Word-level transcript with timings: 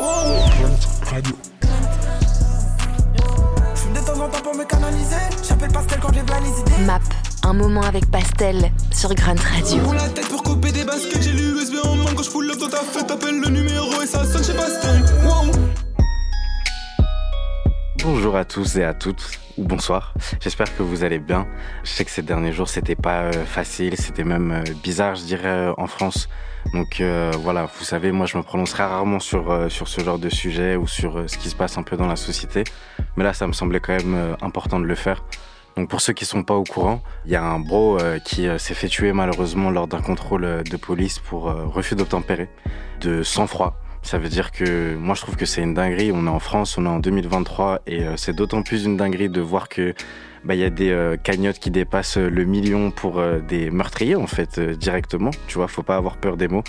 Radio. 0.00 1.36
Je 3.74 3.80
fume 3.80 3.92
de 3.92 3.98
temps 3.98 4.18
en 4.18 4.28
temps 4.28 4.40
pour 4.42 4.54
me 4.54 4.64
canaliser. 4.64 5.16
J'appelle 5.46 5.70
Pastel 5.70 5.98
quand 6.00 6.12
j'ai 6.14 6.22
plein 6.22 6.40
les 6.40 6.60
idées. 6.60 6.84
Map, 6.86 7.00
un 7.44 7.52
moment 7.52 7.82
avec 7.82 8.10
Pastel 8.10 8.72
sur 8.92 9.14
Grunt 9.14 9.34
Radio. 9.34 9.82
Pour 9.82 9.92
la 9.92 10.08
tête 10.08 10.26
pour 10.28 10.42
couper 10.42 10.72
des 10.72 10.84
baskets, 10.84 11.20
j'ai 11.20 11.32
l'USB 11.32 11.84
en 11.84 11.96
main 11.96 12.14
quand 12.16 12.22
je 12.22 12.30
pull 12.30 12.50
up 12.50 12.58
dans 12.58 12.70
ta 12.70 12.78
fête. 12.78 13.08
T'appelles 13.08 13.40
le 13.40 13.48
numéro 13.50 14.00
et 14.00 14.06
ça 14.06 14.24
sonne 14.24 14.42
chez 14.42 14.54
Pastel. 14.54 15.04
Wow. 15.22 15.52
Bonjour 18.02 18.36
à 18.36 18.46
tous 18.46 18.76
et 18.76 18.84
à 18.84 18.94
toutes, 18.94 19.22
ou 19.22 19.39
bonsoir. 19.64 20.14
J'espère 20.40 20.74
que 20.76 20.82
vous 20.82 21.04
allez 21.04 21.18
bien. 21.18 21.46
Je 21.84 21.90
sais 21.90 22.04
que 22.04 22.10
ces 22.10 22.22
derniers 22.22 22.52
jours, 22.52 22.68
c'était 22.68 22.94
pas 22.94 23.22
euh, 23.22 23.32
facile, 23.44 23.96
c'était 23.96 24.24
même 24.24 24.52
euh, 24.52 24.72
bizarre, 24.82 25.14
je 25.14 25.24
dirais, 25.24 25.48
euh, 25.48 25.72
en 25.76 25.86
France. 25.86 26.28
Donc 26.74 27.02
voilà, 27.38 27.64
vous 27.64 27.84
savez, 27.84 28.12
moi 28.12 28.26
je 28.26 28.36
me 28.36 28.42
prononcerai 28.42 28.82
rarement 28.82 29.18
sur, 29.18 29.66
ce 29.70 30.00
genre 30.02 30.18
de 30.18 30.28
sujet 30.28 30.76
ou 30.76 30.86
sur 30.86 31.24
ce 31.26 31.38
qui 31.38 31.48
se 31.48 31.56
passe 31.56 31.78
un 31.78 31.82
peu 31.82 31.96
dans 31.96 32.06
la 32.06 32.16
société. 32.16 32.64
Mais 33.16 33.24
là, 33.24 33.32
ça 33.32 33.46
me 33.46 33.54
semblait 33.54 33.80
quand 33.80 33.96
même 33.96 34.36
important 34.42 34.78
de 34.78 34.84
le 34.84 34.94
faire. 34.94 35.24
Donc 35.76 35.88
pour 35.88 36.02
ceux 36.02 36.12
qui 36.12 36.26
sont 36.26 36.42
pas 36.42 36.54
au 36.54 36.64
courant, 36.64 37.02
il 37.24 37.32
y 37.32 37.36
a 37.36 37.42
un 37.42 37.60
bro 37.60 37.96
qui 38.26 38.46
s'est 38.58 38.74
fait 38.74 38.88
tuer 38.88 39.14
malheureusement 39.14 39.70
lors 39.70 39.86
d'un 39.86 40.02
contrôle 40.02 40.62
de 40.62 40.76
police 40.76 41.18
pour 41.18 41.44
refus 41.44 41.94
d'obtempérer, 41.94 42.50
de 43.00 43.22
sang-froid. 43.22 43.80
Ça 44.02 44.18
veut 44.18 44.28
dire 44.28 44.50
que 44.50 44.94
moi 44.96 45.14
je 45.14 45.20
trouve 45.20 45.36
que 45.36 45.46
c'est 45.46 45.62
une 45.62 45.74
dinguerie. 45.74 46.10
On 46.12 46.26
est 46.26 46.30
en 46.30 46.40
France, 46.40 46.78
on 46.78 46.86
est 46.86 46.88
en 46.88 46.98
2023 46.98 47.82
et 47.86 48.04
euh, 48.04 48.16
c'est 48.16 48.34
d'autant 48.34 48.62
plus 48.62 48.84
une 48.84 48.96
dinguerie 48.96 49.28
de 49.28 49.40
voir 49.40 49.68
que 49.68 49.94
bah, 50.44 50.54
il 50.54 50.60
y 50.60 50.64
a 50.64 50.70
des 50.70 50.90
euh, 50.90 51.16
cagnottes 51.16 51.58
qui 51.58 51.70
dépassent 51.70 52.16
euh, 52.16 52.30
le 52.30 52.44
million 52.44 52.90
pour 52.90 53.18
euh, 53.18 53.40
des 53.40 53.70
meurtriers 53.70 54.16
en 54.16 54.26
fait 54.26 54.58
directement. 54.58 55.30
Tu 55.48 55.58
vois, 55.58 55.68
faut 55.68 55.82
pas 55.82 55.96
avoir 55.96 56.16
peur 56.16 56.36
des 56.36 56.48
mots. 56.48 56.64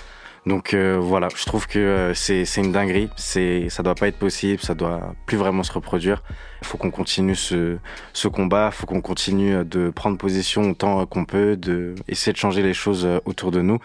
Donc 0.47 0.73
voilà, 0.73 1.27
je 1.35 1.45
trouve 1.45 1.67
que 1.67 2.13
c'est 2.15 2.43
une 2.57 2.71
dinguerie. 2.71 3.09
C'est 3.15 3.69
ça 3.69 3.83
doit 3.83 3.93
pas 3.93 4.07
être 4.07 4.17
possible, 4.17 4.59
ça 4.59 4.73
doit 4.73 5.13
plus 5.27 5.37
vraiment 5.37 5.61
se 5.61 5.71
reproduire. 5.71 6.23
Il 6.63 6.67
faut 6.67 6.79
qu'on 6.79 6.89
continue 6.89 7.35
ce 7.35 7.77
ce 8.13 8.27
combat, 8.27 8.71
faut 8.71 8.87
qu'on 8.87 9.01
continue 9.01 9.63
de 9.63 9.91
prendre 9.91 10.17
position 10.17 10.71
autant 10.71 11.05
qu'on 11.05 11.25
peut, 11.25 11.57
de 11.57 11.93
essayer 12.07 12.33
de 12.33 12.39
changer 12.39 12.63
les 12.63 12.73
choses 12.73 13.07
autour 13.25 13.51
de 13.51 13.61
nous. 13.61 13.77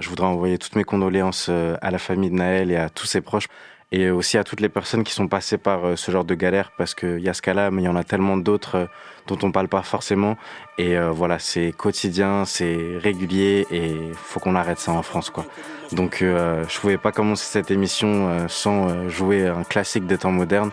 Je 0.00 0.08
voudrais 0.08 0.26
envoyer 0.26 0.56
toutes 0.56 0.76
mes 0.76 0.84
condoléances 0.84 1.48
euh, 1.50 1.76
à 1.82 1.90
la 1.90 1.98
famille 1.98 2.30
de 2.30 2.34
Naël 2.34 2.70
et 2.70 2.76
à 2.76 2.88
tous 2.88 3.06
ses 3.06 3.20
proches 3.20 3.48
et 3.92 4.10
aussi 4.10 4.38
à 4.38 4.44
toutes 4.44 4.60
les 4.60 4.68
personnes 4.68 5.04
qui 5.04 5.12
sont 5.12 5.28
passées 5.28 5.58
par 5.58 5.84
euh, 5.84 5.96
ce 5.96 6.10
genre 6.10 6.24
de 6.24 6.34
galère 6.34 6.72
parce 6.78 6.94
qu'il 6.94 7.18
y 7.18 7.28
a 7.28 7.34
ce 7.34 7.42
cas-là, 7.42 7.70
mais 7.70 7.82
il 7.82 7.84
y 7.84 7.88
en 7.88 7.96
a 7.96 8.04
tellement 8.04 8.38
d'autres 8.38 8.76
euh, 8.76 8.86
dont 9.26 9.38
on 9.42 9.52
parle 9.52 9.68
pas 9.68 9.82
forcément. 9.82 10.36
Et 10.78 10.98
voilà, 10.98 11.38
c'est 11.38 11.72
quotidien, 11.76 12.46
c'est 12.46 12.96
régulier 12.98 13.66
et 13.70 13.94
faut 14.14 14.40
qu'on 14.40 14.56
arrête 14.56 14.78
ça 14.78 14.92
en 14.92 15.02
France, 15.02 15.28
quoi. 15.28 15.44
Donc 15.92 16.16
je 16.20 16.80
pouvais 16.80 16.96
pas 16.96 17.12
commencer 17.12 17.44
cette 17.44 17.70
émission 17.70 18.48
sans 18.48 19.08
jouer 19.08 19.46
un 19.46 19.62
classique 19.62 20.06
des 20.06 20.18
temps 20.18 20.32
modernes, 20.32 20.70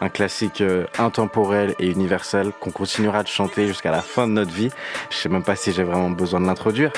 un 0.00 0.08
classique 0.08 0.64
intemporel 0.98 1.76
et 1.78 1.88
universel 1.88 2.52
qu'on 2.58 2.70
continuera 2.70 3.22
de 3.22 3.28
chanter 3.28 3.68
jusqu'à 3.68 3.92
la 3.92 4.00
fin 4.00 4.26
de 4.26 4.32
notre 4.32 4.52
vie. 4.52 4.70
Je 5.10 5.16
sais 5.16 5.28
même 5.28 5.44
pas 5.44 5.54
si 5.54 5.72
j'ai 5.72 5.84
vraiment 5.84 6.10
besoin 6.10 6.40
de 6.40 6.46
l'introduire. 6.46 6.90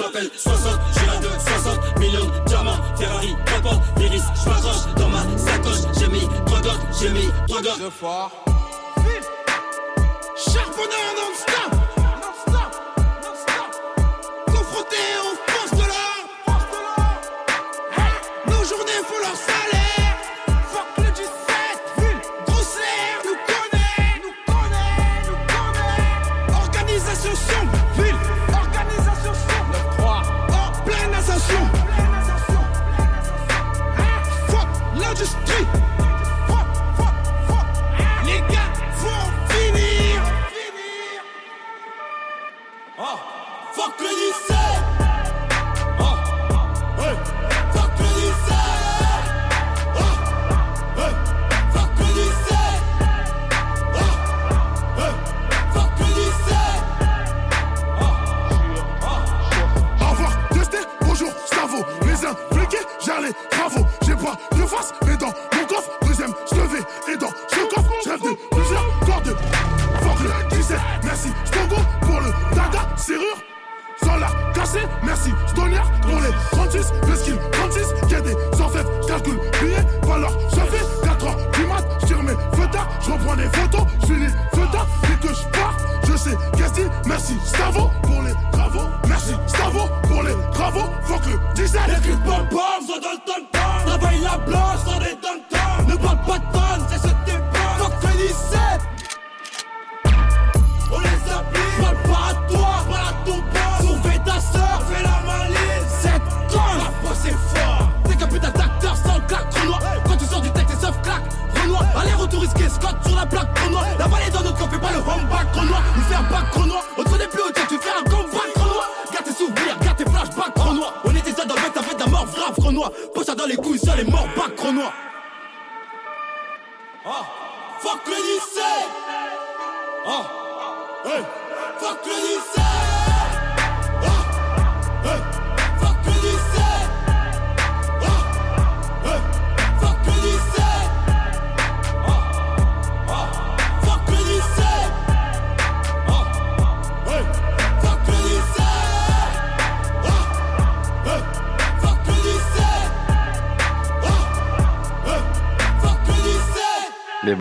Je 0.00 0.04
m'appelle 0.06 0.30
60, 0.34 0.80
je 0.92 0.98
suis 0.98 1.06
là 1.06 1.16
de 1.18 1.28
60 1.28 1.98
millions 1.98 2.24
de 2.24 2.44
diamants, 2.46 2.78
Ferrari, 2.98 3.36
n'importe, 3.46 3.82
l'iris, 3.98 4.22
je 4.42 4.48
m'accroche 4.48 4.94
dans 4.96 5.08
ma 5.08 5.22
sacoche, 5.36 5.98
j'ai 5.98 6.08
mis 6.08 6.26
trois 6.46 6.60
glottes, 6.60 6.80
j'ai 7.00 7.10
mis. 7.10 7.28
Deux 7.78 7.90
fois. 7.90 8.30
Charbonneur 10.36 11.10
non-stop. 11.16 11.39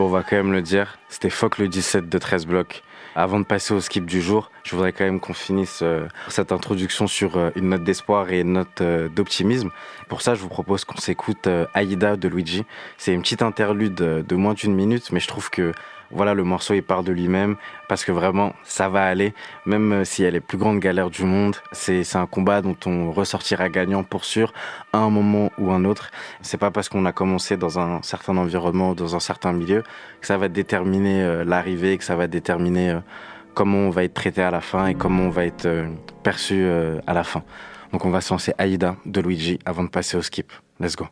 Va 0.10 0.24
quand 0.24 0.36
même 0.36 0.52
le 0.52 0.62
dire, 0.62 0.98
c'était 1.10 1.30
Fuck 1.30 1.58
le 1.58 1.68
17 1.68 2.10
de 2.10 2.18
13 2.18 2.46
blocs. 2.46 2.84
Avant 3.16 3.40
de 3.40 3.46
passer 3.46 3.74
au 3.74 3.82
skip 3.82 4.06
du 4.06 4.22
jour, 4.22 4.52
je 4.64 4.76
voudrais 4.76 4.94
quand 4.94 5.04
même 5.04 5.20
qu'on 5.20 5.34
finisse 5.34 5.80
euh, 5.82 6.08
cette 6.30 6.52
introduction 6.52 7.08
sur 7.08 7.38
euh, 7.38 7.50
une 7.56 7.70
note 7.70 7.84
d'espoir 7.84 8.32
et 8.32 8.42
une 8.42 8.54
note 8.54 8.82
euh, 8.82 9.10
d'optimisme. 9.10 9.72
Pour 10.08 10.22
ça, 10.22 10.36
je 10.36 10.42
vous 10.42 10.48
propose 10.48 10.86
qu'on 10.86 10.98
s'écoute 10.98 11.48
Aïda 11.74 12.16
de 12.16 12.28
Luigi. 12.28 12.66
C'est 12.98 13.14
une 13.14 13.22
petite 13.22 13.42
interlude 13.42 13.96
de 13.96 14.36
moins 14.36 14.54
d'une 14.54 14.74
minute, 14.74 15.12
mais 15.12 15.20
je 15.20 15.28
trouve 15.28 15.50
que 15.50 15.72
voilà, 16.12 16.34
le 16.34 16.44
morceau 16.44 16.74
il 16.74 16.84
part 16.84 17.04
de 17.04 17.12
lui-même 17.12 17.56
parce 17.88 18.04
que 18.04 18.12
vraiment 18.12 18.54
ça 18.64 18.90
va 18.90 19.06
aller, 19.06 19.34
même 19.66 19.92
euh, 19.92 20.06
s'il 20.06 20.26
y 20.26 20.28
a 20.28 20.32
les 20.32 20.40
plus 20.40 20.58
grandes 20.58 20.80
galères 20.80 21.10
du 21.10 21.24
monde. 21.24 21.56
C'est 21.72 22.16
un 22.16 22.26
combat 22.26 22.62
dont 22.62 22.76
on 22.86 23.12
ressortira 23.12 23.70
gagnant 23.70 24.04
pour 24.04 24.26
sûr 24.26 24.54
à 24.94 25.00
un 25.00 25.10
moment 25.10 25.52
ou 25.58 25.72
un 25.72 25.86
autre. 25.86 26.12
C'est 26.42 26.58
pas 26.58 26.72
parce 26.72 26.90
qu'on 26.90 27.06
a 27.06 27.12
commencé 27.12 27.58
dans 27.58 27.80
un 27.80 28.02
certain 28.02 28.38
environnement, 28.38 28.94
dans 28.94 29.16
un 29.16 29.20
certain 29.20 29.54
milieu, 29.54 29.84
que 30.22 30.28
ça 30.28 30.38
va 30.38 30.48
déterminer 30.48 31.22
euh, 31.24 31.44
l'arrivée, 31.44 31.98
que 31.98 32.04
ça 32.04 32.16
va 32.16 32.28
déterminer 32.28 32.92
euh, 32.92 33.00
comment 33.54 33.78
on 33.80 33.90
va 33.90 34.04
être 34.04 34.14
traité 34.14 34.42
à 34.42 34.52
la 34.52 34.62
fin 34.62 34.88
et 34.88 34.96
comment 34.96 35.24
on 35.24 35.30
va 35.30 35.46
être 35.46 35.68
perçu 36.24 36.66
à 37.08 37.14
la 37.14 37.24
fin. 37.24 37.44
Donc 37.92 38.06
on 38.06 38.10
va 38.10 38.22
se 38.22 38.32
lancer 38.32 38.54
Aïda 38.58 38.96
de 39.06 39.20
Luigi 39.20 39.60
avant 39.66 39.84
de 39.84 39.90
passer 39.90 40.16
au 40.16 40.22
skip. 40.22 40.54
Let's 40.80 40.96
go. 40.96 41.08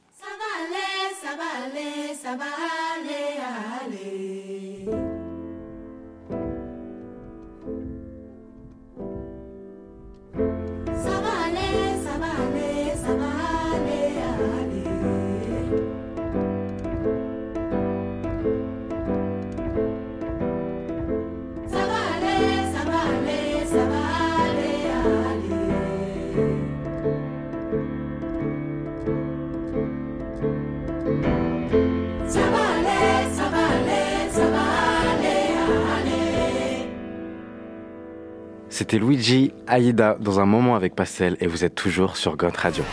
C'était 38.90 39.04
Luigi 39.04 39.52
Aïda 39.68 40.16
dans 40.18 40.40
un 40.40 40.46
moment 40.46 40.78
avec 40.78 40.96
Pastel 40.96 41.36
et 41.42 41.48
vous 41.48 41.66
êtes 41.66 41.76
toujours 41.76 42.16
sur 42.16 42.38
Grunt 42.38 42.56
Radio. 42.56 42.86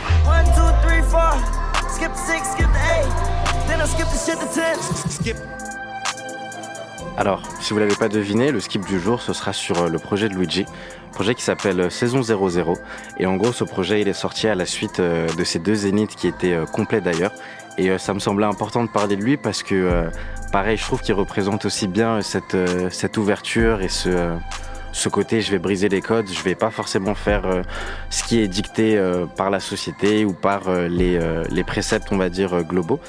Alors, 7.15 7.43
si 7.61 7.71
vous 7.71 7.79
l'avez 7.79 7.95
pas 7.95 8.09
deviné, 8.09 8.51
le 8.51 8.59
skip 8.59 8.85
du 8.85 8.99
jour, 8.99 9.21
ce 9.21 9.31
sera 9.31 9.53
sur 9.53 9.83
euh, 9.83 9.87
le 9.87 9.97
projet 9.97 10.27
de 10.27 10.33
Luigi, 10.33 10.65
projet 11.13 11.33
qui 11.33 11.43
s'appelle 11.43 11.79
euh, 11.79 11.89
Saison 11.89 12.21
00. 12.21 12.73
Et 13.17 13.25
en 13.25 13.37
gros, 13.37 13.53
ce 13.53 13.63
projet, 13.63 14.01
il 14.01 14.09
est 14.09 14.13
sorti 14.13 14.49
à 14.49 14.55
la 14.55 14.65
suite 14.65 14.99
euh, 14.99 15.29
de 15.37 15.43
ces 15.45 15.59
deux 15.59 15.75
zéniths 15.75 16.17
qui 16.17 16.27
étaient 16.27 16.57
complets 16.73 16.99
d'ailleurs. 16.99 17.31
Et 17.77 17.97
ça 17.97 18.13
me 18.13 18.19
semblait 18.19 18.45
important 18.45 18.83
de 18.83 18.89
parler 18.89 19.15
de 19.15 19.21
lui 19.21 19.37
parce 19.37 19.61
que, 19.61 20.09
pareil, 20.53 20.77
je 20.77 20.83
trouve 20.83 21.01
qu'il 21.01 21.13
représente 21.13 21.65
aussi 21.65 21.87
bien 21.87 22.21
cette, 22.21 22.55
cette 22.89 23.17
ouverture 23.17 23.81
et 23.81 23.89
ce 23.89 24.37
ce 24.95 25.09
côté 25.09 25.41
je 25.41 25.51
vais 25.51 25.59
briser 25.59 25.89
les 25.89 26.01
codes, 26.01 26.29
je 26.31 26.41
vais 26.41 26.55
pas 26.55 26.71
forcément 26.71 27.15
faire 27.15 27.45
euh, 27.45 27.61
ce 28.09 28.23
qui 28.23 28.39
est 28.39 28.47
dicté 28.47 28.97
euh, 28.97 29.25
par 29.25 29.49
la 29.49 29.59
société 29.59 30.23
ou 30.23 30.31
par 30.31 30.69
euh, 30.69 30.87
les, 30.87 31.63
préceptes 31.65 32.07
on 32.11 32.17
va 32.17 32.29
dire 32.29 32.63
globaux. 32.63 33.01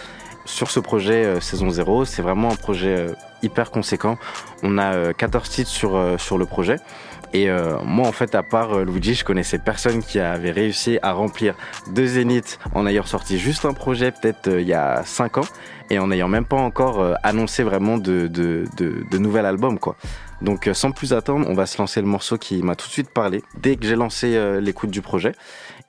Sur 0.44 0.70
ce 0.70 0.80
projet 0.80 1.40
saison 1.40 1.70
0, 1.70 2.04
c'est 2.04 2.22
vraiment 2.22 2.50
un 2.50 2.56
projet 2.56 3.06
hyper 3.42 3.70
conséquent. 3.72 4.16
On 4.62 4.78
a 4.78 5.12
14 5.12 5.48
titres 5.48 6.16
sur 6.18 6.38
le 6.38 6.46
projet. 6.46 6.76
Et 7.36 7.50
moi, 7.84 8.08
en 8.08 8.12
fait, 8.12 8.34
à 8.34 8.42
part 8.42 8.78
Luigi, 8.82 9.14
je 9.14 9.22
connaissais 9.22 9.58
personne 9.58 10.02
qui 10.02 10.18
avait 10.18 10.52
réussi 10.52 10.98
à 11.02 11.12
remplir 11.12 11.54
deux 11.92 12.06
zéniths 12.06 12.58
en 12.74 12.86
ayant 12.86 13.02
sorti 13.04 13.38
juste 13.38 13.66
un 13.66 13.74
projet 13.74 14.10
peut-être 14.10 14.48
il 14.48 14.66
y 14.66 14.72
a 14.72 15.02
5 15.04 15.36
ans 15.38 15.48
et 15.90 15.98
en 15.98 16.06
n'ayant 16.06 16.28
même 16.28 16.46
pas 16.46 16.56
encore 16.56 17.14
annoncé 17.22 17.62
vraiment 17.62 17.98
de, 17.98 18.26
de, 18.26 18.64
de, 18.78 19.04
de 19.10 19.18
nouvel 19.18 19.44
album, 19.44 19.78
quoi. 19.78 19.96
Donc 20.42 20.66
euh, 20.66 20.74
sans 20.74 20.92
plus 20.92 21.12
attendre, 21.12 21.46
on 21.48 21.54
va 21.54 21.66
se 21.66 21.78
lancer 21.78 22.00
le 22.00 22.06
morceau 22.06 22.36
qui 22.36 22.62
m'a 22.62 22.74
tout 22.76 22.86
de 22.86 22.92
suite 22.92 23.10
parlé 23.10 23.42
dès 23.58 23.76
que 23.76 23.86
j'ai 23.86 23.96
lancé 23.96 24.34
euh, 24.34 24.60
l'écoute 24.60 24.90
du 24.90 25.00
projet. 25.00 25.32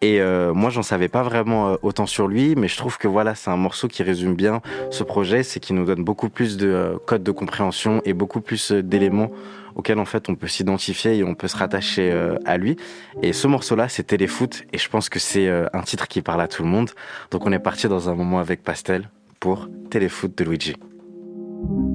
Et 0.02 0.22
euh, 0.22 0.54
moi, 0.54 0.70
j'en 0.70 0.84
savais 0.84 1.08
pas 1.08 1.24
vraiment 1.24 1.76
autant 1.82 2.06
sur 2.06 2.28
lui, 2.28 2.56
mais 2.56 2.68
je 2.68 2.78
trouve 2.78 3.00
que 3.00 3.08
voilà, 3.08 3.34
c'est 3.34 3.50
un 3.50 3.58
morceau 3.58 3.88
qui 3.88 4.04
résume 4.04 4.36
bien 4.36 4.62
ce 4.92 5.04
projet, 5.04 5.42
c'est 5.42 5.60
qui 5.60 5.74
nous 5.74 5.86
donne 5.86 6.04
beaucoup 6.04 6.30
plus 6.30 6.56
de 6.56 7.00
codes 7.08 7.24
de 7.24 7.32
compréhension 7.32 8.02
et 8.06 8.14
beaucoup 8.14 8.40
plus 8.40 8.72
d'éléments 8.72 9.32
auxquels 9.78 10.00
en 10.00 10.06
fait 10.06 10.28
on 10.28 10.36
peut 10.36 10.48
s'identifier 10.48 11.16
et 11.16 11.24
on 11.24 11.36
peut 11.36 11.48
se 11.48 11.56
rattacher 11.56 12.12
à 12.44 12.58
lui. 12.58 12.76
Et 13.22 13.32
ce 13.32 13.48
morceau-là, 13.48 13.88
c'est 13.88 14.04
Téléfoot, 14.04 14.66
et 14.74 14.78
je 14.78 14.90
pense 14.90 15.08
que 15.08 15.20
c'est 15.20 15.48
un 15.50 15.82
titre 15.84 16.10
qui 16.10 16.22
parle 16.22 16.42
à 16.42 16.50
tout 16.50 16.64
le 16.64 16.70
monde. 16.70 16.90
Donc 17.32 17.46
on 17.46 17.52
est 17.52 17.60
parti 17.60 17.88
dans 17.88 18.10
un 18.10 18.16
moment 18.16 18.40
avec 18.40 18.64
Pastel 18.64 19.10
pour 19.40 19.70
Téléfoot 19.90 20.36
de 20.38 20.44
Luigi. 20.44 20.76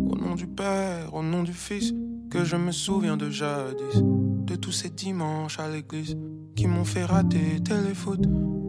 Au 0.08 0.17
nom 0.17 0.34
du 0.34 0.46
Père, 0.46 1.12
au 1.12 1.23
nom 1.23 1.43
du 1.43 1.52
Fils 1.52 1.93
que 2.31 2.44
je 2.44 2.56
me 2.56 2.73
souviens 2.73 3.19
de 3.19 3.29
jadis, 3.29 4.00
de 4.02 4.56
tous 4.56 4.73
ces 4.73 4.88
dimanches 4.88 5.58
à 5.58 5.69
l'église 5.69 6.17
qui 6.56 6.67
m'ont 6.67 6.85
fait 6.85 7.05
rater 7.05 7.61
téléfoot, 7.62 8.20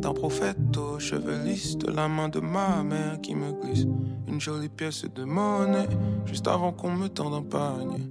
d'un 0.02 0.14
prophète 0.14 0.58
aux 0.76 1.00
cheveux 1.00 1.42
lisses, 1.46 1.78
de 1.78 1.90
la 1.90 2.10
main 2.10 2.28
de 2.28 2.42
ma 2.42 2.84
mère 2.84 3.22
qui 3.22 3.36
me 3.36 3.54
glisse 3.62 3.86
une 4.28 4.42
jolie 4.42 4.68
pièce 4.68 5.06
de 5.06 5.24
monnaie, 5.24 5.88
juste 6.26 6.48
avant 6.48 6.74
qu'on 6.74 6.92
me 6.92 7.08
tende 7.08 7.36
un 7.36 7.42
panier. 7.42 8.04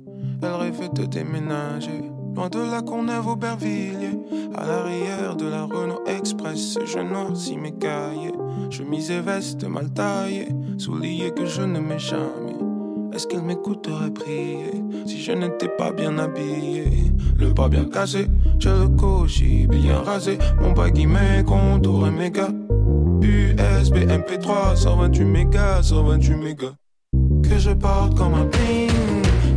Elle 0.42 0.54
rêvait 0.54 0.88
de 0.88 1.04
déménager. 1.06 2.10
Loin 2.34 2.48
de 2.48 2.58
la 2.58 2.82
Courneuve 2.82 3.28
au 3.28 3.36
Bervilliers, 3.36 4.18
à 4.54 4.66
l'arrière 4.66 5.36
de 5.36 5.46
la 5.46 5.64
Renault 5.64 6.02
Express, 6.06 6.78
je 6.84 6.98
noircis 6.98 7.58
mes 7.58 7.72
cahiers. 7.72 8.34
Chemise 8.70 9.10
et 9.10 9.20
veste 9.20 9.64
mal 9.64 9.90
taillée, 9.90 10.48
souliers 10.78 11.30
que 11.30 11.44
je 11.44 11.62
ne 11.62 11.78
mets 11.78 11.98
jamais. 11.98 12.56
Est-ce 13.12 13.26
qu'elle 13.26 13.42
m'écouterait 13.42 14.10
prier 14.10 14.82
si 15.04 15.20
je 15.20 15.32
n'étais 15.32 15.68
pas 15.68 15.92
bien 15.92 16.18
habillé? 16.18 17.12
Le 17.38 17.52
pas 17.52 17.68
bien 17.68 17.84
cassé, 17.84 18.26
j'ai 18.58 18.70
le 18.70 18.88
cochi 18.88 19.66
bien 19.66 19.98
rasé. 19.98 20.38
Mon 20.60 20.72
baggy 20.72 21.06
mes 21.06 21.44
contours 21.44 22.06
et 22.06 22.10
méga. 22.10 22.48
USB 23.20 23.96
MP3, 23.96 24.76
128 24.76 25.24
mégas, 25.24 25.82
128 25.82 26.34
mégas. 26.36 26.74
Que 27.42 27.58
je 27.58 27.70
porte 27.70 28.16
comme 28.16 28.34
un 28.34 28.46
bling, 28.46 28.90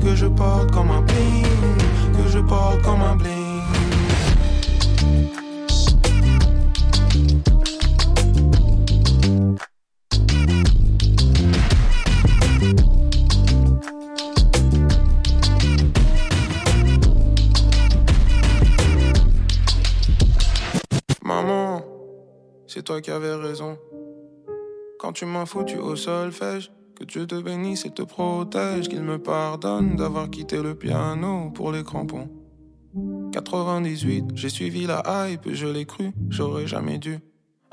que 0.05 0.15
je 0.15 0.27
porte 0.27 0.71
comme 0.71 0.91
un 0.91 1.01
bling, 1.01 1.45
que 2.15 2.29
je 2.29 2.39
porte 2.39 2.81
comme 2.83 3.01
un 3.01 3.15
bling. 3.15 3.45
c'est 22.67 22.83
toi 22.83 22.99
qui 22.99 23.09
avais 23.09 23.33
raison. 23.33 23.77
Quand 24.99 25.13
tu 25.13 25.25
m'as 25.25 25.45
foutu 25.45 25.77
au 25.77 25.95
solfège, 25.95 26.69
que 26.95 27.03
Dieu 27.03 27.27
te 27.27 27.39
bénisse 27.41 27.85
et 27.85 27.91
te 27.91 28.01
protège, 28.01 28.87
qu'il 28.87 29.01
me 29.01 29.17
pardonne 29.17 29.95
d'avoir 29.95 30.29
quitté 30.29 30.61
le 30.61 30.75
piano 30.75 31.51
pour 31.53 31.71
les 31.71 31.83
crampons. 31.83 32.29
98, 33.33 34.31
j'ai 34.33 34.49
suivi 34.49 34.85
la 34.85 35.03
hype, 35.05 35.49
je 35.51 35.67
l'ai 35.67 35.85
cru, 35.85 36.11
j'aurais 36.29 36.67
jamais 36.67 36.97
dû. 36.97 37.19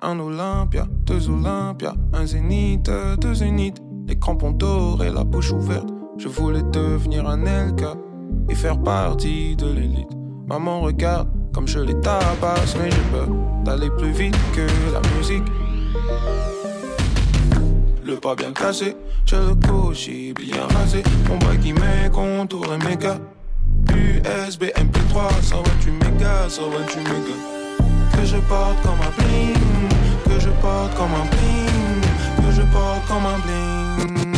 Un 0.03 0.19
Olympia, 0.19 0.89
deux 1.07 1.31
Olympia, 1.31 1.95
un 2.13 2.27
Zénith, 2.27 2.91
deux 3.21 3.35
Zénith, 3.35 3.79
les 4.09 4.19
crampons 4.19 4.51
dorés, 4.51 5.13
la 5.13 5.23
bouche 5.23 5.53
ouverte. 5.53 5.89
Je 6.19 6.27
voulais 6.27 6.65
devenir 6.73 7.29
un 7.29 7.45
LK 7.45 7.85
et 8.49 8.55
faire 8.55 8.83
partie 8.83 9.55
de 9.55 9.67
l'élite. 9.67 10.11
Maman 10.49 10.81
regarde 10.81 11.29
comme 11.53 11.69
je 11.69 11.79
les 11.79 11.99
tabasse, 12.01 12.77
mais 12.77 12.91
j'ai 12.91 13.11
peur 13.13 13.29
d'aller 13.65 13.91
plus 13.91 14.11
vite 14.11 14.37
que 14.55 14.67
la 14.93 15.01
musique. 15.17 15.45
Pas 18.23 18.37
bien 18.37 18.53
cassé, 18.53 18.97
j'ai 19.27 19.37
le 19.37 19.57
cochi 19.57 20.33
bien 20.33 20.63
rasé. 20.79 21.03
Mon 21.29 21.39
baggy 21.39 21.73
mes 21.73 22.09
contours 22.13 22.73
et 22.73 22.79
méga. 22.79 23.19
USB 23.93 24.67
MP3, 24.77 25.43
128 25.43 25.91
mégas, 25.91 26.51
128 26.51 26.99
mégas. 27.01 27.41
Que 28.13 28.25
je 28.25 28.37
porte 28.37 28.81
comme 28.83 29.01
un 29.01 29.11
bling, 29.19 29.89
que 30.25 30.41
je 30.41 30.51
porte 30.61 30.95
comme 30.95 31.15
un 31.15 31.27
bling, 31.33 32.47
que 32.47 32.53
je 32.53 32.63
porte 32.63 33.05
comme 33.09 33.27
un 33.27 33.39
bling. 33.41 34.32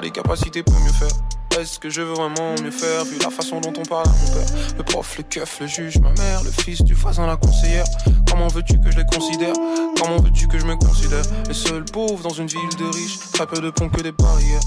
Des 0.00 0.10
capacités 0.10 0.62
pour 0.62 0.78
mieux 0.80 0.92
faire. 0.92 1.08
est-ce 1.58 1.78
que 1.78 1.88
je 1.88 2.02
veux 2.02 2.12
vraiment 2.12 2.54
mieux 2.62 2.70
faire 2.70 3.04
Vu 3.04 3.18
la 3.22 3.30
façon 3.30 3.60
dont 3.60 3.72
on 3.78 3.82
parle 3.82 4.06
à 4.06 4.10
mon 4.10 4.34
père 4.34 4.76
Le 4.76 4.82
prof, 4.82 5.16
le 5.16 5.24
keuf, 5.24 5.60
le 5.60 5.66
juge, 5.66 5.98
ma 5.98 6.12
mère 6.12 6.42
Le 6.44 6.50
fils 6.50 6.82
du 6.82 6.94
voisin, 6.94 7.26
la 7.26 7.36
conseillère 7.36 7.86
Comment 8.36 8.48
veux-tu 8.48 8.78
que 8.78 8.90
je 8.90 8.98
les 8.98 9.06
considère? 9.06 9.54
Comment 9.98 10.18
veux-tu 10.18 10.46
que 10.46 10.58
je 10.58 10.66
me 10.66 10.76
considère? 10.76 11.22
Les 11.48 11.54
seuls 11.54 11.86
pauvres 11.86 12.22
dans 12.22 12.34
une 12.34 12.46
ville 12.46 12.76
de 12.78 12.84
riches 12.84 13.18
Très 13.32 13.46
peu 13.46 13.62
de 13.62 13.70
ponts 13.70 13.88
que 13.88 14.02
des 14.02 14.12
barrières. 14.12 14.60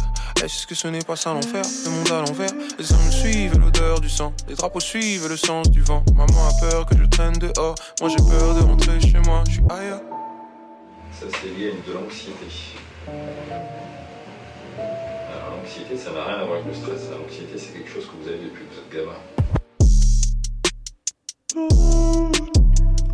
Est-ce 0.43 0.65
que 0.65 0.73
ce 0.73 0.87
n'est 0.87 1.03
pas 1.03 1.15
ça 1.15 1.35
l'enfer? 1.35 1.61
Le 1.85 1.91
monde 1.91 2.11
à 2.11 2.21
l'envers. 2.25 2.49
Les 2.79 2.91
hommes 2.91 3.11
suivent 3.11 3.59
l'odeur 3.59 3.99
du 3.99 4.09
sang. 4.09 4.33
Les 4.47 4.55
drapeaux 4.55 4.79
suivent 4.79 5.27
le 5.27 5.37
sens 5.37 5.69
du 5.69 5.83
vent. 5.83 6.03
Maman 6.15 6.47
a 6.47 6.53
peur 6.67 6.87
que 6.87 6.97
je 6.97 7.03
traîne 7.03 7.33
dehors. 7.33 7.75
Moi 8.01 8.09
j'ai 8.09 8.17
peur 8.17 8.55
de 8.55 8.61
rentrer 8.61 8.99
chez 8.99 9.19
moi. 9.19 9.43
Je 9.47 9.51
suis 9.51 9.63
ailleurs. 9.69 10.01
Ça 11.19 11.27
c'est 11.39 11.49
lié 11.49 11.69
à 11.69 11.73
de 11.87 11.93
l'anxiété. 11.93 12.47
L'anxiété, 15.51 15.95
ça 15.95 16.11
n'a 16.11 16.25
rien 16.25 16.37
à 16.37 16.43
voir 16.45 16.57
avec 16.57 16.65
le 16.65 16.73
stress. 16.73 17.11
L'anxiété, 17.11 17.55
c'est 17.55 17.73
quelque 17.73 17.91
chose 17.91 18.07
que 18.07 18.15
vous 18.19 18.29
avez 18.29 18.39
depuis 18.39 18.65
que 18.65 18.73
vous 18.73 18.79
êtes 18.79 18.89
gamin. 18.91 19.13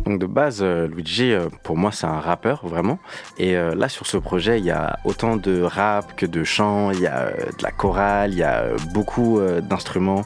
Donc 0.06 0.20
de 0.20 0.26
base, 0.26 0.60
euh, 0.62 0.86
Luigi, 0.86 1.32
euh, 1.32 1.48
pour 1.64 1.76
moi, 1.76 1.90
c'est 1.90 2.06
un 2.06 2.20
rappeur, 2.20 2.64
vraiment. 2.64 3.00
Et 3.38 3.56
euh, 3.56 3.74
là, 3.74 3.88
sur 3.88 4.06
ce 4.06 4.16
projet, 4.16 4.60
il 4.60 4.64
y 4.64 4.70
a 4.70 5.00
autant 5.04 5.36
de 5.36 5.62
rap 5.62 6.14
que 6.14 6.26
de 6.26 6.44
chant, 6.44 6.92
il 6.92 7.00
y 7.00 7.08
a 7.08 7.30
de 7.30 7.62
la 7.62 7.72
chorale, 7.72 8.32
il 8.32 8.38
y 8.38 8.44
a 8.44 8.66
beaucoup 8.94 9.40
d'instruments. 9.62 10.22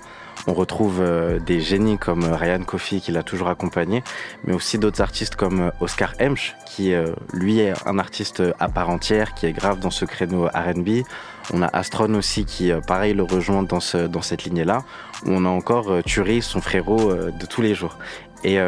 On 0.46 0.54
retrouve 0.54 1.02
des 1.44 1.60
génies 1.60 1.98
comme 1.98 2.24
Ryan 2.24 2.62
Coffey 2.62 3.00
qui 3.00 3.12
l'a 3.12 3.22
toujours 3.22 3.48
accompagné, 3.48 4.02
mais 4.44 4.54
aussi 4.54 4.78
d'autres 4.78 5.02
artistes 5.02 5.36
comme 5.36 5.70
Oscar 5.80 6.14
Hemsch 6.18 6.56
qui 6.64 6.94
lui 7.34 7.60
est 7.60 7.74
un 7.86 7.98
artiste 7.98 8.42
à 8.58 8.68
part 8.68 8.88
entière, 8.88 9.34
qui 9.34 9.44
est 9.44 9.52
grave 9.52 9.80
dans 9.80 9.90
ce 9.90 10.06
créneau 10.06 10.46
R&B. 10.46 11.04
On 11.52 11.60
a 11.60 11.66
Astron 11.66 12.14
aussi 12.14 12.46
qui, 12.46 12.72
pareil, 12.86 13.12
le 13.12 13.22
rejoint 13.22 13.62
dans, 13.62 13.80
ce, 13.80 13.98
dans 13.98 14.22
cette 14.22 14.44
lignée-là. 14.44 14.82
On 15.26 15.44
a 15.44 15.48
encore 15.48 16.02
Turi, 16.06 16.40
son 16.40 16.62
frérot 16.62 17.12
de 17.14 17.46
tous 17.46 17.60
les 17.60 17.74
jours. 17.74 17.98
Et 18.44 18.58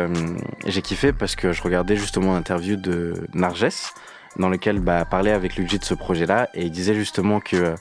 j'ai 0.67 0.83
kiffé 0.83 1.13
parce 1.13 1.35
que 1.35 1.53
je 1.53 1.63
regardais 1.63 1.97
justement 1.97 2.35
l'interview 2.35 2.77
de 2.77 3.15
Narges, 3.33 3.93
dans 4.37 4.49
lequel 4.49 4.81
bah, 4.81 5.05
parlait 5.05 5.33
avec 5.33 5.57
Luigi 5.57 5.79
de 5.79 5.85
ce 5.85 5.95
projet-là, 5.95 6.49
et 6.55 6.65
il 6.65 6.71
disait 6.71 6.95
justement 6.95 7.41
que 7.41 7.75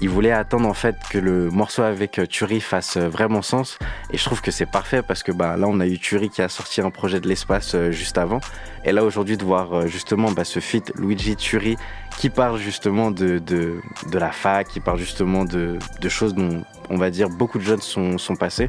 il 0.00 0.08
voulait 0.08 0.30
attendre 0.30 0.68
en 0.68 0.74
fait 0.74 0.96
que 1.10 1.18
le 1.18 1.50
morceau 1.50 1.82
avec 1.82 2.20
Turi 2.28 2.60
fasse 2.60 2.96
vraiment 2.96 3.42
sens 3.42 3.80
et 4.12 4.16
je 4.16 4.24
trouve 4.24 4.40
que 4.40 4.52
c'est 4.52 4.70
parfait 4.70 5.02
parce 5.02 5.24
que 5.24 5.32
bah 5.32 5.56
là 5.56 5.66
on 5.68 5.80
a 5.80 5.88
eu 5.88 5.98
Turi 5.98 6.30
qui 6.30 6.40
a 6.40 6.48
sorti 6.48 6.80
un 6.80 6.90
projet 6.90 7.18
de 7.18 7.26
l'espace 7.26 7.74
juste 7.90 8.16
avant 8.16 8.38
et 8.84 8.92
là 8.92 9.02
aujourd'hui 9.02 9.36
de 9.36 9.44
voir 9.44 9.88
justement 9.88 10.30
bah, 10.30 10.44
ce 10.44 10.60
feat 10.60 10.92
Luigi 10.94 11.34
Turi 11.34 11.76
qui 12.18 12.30
parle 12.30 12.58
justement 12.58 13.12
de, 13.12 13.38
de, 13.38 13.80
de, 14.10 14.18
la 14.18 14.32
fac, 14.32 14.66
qui 14.66 14.80
parle 14.80 14.98
justement 14.98 15.44
de, 15.44 15.78
de, 16.00 16.08
choses 16.08 16.34
dont 16.34 16.64
on 16.90 16.96
va 16.96 17.10
dire 17.10 17.28
beaucoup 17.28 17.58
de 17.58 17.62
jeunes 17.62 17.80
sont, 17.80 18.18
sont 18.18 18.34
passés. 18.34 18.68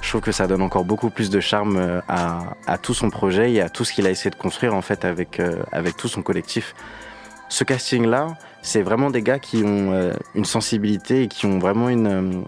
Je 0.00 0.08
trouve 0.08 0.20
que 0.22 0.32
ça 0.32 0.46
donne 0.46 0.62
encore 0.62 0.84
beaucoup 0.84 1.10
plus 1.10 1.30
de 1.30 1.40
charme 1.40 1.76
euh, 1.76 2.00
à, 2.08 2.56
à 2.66 2.78
tout 2.78 2.94
son 2.94 3.10
projet 3.10 3.52
et 3.52 3.60
à 3.60 3.68
tout 3.68 3.84
ce 3.84 3.92
qu'il 3.92 4.06
a 4.06 4.10
essayé 4.10 4.30
de 4.30 4.36
construire 4.36 4.74
en 4.74 4.82
fait 4.82 5.04
avec, 5.04 5.40
euh, 5.40 5.62
avec 5.72 5.96
tout 5.96 6.08
son 6.08 6.22
collectif. 6.22 6.74
Ce 7.48 7.64
casting-là, 7.64 8.28
c'est 8.62 8.82
vraiment 8.82 9.10
des 9.10 9.22
gars 9.22 9.38
qui 9.38 9.62
ont 9.64 9.92
euh, 9.92 10.14
une 10.34 10.44
sensibilité 10.44 11.24
et 11.24 11.28
qui 11.28 11.46
ont 11.46 11.58
vraiment 11.58 11.88
une, 11.88 12.44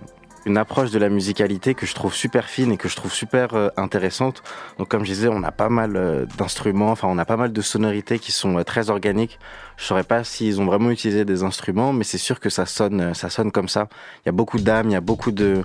une 0.46 0.56
approche 0.56 0.90
de 0.90 0.98
la 0.98 1.08
musicalité 1.08 1.74
que 1.74 1.86
je 1.86 1.94
trouve 1.94 2.14
super 2.14 2.48
fine 2.48 2.72
et 2.72 2.76
que 2.76 2.88
je 2.88 2.96
trouve 2.96 3.12
super 3.12 3.54
euh, 3.54 3.68
intéressante. 3.76 4.42
Donc 4.78 4.88
comme 4.88 5.04
je 5.04 5.12
disais, 5.12 5.28
on 5.28 5.42
a 5.42 5.52
pas 5.52 5.68
mal 5.68 5.96
euh, 5.96 6.26
d'instruments, 6.36 6.90
enfin 6.90 7.08
on 7.10 7.18
a 7.18 7.24
pas 7.24 7.36
mal 7.36 7.52
de 7.52 7.60
sonorités 7.60 8.18
qui 8.18 8.32
sont 8.32 8.58
euh, 8.58 8.64
très 8.64 8.90
organiques. 8.90 9.38
Je 9.76 9.84
saurais 9.84 10.04
pas 10.04 10.24
s'ils 10.24 10.60
ont 10.60 10.66
vraiment 10.66 10.90
utilisé 10.90 11.24
des 11.24 11.42
instruments, 11.42 11.92
mais 11.92 12.04
c'est 12.04 12.18
sûr 12.18 12.40
que 12.40 12.50
ça 12.50 12.66
sonne, 12.66 13.14
ça 13.14 13.30
sonne 13.30 13.52
comme 13.52 13.68
ça. 13.68 13.88
Il 14.24 14.26
y 14.26 14.30
a 14.30 14.32
beaucoup 14.32 14.58
d'âme, 14.58 14.90
il 14.90 14.92
y 14.92 14.96
a 14.96 15.00
beaucoup 15.00 15.32
de, 15.32 15.64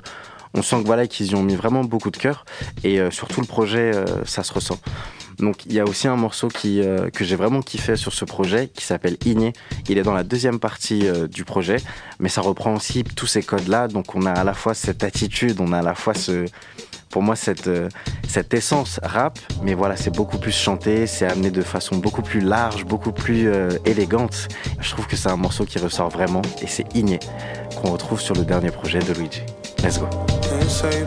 on 0.57 0.61
sent 0.61 0.81
que 0.81 0.87
voilà 0.87 1.07
qu'ils 1.07 1.31
y 1.31 1.35
ont 1.35 1.43
mis 1.43 1.55
vraiment 1.55 1.83
beaucoup 1.83 2.11
de 2.11 2.17
cœur 2.17 2.45
et 2.83 2.99
sur 3.11 3.27
tout 3.27 3.41
le 3.41 3.47
projet, 3.47 3.91
ça 4.25 4.43
se 4.43 4.53
ressent. 4.53 4.79
Donc 5.39 5.65
il 5.65 5.73
y 5.73 5.79
a 5.79 5.83
aussi 5.83 6.07
un 6.07 6.15
morceau 6.15 6.47
qui, 6.47 6.81
euh, 6.81 7.09
que 7.09 7.23
j'ai 7.23 7.35
vraiment 7.35 7.61
kiffé 7.61 7.95
sur 7.95 8.13
ce 8.13 8.25
projet 8.25 8.69
qui 8.73 8.83
s'appelle 8.83 9.17
Igné. 9.25 9.53
Il 9.87 9.97
est 9.97 10.03
dans 10.03 10.13
la 10.13 10.23
deuxième 10.23 10.59
partie 10.59 11.07
euh, 11.07 11.27
du 11.27 11.45
projet, 11.45 11.77
mais 12.19 12.29
ça 12.29 12.41
reprend 12.41 12.73
aussi 12.73 13.03
tous 13.03 13.27
ces 13.27 13.43
codes-là. 13.43 13.87
Donc 13.87 14.15
on 14.15 14.25
a 14.25 14.31
à 14.31 14.43
la 14.43 14.53
fois 14.53 14.73
cette 14.73 15.03
attitude, 15.03 15.57
on 15.59 15.73
a 15.73 15.79
à 15.79 15.81
la 15.83 15.93
fois 15.93 16.15
ce, 16.15 16.45
pour 17.11 17.21
moi 17.21 17.35
cette, 17.35 17.67
euh, 17.67 17.87
cette 18.27 18.53
essence 18.55 18.99
rap, 19.03 19.37
mais 19.61 19.75
voilà, 19.75 19.95
c'est 19.95 20.15
beaucoup 20.15 20.39
plus 20.39 20.51
chanté, 20.55 21.05
c'est 21.05 21.27
amené 21.27 21.51
de 21.51 21.61
façon 21.61 21.97
beaucoup 21.97 22.23
plus 22.23 22.41
large, 22.41 22.85
beaucoup 22.85 23.11
plus 23.11 23.49
élégante. 23.85 24.47
Je 24.79 24.89
trouve 24.89 25.05
que 25.05 25.15
c'est 25.15 25.29
un 25.29 25.37
morceau 25.37 25.65
qui 25.65 25.77
ressort 25.77 26.09
vraiment 26.09 26.41
et 26.61 26.67
c'est 26.67 26.95
Igné 26.95 27.19
qu'on 27.79 27.91
retrouve 27.91 28.19
sur 28.19 28.33
le 28.33 28.43
dernier 28.43 28.71
projet 28.71 28.99
de 28.99 29.13
Luigi. 29.13 29.43
Let's 29.83 29.99
go. 29.99 30.07
N'essaye 30.67 31.05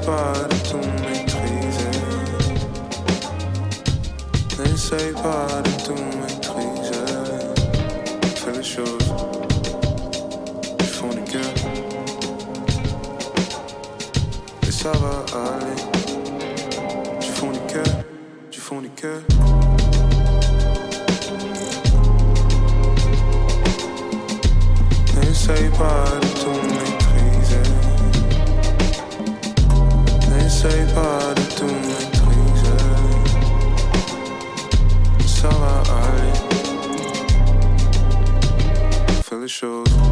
pas 5.12 5.60
de 5.62 5.70
tout 5.84 6.04
maîtriser. 6.22 7.04
Fais 8.36 8.52
les 8.52 8.62
choses 8.62 9.08
du 10.78 10.86
fond 10.86 11.10
du 11.10 11.22
cœur. 11.30 11.52
Et 14.66 14.72
ça 14.72 14.92
va 14.92 15.24
aller. 15.38 15.79
Fais 39.50 40.09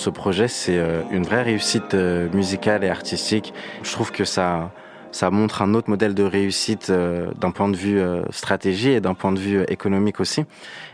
ce 0.00 0.10
projet, 0.10 0.48
c'est 0.48 0.78
euh, 0.78 1.02
une 1.10 1.24
vraie 1.24 1.42
réussite 1.42 1.92
euh, 1.92 2.28
musicale 2.32 2.84
et 2.84 2.88
artistique. 2.88 3.52
Je 3.82 3.92
trouve 3.92 4.10
que 4.10 4.24
ça, 4.24 4.72
ça 5.12 5.30
montre 5.30 5.60
un 5.60 5.74
autre 5.74 5.90
modèle 5.90 6.14
de 6.14 6.22
réussite 6.22 6.88
euh, 6.88 7.30
d'un 7.34 7.50
point 7.50 7.68
de 7.68 7.76
vue 7.76 8.00
stratégie 8.30 8.90
et 8.90 9.00
d'un 9.00 9.14
point 9.14 9.30
de 9.32 9.38
vue 9.38 9.62
économique 9.68 10.18
aussi. 10.18 10.44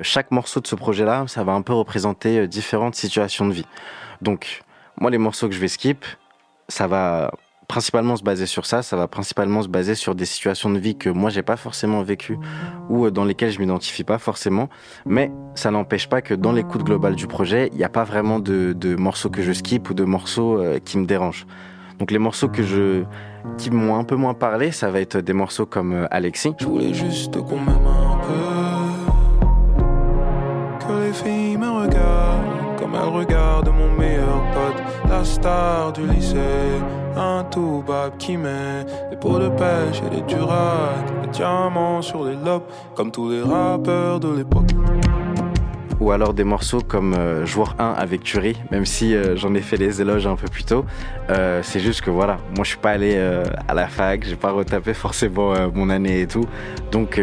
Chaque 0.00 0.32
morceau 0.32 0.60
de 0.60 0.66
ce 0.66 0.74
projet-là, 0.74 1.24
ça 1.28 1.44
va 1.44 1.52
un 1.52 1.62
peu 1.62 1.72
représenter 1.72 2.48
différentes 2.48 2.96
situations 2.96 3.46
de 3.46 3.52
vie. 3.52 3.66
Donc, 4.22 4.62
moi, 5.00 5.10
les 5.10 5.18
morceaux 5.18 5.48
que 5.48 5.54
je 5.54 5.60
vais 5.60 5.68
skip, 5.68 6.04
ça 6.68 6.88
va 6.88 7.30
principalement 7.68 8.16
se 8.16 8.22
baser 8.22 8.46
sur 8.46 8.66
ça, 8.66 8.82
ça 8.82 8.96
va 8.96 9.08
principalement 9.08 9.62
se 9.62 9.68
baser 9.68 9.94
sur 9.94 10.14
des 10.14 10.24
situations 10.24 10.70
de 10.70 10.78
vie 10.78 10.96
que 10.96 11.10
moi 11.10 11.30
j'ai 11.30 11.42
pas 11.42 11.56
forcément 11.56 12.02
vécues 12.02 12.38
ou 12.88 13.10
dans 13.10 13.24
lesquelles 13.24 13.50
je 13.50 13.58
m'identifie 13.58 14.04
pas 14.04 14.18
forcément, 14.18 14.68
mais 15.04 15.32
ça 15.54 15.70
n'empêche 15.70 16.08
pas 16.08 16.22
que 16.22 16.34
dans 16.34 16.52
l'écoute 16.52 16.84
globale 16.84 17.16
du 17.16 17.26
projet, 17.26 17.68
il 17.72 17.78
n'y 17.78 17.84
a 17.84 17.88
pas 17.88 18.04
vraiment 18.04 18.38
de, 18.38 18.96
morceaux 18.96 19.30
que 19.30 19.42
je 19.42 19.52
skip 19.52 19.90
ou 19.90 19.94
de 19.94 20.04
morceaux 20.04 20.58
euh, 20.58 20.78
qui 20.78 20.98
me 20.98 21.06
dérangent. 21.06 21.46
Donc 21.98 22.10
les 22.10 22.18
morceaux 22.18 22.48
que 22.48 22.62
je 22.62 23.04
qui 23.58 23.70
m'ont 23.70 23.96
un 23.96 24.04
peu 24.04 24.16
moins 24.16 24.34
parlé, 24.34 24.70
ça 24.70 24.90
va 24.90 25.00
être 25.00 25.18
des 25.18 25.32
morceaux 25.32 25.66
comme 25.66 25.92
euh, 25.92 26.06
Alexis. 26.10 26.52
Je 26.58 26.66
voulais 26.66 26.94
juste 26.94 27.40
qu'on 27.40 27.58
m'aime 27.58 27.86
un 27.86 28.18
peu. 28.18 28.66
filles 31.12 31.56
me 31.56 31.68
regardent 31.68 32.56
comme 32.78 32.94
elles 32.94 33.08
regardent 33.08 33.70
mon 33.70 33.90
meilleur 33.92 34.42
pote, 34.52 34.82
la 35.08 35.24
star 35.24 35.92
du 35.92 36.06
lycée. 36.06 36.36
Un 37.16 37.44
tout 37.44 37.82
qui 38.18 38.36
met 38.36 38.84
des 39.08 39.16
pots 39.16 39.38
de 39.38 39.48
pêche 39.48 40.02
et 40.06 40.14
des 40.14 40.20
duracs, 40.22 41.22
des 41.22 41.28
diamants 41.28 42.02
sur 42.02 42.24
les 42.24 42.34
lobes, 42.34 42.64
comme 42.94 43.10
tous 43.10 43.30
les 43.30 43.40
rappeurs 43.40 44.20
de 44.20 44.28
l'époque. 44.36 44.70
Ou 45.98 46.10
alors 46.10 46.34
des 46.34 46.44
morceaux 46.44 46.82
comme 46.82 47.14
euh, 47.14 47.46
Joueur 47.46 47.74
1 47.78 47.92
avec 47.92 48.22
Turi, 48.22 48.54
même 48.70 48.84
si 48.84 49.14
euh, 49.14 49.34
j'en 49.34 49.54
ai 49.54 49.62
fait 49.62 49.78
les 49.78 50.02
éloges 50.02 50.26
un 50.26 50.36
peu 50.36 50.46
plus 50.46 50.64
tôt. 50.64 50.84
Euh, 51.30 51.60
c'est 51.62 51.80
juste 51.80 52.02
que 52.02 52.10
voilà, 52.10 52.36
moi 52.54 52.64
je 52.64 52.68
suis 52.68 52.78
pas 52.78 52.90
allé 52.90 53.16
à 53.66 53.72
la 53.72 53.88
fac, 53.88 54.22
j'ai 54.24 54.36
pas 54.36 54.50
retapé 54.50 54.92
forcément 54.92 55.54
mon 55.72 55.88
année 55.88 56.20
et 56.20 56.26
tout, 56.26 56.44
donc 56.92 57.18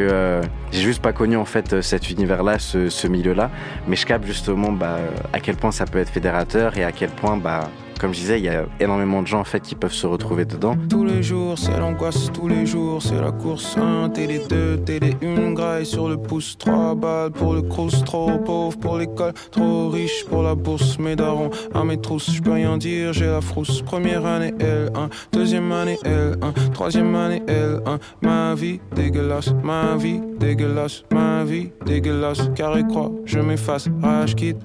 j'ai 0.71 0.81
juste 0.81 1.03
pas 1.03 1.13
connu 1.13 1.37
en 1.37 1.45
fait 1.45 1.81
cet 1.81 2.09
univers-là, 2.09 2.57
ce, 2.57 2.89
ce 2.89 3.07
milieu-là, 3.07 3.51
mais 3.87 3.95
je 3.95 4.07
capte 4.07 4.25
justement 4.25 4.71
bah, 4.71 4.97
à 5.33 5.39
quel 5.39 5.55
point 5.55 5.71
ça 5.71 5.85
peut 5.85 5.99
être 5.99 6.09
fédérateur 6.09 6.75
et 6.77 6.83
à 6.83 6.91
quel 6.91 7.09
point 7.09 7.37
bah, 7.37 7.69
comme 7.99 8.13
je 8.13 8.19
disais, 8.19 8.39
il 8.39 8.45
y 8.45 8.49
a 8.49 8.65
énormément 8.79 9.21
de 9.21 9.27
gens 9.27 9.39
en 9.39 9.43
fait 9.43 9.61
qui 9.61 9.75
peuvent 9.75 9.93
se 9.93 10.07
retrouver 10.07 10.45
dedans. 10.45 10.75
Tous 10.89 11.05
les 11.05 11.23
jours, 11.23 11.57
c'est 11.57 11.77
l'angoisse, 11.77 12.31
tous 12.33 12.47
les 12.47 12.65
jours, 12.65 13.01
c'est 13.01 13.19
la 13.19 13.31
course. 13.31 13.77
Un 13.77 14.09
télé 14.09 14.41
2, 14.49 14.77
télé 14.77 15.15
1, 15.23 15.53
graille 15.53 15.85
sur 15.85 16.09
le 16.09 16.17
pouce. 16.17 16.57
3 16.57 16.95
balles 16.95 17.31
pour 17.31 17.53
le 17.53 17.61
crous, 17.61 18.03
trop 18.03 18.37
pauvre 18.39 18.77
pour 18.77 18.97
l'école, 18.97 19.33
trop 19.51 19.89
riche 19.89 20.25
pour 20.25 20.43
la 20.43 20.55
bourse. 20.55 20.99
Mes 20.99 21.15
darons 21.15 21.49
à 21.73 21.83
mes 21.83 21.99
trousses, 21.99 22.31
je 22.31 22.41
peux 22.41 22.53
rien 22.53 22.77
dire, 22.77 23.13
j'ai 23.13 23.27
la 23.27 23.41
frousse. 23.41 23.81
Première 23.81 24.25
année 24.25 24.51
L1, 24.59 25.09
deuxième 25.31 25.71
année 25.71 25.97
L1, 26.03 26.71
troisième 26.73 27.15
année 27.15 27.41
L1. 27.47 27.99
Ma 28.21 28.55
vie 28.55 28.79
dégueulasse, 28.95 29.53
ma 29.63 29.95
vie 29.95 30.21
dégueulasse, 30.39 31.03
ma 31.11 31.43
vie 31.43 31.69
dégueulasse. 31.85 32.49
Carré 32.55 32.83
croix, 32.87 33.11
je 33.25 33.39
m'efface, 33.39 33.87
rage 34.01 34.35
quitte. 34.35 34.57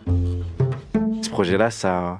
Ce 1.22 1.30
projet-là, 1.30 1.70
ça 1.70 2.18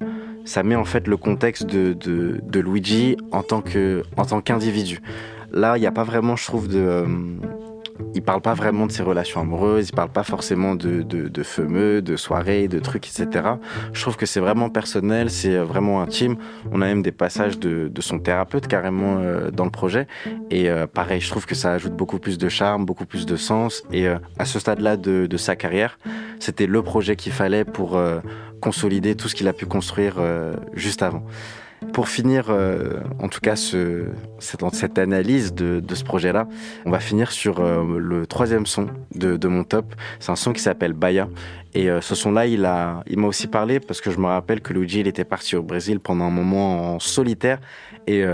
ça 0.49 0.63
met 0.63 0.77
en 0.77 0.85
fait 0.85 1.07
le 1.07 1.19
contexte 1.19 1.67
de, 1.67 1.93
de, 1.93 2.61
Luigi 2.61 3.17
en 3.33 3.43
tant 3.43 3.63
en 4.17 4.25
tant 4.25 4.41
qu'individu. 4.41 5.01
Là, 5.53 5.77
il 5.77 5.81
n'y 5.81 5.87
a 5.87 5.93
pas 5.93 6.05
vraiment, 6.05 6.37
je 6.37 6.47
trouve, 6.47 6.69
de 6.69 6.79
euh, 6.79 7.07
il 8.15 8.23
parle 8.23 8.41
pas 8.41 8.55
vraiment 8.55 8.87
de 8.87 8.93
ses 8.93 9.03
relations 9.03 9.41
amoureuses, 9.41 9.89
il 9.89 9.95
parle 9.95 10.11
pas 10.11 10.23
forcément 10.23 10.75
de, 10.75 11.03
de, 11.03 11.29
de 11.29 11.43
fameux, 11.43 12.03
de 12.03 12.17
soirées, 12.17 12.69
de 12.69 12.79
trucs, 12.79 13.07
etc. 13.07 13.47
Je 13.93 14.01
trouve 14.01 14.17
que 14.17 14.27
c'est 14.27 14.41
vraiment 14.41 14.71
personnel, 14.71 15.31
c'est 15.31 15.57
vraiment 15.59 16.01
intime. 16.01 16.37
On 16.73 16.81
a 16.83 16.87
même 16.87 17.03
des 17.03 17.13
passages 17.13 17.59
de, 17.59 17.89
de 17.89 18.01
son 18.01 18.19
thérapeute 18.19 18.67
carrément 18.67 19.19
euh, 19.19 19.51
dans 19.51 19.65
le 19.65 19.71
projet. 19.71 20.07
Et 20.51 20.69
euh, 20.69 20.87
pareil, 20.87 21.21
je 21.21 21.31
trouve 21.31 21.47
que 21.47 21.55
ça 21.55 21.73
ajoute 21.73 21.95
beaucoup 21.95 22.19
plus 22.19 22.39
de 22.39 22.49
charme, 22.49 22.85
beaucoup 22.85 23.07
plus 23.07 23.27
de 23.27 23.37
sens. 23.37 23.83
Et 23.93 24.07
à 24.09 24.45
ce 24.45 24.59
stade-là 24.59 24.97
de, 24.97 25.27
de, 25.27 25.37
sa 25.37 25.57
carrière, 25.57 25.99
c'était 26.39 26.67
le 26.67 26.83
projet 26.83 27.17
qu'il 27.17 27.33
fallait 27.33 27.65
pour 27.65 27.99
consolider 28.61 29.15
tout 29.15 29.29
ce 29.29 29.35
qu'il 29.35 29.49
a 29.49 29.53
pu 29.53 29.67
construire 29.67 30.17
euh, 30.19 30.55
juste 30.75 31.03
avant. 31.03 31.23
Pour 31.93 32.09
finir, 32.09 32.47
euh, 32.49 33.01
en 33.21 33.29
tout 33.29 33.41
cas, 33.41 33.55
ce, 33.55 34.07
cette, 34.41 34.99
analyse 34.99 35.55
de, 35.55 35.83
ce 35.95 36.05
projet-là, 36.05 36.49
on 36.85 36.91
va 36.91 36.99
finir 36.99 37.31
sur 37.31 37.61
euh, 37.61 37.99
le 37.99 38.27
troisième 38.27 38.67
son 38.67 38.89
de, 39.15 39.49
mon 39.49 39.65
top. 39.65 39.95
C'est 40.19 40.33
un 40.33 40.37
son 40.37 40.53
qui 40.53 40.61
s'appelle 40.61 40.93
Baya. 40.93 41.29
Et 41.75 41.89
ce 42.01 42.15
son-là, 42.15 42.47
il 42.47 42.65
a, 42.65 43.05
il 43.07 43.19
m'a 43.19 43.29
aussi 43.29 43.47
parlé 43.47 43.79
parce 43.79 44.01
que 44.01 44.11
je 44.11 44.19
me 44.19 44.27
rappelle 44.27 44.61
que 44.61 44.73
Luigi, 44.73 45.01
il 45.01 45.07
était 45.07 45.25
parti 45.25 45.55
au 45.55 45.63
Brésil 45.63 46.01
pendant 46.01 46.25
un 46.25 46.31
moment 46.31 46.95
en 46.95 46.99
solitaire. 46.99 47.61
Et 48.07 48.25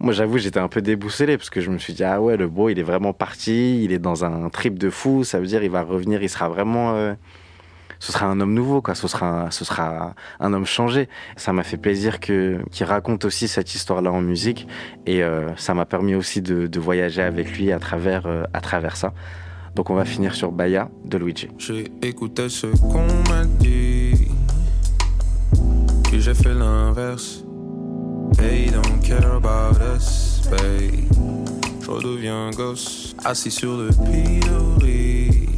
moi, 0.00 0.12
j'avoue, 0.12 0.38
j'étais 0.38 0.58
un 0.58 0.68
peu 0.68 0.80
déboussolé 0.80 1.36
parce 1.36 1.50
que 1.50 1.60
je 1.60 1.70
me 1.70 1.78
suis 1.78 1.92
dit, 1.92 2.02
ah 2.02 2.20
ouais, 2.20 2.36
le 2.38 2.48
beau, 2.48 2.70
il 2.70 2.78
est 2.78 2.84
vraiment 2.84 3.12
parti, 3.12 3.84
il 3.84 3.92
est 3.92 3.98
dans 3.98 4.24
un 4.24 4.48
trip 4.48 4.78
de 4.78 4.88
fou. 4.88 5.24
Ça 5.24 5.38
veut 5.38 5.46
dire, 5.46 5.62
il 5.62 5.70
va 5.70 5.82
revenir, 5.82 6.22
il 6.22 6.28
sera 6.28 6.48
vraiment 6.48 7.14
ce 8.00 8.12
sera 8.12 8.26
un 8.26 8.40
homme 8.40 8.54
nouveau, 8.54 8.80
quoi. 8.80 8.94
Ce 8.94 9.06
sera, 9.06 9.50
ce 9.50 9.64
sera 9.64 10.14
un 10.40 10.52
homme 10.52 10.64
changé. 10.64 11.08
Ça 11.36 11.52
m'a 11.52 11.62
fait 11.62 11.76
plaisir 11.76 12.18
que 12.18 12.58
qu'il 12.72 12.86
raconte 12.86 13.26
aussi 13.26 13.46
cette 13.46 13.74
histoire-là 13.74 14.10
en 14.10 14.22
musique, 14.22 14.66
et 15.06 15.22
euh, 15.22 15.54
ça 15.56 15.74
m'a 15.74 15.84
permis 15.84 16.14
aussi 16.14 16.40
de, 16.40 16.66
de, 16.66 16.80
voyager 16.80 17.22
avec 17.22 17.56
lui 17.56 17.70
à 17.72 17.78
travers, 17.78 18.26
euh, 18.26 18.44
à 18.54 18.60
travers 18.60 18.96
ça. 18.96 19.12
Donc 19.76 19.90
on 19.90 19.94
va 19.94 20.04
finir 20.04 20.34
sur 20.34 20.50
Baya 20.50 20.88
de 21.04 21.18
Luigi. 21.18 21.48
J'ai 21.58 21.92
écouté 22.02 22.48
ce 22.48 22.66
qu'on 22.66 23.06
m'a 23.28 23.44
dit, 23.44 24.28
puis 26.04 26.20
j'ai 26.20 26.34
fait 26.34 26.54
l'inverse. 26.54 27.44
They 28.38 28.70
don't 28.70 29.00
care 29.02 29.34
about 29.34 29.78
us, 29.94 30.40
babe. 30.50 31.04
Je 31.82 31.90
redeviens 31.90 32.50
gosse, 32.50 33.14
assis 33.24 33.50
sur 33.50 33.76
le 33.76 33.88
pilori 33.88 35.50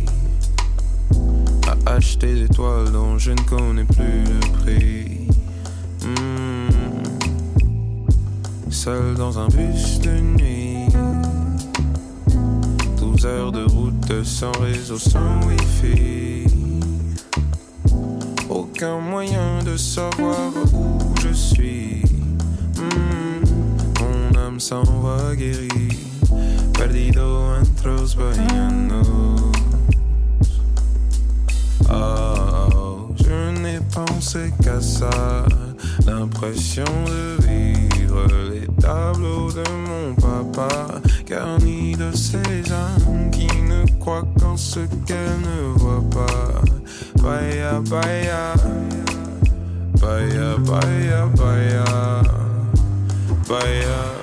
acheter 1.87 2.35
des 2.35 2.49
toiles 2.49 2.91
dont 2.93 3.19
je 3.19 3.33
ne 3.33 3.41
connais 3.43 3.85
plus 3.85 4.25
le 4.25 4.41
prix. 4.59 5.29
Hmm. 6.03 7.03
Seul 8.71 9.15
dans 9.15 9.39
un 9.39 9.49
bus 9.49 10.01
de 10.01 10.11
nuit. 10.11 10.87
12 12.99 13.27
heures 13.27 13.53
de 13.53 13.65
route 13.65 14.25
sans 14.25 14.53
réseau, 14.61 14.99
sans 14.99 15.41
wifi. 15.47 16.47
Aucun 18.49 18.99
moyen 18.99 19.63
de 19.65 19.77
savoir 19.77 20.51
où 20.73 20.99
je 21.21 21.33
suis. 21.33 22.03
Hmm. 22.77 23.45
Mon 24.01 24.39
âme 24.39 24.61
s'en 24.61 24.83
va 24.83 25.35
guérie. 25.37 25.99
Perdido 26.75 27.55
entre 27.61 27.89
los 27.89 28.17
pensé 33.93 34.53
qu'à 34.63 34.81
ça, 34.81 35.45
l'impression 36.07 36.85
de 36.85 37.47
vivre 37.47 38.27
les 38.51 38.67
tableaux 38.81 39.51
de 39.53 39.65
mon 39.87 40.15
papa, 40.15 41.01
garni 41.27 41.95
de 41.97 42.11
ces 42.13 42.73
âmes 42.73 43.31
qui 43.31 43.49
ne 43.63 43.85
croient 43.99 44.27
qu'en 44.41 44.57
ce 44.57 44.81
qu'elles 45.07 45.41
ne 45.41 45.79
voient 45.79 46.05
pas. 46.11 46.63
Baya, 47.23 47.81
baya, 47.81 48.55
baya, 50.01 50.57
baya, 50.59 51.27
baya, 51.37 52.23
baya. 53.49 54.22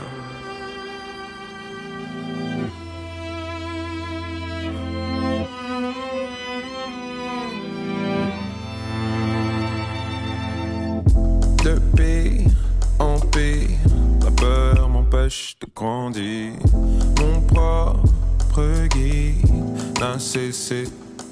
Cessé 20.20 20.84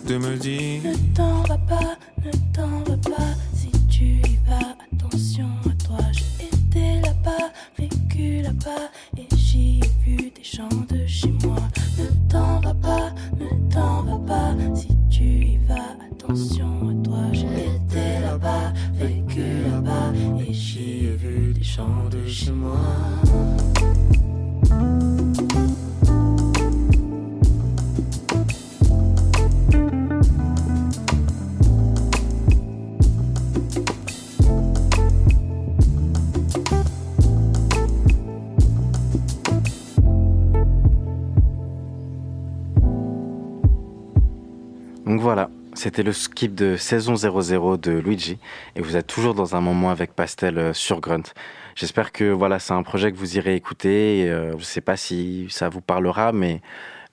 de 0.08 0.18
me 0.18 0.38
dire 0.38 0.82
Ne 0.84 1.16
t'en 1.16 1.42
va 1.44 1.58
pas, 1.58 1.98
ne 2.26 2.32
t'en 2.54 2.84
va 2.90 2.98
pas. 2.98 3.27
C'était 45.98 46.06
le 46.06 46.14
skip 46.14 46.54
de 46.54 46.78
saison 46.78 47.16
00 47.16 47.78
de 47.78 47.92
Luigi 47.94 48.38
et 48.76 48.82
vous 48.82 48.96
êtes 48.98 49.08
toujours 49.08 49.34
dans 49.34 49.56
un 49.56 49.62
moment 49.62 49.90
avec 49.90 50.14
Pastel 50.14 50.60
euh, 50.60 50.72
sur 50.72 51.02
Grunt. 51.02 51.24
J'espère 51.74 52.12
que 52.12 52.26
voilà, 52.26 52.60
c'est 52.60 52.74
un 52.74 52.84
projet 52.84 53.12
que 53.12 53.18
vous 53.18 53.36
irez 53.36 53.56
écouter. 53.56 54.30
Euh, 54.30 54.52
je 54.52 54.58
ne 54.58 54.62
sais 54.62 54.82
pas 54.82 54.96
si 54.96 55.48
ça 55.50 55.70
vous 55.70 55.82
parlera, 55.82 56.34
mais 56.34 56.62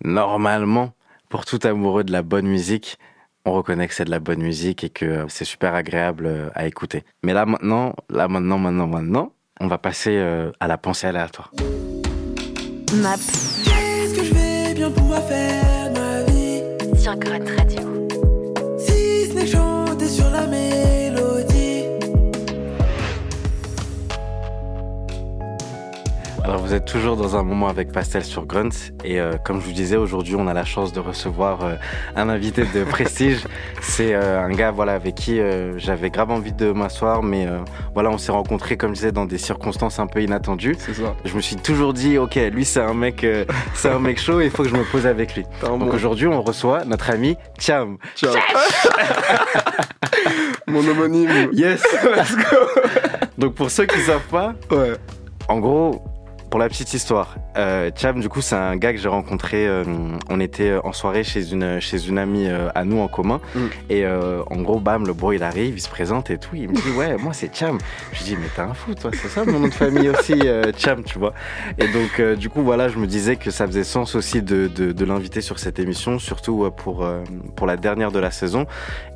normalement, 0.04 0.92
pour 1.30 1.46
tout 1.46 1.58
amoureux 1.64 2.04
de 2.04 2.12
la 2.12 2.20
bonne 2.20 2.46
musique, 2.46 2.98
on 3.46 3.52
reconnaît 3.52 3.88
que 3.88 3.94
c'est 3.94 4.04
de 4.04 4.10
la 4.10 4.20
bonne 4.20 4.42
musique 4.42 4.84
et 4.84 4.90
que 4.90 5.24
c'est 5.28 5.46
super 5.46 5.74
agréable 5.74 6.26
euh, 6.26 6.50
à 6.54 6.66
écouter. 6.66 7.04
Mais 7.22 7.32
là 7.32 7.46
maintenant, 7.46 7.94
là 8.10 8.28
maintenant, 8.28 8.58
maintenant, 8.58 8.86
maintenant, 8.86 9.32
on 9.60 9.66
va 9.66 9.78
passer 9.78 10.18
à 10.60 10.68
la 10.68 10.76
pensée 10.76 11.06
aléatoire. 11.06 11.52
Map. 12.96 13.16
Qu'est-ce 13.64 14.14
que 14.14 14.24
je 14.24 14.34
vais 14.34 14.74
bien 14.74 14.90
pouvoir 14.90 15.22
faire 15.26 15.90
de 15.90 16.00
ma 16.00 16.22
vie? 16.24 17.00
Sur 17.00 17.16
Grunt 17.16 17.46
Radio. 17.56 17.93
Vous 26.58 26.74
êtes 26.74 26.84
toujours 26.84 27.16
dans 27.16 27.36
un 27.36 27.42
moment 27.42 27.68
avec 27.68 27.90
Pastel 27.90 28.24
sur 28.24 28.46
Grunt. 28.46 28.68
Et 29.04 29.18
euh, 29.20 29.32
comme 29.44 29.60
je 29.60 29.66
vous 29.66 29.72
disais, 29.72 29.96
aujourd'hui, 29.96 30.34
on 30.36 30.46
a 30.46 30.54
la 30.54 30.64
chance 30.64 30.92
de 30.92 31.00
recevoir 31.00 31.64
euh, 31.64 31.74
un 32.16 32.28
invité 32.28 32.64
de 32.64 32.84
prestige. 32.84 33.44
C'est 33.80 34.14
euh, 34.14 34.40
un 34.42 34.50
gars 34.50 34.70
voilà, 34.70 34.92
avec 34.94 35.14
qui 35.14 35.40
euh, 35.40 35.78
j'avais 35.78 36.10
grave 36.10 36.30
envie 36.30 36.52
de 36.52 36.70
m'asseoir, 36.72 37.22
mais 37.22 37.46
euh, 37.46 37.58
voilà, 37.94 38.10
on 38.10 38.18
s'est 38.18 38.32
rencontrés, 38.32 38.76
comme 38.76 38.90
je 38.90 38.94
disais, 38.96 39.12
dans 39.12 39.24
des 39.24 39.38
circonstances 39.38 39.98
un 39.98 40.06
peu 40.06 40.22
inattendues. 40.22 40.76
C'est 40.78 40.94
ça. 40.94 41.14
Je 41.24 41.34
me 41.34 41.40
suis 41.40 41.56
toujours 41.56 41.94
dit, 41.94 42.18
ok, 42.18 42.38
lui, 42.52 42.64
c'est 42.64 42.80
un 42.82 42.94
mec, 42.94 43.24
euh, 43.24 43.44
c'est 43.74 43.90
un 43.90 43.98
mec 43.98 44.20
chaud, 44.20 44.40
il 44.40 44.50
faut 44.50 44.62
que 44.64 44.68
je 44.68 44.76
me 44.76 44.84
pose 44.84 45.06
avec 45.06 45.34
lui. 45.36 45.44
Donc 45.62 45.80
bon- 45.80 45.90
aujourd'hui, 45.92 46.26
on 46.26 46.42
reçoit 46.42 46.84
notre 46.84 47.10
ami 47.10 47.36
Cham. 47.58 47.96
Ciao. 48.16 48.34
Mon 50.66 50.86
homonyme. 50.86 51.50
Yes 51.52 51.82
Let's 52.16 52.34
go. 52.36 52.56
Donc 53.38 53.54
pour 53.54 53.70
ceux 53.70 53.86
qui 53.86 54.00
savent 54.00 54.26
pas, 54.30 54.54
Ouais. 54.70 54.94
En 55.48 55.58
gros, 55.58 56.02
pour 56.54 56.60
la 56.60 56.68
petite 56.68 56.94
histoire, 56.94 57.34
euh, 57.56 57.90
Cham, 57.96 58.20
du 58.20 58.28
coup, 58.28 58.40
c'est 58.40 58.54
un 58.54 58.76
gars 58.76 58.92
que 58.92 58.98
j'ai 59.00 59.08
rencontré. 59.08 59.66
euh, 59.66 59.82
on 60.30 60.38
était 60.38 60.78
en 60.84 60.92
soirée 60.92 61.24
chez 61.24 61.50
une, 61.50 61.80
chez 61.80 62.06
une 62.06 62.16
amie 62.16 62.46
euh, 62.46 62.68
à 62.76 62.84
nous 62.84 63.00
en 63.00 63.08
commun. 63.08 63.40
Mm. 63.56 63.60
Et 63.90 64.04
euh, 64.04 64.40
en 64.48 64.62
gros, 64.62 64.78
bam, 64.78 65.04
le 65.04 65.14
bro, 65.14 65.32
il 65.32 65.42
arrive, 65.42 65.74
il 65.76 65.80
se 65.80 65.88
présente 65.88 66.30
et 66.30 66.38
tout. 66.38 66.54
Il 66.54 66.68
me 66.68 66.74
dit, 66.76 66.96
ouais, 66.96 67.16
moi, 67.16 67.32
c'est 67.32 67.52
Cham. 67.52 67.76
Je 68.12 68.18
lui 68.18 68.24
dis, 68.26 68.36
mais 68.40 68.46
t'es 68.54 68.60
un 68.62 68.72
fou, 68.72 68.94
toi, 68.94 69.10
c'est 69.20 69.26
ça 69.26 69.44
mon 69.44 69.58
nom 69.58 69.66
de 69.66 69.74
famille 69.74 70.08
aussi, 70.10 70.34
euh, 70.44 70.70
Cham, 70.78 71.02
tu 71.02 71.18
vois. 71.18 71.34
Et 71.76 71.88
donc, 71.88 72.20
euh, 72.20 72.36
du 72.36 72.48
coup, 72.48 72.62
voilà, 72.62 72.88
je 72.88 72.98
me 72.98 73.08
disais 73.08 73.34
que 73.34 73.50
ça 73.50 73.66
faisait 73.66 73.82
sens 73.82 74.14
aussi 74.14 74.40
de, 74.40 74.68
de, 74.68 74.92
de 74.92 75.04
l'inviter 75.04 75.40
sur 75.40 75.58
cette 75.58 75.80
émission, 75.80 76.20
surtout 76.20 76.62
euh, 76.66 76.70
pour, 76.70 77.02
euh, 77.04 77.24
pour 77.56 77.66
la 77.66 77.76
dernière 77.76 78.12
de 78.12 78.20
la 78.20 78.30
saison. 78.30 78.66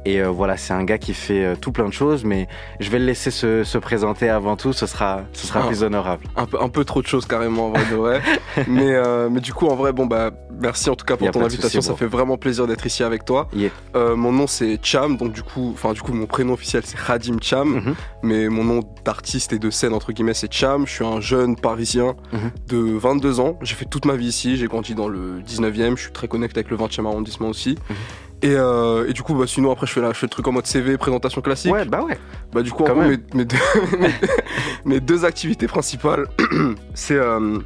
Et 0.05 0.20
euh, 0.22 0.29
voilà, 0.29 0.57
c'est 0.57 0.72
un 0.72 0.83
gars 0.83 0.98
qui 0.98 1.14
fait 1.14 1.44
euh, 1.44 1.55
tout 1.55 1.70
plein 1.70 1.87
de 1.87 1.92
choses, 1.92 2.24
mais 2.24 2.48
je 2.81 2.90
vais 2.90 2.98
le 2.98 3.05
laisser 3.05 3.31
se, 3.31 3.62
se 3.62 3.79
présenter 3.79 4.29
avant 4.29 4.57
tout, 4.57 4.72
ce 4.72 4.87
sera, 4.87 5.20
ce 5.35 5.46
sera 5.46 5.61
Ah. 5.62 5.66
plus 5.68 5.85
honorable. 5.85 6.24
Un 6.37 6.46
peu, 6.46 6.61
un 6.61 6.68
peu 6.68 6.85
trop 6.85 7.01
de 7.01 7.07
choses 7.07 7.27
carrément 7.28 7.66
en 7.66 7.70
vrai 7.70 7.84
de 7.90 7.94
vrai. 7.96 8.22
mais, 8.66 8.94
euh, 8.94 9.28
mais 9.30 9.40
du 9.40 9.52
coup 9.52 9.66
en 9.66 9.76
vrai 9.76 9.92
bon 9.92 10.06
bah 10.06 10.30
merci 10.60 10.90
en 10.90 10.96
tout 10.96 11.04
cas 11.04 11.16
pour 11.16 11.30
ton 11.30 11.44
invitation, 11.44 11.80
ça 11.80 11.94
fait 11.94 12.06
vraiment 12.06 12.36
plaisir 12.36 12.66
d'être 12.66 12.84
ici 12.86 13.02
avec 13.04 13.24
toi. 13.24 13.48
Yeah. 13.54 13.70
Euh, 13.94 14.16
mon 14.16 14.32
nom 14.32 14.46
c'est 14.46 14.78
Cham 14.82 15.16
donc 15.16 15.32
du 15.32 15.42
coup 15.42 15.70
enfin 15.74 15.92
du 15.92 16.00
coup 16.02 16.12
mon 16.12 16.26
prénom 16.26 16.54
officiel 16.54 16.82
c'est 16.84 16.98
Khadim 16.98 17.36
Cham 17.40 17.68
Mhm. 17.68 17.94
mais 18.22 18.48
mon 18.48 18.64
nom 18.64 18.80
d'artiste 19.04 19.52
et 19.52 19.58
de 19.58 19.70
scène 19.70 19.92
entre 19.92 20.12
guillemets 20.12 20.34
c'est 20.34 20.52
Cham. 20.52 20.86
Je 20.86 20.92
suis 20.92 21.04
un 21.04 21.20
jeune 21.20 21.54
parisien 21.56 22.14
Mhm. 22.32 22.50
de 22.68 22.78
22 22.98 23.40
ans. 23.40 23.58
J'ai 23.62 23.74
fait 23.74 23.84
toute 23.84 24.04
ma 24.06 24.16
vie 24.16 24.26
ici, 24.28 24.56
j'ai 24.56 24.66
grandi 24.66 24.94
dans 24.94 25.08
le 25.08 25.40
19e, 25.46 25.96
je 25.96 26.02
suis 26.04 26.12
très 26.12 26.28
connecté 26.28 26.58
avec 26.60 26.70
le 26.70 26.76
20e 26.76 27.06
arrondissement 27.06 27.48
aussi. 27.48 27.76
Mhm. 27.90 27.96
Et, 28.42 28.55
euh, 28.55 29.09
et 29.09 29.12
du 29.12 29.22
coup, 29.22 29.35
bah, 29.35 29.46
sinon 29.48 29.72
après 29.72 29.87
je 29.87 29.92
fais, 29.92 30.01
la, 30.01 30.12
je 30.12 30.18
fais 30.18 30.27
le 30.27 30.31
truc 30.31 30.46
en 30.46 30.53
mode 30.53 30.66
CV, 30.66 30.96
présentation 30.96 31.40
classique. 31.40 31.72
Ouais, 31.72 31.85
bah 31.85 32.03
ouais. 32.03 32.16
Bah 32.53 32.62
du 32.62 32.70
coup, 32.70 32.85
en 32.85 32.92
gros, 32.94 33.03
mes, 33.03 33.44
deux, 33.44 33.57
mes- 34.85 35.01
deux 35.01 35.24
activités 35.24 35.66
principales, 35.66 36.27
c'est 36.94 37.16
euh, 37.16 37.59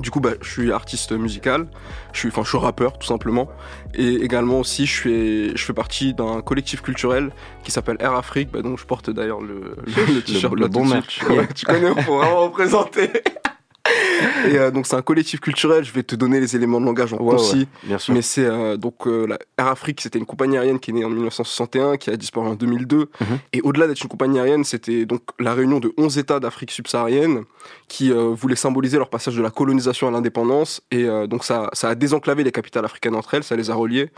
du 0.00 0.10
coup, 0.10 0.20
bah, 0.20 0.32
je 0.42 0.50
suis 0.50 0.72
artiste 0.72 1.12
musical, 1.12 1.66
je 2.12 2.18
suis, 2.18 2.28
enfin, 2.28 2.42
je 2.44 2.48
suis 2.50 2.58
rappeur 2.58 2.98
tout 2.98 3.06
simplement, 3.06 3.48
et 3.94 4.16
également 4.16 4.60
aussi, 4.60 4.84
je 4.86 5.00
fais, 5.00 5.56
je 5.56 5.64
fais 5.64 5.72
partie 5.74 6.12
d'un 6.12 6.40
collectif 6.42 6.82
culturel 6.82 7.30
qui 7.62 7.70
s'appelle 7.70 7.96
Air 8.00 8.12
Afrique, 8.14 8.50
bah, 8.52 8.60
donc 8.62 8.78
je 8.78 8.84
porte 8.84 9.08
d'ailleurs 9.10 9.40
le, 9.40 9.76
le, 9.86 10.14
le 10.14 10.20
t-shirt 10.24 10.54
le 10.54 10.68
bon 10.68 10.86
suite. 10.88 11.28
Ouais, 11.30 11.46
tu 11.54 11.64
connais, 11.64 12.02
faut 12.02 12.18
vraiment 12.18 12.42
représenter. 12.42 13.10
Et 14.48 14.58
euh, 14.58 14.70
donc 14.70 14.86
c'est 14.86 14.94
un 14.94 15.02
collectif 15.02 15.40
culturel, 15.40 15.84
je 15.84 15.92
vais 15.92 16.02
te 16.02 16.14
donner 16.14 16.38
les 16.40 16.54
éléments 16.54 16.80
de 16.80 16.86
langage 16.86 17.12
en 17.12 17.18
Ouais, 17.18 17.36
concis. 17.36 17.66
ouais. 17.88 17.96
Mais 18.08 18.22
c'est 18.22 18.44
euh, 18.44 18.76
donc 18.76 19.06
euh, 19.06 19.26
la 19.26 19.38
Air 19.58 19.66
Afrique, 19.68 20.00
c'était 20.00 20.18
une 20.18 20.26
compagnie 20.26 20.56
aérienne 20.56 20.78
qui 20.78 20.90
est 20.90 20.94
née 20.94 21.04
en 21.04 21.10
1961, 21.10 21.96
qui 21.96 22.10
a 22.10 22.16
disparu 22.16 22.48
en 22.48 22.54
2002. 22.54 22.96
Mhm. 22.98 23.08
Et 23.52 23.60
au-delà 23.62 23.86
d'être 23.88 24.02
une 24.02 24.08
compagnie 24.08 24.38
aérienne, 24.38 24.64
c'était 24.64 25.04
donc 25.06 25.22
la 25.40 25.54
réunion 25.54 25.80
de 25.80 25.92
11 25.96 26.18
États 26.18 26.40
d'Afrique 26.40 26.70
subsaharienne 26.70 27.44
qui 27.88 28.12
euh, 28.12 28.28
voulaient 28.34 28.56
symboliser 28.56 28.98
leur 28.98 29.10
passage 29.10 29.36
de 29.36 29.42
la 29.42 29.50
colonisation 29.50 30.06
à 30.08 30.10
l'indépendance. 30.10 30.80
Et 30.90 31.06
donc 31.26 31.44
ça, 31.44 31.68
ça 31.72 31.88
a 31.88 31.94
désenclavé 31.94 32.44
les 32.44 32.52
capitales 32.52 32.84
africaines 32.84 33.14
entre 33.14 33.34
elles, 33.34 33.44
ça 33.44 33.56
les 33.56 33.70
a 33.70 33.74
reliées. 33.74 34.10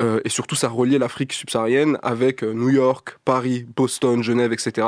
Euh, 0.00 0.20
et 0.24 0.28
surtout, 0.28 0.54
ça 0.54 0.66
a 0.66 0.70
relié 0.70 0.98
l'Afrique 0.98 1.32
subsaharienne 1.32 1.98
avec 2.02 2.42
euh, 2.42 2.52
New 2.52 2.70
York, 2.70 3.16
Paris, 3.24 3.66
Boston, 3.76 4.22
Genève, 4.22 4.52
etc. 4.52 4.86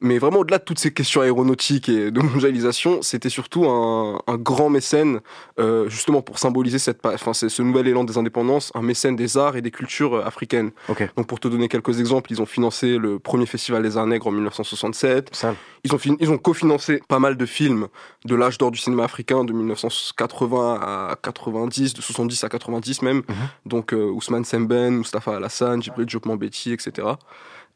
Mais 0.00 0.18
vraiment, 0.18 0.40
au-delà 0.40 0.58
de 0.58 0.64
toutes 0.64 0.78
ces 0.78 0.92
questions 0.92 1.20
aéronautiques 1.20 1.88
et 1.88 2.10
de 2.10 2.20
mondialisation, 2.22 3.02
c'était 3.02 3.28
surtout 3.28 3.66
un, 3.66 4.20
un 4.26 4.36
grand 4.36 4.70
mécène, 4.70 5.20
euh, 5.58 5.88
justement 5.88 6.22
pour 6.22 6.38
symboliser 6.38 6.78
cette, 6.78 7.04
enfin, 7.04 7.32
ce 7.32 7.62
nouvel 7.62 7.88
élan 7.88 8.04
des 8.04 8.18
indépendances, 8.18 8.72
un 8.74 8.82
mécène 8.82 9.16
des 9.16 9.36
arts 9.36 9.56
et 9.56 9.62
des 9.62 9.70
cultures 9.70 10.14
euh, 10.14 10.26
africaines. 10.26 10.70
Donc 11.16 11.26
pour 11.26 11.40
te 11.40 11.48
donner 11.48 11.68
quelques 11.68 12.00
exemples, 12.00 12.32
ils 12.32 12.42
ont 12.42 12.46
financé 12.46 12.98
le 12.98 13.18
premier 13.18 13.46
festival 13.46 13.82
des 13.82 13.96
Arts 13.96 14.06
Nègres 14.06 14.26
en 14.26 14.32
1967. 14.32 15.34
Sale. 15.34 15.54
Ils 15.84 15.94
ont, 15.94 15.98
ils 16.20 16.30
ont 16.30 16.38
cofinancé 16.38 17.02
pas 17.08 17.18
mal 17.18 17.36
de 17.36 17.46
films 17.46 17.88
de 18.24 18.34
l'âge 18.34 18.58
d'or 18.58 18.70
du 18.70 18.78
cinéma 18.78 19.04
africain 19.04 19.44
de 19.44 19.52
1980 19.52 20.80
à 20.82 21.16
90, 21.22 21.94
de 21.94 22.00
70 22.02 22.44
à 22.44 22.48
90 22.48 23.02
même. 23.02 23.22
Donc 23.64 23.92
euh, 23.92 24.10
Ousmane 24.10 24.44
Semben, 24.44 24.96
Mustafa 24.96 25.36
Alassane, 25.36 25.82
Djibril 25.82 26.06
Diop 26.06 26.26
Mambéty, 26.26 26.72
etc. 26.72 27.06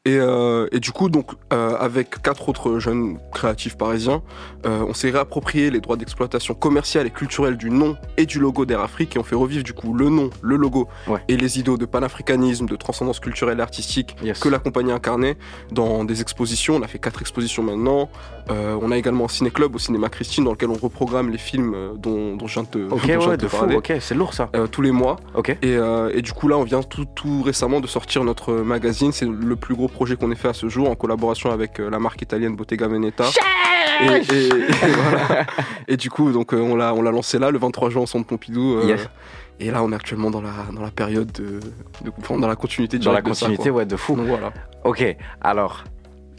Et, 0.07 0.17
euh, 0.17 0.67
et 0.73 0.81
du 0.81 0.93
coup, 0.93 1.11
donc, 1.11 1.33
euh, 1.53 1.77
avec 1.79 2.23
quatre 2.23 2.49
autres 2.49 2.79
jeunes 2.79 3.19
créatifs 3.35 3.77
parisiens, 3.77 4.23
euh, 4.65 4.83
on 4.89 4.95
s'est 4.95 5.11
réapproprié 5.11 5.71
les 5.71 5.81
droits 5.81 5.99
d'exploitation 5.99 6.55
commerciale 6.55 7.07
et 7.07 7.11
culturelle 7.11 7.59
du 7.59 7.69
nom 7.69 7.99
et 8.17 8.25
du 8.25 8.39
logo 8.39 8.65
d'Air 8.65 8.81
Afrique 8.81 9.17
et 9.17 9.19
on 9.19 9.25
fait 9.25 9.35
revivre 9.35 9.63
du 9.63 9.75
coup 9.75 9.93
le 9.93 10.09
nom, 10.09 10.31
le 10.41 10.57
logo 10.57 10.89
Ouais. 11.07 11.21
et 11.29 11.37
les 11.37 11.59
idéaux 11.59 11.77
de 11.77 11.85
panafricanisme, 11.85 12.65
de 12.65 12.77
transcendance 12.77 13.21
culturelle 13.21 13.59
et 13.59 13.63
artistique 13.63 14.17
Yes. 14.23 14.39
que 14.41 14.49
la 14.49 14.59
compagnie 14.59 14.91
incarnait 14.91 15.37
dans 15.71 16.05
des 16.05 16.23
expositions. 16.23 16.77
On 16.77 16.83
a 16.83 16.89
fait 16.89 16.99
quatre 16.99 17.21
expositions 17.21 17.63
maintenant. 17.63 18.09
Euh, 18.51 18.79
on 18.81 18.91
a 18.93 18.97
également 18.97 19.27
un 19.27 19.29
ciné-club 19.29 19.75
au 19.75 19.79
cinéma 19.79 20.09
Christine 20.09 20.45
dans 20.45 20.53
lequel 20.53 20.71
on 20.71 20.75
reprogramme 20.79 21.29
les 21.29 21.37
films 21.39 21.75
euh, 21.75 21.93
dont, 21.99 22.37
dont 22.37 22.47
je 22.47 22.55
viens 22.55 22.63
de 22.63 22.69
te, 22.69 22.79
Ok, 22.79 22.89
dont 22.91 22.99
je 23.01 23.07
viens 23.07 23.19
ouais, 23.29 23.37
de 23.37 23.47
parler. 23.47 23.77
Ok, 23.77 23.93
c'est 24.01 24.15
lourd 24.15 24.33
ça. 24.33 24.49
Euh, 24.57 24.67
tous 24.67 24.81
les 24.81 24.93
mois. 24.93 25.17
Ok. 25.35 25.51
Et, 25.51 25.57
euh, 25.77 26.11
et 26.15 26.23
du 26.23 26.33
coup, 26.33 26.49
là, 26.49 26.57
on 26.57 26.65
vient 26.65 26.83
tout, 26.83 27.05
tout 27.05 27.43
récemment 27.43 27.81
de 27.81 27.87
sortir 27.87 28.25
notre 28.25 28.55
magazine. 28.55 29.13
C'est 29.13 29.27
le 29.29 29.57
plus 29.57 29.75
gros 29.75 29.90
projet 29.91 30.17
qu'on 30.17 30.31
ait 30.31 30.35
fait 30.37 30.49
à 30.49 30.53
ce 30.53 30.69
jour 30.69 30.89
en 30.91 30.95
collaboration 30.95 31.51
avec 31.53 31.79
euh, 31.81 31.91
la 31.91 31.99
marque 31.99 32.23
italienne 32.23 32.57
Bottega 32.57 32.87
Veneta. 32.89 33.25
Et, 34.03 34.07
et- 34.07 34.47
et 34.47 34.51
voilà. 34.87 35.45
Et 35.89 35.97
du 35.97 36.09
coup, 36.11 36.33
donc, 36.33 36.55
euh, 36.55 36.59
on 36.61 36.75
l'a 36.77 36.95
on 36.95 37.03
l'a 37.03 37.11
lancé 37.11 37.39
là, 37.39 37.51
le 37.51 37.59
23 37.59 37.91
juin 37.91 38.03
au 38.03 38.07
Centre 38.07 38.27
Pompidou. 38.27 38.79
euh, 38.79 38.85
Yes. 38.87 39.09
Et 39.63 39.71
là, 39.71 39.83
on 39.83 39.93
est 39.93 39.95
actuellement 39.95 40.31
dans 40.31 40.41
la, 40.41 40.53
dans 40.75 40.81
la 40.83 40.91
période 40.91 41.31
de, 41.33 41.61
de- 42.03 42.13
enfin, 42.19 42.39
dans 42.39 42.49
la 42.49 42.57
continuité 42.57 42.99
Dans 42.99 43.13
la 43.13 43.21
de 43.21 43.27
ça, 43.35 43.45
continuité, 43.47 43.69
ouais, 43.71 43.85
de 43.85 43.97
fou. 43.97 44.17
Donc 44.17 44.27
voilà. 44.27 44.53
Ok, 44.85 45.05
alors, 45.43 45.85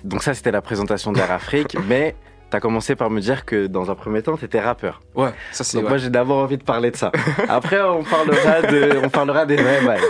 donc 0.04 0.24
ça 0.24 0.34
c'était 0.34 0.50
la 0.50 0.62
présentation 0.64 1.12
d'Air 1.12 1.32
Afrique, 1.32 1.78
mais 1.88 2.16
t'as 2.50 2.60
commencé 2.60 2.96
par 2.96 3.12
me 3.12 3.22
dire 3.22 3.46
que 3.46 3.68
dans 3.68 3.92
un 3.92 3.96
premier 3.96 4.24
temps 4.24 4.36
t'étais 4.38 4.60
rappeur. 4.60 5.02
Ouais, 5.14 5.30
ça 5.52 5.64
c'est. 5.64 5.78
Donc 5.78 5.84
ouais. 5.84 5.90
moi 5.90 5.98
j'ai 6.00 6.10
d'abord 6.10 6.40
envie 6.40 6.58
de 6.58 6.64
parler 6.64 6.90
de 6.90 6.96
ça. 6.98 7.12
Après 7.48 7.80
on 7.84 8.04
parlera 8.04 8.62
de, 8.64 9.06
on 9.06 9.10
parlera 9.10 9.46
des 9.46 9.56
vrais 9.62 9.86
bails. 9.86 10.02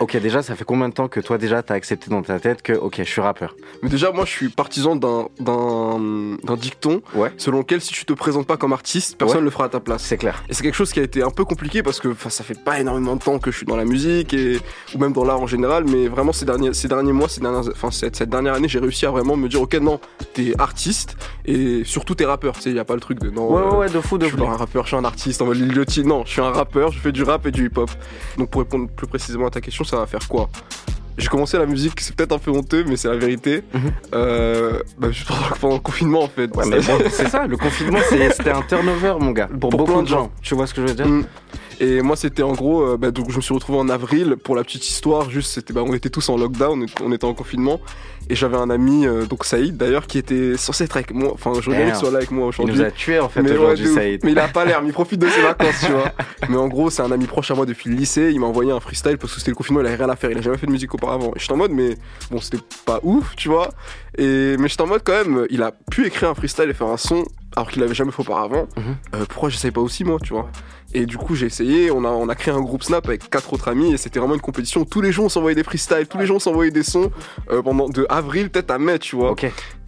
Ok, 0.00 0.16
déjà 0.18 0.42
ça 0.42 0.54
fait 0.54 0.64
combien 0.64 0.88
de 0.88 0.94
temps 0.94 1.08
que 1.08 1.18
toi 1.18 1.38
déjà 1.38 1.62
t'as 1.62 1.74
accepté 1.74 2.08
dans 2.10 2.22
ta 2.22 2.38
tête 2.38 2.62
que 2.62 2.72
ok 2.72 2.96
je 2.98 3.02
suis 3.02 3.20
rappeur? 3.20 3.56
Mais 3.82 3.88
déjà, 3.88 4.12
moi, 4.12 4.24
je 4.24 4.30
suis 4.30 4.48
partisan 4.48 4.94
d'un 4.96 5.26
dicton 6.56 7.02
Ouais. 7.14 7.32
selon 7.36 7.58
lequel 7.58 7.80
si 7.80 7.92
tu 7.92 8.04
te 8.04 8.12
présentes 8.12 8.46
pas 8.46 8.56
comme 8.56 8.72
artiste, 8.72 9.16
personne 9.18 9.38
Ouais. 9.38 9.40
ne 9.42 9.46
le 9.46 9.50
fera 9.50 9.64
à 9.64 9.68
ta 9.68 9.80
place. 9.80 10.02
C'est 10.02 10.16
clair. 10.16 10.42
Et 10.48 10.54
c'est 10.54 10.62
quelque 10.62 10.74
chose 10.76 10.92
qui 10.92 11.00
a 11.00 11.02
été 11.02 11.22
un 11.22 11.30
peu 11.30 11.44
compliqué 11.44 11.82
parce 11.82 12.00
que 12.00 12.14
ça 12.28 12.44
fait 12.44 12.58
pas 12.62 12.78
énormément 12.80 13.16
de 13.16 13.22
temps 13.22 13.38
que 13.38 13.50
je 13.50 13.56
suis 13.56 13.66
dans 13.66 13.76
la 13.76 13.84
musique 13.84 14.34
et 14.34 14.58
ou 14.94 14.98
même 14.98 15.12
dans 15.12 15.24
l'art 15.24 15.40
en 15.40 15.46
général, 15.46 15.84
mais 15.84 16.08
vraiment 16.08 16.32
ces 16.32 16.44
derniers 16.44 16.74
ces 16.74 16.88
derniers 16.88 17.12
mois, 17.12 17.28
ces 17.28 17.40
dernières, 17.40 17.68
enfin 17.70 17.90
cette, 17.90 18.16
cette 18.16 18.30
dernière 18.30 18.54
année, 18.54 18.68
j'ai 18.68 18.78
réussi 18.78 19.04
à 19.06 19.10
vraiment 19.10 19.36
me 19.36 19.48
dire 19.48 19.60
ok 19.62 19.74
non, 19.80 20.00
t'es 20.32 20.54
artiste 20.58 21.16
et 21.44 21.82
surtout 21.84 22.14
t'es 22.14 22.24
rappeur. 22.24 22.54
Tu 22.54 22.62
sais, 22.62 22.72
y 22.72 22.78
a 22.78 22.84
pas 22.84 22.94
le 22.94 23.00
truc 23.00 23.18
de 23.20 23.30
non. 23.30 23.50
Ouais 23.52 23.60
euh, 23.62 23.70
ouais 23.70 23.76
ouais 23.78 23.90
de 23.90 24.00
fou 24.00 24.18
de 24.18 24.24
je 24.24 24.30
suis 24.30 24.38
fou. 24.38 24.44
pas 24.44 24.50
un 24.52 24.56
rappeur, 24.56 24.84
je 24.84 24.88
suis 24.88 24.96
un 24.96 25.04
artiste 25.04 25.42
en 25.42 25.46
mode. 25.46 25.58
Non, 26.04 26.22
je 26.24 26.30
suis 26.30 26.40
un 26.40 26.50
rappeur, 26.50 26.92
je 26.92 27.00
fais 27.00 27.12
du 27.12 27.22
rap 27.22 27.46
et 27.46 27.50
du 27.50 27.66
hip-hop. 27.66 27.90
Donc 28.36 28.50
pour 28.50 28.60
répondre 28.62 28.88
plus 28.88 29.06
précisément 29.06 29.46
à 29.46 29.50
ta 29.50 29.60
question, 29.60 29.84
ça 29.88 29.96
va 29.96 30.06
faire 30.06 30.26
quoi 30.28 30.48
J'ai 31.16 31.28
commencé 31.28 31.58
la 31.58 31.66
musique, 31.66 32.00
c'est 32.00 32.14
peut-être 32.14 32.32
un 32.32 32.38
peu 32.38 32.50
honteux, 32.50 32.84
mais 32.86 32.96
c'est 32.96 33.08
la 33.08 33.16
vérité. 33.16 33.62
Mhm. 33.74 33.80
Euh, 34.14 34.80
bah, 34.98 35.10
juste 35.10 35.28
pendant, 35.60 35.74
le 35.74 35.80
confinement 35.80 36.22
en 36.22 36.28
fait. 36.28 36.54
Ouais 36.56 36.64
mais 36.66 36.80
bon 36.80 36.98
c'est 37.10 37.28
ça, 37.28 37.46
le 37.46 37.56
confinement 37.56 37.98
c'était 38.08 38.50
un 38.50 38.62
turnover 38.62 39.14
mon 39.20 39.32
gars 39.32 39.48
pour, 39.48 39.70
Pour 39.70 39.78
beaucoup 39.86 39.96
de 39.98 40.02
de 40.02 40.06
gens. 40.08 40.24
gens. 40.24 40.30
Tu 40.42 40.54
vois 40.54 40.66
ce 40.66 40.74
que 40.74 40.82
je 40.82 40.86
veux 40.88 40.94
dire 40.94 41.06
Mm. 41.08 41.24
Et 41.80 42.02
moi, 42.02 42.16
c'était 42.16 42.42
en 42.42 42.52
gros, 42.52 42.82
euh, 42.82 42.96
bah, 42.96 43.10
donc 43.10 43.30
je 43.30 43.36
me 43.36 43.40
suis 43.40 43.54
retrouvé 43.54 43.78
en 43.78 43.88
avril 43.88 44.36
pour 44.42 44.56
la 44.56 44.64
petite 44.64 44.88
histoire. 44.88 45.30
Juste, 45.30 45.52
c'était, 45.52 45.72
bah, 45.72 45.82
on 45.86 45.94
était 45.94 46.10
tous 46.10 46.28
en 46.28 46.36
lockdown, 46.36 46.86
on 47.02 47.12
était 47.12 47.24
en 47.24 47.34
confinement, 47.34 47.80
et 48.28 48.34
j'avais 48.34 48.56
un 48.56 48.68
ami, 48.68 49.06
euh, 49.06 49.26
donc 49.26 49.44
Saïd 49.44 49.76
d'ailleurs, 49.76 50.06
qui 50.06 50.18
était 50.18 50.56
censé 50.56 50.84
être 50.84 50.96
avec 50.96 51.14
moi. 51.14 51.30
Enfin, 51.32 51.52
je 51.60 51.70
regrette 51.70 51.86
qu'il 51.86 51.94
soit 51.94 52.10
là 52.10 52.18
avec 52.18 52.30
moi 52.30 52.46
Il 52.46 52.48
aujourd'hui. 52.48 52.74
nous 52.76 52.82
a 52.82 52.90
tués 52.90 53.20
en 53.20 53.28
fait 53.28 53.42
mais 53.42 53.52
ouais, 53.52 53.56
aujourd'hui 53.58 53.88
ouf. 53.88 53.94
Saïd. 53.94 54.24
Mais 54.24 54.32
il 54.32 54.38
a 54.38 54.48
pas 54.48 54.64
l'air, 54.64 54.82
mais 54.82 54.88
il 54.88 54.92
profite 54.92 55.20
de 55.20 55.28
ses 55.28 55.40
vacances, 55.40 55.80
tu 55.84 55.92
vois. 55.92 56.12
Mais 56.48 56.56
en 56.56 56.68
gros, 56.68 56.88
c'est 56.88 57.02
un 57.02 57.10
ami 57.10 57.26
proche 57.26 57.50
à 57.50 57.54
moi 57.54 57.66
depuis 57.66 57.90
le 57.90 57.96
lycée. 57.96 58.30
Il 58.32 58.40
m'a 58.40 58.46
envoyé 58.46 58.72
un 58.72 58.80
freestyle 58.80 59.18
parce 59.18 59.34
que 59.34 59.38
c'était 59.38 59.50
le 59.50 59.56
confinement, 59.56 59.80
il 59.80 59.86
avait 59.86 59.96
rien 59.96 60.08
à 60.08 60.16
faire. 60.16 60.30
Il 60.30 60.38
a 60.38 60.40
jamais 60.40 60.56
fait 60.56 60.66
de 60.66 60.72
musique 60.72 60.94
auparavant. 60.94 61.32
Et 61.36 61.38
j'étais 61.38 61.52
en 61.52 61.56
mode, 61.56 61.72
mais 61.72 61.96
bon, 62.30 62.40
c'était 62.40 62.62
pas 62.86 63.00
ouf, 63.02 63.34
tu 63.36 63.48
vois. 63.48 63.68
Et 64.16 64.56
mais 64.58 64.68
j'étais 64.68 64.82
en 64.82 64.86
mode 64.86 65.02
quand 65.04 65.12
même, 65.12 65.46
il 65.50 65.62
a 65.62 65.72
pu 65.90 66.06
écrire 66.06 66.30
un 66.30 66.34
freestyle 66.34 66.70
et 66.70 66.74
faire 66.74 66.86
un 66.88 66.96
son 66.96 67.24
alors 67.56 67.70
qu'il 67.70 67.80
l'avait 67.80 67.94
jamais 67.94 68.12
fait 68.12 68.20
auparavant. 68.20 68.68
Mhm. 68.76 68.96
Euh, 69.14 69.24
pourquoi 69.28 69.48
j'essaye 69.48 69.70
pas 69.70 69.80
aussi 69.80 70.04
moi, 70.04 70.18
tu 70.22 70.32
vois? 70.32 70.50
Et 70.94 71.04
du 71.04 71.18
coup, 71.18 71.34
j'ai 71.34 71.46
essayé. 71.46 71.90
On 71.90 72.04
a, 72.04 72.08
on 72.08 72.28
a 72.28 72.34
créé 72.34 72.54
un 72.54 72.60
groupe 72.60 72.82
Snap 72.82 73.06
avec 73.06 73.28
quatre 73.28 73.52
autres 73.52 73.68
amis 73.68 73.92
et 73.92 73.98
c'était 73.98 74.20
vraiment 74.20 74.34
une 74.34 74.40
compétition. 74.40 74.84
Tous 74.84 75.02
les 75.02 75.12
jours, 75.12 75.26
on 75.26 75.28
s'envoyait 75.28 75.54
des 75.54 75.64
freestyles, 75.64 76.06
tous 76.08 76.18
les 76.18 76.26
jours, 76.26 76.36
on 76.36 76.40
s'envoyait 76.40 76.70
des 76.70 76.82
sons 76.82 77.10
euh, 77.50 77.60
pendant 77.62 77.88
de 77.88 78.06
avril 78.08 78.48
peut-être 78.48 78.70
à 78.70 78.78
mai, 78.78 78.98
tu 78.98 79.16
vois. 79.16 79.34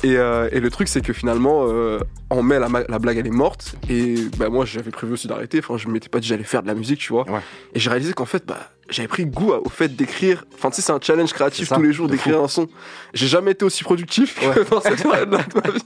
Et, 0.03 0.17
euh, 0.17 0.49
et 0.53 0.61
le 0.61 0.71
truc, 0.71 0.89
c'est 0.89 1.01
que 1.01 1.13
finalement, 1.15 1.67
euh, 1.69 2.01
en 2.29 2.43
mai, 2.43 2.59
la, 2.59 2.69
la 2.87 2.99
blague, 2.99 3.17
elle 3.17 3.27
est 3.27 3.31
morte. 3.31 3.77
Et 3.89 4.17
bah, 4.37 4.51
moi, 4.51 4.67
j'avais 4.67 4.91
prévu 4.91 5.15
aussi 5.15 5.27
d'arrêter. 5.27 5.61
Enfin, 5.61 5.79
je 5.79 5.89
m'étais 5.89 6.11
pas 6.11 6.21
dit 6.21 6.29
j'allais 6.29 6.45
faire 6.45 6.63
de 6.63 6.69
la 6.69 6.75
musique, 6.75 6.99
tu 6.99 7.13
vois. 7.15 7.29
Ouais. 7.31 7.41
Et 7.75 7.81
j'ai 7.81 7.89
réalisé 7.89 8.13
qu'en 8.13 8.27
fait, 8.27 8.45
bah, 8.47 8.59
j'avais 8.91 9.09
pris 9.09 9.25
goût 9.25 9.53
au 9.53 9.71
fait 9.71 9.89
d'écrire. 9.89 10.45
Enfin, 10.55 10.69
tu 10.69 10.77
sais, 10.77 10.83
c'est 10.83 10.93
un 10.93 11.01
challenge 11.01 11.33
créatif 11.33 11.69
ça, 11.69 11.77
tous 11.77 11.83
les 11.83 11.95
jours 11.95 12.09
d'écrire 12.09 12.43
un 12.43 12.49
son. 12.49 12.69
J'ai 13.15 13.27
jamais 13.27 13.53
été 13.53 13.65
aussi 13.65 13.85
productif 13.85 14.39
que 14.39 14.69
dans 14.71 14.83
cette 14.83 15.03
période-là 15.03 15.39
de 15.39 15.61
ma 15.61 15.71
vie. 15.73 15.81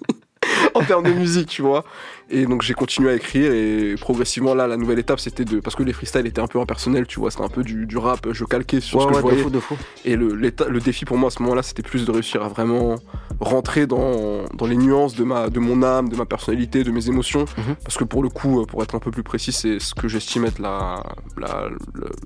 En 0.74 0.82
termes 0.82 1.04
de 1.04 1.12
musique, 1.12 1.48
tu 1.48 1.62
vois. 1.62 1.84
Et 2.30 2.46
donc 2.46 2.62
j'ai 2.62 2.74
continué 2.74 3.10
à 3.10 3.14
écrire 3.14 3.52
et 3.52 3.94
progressivement 4.00 4.54
là 4.54 4.66
la 4.66 4.76
nouvelle 4.78 4.98
étape 4.98 5.20
c'était 5.20 5.44
de 5.44 5.60
parce 5.60 5.76
que 5.76 5.82
les 5.82 5.92
freestyles 5.92 6.26
étaient 6.26 6.40
un 6.40 6.46
peu 6.46 6.58
impersonnels, 6.58 7.06
tu 7.06 7.20
vois, 7.20 7.30
c'était 7.30 7.44
un 7.44 7.48
peu 7.48 7.62
du, 7.62 7.84
du 7.87 7.98
rap, 7.98 8.26
je 8.32 8.44
calquais 8.44 8.80
sur 8.80 9.02
ce 9.02 9.06
Ouais, 9.06 9.12
que 9.12 9.16
ouais, 9.16 9.20
je 9.20 9.26
de 9.26 9.28
voyais. 9.30 9.42
fou, 9.42 9.50
de 9.50 9.60
fou. 9.60 9.76
Et 10.06 10.16
le, 10.16 10.28
le 10.34 10.80
défi 10.80 11.04
pour 11.04 11.18
moi 11.18 11.28
à 11.28 11.30
ce 11.30 11.42
moment-là, 11.42 11.62
c'était 11.62 11.82
plus 11.82 12.04
de 12.06 12.10
réussir 12.10 12.42
à 12.42 12.48
vraiment 12.48 12.96
rentrer 13.40 13.87
dans, 13.87 14.44
dans 14.54 14.66
les 14.66 14.76
nuances 14.76 15.14
de, 15.14 15.24
ma, 15.24 15.50
de 15.50 15.60
mon 15.60 15.82
âme, 15.82 16.08
de 16.08 16.16
ma 16.16 16.24
personnalité, 16.24 16.82
de 16.82 16.90
mes 16.90 17.08
émotions. 17.08 17.44
Mhm. 17.58 17.76
Parce 17.84 17.96
que 17.98 18.04
pour 18.04 18.22
le 18.22 18.30
coup, 18.30 18.60
euh, 18.62 18.64
pour 18.64 18.82
être 18.82 18.94
un 18.94 19.00
peu 19.00 19.10
plus 19.10 19.22
précis, 19.22 19.52
c'est 19.52 19.78
ce 19.78 19.94
que 19.94 20.08
j'estime 20.08 20.44
être 20.46 20.58
la, 20.60 21.02
la, 21.37 21.68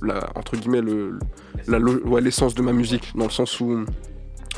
la- 0.03 0.15
la- 0.15 0.27
entre 0.37 0.57
guillemets, 0.57 0.81
le, 0.81 1.19
ouais, 2.07 2.21
l'essence 2.21 2.55
de 2.55 2.63
ma 2.63 2.73
musique, 2.73 3.13
dans 3.17 3.25
le 3.25 3.31
sens 3.31 3.59
où 3.61 3.85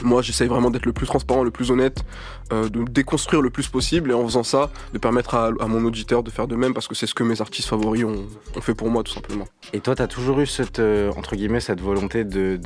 moi, 0.03 0.23
j'essaye 0.23 0.49
vraiment 0.49 0.71
d'être 0.71 0.87
le 0.87 0.93
plus 0.93 1.07
transparent, 1.07 1.43
le 1.43 1.51
plus 1.51 1.71
honnête, 1.71 2.05
euh, 2.53 2.69
de 2.69 2.85
déconstruire 2.85 3.43
le 3.43 3.51
plus 3.51 3.69
possible 3.69 4.11
et 4.11 4.15
en 4.15 4.25
faisant 4.25 4.43
ça, 4.43 4.71
de 4.93 4.99
permettre 4.99 5.35
à, 5.35 5.51
mon 5.67 5.85
auditeur 5.85 6.23
de 6.23 6.31
faire 6.31 6.47
de 6.47 6.57
même 6.57 6.75
parce 6.75 6.89
que 6.89 6.95
c'est 6.95 7.07
ce 7.07 7.15
que 7.15 7.23
mes 7.23 7.41
artistes 7.41 7.69
favoris 7.69 8.05
ont, 8.05 8.27
fait 8.61 8.75
pour 8.75 8.91
moi, 8.91 9.03
tout 9.03 9.13
simplement. 9.13 9.47
Et 9.73 9.81
toi, 9.81 9.95
t'as 9.95 10.07
toujours 10.07 10.41
eu 10.41 10.47
cette, 10.47 10.79
euh, 10.79 11.13
entre 11.17 11.37
guillemets, 11.37 11.61
cette 11.61 11.81
volonté 11.81 12.25
de 12.25 12.59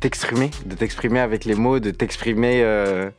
t'exprimer, 0.00 0.50
de 0.64 0.74
t'exprimer 0.74 1.20
avec 1.20 1.44
les 1.44 1.54
mots, 1.54 1.80
de 1.80 1.90
t'exprimer. 1.90 2.62
euh, 2.62 3.10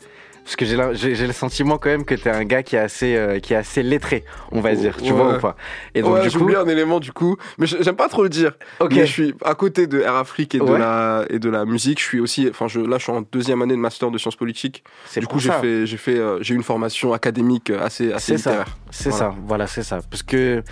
parce 0.48 0.56
que 0.56 0.66
j'ai, 0.66 1.28
le 1.28 1.34
sentiment 1.34 1.78
quand 1.78 1.90
même 1.90 2.06
que 2.06 2.16
t'es 2.16 2.30
un 2.30 2.46
gars 2.46 2.64
qui 2.64 2.78
est 2.78 2.80
assez, 2.80 3.18
euh, 3.18 3.40
qui 3.42 3.52
est 3.54 3.58
assez 3.58 3.84
lettré, 3.84 4.24
on 4.54 4.62
va 4.62 4.74
dire, 4.76 4.96
tu 4.96 5.04
ouais. 5.04 5.12
vois 5.12 5.36
ou 5.36 5.40
pas 5.42 5.58
Et 5.94 6.02
donc 6.02 6.14
ouais, 6.16 6.30
coup, 6.30 6.50
un 6.56 6.68
élément 6.70 7.02
du 7.02 7.12
coup, 7.12 7.36
mais 7.58 7.68
j'ai- 7.68 7.84
j'aime 7.84 7.98
pas 7.98 8.08
trop 8.08 8.24
le 8.24 8.30
dire. 8.30 8.54
ok, 8.80 8.94
Mais 8.94 9.06
je 9.06 9.12
suis 9.12 9.36
à 9.44 9.56
côté 9.56 9.88
de 9.88 10.00
Air 10.00 10.16
Afrique 10.16 10.56
et 10.56 10.60
de, 10.60 10.74
la, 10.74 11.26
et 11.30 11.40
de 11.40 11.50
la 11.50 11.66
musique. 11.66 12.00
Je 12.00 12.06
suis 12.06 12.20
aussi, 12.22 12.48
enfin, 12.50 12.70
je, 12.70 12.80
là, 12.80 12.98
je 12.98 13.04
suis 13.04 13.12
en 13.12 13.24
deuxième 13.30 13.62
année 13.62 13.74
de 13.76 13.80
master 13.80 14.10
de 14.10 14.18
sciences 14.18 14.38
politiques. 14.38 14.86
c'est 15.06 15.20
Du 15.20 15.28
coup, 15.28 15.40
j'ai 15.40 15.52
fait, 15.52 15.86
j'ai 15.86 15.98
fait, 15.98 16.18
euh, 16.18 16.38
j'ai 16.42 16.54
eu 16.54 16.58
une 16.58 16.64
formation 16.64 17.12
académique 17.12 17.70
assez, 17.70 18.14
assez 18.14 18.38
C'est 18.38 18.38
ça. 18.38 18.52
littéraire. 18.52 18.78
C'est 18.90 19.10
Voilà. 19.10 19.26
ça, 19.32 19.36
voilà, 19.46 19.68
c'est 19.68 19.84
ça. 19.84 20.00
Parce 20.10 20.24
que 20.24 20.64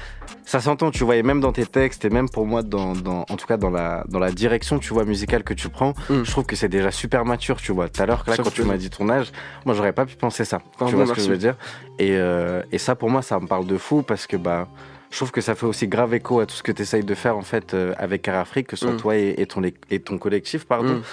ça 0.46 0.62
s'entend, 0.62 0.90
tu 0.92 1.04
vois, 1.04 1.18
et 1.18 1.24
même 1.24 1.42
dans 1.42 1.52
tes 1.52 1.66
textes, 1.66 2.06
et 2.06 2.10
même 2.10 2.30
pour 2.30 2.46
moi, 2.46 2.64
dans, 2.64 2.94
dans- 2.94 3.26
en 3.30 3.36
tout 3.36 3.46
cas 3.46 3.58
dans 3.58 3.70
la, 3.72 4.06
dans 4.08 4.20
la 4.20 4.32
direction, 4.32 4.80
tu 4.80 4.94
vois, 4.94 5.04
musicale 5.04 5.44
que 5.44 5.54
tu 5.54 5.68
prends, 5.68 5.94
Mm. 6.10 6.24
je 6.24 6.32
trouve 6.32 6.46
que 6.46 6.56
c'est 6.56 6.70
déjà 6.70 6.92
super 6.92 7.26
mature, 7.26 7.58
tu 7.58 7.74
vois. 7.74 7.90
Tout 7.90 8.02
à 8.02 8.06
l'heure, 8.06 8.24
là, 8.28 8.38
quand 8.38 8.54
tu 8.54 8.64
m'as 8.64 8.78
dit 8.78 8.90
ton 8.90 9.10
âge, 9.10 9.32
moi, 9.66 9.74
j'aurais 9.76 9.94
pas 9.94 10.06
pu 10.06 10.16
penser 10.16 10.46
ça. 10.46 10.60
Ah 10.80 10.86
tu 10.88 10.96
vois 10.96 11.06
ce 11.08 11.14
que 11.14 11.22
je 11.22 11.30
veux 11.30 11.38
dire? 11.38 11.56
Et, 12.00 12.12
euh, 12.16 12.62
et 12.72 12.78
ça, 12.78 12.96
pour 12.96 13.10
moi, 13.10 13.22
ça 13.22 13.40
me 13.40 13.48
parle 13.48 13.66
de 13.66 13.78
fou 13.78 14.04
parce 14.04 14.28
que, 14.28 14.38
bah, 14.38 14.68
je 15.12 15.18
trouve 15.18 15.32
que 15.32 15.42
ça 15.42 15.56
fait 15.56 15.66
aussi 15.66 15.88
grave 15.88 16.14
écho 16.14 16.40
à 16.40 16.46
tout 16.46 16.56
ce 16.56 16.64
que 16.64 16.72
tu 16.72 16.82
essayes 16.84 17.04
de 17.04 17.16
faire, 17.16 17.38
en 17.38 17.42
fait, 17.42 17.74
euh, 17.74 17.94
avec 17.98 18.28
Air 18.28 18.36
Afrique, 18.36 18.68
que 18.68 18.76
ce 18.76 18.86
soit 18.86 18.94
Mm. 18.94 18.98
toi 18.98 19.16
et, 19.18 19.36
et 19.38 19.46
ton, 19.46 19.62
et 19.64 20.00
ton 20.00 20.18
collectif, 20.18 20.66
pardon. 20.66 20.96
Mm. 20.96 21.04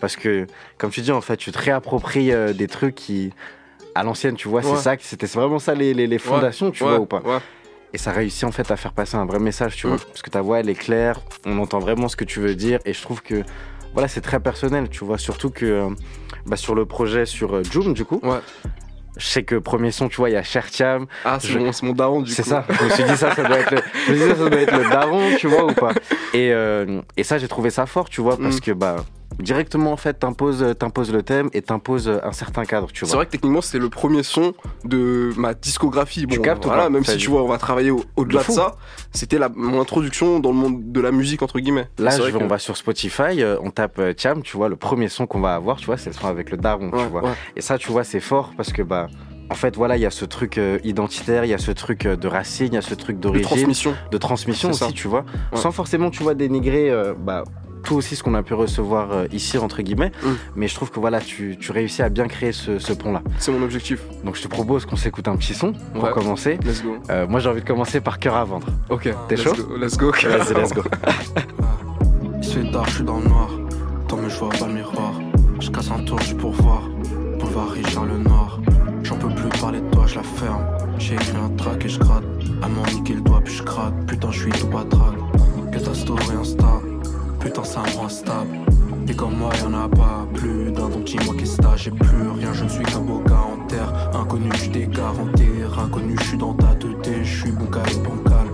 Parce 0.00 0.16
que, 0.16 0.46
comme 0.78 0.90
tu 0.90 1.02
dis, 1.02 1.12
en 1.12 1.20
fait, 1.20 1.36
tu 1.36 1.52
te 1.52 1.58
réappropries 1.58 2.32
euh, 2.32 2.52
des 2.52 2.68
trucs 2.68 2.94
qui, 2.94 3.32
à 3.94 4.02
l'ancienne, 4.02 4.34
tu 4.34 4.48
vois, 4.48 4.62
Ouais. 4.62 4.76
c'est 4.76 4.82
ça, 4.82 4.96
c'était 4.98 5.26
vraiment 5.26 5.58
ça 5.58 5.74
les, 5.74 5.92
les, 5.94 6.06
les 6.06 6.18
fondations, 6.18 6.70
tu 6.70 6.82
Ouais, 6.84 6.90
vois, 6.90 6.98
ou 7.00 7.06
pas? 7.06 7.22
Et 7.92 7.98
ça 7.98 8.12
réussit 8.12 8.44
en 8.44 8.52
fait 8.52 8.70
à 8.70 8.76
faire 8.76 8.92
passer 8.92 9.16
un 9.16 9.24
vrai 9.26 9.40
message, 9.40 9.76
tu 9.76 9.86
Mm. 9.86 9.90
vois. 9.90 9.98
Parce 10.06 10.22
que 10.22 10.30
ta 10.30 10.40
voix, 10.40 10.60
elle 10.60 10.68
est 10.70 10.74
claire, 10.74 11.20
on 11.44 11.58
entend 11.58 11.80
vraiment 11.80 12.08
ce 12.08 12.16
que 12.16 12.24
tu 12.24 12.40
veux 12.40 12.54
dire. 12.54 12.78
Et 12.86 12.92
je 12.94 13.02
trouve 13.02 13.20
que, 13.22 13.42
voilà, 13.92 14.08
c'est 14.08 14.20
très 14.20 14.40
personnel, 14.40 14.88
tu 14.88 15.04
vois. 15.04 15.18
Surtout 15.18 15.50
que 15.50 15.64
euh, 15.66 15.88
bah, 16.46 16.56
sur 16.56 16.74
le 16.74 16.84
projet 16.86 17.26
sur 17.26 17.56
euh, 17.56 17.62
Joom, 17.64 17.92
du 17.94 18.04
coup, 18.04 18.20
Ouais. 18.22 18.38
je 19.16 19.26
sais 19.26 19.42
que 19.42 19.56
premier 19.56 19.90
son, 19.90 20.08
tu 20.08 20.16
vois, 20.18 20.30
il 20.30 20.34
y 20.34 20.36
a 20.36 20.42
Chertiam. 20.42 21.06
Ah, 21.24 21.38
c'est 21.40 21.48
Je- 21.48 21.58
mon, 21.58 21.70
mon 21.82 21.92
daron 21.92 22.20
du 22.22 22.30
coup. 22.30 22.34
C'est 22.36 22.42
ça. 22.44 22.64
Je 22.68 22.84
me 22.84 22.90
suis 22.90 23.04
dit, 23.04 23.16
ça, 23.16 23.34
ça 23.34 23.42
doit 23.44 23.58
être 23.58 23.70
le, 23.72 23.80
je 24.06 24.12
me 24.12 24.16
suis 24.16 24.24
dit, 24.24 24.30
ça, 24.30 24.36
ça 24.44 24.48
doit 24.50 24.60
être 24.60 24.76
le 24.76 24.88
daron, 24.90 25.20
tu 25.38 25.46
vois, 25.48 25.64
ou 25.64 25.72
pas. 25.74 25.92
Et, 26.32 26.52
euh, 26.52 27.00
et 27.16 27.24
ça, 27.24 27.38
j'ai 27.38 27.48
trouvé 27.48 27.70
ça 27.70 27.86
fort, 27.86 28.08
tu 28.08 28.20
vois, 28.20 28.36
parce 28.36 28.56
Mm. 28.56 28.60
que, 28.60 28.70
bah, 28.72 28.96
directement, 29.38 29.92
en 29.92 29.96
fait, 29.96 30.14
t'imposes 30.14 30.64
t'imposes 30.78 31.12
le 31.12 31.22
thème 31.22 31.48
et 31.52 31.62
t'imposes 31.62 32.10
un 32.22 32.32
certain 32.32 32.64
cadre, 32.64 32.88
tu 32.92 33.00
C'est 33.00 33.06
vois. 33.06 33.16
vrai 33.16 33.26
que 33.26 33.30
techniquement, 33.32 33.60
c'est 33.62 33.78
le 33.78 33.88
premier 33.88 34.22
son 34.22 34.52
de 34.84 35.32
ma 35.36 35.54
discographie. 35.54 36.26
Tu 36.26 36.40
captes 36.40 36.64
voilà, 36.66 36.90
même 36.90 37.04
si 37.04 37.12
dit- 37.16 37.18
tu 37.24 37.30
vois, 37.30 37.42
on 37.42 37.48
va 37.48 37.58
travailler 37.58 37.90
au- 37.90 38.04
au-delà 38.16 38.42
De 38.42 38.46
de, 38.48 38.52
ça. 38.52 38.76
C'était 39.12 39.38
mon 39.54 39.80
introduction 39.80 40.40
dans 40.40 40.50
le 40.50 40.56
monde 40.56 40.92
de 40.92 41.00
la 41.00 41.12
musique, 41.12 41.42
entre 41.42 41.58
guillemets. 41.60 41.88
Là, 41.98 42.10
C'est 42.10 42.22
je 42.22 42.30
que- 42.36 42.42
on 42.42 42.46
va 42.46 42.58
sur 42.58 42.76
Spotify, 42.76 43.42
euh, 43.42 43.56
on 43.62 43.70
tape 43.70 43.98
euh, 43.98 44.12
Cham, 44.16 44.42
tu 44.42 44.56
vois, 44.56 44.68
le 44.68 44.76
premier 44.76 45.08
son 45.08 45.26
qu'on 45.26 45.40
va 45.40 45.54
avoir, 45.54 45.76
tu 45.78 45.86
vois, 45.86 45.96
c'est 45.96 46.10
le 46.10 46.14
son 46.16 46.26
avec 46.26 46.50
le 46.50 46.56
daron, 46.56 46.90
Ouais, 46.90 47.04
tu 47.04 47.10
vois. 47.10 47.22
ouais. 47.22 47.30
Et 47.56 47.60
ça, 47.60 47.78
tu 47.78 47.90
vois, 47.90 48.04
c'est 48.04 48.20
fort 48.20 48.52
parce 48.56 48.72
que, 48.72 48.82
bah, 48.82 49.06
en 49.50 49.54
fait, 49.54 49.74
voilà, 49.76 49.96
il 49.96 50.00
y 50.02 50.06
a 50.06 50.10
ce 50.10 50.24
truc 50.24 50.58
euh, 50.58 50.78
identitaire, 50.84 51.44
il 51.44 51.48
y 51.50 51.54
a 51.54 51.58
ce 51.58 51.70
truc 51.72 52.06
euh, 52.06 52.16
de 52.16 52.28
racine, 52.28 52.68
il 52.68 52.74
y 52.74 52.78
a 52.78 52.82
ce 52.82 52.94
truc 52.94 53.16
De 53.16 53.22
d'origine, 53.22 53.46
transmission. 53.46 53.94
de 54.10 54.18
transmission 54.18 54.72
C'est 54.72 54.84
aussi, 54.84 54.92
ça. 54.92 55.00
tu 55.00 55.08
vois. 55.08 55.24
Ouais. 55.52 55.58
Sans 55.58 55.72
forcément, 55.72 56.10
tu 56.10 56.22
vois, 56.22 56.34
dénigrer, 56.34 56.90
euh, 56.90 57.14
bah, 57.18 57.44
tout 57.82 57.94
aussi 57.96 58.16
ce 58.16 58.22
qu'on 58.22 58.34
a 58.34 58.42
pu 58.42 58.54
recevoir 58.54 59.12
euh, 59.12 59.26
ici, 59.32 59.58
entre 59.58 59.82
guillemets. 59.82 60.12
Mm. 60.22 60.28
Mais 60.56 60.68
je 60.68 60.74
trouve 60.74 60.90
que, 60.90 61.00
voilà, 61.00 61.20
tu, 61.20 61.56
tu 61.60 61.72
réussis 61.72 62.02
à 62.02 62.08
bien 62.08 62.28
créer 62.28 62.52
ce, 62.52 62.78
ce 62.78 62.92
pont-là. 62.92 63.22
C'est 63.38 63.52
mon 63.52 63.62
objectif. 63.62 64.00
Donc, 64.24 64.36
je 64.36 64.42
te 64.42 64.48
propose 64.48 64.84
qu'on 64.86 64.96
s'écoute 64.96 65.28
un 65.28 65.36
petit 65.36 65.54
son 65.54 65.72
pour 65.94 66.04
Ouais. 66.04 66.10
commencer. 66.12 66.58
Let's 66.64 66.82
go. 66.82 66.96
Euh, 67.10 67.26
moi, 67.26 67.40
j'ai 67.40 67.48
envie 67.48 67.60
de 67.62 67.66
commencer 67.66 68.00
par 68.00 68.18
Cœur 68.18 68.36
à 68.36 68.44
vendre. 68.44 68.66
Ok. 68.88 69.08
T'es 69.28 69.36
let's 69.36 69.44
chaud 69.44 69.54
go, 69.54 69.76
Let's 69.76 69.96
go. 69.96 70.10
Vas-y, 70.12 70.54
let's 70.54 70.72
go. 70.72 70.82
Il 72.38 72.44
se 72.44 72.58
fait 72.58 72.70
tard, 72.70 72.86
je 72.88 72.94
suis 72.96 73.04
dans 73.04 73.18
le 73.18 73.24
noir. 73.28 73.48
Tant 74.08 74.16
mais 74.16 74.28
je 74.30 74.38
vois 74.38 74.48
pas 74.50 74.66
le 74.66 74.74
miroir. 74.74 75.12
Je 75.60 75.70
casse 75.70 75.90
un 75.90 76.02
tour 76.04 76.18
juste 76.20 76.38
pour 76.38 76.52
voir. 76.52 76.82
Boulevard 77.38 77.70
Richard 77.70 78.06
le 78.06 78.18
Noir. 78.18 78.58
J'en 79.02 79.16
peux 79.16 79.28
plus 79.28 79.48
parler 79.60 79.80
de 79.80 79.90
toi, 79.90 80.06
je 80.06 80.16
la 80.16 80.22
ferme. 80.22 80.64
J'ai 80.98 81.14
écrit 81.14 81.36
un 81.36 81.50
track 81.56 81.84
et 81.84 81.88
je 81.88 81.98
gratte. 81.98 82.24
À 82.62 82.68
m'en 82.68 82.82
niquer 82.94 83.14
le 83.14 83.20
doigt, 83.20 83.40
puis 83.44 83.54
je 83.54 83.62
craque. 83.62 83.94
Putain, 84.06 84.30
je 84.30 84.40
suis 84.40 84.52
tout 84.52 84.66
patraque. 84.66 85.14
Que 85.72 85.78
ta 85.78 85.94
story 85.94 86.24
Insta. 86.40 86.80
Putain, 87.40 87.64
ça 87.64 87.82
me 87.82 87.96
rend 87.96 88.08
stable. 88.08 88.58
Des 89.06 89.14
comme 89.14 89.36
moi, 89.36 89.50
y'en 89.62 89.72
a 89.74 89.88
pas 89.88 90.26
plus 90.34 90.70
d'un. 90.72 90.88
Donc 90.88 91.04
dis-moi 91.04 91.34
qu'est-ce 91.38 91.56
que 91.56 91.76
j'ai 91.76 91.90
plus 91.90 92.28
rien. 92.38 92.52
Je 92.52 92.64
ne 92.64 92.68
suis 92.68 92.84
qu'un 92.84 93.00
beau 93.00 93.20
gars 93.26 93.46
en 93.54 93.66
terre. 93.66 93.92
Inconnu, 94.14 94.50
t'égare 94.50 95.18
en 95.18 95.26
terre. 95.32 95.78
Inconnu, 95.78 96.16
je 96.20 96.24
suis 96.24 96.38
dans 96.38 96.54
ta 96.54 96.74
tête. 96.74 97.24
Je 97.24 97.40
suis 97.40 97.52
bon 97.52 97.66
calme, 97.66 98.02
bancal. 98.04 98.46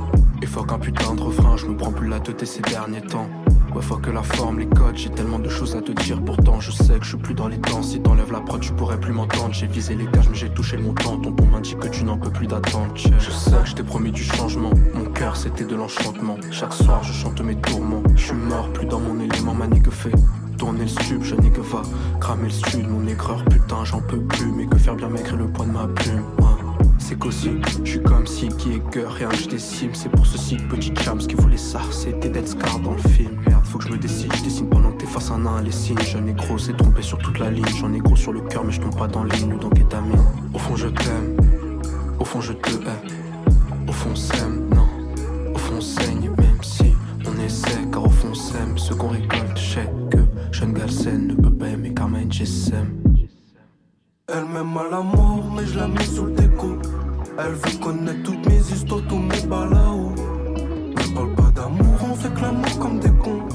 Et 0.42 0.46
faut 0.46 0.62
qu'un 0.62 0.78
putain 0.78 1.14
de 1.14 1.20
refrain, 1.20 1.56
je 1.56 1.66
me 1.66 1.76
prends 1.76 1.92
plus 1.92 2.08
la 2.08 2.20
tête 2.20 2.44
ces 2.44 2.62
derniers 2.62 3.02
temps. 3.02 3.28
Ouais, 3.76 3.82
faut 3.82 3.98
que 3.98 4.10
la 4.10 4.22
forme, 4.22 4.58
les 4.58 4.66
codes, 4.66 4.96
j'ai 4.96 5.10
tellement 5.10 5.38
de 5.38 5.50
choses 5.50 5.76
à 5.76 5.82
te 5.82 5.92
dire. 5.92 6.18
Pourtant, 6.24 6.60
je 6.60 6.70
sais 6.70 6.98
que 6.98 7.04
je 7.04 7.10
suis 7.10 7.18
plus 7.18 7.34
dans 7.34 7.46
les 7.46 7.58
temps. 7.58 7.82
Si 7.82 8.00
t'enlèves 8.00 8.32
la 8.32 8.40
prod, 8.40 8.58
tu 8.58 8.72
pourrais 8.72 8.98
plus 8.98 9.12
m'entendre. 9.12 9.52
J'ai 9.52 9.66
visé 9.66 9.94
les 9.94 10.06
gages, 10.06 10.30
mais 10.30 10.34
j'ai 10.34 10.48
touché 10.48 10.78
le 10.78 10.84
montant. 10.84 11.18
Ton 11.18 11.30
ton 11.30 11.44
m'indique 11.44 11.78
que 11.80 11.88
tu 11.88 12.02
n'en 12.04 12.16
peux 12.16 12.30
plus 12.30 12.46
d'attendre. 12.46 12.94
Je 12.94 13.10
sais 13.30 13.50
que 13.50 13.68
je 13.68 13.74
t'ai 13.74 13.82
promis 13.82 14.12
du 14.12 14.22
changement. 14.22 14.70
Mon 14.94 15.04
cœur, 15.04 15.36
c'était 15.36 15.64
de 15.64 15.76
l'enchantement. 15.76 16.38
Chaque 16.50 16.72
soir, 16.72 17.04
je 17.04 17.12
chante 17.12 17.38
mes 17.42 17.56
tourments. 17.56 18.02
Je 18.14 18.24
suis 18.28 18.34
mort, 18.34 18.72
plus 18.72 18.86
dans 18.86 18.98
mon 18.98 19.20
élément, 19.20 19.52
mané 19.52 19.78
que 19.82 19.90
fait. 19.90 20.14
Tourner 20.56 20.80
le 20.80 20.88
stup, 20.88 21.22
je 21.22 21.34
n'ai 21.34 21.50
que 21.50 21.60
va. 21.60 21.82
Cramer 22.18 22.44
le 22.44 22.50
stud, 22.50 22.88
mon 22.88 23.06
aigreur, 23.06 23.44
putain, 23.44 23.84
j'en 23.84 24.00
peux 24.00 24.22
plus. 24.22 24.52
Mais 24.52 24.64
que 24.64 24.78
faire 24.78 24.94
bien 24.94 25.10
maigrir 25.10 25.36
le 25.36 25.48
poids 25.48 25.66
de 25.66 25.72
ma 25.72 25.86
plume. 25.86 26.22
C'est 26.98 27.18
qu'aussi, 27.18 27.50
je 27.84 27.90
suis 27.90 28.02
comme 28.02 28.26
si 28.26 28.48
qui 28.48 28.72
est 28.74 28.90
cœur, 28.90 29.12
rien 29.12 29.28
que 29.28 29.36
je 29.36 29.48
décime. 29.48 29.90
C'est 29.94 30.08
pour 30.08 30.26
ceci 30.26 30.56
que 30.56 30.74
petit 30.74 30.92
cham, 31.02 31.20
ce 31.20 31.28
qu'il 31.28 31.40
voulait 31.40 31.56
ça, 31.56 31.80
c'était 31.90 32.28
d'être 32.28 32.48
scar 32.48 32.78
dans 32.80 32.92
le 32.94 33.02
film. 33.10 33.30
Merde, 33.46 33.64
faut 33.64 33.78
que 33.78 33.84
je 33.84 33.92
me 33.92 33.98
décide, 33.98 34.34
je 34.34 34.42
dessine 34.42 34.68
pendant 34.68 34.90
que 34.92 34.98
t'es 34.98 35.06
face 35.06 35.30
à 35.30 35.34
un 35.34 35.38
nain, 35.38 35.62
les 35.62 35.70
signes. 35.70 35.98
J'en 36.00 36.26
ai 36.26 36.32
gros, 36.32 36.58
c'est 36.58 36.76
trompé 36.76 37.02
sur 37.02 37.18
toute 37.18 37.38
la 37.38 37.50
ligne. 37.50 37.66
J'en 37.78 37.92
ai 37.92 37.98
gros 37.98 38.16
sur 38.16 38.32
le 38.32 38.40
cœur, 38.40 38.64
mais 38.64 38.72
je 38.72 38.80
tombe 38.80 38.96
pas 38.96 39.06
dans 39.06 39.24
les 39.24 39.42
nues, 39.44 39.58
donc 39.58 39.78
étamine. 39.78 40.18
Au 40.52 40.58
fond, 40.58 40.76
je 40.76 40.88
t'aime, 40.88 41.36
au 42.18 42.24
fond, 42.24 42.40
je 42.40 42.52
te 42.52 42.70
hais. 42.70 43.88
Au 43.88 43.92
fond, 43.92 44.10
on 44.12 44.16
s'aime, 44.16 44.68
non. 44.74 44.88
Au 45.54 45.58
fond, 45.58 45.74
on 45.78 45.80
saigne, 45.80 46.30
même 46.38 46.62
si 46.62 46.94
on 47.26 47.44
essaie, 47.44 47.86
car 47.92 48.04
au 48.04 48.10
fond, 48.10 48.28
on 48.30 48.34
s'aime. 48.34 48.76
Ce 48.76 48.94
qu'on 48.94 49.08
récolte, 49.08 49.56
je 49.56 49.74
sais 49.74 49.90
que 50.10 50.18
jeune 50.50 50.72
galsen 50.72 51.28
ne 51.28 51.34
peut 51.34 51.52
pas 51.52 51.68
aimer 51.68 51.92
car 51.94 52.08
main 52.08 52.28
GSM. 52.28 53.05
Elle 54.28 54.44
m'aime 54.46 54.76
à 54.76 54.90
l'amour, 54.90 55.44
mais 55.56 55.64
je 55.64 55.78
la 55.78 55.86
mets 55.86 56.04
sous 56.04 56.24
le 56.24 56.32
déco. 56.32 56.78
Elle 57.38 57.52
veut 57.52 57.78
connaître 57.80 58.24
toutes 58.24 58.44
mes 58.48 58.58
histoires, 58.58 59.00
tous 59.08 59.18
mes 59.18 59.40
balaos. 59.42 60.14
Ne 60.16 61.14
parle 61.14 61.34
pas 61.36 61.50
d'amour, 61.54 61.94
on 62.10 62.14
fait 62.16 62.34
que 62.34 62.40
l'amour 62.40 62.78
comme 62.80 62.98
des 62.98 63.12
cons. 63.22 63.46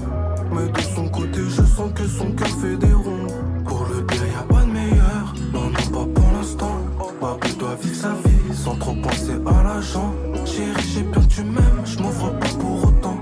Mais 0.54 0.72
de 0.72 0.80
son 0.96 1.10
côté, 1.10 1.42
je 1.50 1.64
sens 1.64 1.92
que 1.94 2.08
son 2.08 2.32
cœur 2.32 2.48
fait 2.48 2.78
des 2.78 2.94
ronds. 2.94 3.28
Pour 3.66 3.86
le 3.88 4.02
dire, 4.04 4.26
y 4.26 4.36
a 4.40 4.44
pas 4.44 4.62
de 4.62 4.72
meilleur. 4.72 5.34
Non, 5.54 5.66
non, 5.66 5.72
pas 5.72 6.22
pour 6.22 6.32
l'instant. 6.32 6.78
Babou 7.20 7.54
doit 7.60 7.76
vivre 7.76 7.96
sa 7.96 8.14
vie 8.14 8.56
sans 8.56 8.76
trop 8.78 8.96
penser 8.96 9.34
à 9.46 9.64
l'argent. 9.64 10.14
Chérie, 10.46 10.88
j'ai 10.94 11.04
bien 11.04 11.22
tu 11.24 11.44
m'aimes, 11.44 11.82
je 11.84 12.00
m'ouvre 12.00 12.32
pas 12.40 12.48
pour 12.60 12.88
autant. 12.88 13.18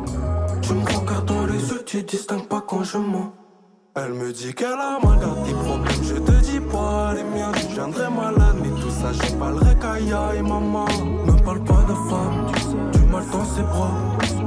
Tu 0.61 0.73
me 0.73 0.85
regardes 0.85 1.25
dans 1.25 1.47
les 1.47 1.67
yeux, 1.67 1.83
tu 1.83 2.03
distingues 2.03 2.47
pas 2.47 2.61
quand 2.61 2.83
je 2.83 2.99
mens. 2.99 3.33
Elle 4.01 4.13
me 4.13 4.31
dit 4.31 4.53
qu'elle 4.53 4.67
a 4.67 4.97
mal 5.03 5.19
garde 5.19 5.43
tes 5.43 5.51
problèmes, 5.51 6.03
je 6.03 6.13
te 6.13 6.31
dis 6.31 6.59
pas 6.61 7.13
les 7.15 7.23
miens. 7.23 7.51
Je 7.59 7.75
viendrai 7.75 8.09
malade, 8.09 8.55
mais 8.61 8.69
tout 8.81 8.89
ça 8.89 9.11
j'ai 9.11 9.35
pas 9.35 9.51
le 9.51 10.37
et 10.37 10.41
maman. 10.41 10.85
Ne 11.25 11.43
parle 11.43 11.63
pas 11.65 11.83
de 11.83 11.93
femme, 12.09 12.91
du 12.93 12.99
mal 13.11 13.23
dans 13.29 13.43
ses 13.43 13.61
bras. 13.63 13.91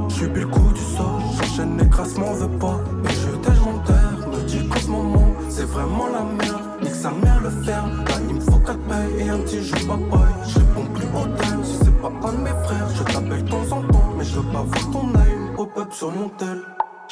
J'suis 0.09 0.29
le 0.29 0.47
coup 0.47 0.73
du 0.73 0.81
sort, 0.81 1.21
j'enchaîne 1.37 1.77
les 1.77 2.19
m'en 2.19 2.33
veux 2.33 2.59
pas. 2.59 2.81
Et 3.05 3.13
je 3.13 3.37
tèche 3.37 3.61
mon 3.61 3.79
terre, 3.81 4.29
me 4.29 4.43
dis 4.45 4.67
qu'en 4.69 4.81
ce 4.81 4.87
moment, 4.89 5.33
c'est 5.51 5.67
vraiment 5.67 6.07
la 6.07 6.23
merde. 6.23 6.63
Nique 6.83 6.95
sa 6.95 7.11
mère 7.11 7.41
le 7.43 7.51
fer, 7.51 7.85
là 7.87 8.15
il 8.31 8.37
me 8.37 8.41
faut 8.41 8.59
4 8.59 8.79
pailles 8.79 9.13
et 9.19 9.29
un 9.29 9.39
petit 9.39 9.63
jus 9.63 9.87
papaye. 9.87 10.33
Je 10.49 10.59
réponds 10.61 10.87
plus 10.95 11.07
hôtel, 11.07 11.59
si 11.63 11.77
c'est 11.77 12.01
pas 12.01 12.09
un 12.09 12.33
de 12.33 12.39
mes 12.39 12.65
frères, 12.65 12.89
je 12.95 13.03
t'appelle 13.03 13.45
de 13.45 13.51
temps 13.51 13.77
en 13.77 13.83
temps, 13.83 14.13
mais 14.17 14.25
je 14.25 14.39
veux 14.39 14.51
pas 14.51 14.63
voir 14.63 14.91
ton 14.93 15.09
œil, 15.15 15.57
pop-up 15.57 15.93
sur 15.93 16.11
mon 16.11 16.31
tel. 16.39 16.59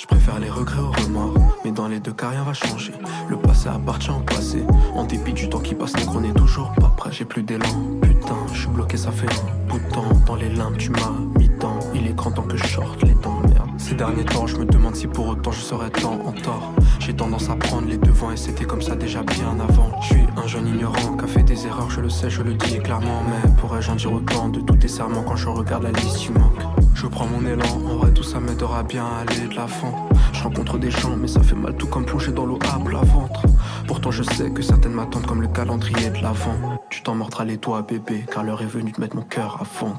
Je 0.00 0.06
préfère 0.06 0.38
les 0.40 0.48
regrets 0.48 0.80
aux 0.80 0.92
remords, 0.92 1.34
mais 1.62 1.72
dans 1.72 1.86
les 1.86 2.00
deux 2.00 2.14
cas 2.14 2.30
rien 2.30 2.42
va 2.42 2.54
changer. 2.54 2.94
Le 3.28 3.36
passé 3.36 3.68
appartient 3.68 4.10
au 4.10 4.20
passé, 4.20 4.64
en 4.94 5.04
dépit 5.04 5.34
du 5.34 5.50
temps 5.50 5.58
qui 5.58 5.74
passe, 5.74 5.92
donc 5.92 6.14
on 6.14 6.24
est 6.24 6.32
toujours 6.32 6.72
pas 6.80 6.90
prêt. 6.96 7.10
J'ai 7.12 7.26
plus 7.26 7.42
d'élan, 7.42 7.66
putain, 8.00 8.36
je 8.50 8.60
suis 8.60 8.68
bloqué, 8.68 8.96
ça 8.96 9.12
fait 9.12 9.26
un 9.26 9.68
bout. 9.68 9.78
Dans 10.26 10.36
les 10.36 10.48
limbes, 10.48 10.78
tu 10.78 10.90
m'as 10.90 11.12
mis 11.38 11.50
temps, 11.58 11.78
il 11.94 12.06
est 12.06 12.14
grand 12.14 12.30
temps 12.30 12.44
que 12.44 12.56
je 12.56 12.66
sorte 12.66 13.02
les 13.02 13.12
dents, 13.12 13.42
merde. 13.50 13.68
Ces 13.76 13.94
derniers 13.94 14.24
temps, 14.24 14.46
je 14.46 14.56
me 14.56 14.64
demande 14.64 14.96
si 14.96 15.06
pour 15.06 15.28
autant 15.28 15.52
je 15.52 15.60
serais 15.60 15.90
tant 15.90 16.18
en 16.24 16.32
tort. 16.32 16.72
J'ai 16.98 17.14
tendance 17.14 17.50
à 17.50 17.56
prendre 17.56 17.86
les 17.86 17.98
devants 17.98 18.30
et 18.30 18.38
c'était 18.38 18.64
comme 18.64 18.80
ça 18.80 18.96
déjà 18.96 19.22
bien 19.22 19.58
avant. 19.60 20.00
Je 20.00 20.14
suis 20.14 20.24
un 20.42 20.46
jeune 20.46 20.66
ignorant 20.66 21.18
qui 21.18 21.24
a 21.24 21.28
fait 21.28 21.42
des 21.42 21.66
erreurs, 21.66 21.90
je 21.90 22.00
le 22.00 22.08
sais, 22.08 22.30
je 22.30 22.40
le 22.40 22.54
dis 22.54 22.78
clairement. 22.78 23.22
Mais 23.28 23.50
pourrais-je 23.60 23.90
en 23.90 23.96
dire 23.96 24.14
autant 24.14 24.48
de 24.48 24.60
tous 24.60 24.76
tes 24.76 24.88
serments 24.88 25.22
quand 25.22 25.36
je 25.36 25.48
regarde 25.48 25.82
la 25.82 25.92
liste, 25.92 26.20
tu 26.20 26.32
manques. 26.32 26.79
Je 26.94 27.06
prends 27.06 27.26
mon 27.26 27.46
élan, 27.46 27.64
en 27.66 27.96
vrai 27.96 28.12
tout 28.12 28.22
ça 28.22 28.40
m'aidera 28.40 28.82
bien 28.82 29.04
à 29.04 29.20
aller 29.20 29.48
de 29.48 29.54
l'avant. 29.54 30.08
Je 30.32 30.42
rencontre 30.42 30.78
des 30.78 30.90
gens, 30.90 31.16
mais 31.16 31.28
ça 31.28 31.42
fait 31.42 31.54
mal 31.54 31.74
tout 31.76 31.86
comme 31.86 32.04
plonger 32.04 32.32
dans 32.32 32.46
l'eau 32.46 32.58
à 32.72 32.78
plat 32.78 33.00
ventre. 33.00 33.42
Pourtant 33.86 34.10
je 34.10 34.22
sais 34.22 34.50
que 34.50 34.62
certaines 34.62 34.92
m'attendent 34.92 35.26
comme 35.26 35.42
le 35.42 35.48
calendrier 35.48 36.10
de 36.10 36.22
l'avant. 36.22 36.78
Tu 36.90 37.02
t'en 37.02 37.14
mordras 37.14 37.44
les 37.44 37.56
doigts, 37.56 37.82
bébé, 37.82 38.24
car 38.32 38.44
l'heure 38.44 38.62
est 38.62 38.66
venue 38.66 38.92
de 38.92 39.00
mettre 39.00 39.16
mon 39.16 39.22
cœur 39.22 39.58
à 39.60 39.64
fond. 39.64 39.94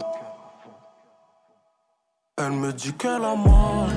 Elle 2.38 2.54
me 2.54 2.72
dit 2.72 2.94
qu'elle 2.94 3.24
a 3.24 3.36
mal, 3.36 3.92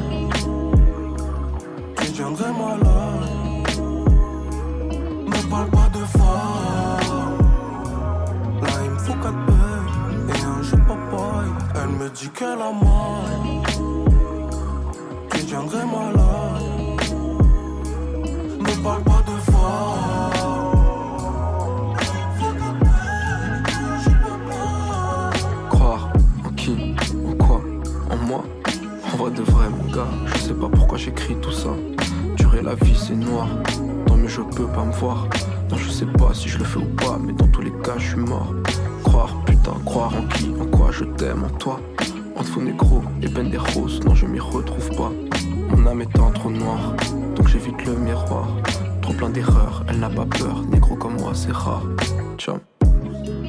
de 5.95 6.05
femme, 6.07 6.24
me 12.05 12.11
dit 12.11 12.29
qu'elle 12.31 12.61
a 12.61 12.73
mal, 12.73 13.62
je 15.35 15.40
viendrai 15.47 15.85
malade. 15.87 16.62
Ne 18.61 18.83
parle 18.83 19.03
pas 19.05 19.23
de 19.27 19.37
femme. 19.51 20.35
Croire 25.71 26.12
en 26.45 26.51
qui, 26.51 26.95
en 27.27 27.33
quoi, 27.43 27.61
en 28.11 28.17
moi? 28.27 28.45
En 29.12 29.17
vrai 29.17 29.31
de 29.31 29.43
vrai, 29.43 29.71
mon 29.71 29.90
gars, 29.90 30.09
je 30.27 30.38
sais 30.38 30.55
pas 30.55 30.69
pourquoi 30.69 30.99
j'écris 30.99 31.37
tout 31.40 31.53
ça. 31.53 31.71
Durer 32.37 32.61
la 32.61 32.75
vie, 32.75 32.97
c'est 32.97 33.14
noir. 33.14 33.49
Tant 34.07 34.17
mieux, 34.17 34.29
je 34.29 34.43
peux 34.43 34.67
pas 34.67 34.85
me 34.85 34.93
voir. 34.93 35.27
Non, 35.71 35.77
je 35.79 35.88
sais 35.88 36.07
pas 36.07 36.35
si 36.35 36.51
je 36.51 36.59
le 36.59 36.64
fais 36.64 36.81
ou 36.81 36.95
pas, 36.97 37.19
mais 37.19 37.33
dans 37.33 37.49
tous 37.49 37.62
les 37.62 37.73
cas, 37.83 37.97
je 37.97 38.09
suis 38.11 38.21
mort. 38.21 38.53
Croire, 39.05 39.34
croire 39.72 40.12
en 40.16 40.27
qui, 40.29 40.50
en 40.61 40.66
quoi 40.66 40.90
je 40.90 41.05
t'aime, 41.05 41.44
en 41.44 41.50
toi. 41.59 41.81
Entre 42.37 42.61
négro 42.61 43.03
et 43.22 43.29
ben 43.29 43.48
des 43.48 43.59
roses, 43.59 44.00
non, 44.05 44.14
je 44.14 44.27
m'y 44.27 44.40
retrouve 44.40 44.88
pas. 44.96 45.12
Mon 45.70 45.87
âme 45.87 46.03
étant 46.03 46.31
trop 46.33 46.50
noire, 46.50 46.94
donc 47.37 47.48
j'évite 47.48 47.85
le 47.87 47.92
miroir. 47.96 48.48
Trop 49.03 49.12
plein 49.14 49.29
d'erreurs, 49.31 49.85
elle 49.88 49.98
n'a 50.00 50.09
pas 50.11 50.27
peur. 50.27 50.62
Négro 50.70 50.96
comme 50.96 51.14
moi, 51.20 51.33
c'est 51.35 51.53
rare. 51.53 51.83
Ciao. 52.38 52.57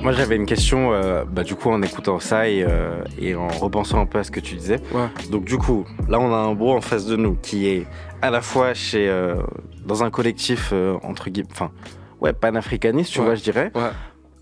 Moi, 0.04 0.12
j'avais 0.12 0.36
une 0.36 0.46
question, 0.46 0.94
euh, 0.94 1.24
bah, 1.26 1.44
du 1.44 1.56
coup, 1.56 1.72
en 1.72 1.82
écoutant 1.82 2.20
ça 2.20 2.48
et, 2.48 2.64
euh, 2.64 3.02
et 3.18 3.34
en 3.34 3.48
repensant 3.48 4.00
un 4.00 4.06
peu 4.06 4.20
à 4.20 4.24
ce 4.24 4.30
que 4.30 4.40
tu 4.40 4.56
disais. 4.56 4.80
Ouais. 4.94 5.08
Donc, 5.32 5.46
du 5.46 5.58
coup, 5.58 5.84
là, 6.08 6.20
on 6.20 6.32
a 6.32 6.38
un 6.38 6.54
bro 6.54 6.76
en 6.78 6.82
face 6.82 7.08
de 7.08 7.16
nous 7.16 7.36
qui 7.42 7.68
est 7.68 7.88
à 8.22 8.30
la 8.30 8.42
fois 8.42 8.76
chez, 8.76 9.10
euh, 9.10 9.36
dans 9.84 10.04
un 10.04 10.12
collectif, 10.12 10.74
entre 11.02 11.30
guillemets, 11.32 11.50
enfin, 11.52 11.72
ouais, 12.22 12.34
panafricaniste, 12.34 13.14
tu 13.14 13.20
Ouais. 13.20 13.26
vois, 13.26 13.36
je 13.36 13.42
dirais. 13.42 13.72
Ouais. 13.74 13.90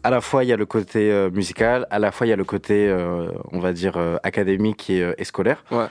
À 0.04 0.10
la 0.10 0.20
fois, 0.20 0.44
il 0.44 0.48
y 0.48 0.54
a 0.54 0.58
le 0.58 0.66
côté 0.66 1.12
euh, 1.12 1.30
musical, 1.32 1.88
à 1.89 1.98
la 1.98 2.12
fois, 2.12 2.28
il 2.28 2.30
y 2.30 2.34
a 2.34 2.36
le 2.36 2.44
côté, 2.44 2.89
euh, 2.89 3.32
on 3.52 3.60
va 3.60 3.72
dire, 3.72 3.96
euh, 3.96 4.18
académique 4.24 4.89
et, 4.89 5.02
euh, 5.02 5.13
et 5.18 5.24
scolaire. 5.24 5.63
Ouais. 5.72 5.86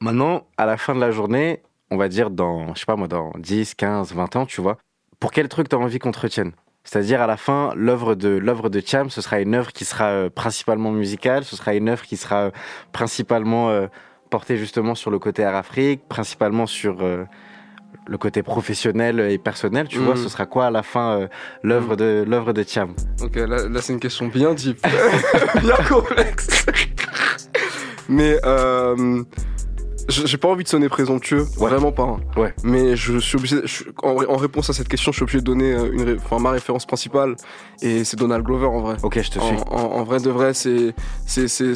Maintenant, 0.00 0.46
à 0.56 0.64
la 0.64 0.76
fin 0.78 0.94
de 0.94 1.00
la 1.00 1.10
journée, 1.10 1.62
on 1.90 1.96
va 1.96 2.08
dire 2.08 2.30
dans, 2.30 2.74
je 2.74 2.80
sais 2.80 2.86
pas 2.86 2.96
moi, 2.96 3.08
dans 3.08 3.32
10, 3.38 3.74
15, 3.74 4.14
20 4.14 4.36
ans, 4.36 4.46
tu 4.46 4.62
vois, 4.62 4.78
pour 5.20 5.32
quel 5.32 5.48
truc 5.48 5.68
tu 5.68 5.76
as 5.76 5.78
envie 5.78 5.98
qu'on 5.98 6.12
te 6.12 6.20
retienne? 6.20 6.52
C'est-à-dire, 6.84 7.20
à 7.20 7.26
la 7.26 7.36
fin, 7.36 7.72
l'œuvre 7.76 8.14
de, 8.14 8.30
l'œuvre 8.30 8.70
de 8.70 8.80
Cham, 8.84 9.10
ce 9.10 9.20
sera 9.20 9.40
une 9.40 9.54
œuvre 9.54 9.72
qui 9.72 9.84
sera 9.84 10.30
principalement 10.30 10.90
musicale, 10.90 11.44
ce 11.44 11.54
sera 11.54 11.74
une 11.74 11.90
œuvre 11.90 12.04
qui 12.04 12.16
sera 12.16 12.50
principalement 12.92 13.86
portée 14.30 14.56
justement 14.56 14.94
sur 14.94 15.10
le 15.10 15.18
côté 15.18 15.42
Air 15.42 15.54
Afrique, 15.54 16.08
principalement 16.08 16.66
sur 16.66 17.04
le 18.08 18.18
côté 18.18 18.42
professionnel 18.42 19.20
et 19.20 19.38
personnel, 19.38 19.86
tu 19.88 19.98
vois, 19.98 20.16
ce 20.16 20.28
sera 20.28 20.46
quoi 20.46 20.66
à 20.66 20.70
la 20.70 20.82
fin 20.82 21.20
euh, 21.20 21.28
l'œuvre 21.62 21.96
de, 21.96 22.24
l'œuvre 22.26 22.52
de 22.52 22.64
Cham 22.66 22.94
Ok, 23.22 23.36
là, 23.36 23.68
là, 23.68 23.80
c'est 23.82 23.92
une 23.92 24.00
question 24.00 24.26
bien 24.26 24.54
deep, 24.54 24.82
bien 25.60 25.76
complexe. 25.88 26.66
Mais 28.08 28.38
euh, 28.44 29.22
j'ai 30.08 30.38
pas 30.38 30.48
envie 30.48 30.64
de 30.64 30.68
sonner 30.68 30.88
présomptueux, 30.88 31.46
Ouais. 31.58 31.68
vraiment 31.68 31.92
pas. 31.92 32.02
hein. 32.04 32.20
Ouais. 32.36 32.54
Mais 32.62 32.96
je 32.96 33.18
suis 33.18 33.36
obligé, 33.36 33.56
je- 33.64 33.84
en, 34.02 34.16
en 34.24 34.36
réponse 34.36 34.70
à 34.70 34.72
cette 34.72 34.88
question, 34.88 35.12
je 35.12 35.16
suis 35.16 35.22
obligé 35.24 35.38
de 35.40 35.44
donner 35.44 35.72
euh, 35.72 35.90
une, 35.92 36.16
enfin, 36.16 36.38
ma 36.38 36.50
référence 36.50 36.86
principale, 36.86 37.36
et 37.82 38.04
c'est 38.04 38.16
Donald 38.18 38.44
Glover 38.44 38.66
en 38.66 38.80
vrai. 38.80 38.96
Ok, 39.02 39.20
je 39.22 39.30
te 39.30 39.38
suis. 39.38 39.56
En, 39.70 39.76
en- 39.76 39.92
en 39.98 40.04
vrai 40.04 40.20
de 40.20 40.30
vrai, 40.30 40.54
c'est, 40.54 40.94
c'est, 41.26 41.48
c'est, 41.48 41.74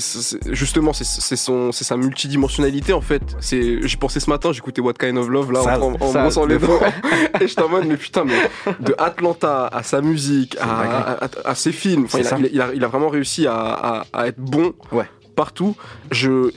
justement, 0.52 0.92
c'est, 0.92 1.04
son, 1.36 1.72
c'est 1.72 1.84
sa 1.84 1.96
multidimensionnalité 1.96 2.92
en 2.92 3.00
fait. 3.00 3.22
C'est, 3.40 3.86
j'y 3.86 3.96
pensais 3.96 4.20
ce 4.20 4.30
matin, 4.30 4.52
j'écoutais 4.52 4.80
What 4.80 4.94
Kind 4.94 5.18
of 5.18 5.28
Love 5.28 5.52
là 5.52 5.62
en, 5.78 5.92
en, 5.94 6.12
brossant 6.12 6.46
les 6.46 6.58
dents, 6.58 6.78
et 7.40 7.46
je 7.48 7.60
en 7.60 7.68
mode 7.68 7.84
mais 7.86 7.96
putain 7.96 8.24
mais 8.24 8.74
de 8.80 8.94
Atlanta 8.98 9.66
à 9.66 9.82
sa 9.82 10.00
musique, 10.00 10.56
à, 10.60 10.64
à, 10.64 11.24
à- 11.24 11.28
à 11.44 11.54
ses 11.54 11.72
films, 11.72 12.04
enfin, 12.06 12.18
il, 12.20 12.26
a, 12.26 12.38
il, 12.38 12.44
a, 12.44 12.48
il 12.48 12.60
a- 12.60 12.74
il 12.74 12.84
a 12.84 12.88
vraiment 12.88 13.08
réussi 13.08 13.46
à 13.46 14.04
être 14.26 14.38
bon 14.40 14.72
Ouais. 14.90 15.04
partout. 15.36 15.76
Je 16.10 16.50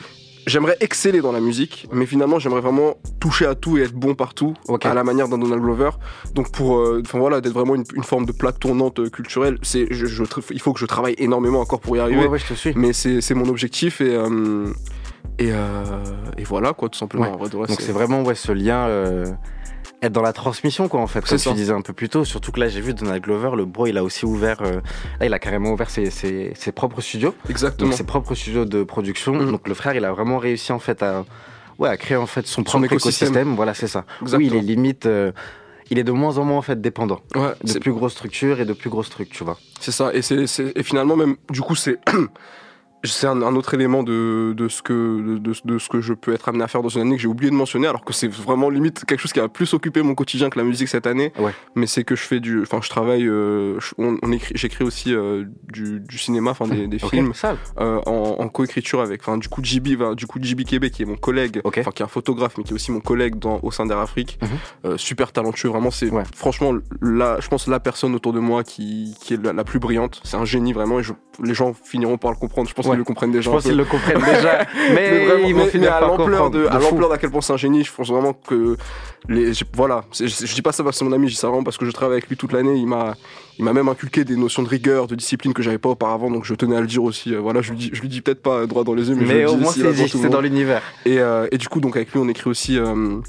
J'aimerais 0.47 0.77
exceller 0.79 1.21
dans 1.21 1.31
la 1.31 1.39
musique, 1.39 1.88
mais 1.91 2.05
finalement 2.05 2.38
j'aimerais 2.39 2.62
vraiment 2.62 2.95
toucher 3.19 3.45
à 3.47 3.55
tout 3.55 3.77
et 3.77 3.81
être 3.81 3.93
bon 3.93 4.13
partout, 4.13 4.53
à 4.91 4.93
la 4.93 5.03
manière 5.03 5.27
d'un 5.27 5.38
Donald 5.39 5.62
Glover. 5.62 5.89
Donc 6.34 6.51
pour, 6.51 6.77
euh, 6.77 7.01
enfin 7.05 7.17
voilà, 7.19 7.41
d'être 7.41 7.53
vraiment 7.53 7.73
une, 7.75 7.84
une 7.95 8.03
forme 8.03 8.25
de 8.25 8.31
plaque 8.31 8.60
tournante 8.60 8.99
euh, 8.99 9.10
culturelle, 9.10 9.58
c'est, 9.63 9.88
je, 9.91 10.05
je- 10.05 10.23
il 10.51 10.62
faut 10.62 10.73
que 10.73 10.79
je 10.79 10.86
travaille 10.86 11.15
énormément 11.17 11.62
encore 11.62 11.79
pour 11.79 11.97
y 11.97 11.99
arriver. 11.99 12.21
Ouais, 12.21 12.27
ouais, 12.27 12.39
je 12.39 12.47
te 12.47 12.53
suis. 12.53 12.73
Mais 12.75 12.93
c'est, 12.93 13.34
mon 13.34 13.47
objectif 13.49 14.01
et 14.01 14.15
euh, 14.15 14.67
et, 15.39 15.49
et 16.38 16.43
voilà 16.43 16.73
quoi, 16.73 16.88
tout 16.89 16.97
simplement. 16.99 17.31
Ouais. 17.38 17.49
Vrai 17.49 17.67
Donc 17.67 17.81
c'est 17.81 17.91
vraiment 17.91 18.21
ouais, 18.23 18.36
ce 18.36 18.51
lien, 18.51 18.88
être 20.01 20.12
dans 20.12 20.21
la 20.21 20.34
transmission 20.34 20.88
quoi 20.88 20.99
en 21.01 21.08
fait, 21.08 21.21
comme 21.21 21.29
C'est 21.29 21.38
tu 21.38 21.49
ça. 21.49 21.53
disais 21.53 21.73
un 21.73 21.81
peu 21.81 21.93
plus 21.93 22.10
tôt. 22.10 22.25
Surtout 22.25 22.51
que 22.51 22.60
là 22.60 22.67
j'ai 22.67 22.81
vu 22.81 22.93
Donald 22.93 23.23
Glover, 23.23 23.51
le 23.55 23.65
bro 23.65 23.88
il 23.88 23.97
a 23.97 24.03
aussi 24.03 24.25
ouvert, 24.25 24.62
euh, 24.62 24.81
là 25.19 25.25
il 25.25 25.34
a 25.34 25.39
carrément 25.39 25.71
ouvert 25.71 25.89
ses, 25.89 26.10
ses, 26.12 26.53
ses 26.55 26.71
propres 26.71 27.01
studios, 27.01 27.34
Exactement. 27.49 27.89
donc 27.89 27.97
ses 27.97 28.03
propres 28.05 28.36
studios 28.36 28.65
de 28.65 28.84
production. 28.84 29.34
Mhm. 29.34 29.51
Donc 29.51 29.67
le 29.67 29.73
frère 29.73 29.95
il 29.95 30.05
a 30.05 30.12
vraiment 30.12 30.38
réussi 30.38 30.71
en 30.71 30.79
fait 30.79 31.01
à, 31.01 31.25
ouais, 31.79 31.89
à 31.89 31.97
créer 31.97 32.17
en 32.17 32.25
fait 32.27 32.45
son, 32.45 32.62
Son 32.62 32.63
propre 32.63 32.86
écosystème. 32.86 33.27
écosystème. 33.29 33.55
Voilà 33.55 33.73
c'est 33.73 33.88
ça. 33.88 34.05
Exactement. 34.21 34.38
Oui 34.38 34.47
il 34.47 34.55
est 34.55 34.62
limite, 34.75 35.05
euh, 35.05 35.31
il 35.89 35.97
est 35.99 36.03
de 36.03 36.12
moins 36.12 36.38
en 36.38 36.43
moins 36.45 36.58
en 36.58 36.62
fait 36.63 36.81
dépendant 36.81 37.19
Ouais, 37.36 37.53
de 37.63 37.79
plus 37.79 37.93
grosses 37.93 38.13
structures 38.13 38.60
et 38.60 38.65
de 38.65 38.73
plus 38.73 38.89
grosses 38.89 39.10
trucs, 39.10 39.29
tu 39.29 39.43
vois. 39.43 39.58
c'est 39.79 39.91
ça. 39.91 40.12
Et 40.13 40.21
c'est- 40.21 40.45
et 40.75 40.84
finalement 40.84 41.15
même, 41.15 41.36
du 41.51 41.62
coup 41.62 41.75
c'est. 41.75 41.97
C'est 43.05 43.27
un, 43.27 43.41
un 43.41 43.55
autre 43.55 43.73
élément 43.73 44.03
de, 44.03 44.53
de, 44.55 44.67
ce 44.67 44.81
que, 44.81 45.37
de, 45.37 45.77
ce 45.79 45.89
que 45.89 46.01
je 46.01 46.13
peux 46.13 46.33
être 46.33 46.49
amené 46.49 46.63
à 46.63 46.67
faire 46.67 46.81
dans 46.81 46.89
une 46.89 47.01
année 47.01 47.15
que 47.15 47.21
j'ai 47.21 47.27
oublié 47.27 47.49
de 47.51 47.55
mentionner, 47.55 47.87
alors 47.87 48.03
que 48.03 48.13
c'est 48.13 48.27
vraiment 48.31 48.69
limite 48.69 49.05
quelque 49.05 49.19
chose 49.19 49.33
qui 49.33 49.39
a 49.39 49.47
plus 49.47 49.73
occupé 49.73 50.01
mon 50.01 50.15
quotidien 50.15 50.49
que 50.49 50.57
la 50.59 50.65
musique 50.65 50.87
cette 50.87 51.07
année. 51.07 51.31
Ouais. 51.39 51.51
Mais 51.75 51.87
c'est 51.87 52.03
que 52.03 52.15
je 52.15 52.21
fais 52.23 52.39
du, 52.39 52.61
enfin 52.61 52.79
je 52.81 52.89
travaille, 52.89 53.25
euh, 53.27 53.77
on, 53.97 54.17
on 54.21 54.31
écrit, 54.31 54.53
j'écris 54.55 54.83
aussi 54.83 55.13
euh, 55.13 55.45
du, 55.71 55.99
du 55.99 56.17
cinéma, 56.17 56.51
enfin 56.51 56.67
des, 56.67 56.99
films. 56.99 57.31
euh, 57.79 57.99
en, 58.05 58.35
en 58.39 58.47
coécriture 58.49 59.01
avec 59.01 59.21
enfin 59.21 59.37
du 59.37 59.47
coup 59.47 59.62
JB 59.63 60.15
du 60.15 60.25
coup 60.27 60.39
JB 60.41 60.63
Québec 60.63 60.93
qui 60.93 61.03
est 61.03 61.06
mon 61.06 61.15
collègue 61.15 61.62
enfin 61.65 61.91
qui 61.91 62.01
est 62.01 62.06
un 62.06 62.10
photographe 62.10 62.58
mais 62.58 62.63
qui 62.63 62.71
est 62.71 62.75
aussi 62.75 62.91
mon 62.91 62.99
collègue 63.01 63.37
dans 63.39 63.60
au 63.63 63.71
sein 63.71 63.85
d'Air 63.85 63.99
Afrique 63.99 64.39
Mhm. 64.83 64.97
Super 64.97 65.31
talentueux 65.31 65.69
vraiment 65.69 65.91
c'est 65.91 66.10
Ouais. 66.10 66.23
franchement 66.35 66.73
là 67.01 67.37
je 67.39 67.47
pense 67.47 67.67
la 67.67 67.79
personne 67.79 68.13
autour 68.15 68.33
de 68.33 68.39
moi 68.39 68.63
qui, 68.63 69.15
qui 69.21 69.33
est 69.33 69.43
la, 69.43 69.53
la 69.53 69.63
plus 69.63 69.79
brillante 69.79 70.21
c'est 70.23 70.37
un 70.37 70.45
génie 70.45 70.73
vraiment 70.73 70.99
et 70.99 71.03
je- 71.03 71.13
les 71.43 71.53
gens 71.53 71.73
finiront 71.73 72.17
par 72.17 72.31
le 72.31 72.37
comprendre 72.37 72.67
je 72.69 72.73
pense 72.73 72.85
Ouais. 72.87 72.94
Le 72.98 73.04
comprennent 73.04 73.31
déjà 73.31 73.41
Je 73.50 73.50
pense 73.50 73.63
qu'ils 73.63 73.75
le 73.77 73.85
comprennent 73.85 74.17
déjà, 74.35 74.65
mais, 74.93 74.96
mais 75.12 75.25
vraiment 75.25 75.48
ils 75.48 75.54
vont 75.54 75.65
mais- 75.65 75.69
finir 75.69 75.89
mais 75.91 75.96
à 75.98 76.02
l'ampleur 76.08 76.50
de, 76.50 76.65
à 76.67 76.79
l'ampleur 76.79 77.10
d'à 77.10 77.17
quel 77.17 77.29
point 77.31 77.41
c'est 77.41 77.54
un 77.54 77.58
génie 77.58 77.83
je 77.83 77.91
pense 77.93 78.10
vraiment 78.10 78.33
que 78.33 78.77
les 79.27 79.52
voilà 79.73 80.04
je, 80.13 80.25
je 80.27 80.54
dis 80.54 80.62
pas 80.62 80.71
ça 80.71 80.83
parce 80.83 80.96
que 80.96 81.00
c'est 81.00 81.06
mon 81.06 81.12
ami 81.15 81.27
je 81.27 81.33
dis 81.33 81.39
ça 81.39 81.48
vraiment 81.48 81.63
parce 81.63 81.77
que 81.77 81.85
je 81.85 81.91
travaille 81.91 82.17
avec 82.17 82.29
lui 82.29 82.37
toute 82.37 82.52
l'année. 82.54 82.75
Il 82.75 82.87
m'a 82.87 83.15
il 83.58 83.63
m'a 83.63 83.71
même 83.73 83.87
inculqué 83.87 84.23
des 84.25 84.35
notions 84.35 84.63
de 84.63 84.67
rigueur 84.67 85.08
de 85.08 85.15
discipline 85.15 85.54
que 85.54 85.63
j'avais 85.63 85.77
pas 85.77 85.89
auparavant 85.89 86.29
donc 86.29 86.43
je 86.46 86.54
tenais 86.56 86.75
à 86.75 86.81
le 86.81 86.87
dire 86.87 87.04
aussi. 87.04 87.33
Euh, 87.33 87.39
voilà 87.39 87.62
je 87.62 87.71
lui 87.71 87.77
dis 87.77 87.89
je 87.93 88.02
lui 88.02 88.10
dis 88.10 88.21
peut-être 88.21 88.41
pas 88.41 88.65
droit 88.65 88.83
dans 88.83 88.93
les 88.93 89.10
yeux 89.10 89.15
mais, 89.15 89.25
je 89.25 89.27
Mais 89.33 89.41
le 89.43 89.50
au 89.50 89.56
dis 89.56 89.62
moins 89.62 89.71
c'est 89.71 90.29
dans 90.29 90.41
l'univers. 90.41 90.81
Et, 91.06 91.19
euh, 91.19 91.48
et 91.52 91.58
du 91.58 91.67
coup, 91.67 91.79
donc 91.79 91.96
avec 91.96 92.12
lui, 92.12 92.19
on 92.19 92.27
écrit 92.27 92.50
aussi. 92.50 92.77
euh, 92.77 93.19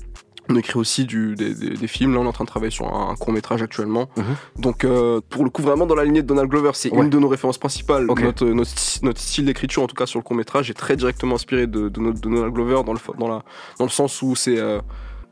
On 0.49 0.57
écrit 0.57 0.79
aussi 0.79 1.05
du, 1.05 1.35
des, 1.35 1.55
des- 1.55 1.71
des 1.71 1.87
films. 1.89 2.15
Là, 2.15 2.21
on 2.21 2.25
est 2.25 2.29
en 2.29 2.33
train 2.33 2.45
de 2.45 2.49
travailler 2.49 2.71
sur 2.71 2.87
un, 2.95 3.15
court 3.17 3.33
métrage 3.33 3.63
actuellement. 3.63 4.09
Mhm. 4.17 4.25
Donc, 4.63 4.85
euh, 4.85 5.21
pour 5.29 5.45
le 5.45 5.51
coup, 5.51 5.63
vraiment 5.63 5.87
dans 5.87 5.95
la 5.95 6.05
lignée 6.05 6.23
de 6.23 6.27
Donald 6.27 6.49
Glover, 6.49 6.71
c'est 6.75 6.93
Ouais. 6.93 7.03
une 7.05 7.11
de 7.11 7.19
nos 7.19 7.29
références 7.29 7.59
principales. 7.59 8.11
Ok. 8.11 8.23
Notre, 8.23 8.47
notre, 8.47 8.71
notre 9.03 9.21
style 9.21 9.45
d'écriture, 9.47 9.83
en 9.83 9.87
tout 9.87 9.97
cas 9.97 10.07
sur 10.07 10.19
le 10.19 10.25
court 10.25 10.37
métrage, 10.37 10.71
est 10.71 10.75
très 10.75 10.97
directement 10.97 11.35
inspiré 11.35 11.67
de, 11.67 11.89
de, 11.89 12.01
notre- 12.01 12.21
de 12.21 12.29
Donald 12.31 12.53
Glover 12.55 12.83
dans 12.85 12.93
le, 12.93 12.99
dans 13.19 13.29
la, 13.29 13.43
dans 13.79 13.85
le 13.85 13.91
sens 13.91 14.23
où 14.23 14.37
c'est 14.37 14.59
euh, 14.59 14.81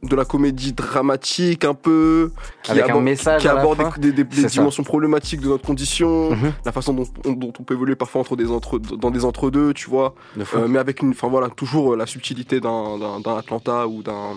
de 0.09 0.17
la 0.17 0.25
comédie 0.25 0.73
dramatique 0.73 1.65
un 1.65 1.75
peu, 1.75 2.33
qui 2.63 2.71
Avec 2.73 2.85
un 2.85 2.89
aborde, 2.89 3.05
message 3.05 3.41
qui 3.43 3.49
aborde 3.49 3.79
fin. 3.81 3.93
des, 3.99 4.13
des- 4.13 4.25
des 4.25 4.37
C'est 4.37 4.43
ça. 4.43 4.49
dimensions 4.49 4.83
problématiques 4.85 5.41
de 5.41 5.49
notre 5.49 5.65
condition, 5.67 6.31
Mhm. 6.33 6.53
la 6.65 6.73
façon 6.73 6.93
dont, 6.95 7.07
on- 7.25 7.33
dont 7.33 7.53
on 7.59 7.63
peut 7.63 7.75
évoluer 7.75 7.97
parfois 7.97 8.21
entre 8.21 8.37
des 8.37 8.51
entre, 8.51 8.79
dans 8.79 9.11
des 9.11 9.25
entre-deux, 9.25 9.75
tu 9.75 9.89
vois. 9.89 10.15
Euh, 10.55 10.69
mais 10.69 10.79
avec 10.79 11.03
une, 11.03 11.11
enfin 11.11 11.29
voilà, 11.29 11.49
toujours 11.49 11.93
euh, 11.93 11.97
la 11.97 12.07
subtilité 12.07 12.61
d'un, 12.61 13.01
Atlanta 13.37 13.87
ou 13.89 14.03
d'un, 14.03 14.35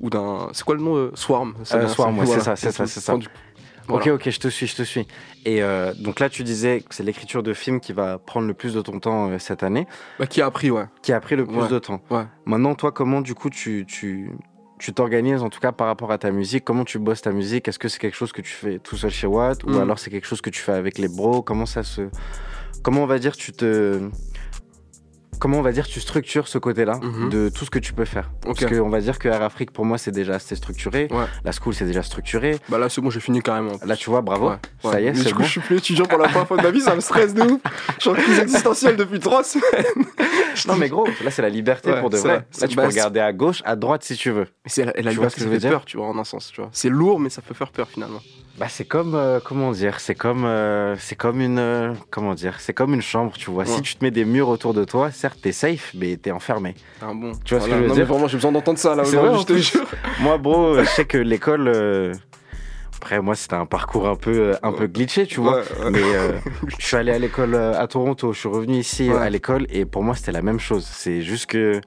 ou 0.00 0.10
d'un, 0.10 0.48
c'est 0.52 0.64
quoi 0.64 0.74
le 0.74 0.82
nom 0.82 0.96
euh, 0.96 1.10
Swarm? 1.14 1.54
Euh, 1.72 1.88
Swarm, 1.88 2.18
ouais, 2.18 2.24
Voilà. 2.24 2.40
c'est 2.40 2.44
ça, 2.44 2.56
c'est 2.56 2.72
ça, 2.72 2.86
c'est 2.86 3.00
ça. 3.00 3.12
Enfin, 3.14 3.18
du- 3.20 3.28
voilà. 3.88 4.04
Ok, 4.14 4.20
ok, 4.26 4.30
je 4.30 4.40
te 4.40 4.48
suis, 4.48 4.66
je 4.66 4.74
te 4.74 4.82
suis. 4.82 5.06
Et 5.44 5.62
euh, 5.62 5.92
donc 6.00 6.18
là, 6.18 6.28
tu 6.28 6.42
disais 6.42 6.80
que 6.80 6.92
c'est 6.92 7.04
l'écriture 7.04 7.44
de 7.44 7.54
film 7.54 7.78
qui 7.78 7.92
va 7.92 8.18
prendre 8.18 8.48
le 8.48 8.54
plus 8.54 8.74
de 8.74 8.80
ton 8.80 8.98
temps 8.98 9.30
euh, 9.30 9.38
cette 9.38 9.62
année, 9.62 9.86
Bah, 10.18 10.26
qui 10.26 10.42
a 10.42 10.46
appris, 10.46 10.72
ouais. 10.72 10.86
qui 11.02 11.12
a 11.12 11.20
pris 11.20 11.36
le 11.36 11.46
plus 11.46 11.56
Ouais, 11.56 11.68
de 11.68 11.78
temps. 11.78 12.00
ouais. 12.10 12.24
Maintenant, 12.46 12.74
toi, 12.74 12.90
comment 12.90 13.20
du 13.20 13.34
coup 13.36 13.48
tu 13.48 13.84
tu 13.88 14.32
tu 14.78 14.92
t'organises 14.92 15.42
en 15.42 15.48
tout 15.50 15.60
cas 15.60 15.72
par 15.72 15.86
rapport 15.86 16.12
à 16.12 16.18
ta 16.18 16.30
musique. 16.30 16.64
Comment 16.64 16.84
tu 16.84 16.98
bosses 16.98 17.22
ta 17.22 17.32
musique? 17.32 17.66
Est-ce 17.68 17.78
que 17.78 17.88
c'est 17.88 17.98
quelque 17.98 18.16
chose 18.16 18.32
que 18.32 18.42
tu 18.42 18.52
fais 18.52 18.78
tout 18.78 18.96
seul 18.96 19.10
chez 19.10 19.26
Watt? 19.26 19.64
Ou 19.64 19.70
Mm. 19.70 19.80
alors 19.80 19.98
c'est 19.98 20.10
quelque 20.10 20.26
chose 20.26 20.40
que 20.40 20.50
tu 20.50 20.60
fais 20.60 20.72
avec 20.72 20.98
les 20.98 21.08
bros? 21.08 21.42
Comment 21.42 21.66
ça 21.66 21.82
se 21.82 22.02
Comment 22.82 23.02
on 23.02 23.06
va 23.06 23.18
dire 23.18 23.36
tu 23.36 23.52
te 23.52 24.00
Comment 25.38 25.58
on 25.58 25.62
va 25.62 25.72
dire 25.72 25.86
tu 25.86 26.00
structures 26.00 26.48
ce 26.48 26.58
côté-là 26.58 26.98
Mhm. 27.02 27.28
de 27.30 27.48
tout 27.48 27.64
ce 27.64 27.70
que 27.70 27.78
tu 27.78 27.92
peux 27.92 28.04
faire 28.04 28.30
Ok. 28.46 28.60
Parce 28.60 28.72
qu'on 28.78 28.88
va 28.88 29.00
dire 29.00 29.18
que 29.18 29.28
Air 29.28 29.42
Afrique 29.42 29.70
pour 29.70 29.84
moi 29.84 29.98
c'est 29.98 30.10
déjà 30.10 30.34
assez 30.36 30.56
structuré, 30.56 31.08
Ouais. 31.10 31.24
la 31.44 31.52
school 31.52 31.74
c'est 31.74 31.84
déjà 31.84 32.02
structuré. 32.02 32.58
Bah 32.68 32.78
là, 32.78 32.88
c'est 32.88 33.00
bon, 33.00 33.10
j'ai 33.10 33.20
fini 33.20 33.40
carrément. 33.42 33.72
Là 33.84 33.96
tu 33.96 34.08
vois, 34.10 34.22
bravo, 34.22 34.50
Ouais, 34.50 34.56
ça 34.82 34.88
ouais. 34.90 35.04
y 35.04 35.06
est, 35.08 35.14
c'est 35.14 35.24
du 35.28 35.32
coup, 35.34 35.40
bon. 35.40 35.44
je 35.44 35.50
suis 35.50 35.60
plus 35.60 35.76
étudiant 35.78 36.06
pour 36.06 36.18
la 36.18 36.28
première 36.28 36.48
fois 36.48 36.56
de 36.56 36.62
ma 36.62 36.70
vie, 36.70 36.80
ça 36.80 36.94
me 36.94 37.00
stresse 37.00 37.34
de 37.34 37.42
ouf. 37.42 37.60
Je 37.96 38.00
suis 38.00 38.10
en 38.10 38.14
crise 38.14 38.38
existentielle 38.38 38.96
depuis 38.96 39.20
trois 39.20 39.44
semaines. 39.44 39.64
Non 40.66 40.74
mais 40.76 40.88
gros, 40.88 41.06
là 41.22 41.30
c'est 41.30 41.42
la 41.42 41.50
liberté 41.50 41.92
pour 42.00 42.08
de 42.08 42.16
vrai. 42.16 42.46
Là 42.60 42.68
tu 42.68 42.74
Bah, 42.76 42.84
peux 42.84 42.88
regarder 42.88 43.20
à 43.20 43.32
gauche, 43.32 43.60
à 43.66 43.76
droite 43.76 44.02
si 44.04 44.16
tu 44.16 44.30
veux. 44.30 44.46
Mais 44.64 44.70
c'est 44.70 44.84
la, 44.86 44.92
la 44.92 44.92
Tu 44.94 45.02
vois 45.02 45.10
liberté, 45.12 45.30
ce 45.30 45.34
que 45.34 45.40
ça 45.40 45.44
je 45.44 45.48
veux 45.50 45.54
fait 45.56 45.60
dire 45.60 45.70
peur, 45.70 45.84
tu 45.84 45.96
vois, 45.98 46.06
en 46.06 46.16
un 46.18 46.24
sens, 46.24 46.50
tu 46.52 46.60
vois. 46.62 46.70
C'est 46.72 46.88
lourd, 46.88 47.20
mais 47.20 47.28
ça 47.28 47.42
peut 47.42 47.52
faire 47.54 47.70
peur 47.70 47.88
finalement. 47.88 48.20
Bah 48.58 48.66
c'est 48.70 48.86
comme 48.86 49.14
euh, 49.14 49.38
comment 49.44 49.70
dire, 49.72 50.00
c'est 50.00 50.14
comme 50.14 50.46
euh, 50.46 50.96
c'est 50.98 51.14
comme 51.14 51.42
une 51.42 51.58
euh, 51.58 51.92
comment 52.10 52.32
dire, 52.34 52.54
c'est 52.58 52.72
comme 52.72 52.94
une 52.94 53.02
chambre, 53.02 53.32
tu 53.36 53.50
vois. 53.50 53.66
Si 53.66 53.82
tu 53.82 53.96
te 53.96 54.02
mets 54.04 54.10
des 54.10 54.24
murs 54.24 54.48
autour 54.48 54.72
de 54.72 54.84
toi, 54.84 55.10
certes 55.10 55.38
t'es 55.42 55.52
safe, 55.52 55.92
mais 55.94 56.16
t'es 56.16 56.30
enfermé. 56.30 56.74
Ah 57.02 57.12
bon. 57.14 57.32
Tu 57.44 57.54
vois 57.54 57.62
ce 57.62 57.68
que 57.68 57.74
je 57.74 57.80
veux 57.82 57.88
non, 57.88 57.94
dire 57.94 58.04
mais 58.04 58.10
vraiment, 58.10 58.28
j'ai 58.28 58.38
besoin 58.38 58.52
d'entendre 58.52 58.78
ça 58.78 58.94
là 58.94 59.02
vrai, 59.02 59.38
je 59.38 59.44
te 59.44 59.56
jure. 59.58 59.86
Moi 60.20 60.38
bro, 60.38 60.78
je 60.78 60.84
sais 60.84 61.04
que 61.04 61.18
l'école 61.18 61.68
après 62.96 63.20
moi 63.20 63.34
c'était 63.34 63.54
un 63.56 63.66
parcours 63.66 64.08
un 64.08 64.16
peu 64.16 64.54
un 64.62 64.72
peu 64.72 64.86
glitché, 64.86 65.26
tu 65.26 65.40
vois. 65.40 65.56
Ouais, 65.56 65.84
ouais. 65.84 65.90
Mais 65.90 66.02
euh, 66.02 66.32
je 66.78 66.84
suis 66.86 66.96
allé 66.96 67.12
à 67.12 67.18
l'école 67.18 67.54
à 67.54 67.86
Toronto, 67.86 68.32
je 68.32 68.38
suis 68.38 68.48
revenu 68.48 68.78
ici 68.78 69.10
Ouais. 69.10 69.18
à 69.18 69.28
l'école 69.28 69.66
et 69.68 69.84
pour 69.84 70.02
moi 70.02 70.14
c'était 70.14 70.32
la 70.32 70.42
même 70.42 70.58
chose. 70.60 70.88
C'est 70.90 71.20
juste 71.20 71.46
que 71.46 71.80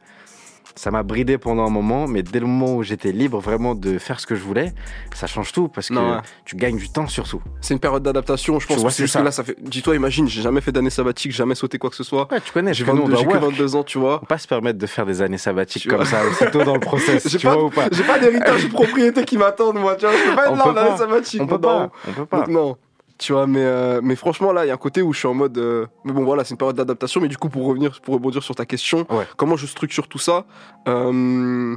ça 0.80 0.92
m'a 0.92 1.04
bridé 1.04 1.38
pendant 1.38 1.66
un 1.68 1.70
moment, 1.70 2.08
mais 2.08 2.24
dès 2.24 2.40
le 2.40 2.46
moment 2.46 2.78
où 2.78 2.84
j'étais 2.84 3.12
libre 3.12 3.40
vraiment 3.42 3.76
de 3.76 3.98
faire 3.98 4.18
ce 4.22 4.26
que 4.26 4.34
je 4.36 4.42
voulais, 4.42 4.72
ça 5.14 5.28
change 5.28 5.52
tout 5.52 5.68
parce 5.68 5.90
que 5.90 5.94
Non, 5.94 6.12
ouais. 6.14 6.18
tu 6.46 6.56
gagnes 6.56 6.78
du 6.78 6.88
temps 6.90 7.06
surtout. 7.08 7.42
C'est 7.60 7.74
une 7.74 7.82
période 7.82 8.02
d'adaptation, 8.02 8.62
je 8.62 8.66
pense 8.68 8.78
Tu 8.78 8.82
vois, 8.82 8.90
que 8.92 9.06
ça. 9.08 9.22
là, 9.22 9.32
ça 9.32 9.44
fait. 9.44 9.58
Dis-toi, 9.62 9.98
imagine, 9.98 10.30
j'ai 10.30 10.42
jamais 10.42 10.62
fait 10.62 10.72
d'année 10.72 10.90
sabbatique, 10.90 11.34
jamais 11.34 11.54
sauté 11.56 11.78
quoi 11.80 11.90
que 11.90 11.98
ce 11.98 12.06
soit. 12.06 12.32
Ouais, 12.32 12.40
tu 12.40 12.54
connais, 12.54 12.74
J'ai 12.74 12.86
parce 12.86 12.96
que 12.98 13.02
nous, 13.02 13.08
on 13.08 13.10
22, 13.10 13.24
doit 13.26 13.34
j'ai 13.34 13.40
que 13.40 13.44
work. 13.44 13.52
22 13.58 13.76
ans, 13.76 13.84
tu 13.84 13.98
vois. 13.98 14.20
On 14.24 14.26
pas 14.26 14.38
se 14.38 14.48
permettre 14.48 14.80
de 14.80 14.86
faire 14.88 15.06
des 15.06 15.22
années 15.22 15.38
sabbatiques 15.38 15.82
Tu 15.84 15.90
comme 15.90 16.06
ça 16.06 16.22
aussitôt 16.26 16.64
dans 16.64 16.76
le 16.76 16.80
process, 16.92 17.28
tu 17.30 17.46
pas, 17.46 17.56
vois 17.56 17.64
ou 17.66 17.70
pas? 17.70 17.90
j'ai 17.92 18.04
pas 18.04 18.18
d'héritage 18.18 18.64
de 18.64 18.70
propriété 18.72 19.26
qui 19.26 19.38
m'attendent, 19.38 19.80
moi, 19.80 19.96
tu 19.98 20.06
vois. 20.06 20.16
Je 20.16 20.30
peux 20.30 20.36
pas 20.38 20.44
être 20.46 20.52
On 20.54 20.56
là 20.56 20.66
en 20.66 20.76
année 20.78 20.98
sabbatique. 20.98 21.42
On 21.42 21.48
peut 21.48 21.56
non. 21.56 21.60
pas, 21.60 21.92
on 22.08 22.12
peut 22.14 22.26
pas. 22.26 22.38
Donc, 22.38 22.48
non. 22.48 22.78
Tu 23.20 23.34
vois, 23.34 23.48
mais, 23.48 23.60
euh, 23.64 24.00
mais 24.02 24.16
franchement, 24.16 24.54
là, 24.54 24.64
il 24.66 24.70
y 24.70 24.72
a 24.72 24.74
un 24.74 24.78
côté 24.78 25.02
où 25.02 25.12
je 25.12 25.20
suis 25.20 25.28
en 25.28 25.34
mode. 25.34 25.58
euh, 25.58 25.86
Mais 26.06 26.14
bon, 26.14 26.24
voilà, 26.24 26.44
c'est 26.46 26.52
une 26.52 26.58
période 26.58 26.78
d'adaptation. 26.78 27.20
Mais 27.20 27.28
du 27.28 27.36
coup, 27.38 27.50
pour 27.50 27.66
revenir, 27.66 28.00
pour 28.02 28.14
rebondir 28.14 28.42
sur 28.44 28.56
ta 28.56 28.66
question, 28.66 29.06
Ouais. 29.10 29.26
comment 29.36 29.58
je 29.58 29.66
structure 29.68 30.08
tout 30.08 30.20
ça 30.20 30.46
euh, 30.88 31.76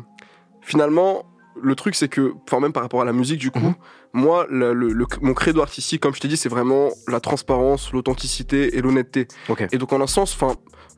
Finalement, 0.60 1.24
le 1.60 1.74
truc, 1.74 1.94
c'est 1.96 2.08
que, 2.08 2.34
enfin, 2.46 2.60
même 2.60 2.72
par 2.72 2.82
rapport 2.84 3.02
à 3.02 3.04
la 3.04 3.12
musique, 3.12 3.40
du 3.40 3.50
coup, 3.50 3.58
Mhm. 3.58 3.74
moi, 4.12 4.46
le, 4.48 4.72
le- 4.72 4.92
le- 4.92 5.06
mon 5.20 5.34
credo 5.34 5.60
artistique, 5.60 6.00
comme 6.00 6.14
je 6.14 6.20
t'ai 6.20 6.28
dit, 6.28 6.36
c'est 6.36 6.48
vraiment 6.48 6.90
la 7.08 7.18
transparence, 7.20 7.92
l'authenticité 7.92 8.76
et 8.76 8.80
l'honnêteté. 8.80 9.26
Et 9.72 9.78
donc, 9.78 9.92
en 9.92 10.00
un 10.00 10.06
sens, 10.06 10.34
enfin. 10.40 10.54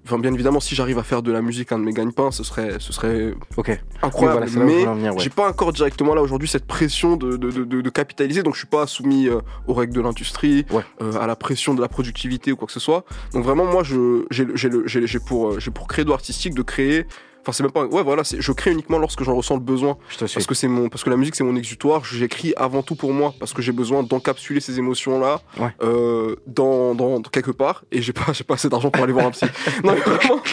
Enfin, 0.06 0.18
bien 0.18 0.34
évidemment, 0.34 0.60
si 0.60 0.74
j'arrive 0.74 0.98
à 0.98 1.02
faire 1.02 1.22
de 1.22 1.32
la 1.32 1.40
musique 1.40 1.72
un 1.72 1.78
de 1.78 1.84
mes 1.84 1.92
gagne-pains, 1.92 2.30
ce 2.30 2.44
serait, 2.44 2.76
ce 2.78 2.92
serait 2.92 3.32
ok. 3.56 3.80
Incroyable. 4.02 4.46
voilà, 4.48 4.94
mais 4.94 5.08
ouais. 5.10 5.14
j'ai 5.18 5.30
pas 5.30 5.48
encore 5.48 5.72
directement 5.72 6.14
là 6.14 6.20
aujourd'hui 6.20 6.46
cette 6.48 6.66
pression 6.66 7.16
de, 7.16 7.36
de, 7.38 7.50
de, 7.50 7.64
de- 7.64 7.80
de 7.80 7.90
capitaliser, 7.90 8.42
donc 8.42 8.52
je 8.54 8.58
suis 8.58 8.66
pas 8.68 8.86
soumis 8.86 9.28
euh, 9.28 9.40
aux 9.66 9.72
règles 9.72 9.94
de 9.94 10.00
l'industrie, 10.02 10.66
Ouais. 10.70 10.82
euh, 11.00 11.18
à 11.18 11.26
la 11.26 11.36
pression 11.36 11.72
de 11.72 11.80
la 11.80 11.88
productivité 11.88 12.52
ou 12.52 12.56
quoi 12.56 12.66
que 12.66 12.72
ce 12.72 12.80
soit. 12.80 13.04
Donc 13.32 13.44
vraiment, 13.44 13.64
moi, 13.64 13.82
je 13.82 14.24
j'ai 14.30 14.44
le- 14.44 14.56
j'ai 14.56 14.68
le- 14.68 14.86
j'ai 14.86 15.06
j'ai 15.06 15.18
pour 15.20 15.52
euh, 15.52 15.58
j'ai 15.58 15.70
pour 15.70 15.88
credo 15.88 16.12
artistique 16.12 16.54
de 16.54 16.62
créer. 16.62 17.06
Enfin, 17.46 17.52
c'est 17.52 17.62
même 17.62 17.72
pas. 17.72 17.84
Ouais, 17.84 18.02
voilà, 18.02 18.22
je 18.24 18.52
crée 18.52 18.72
uniquement 18.72 18.96
lorsque 18.96 19.22
j'en 19.22 19.34
ressens 19.36 19.54
le 19.56 19.60
besoin, 19.60 19.98
Je 20.08 20.16
te 20.16 20.24
suis. 20.24 20.34
parce 20.36 20.46
que 20.46 20.54
c'est 20.54 20.66
mon 20.66 20.88
parce 20.88 21.04
que 21.04 21.10
la 21.10 21.16
musique 21.18 21.34
c'est 21.34 21.44
mon 21.44 21.56
exutoire. 21.56 22.02
J'écris 22.04 22.54
avant 22.56 22.82
tout 22.82 22.94
pour 22.94 23.12
moi, 23.12 23.34
parce 23.38 23.52
que 23.52 23.60
j'ai 23.60 23.72
besoin 23.72 24.02
d'encapsuler 24.02 24.60
ces 24.60 24.78
émotions 24.78 25.20
là 25.20 25.40
Ouais. 25.60 25.68
euh, 25.82 26.36
dans, 26.46 26.94
dans 26.94 27.20
dans 27.20 27.28
quelque 27.30 27.50
part. 27.50 27.84
Et 27.92 28.00
j'ai 28.00 28.14
pas 28.14 28.26
j'ai 28.32 28.44
pas 28.44 28.54
assez 28.54 28.70
d'argent 28.70 28.90
pour 28.90 29.04
aller 29.04 29.12
voir 29.12 29.26
un 29.26 29.30
psy. 29.32 29.44
non, 29.84 29.92
mais 29.92 30.00
vraiment, 30.00 30.40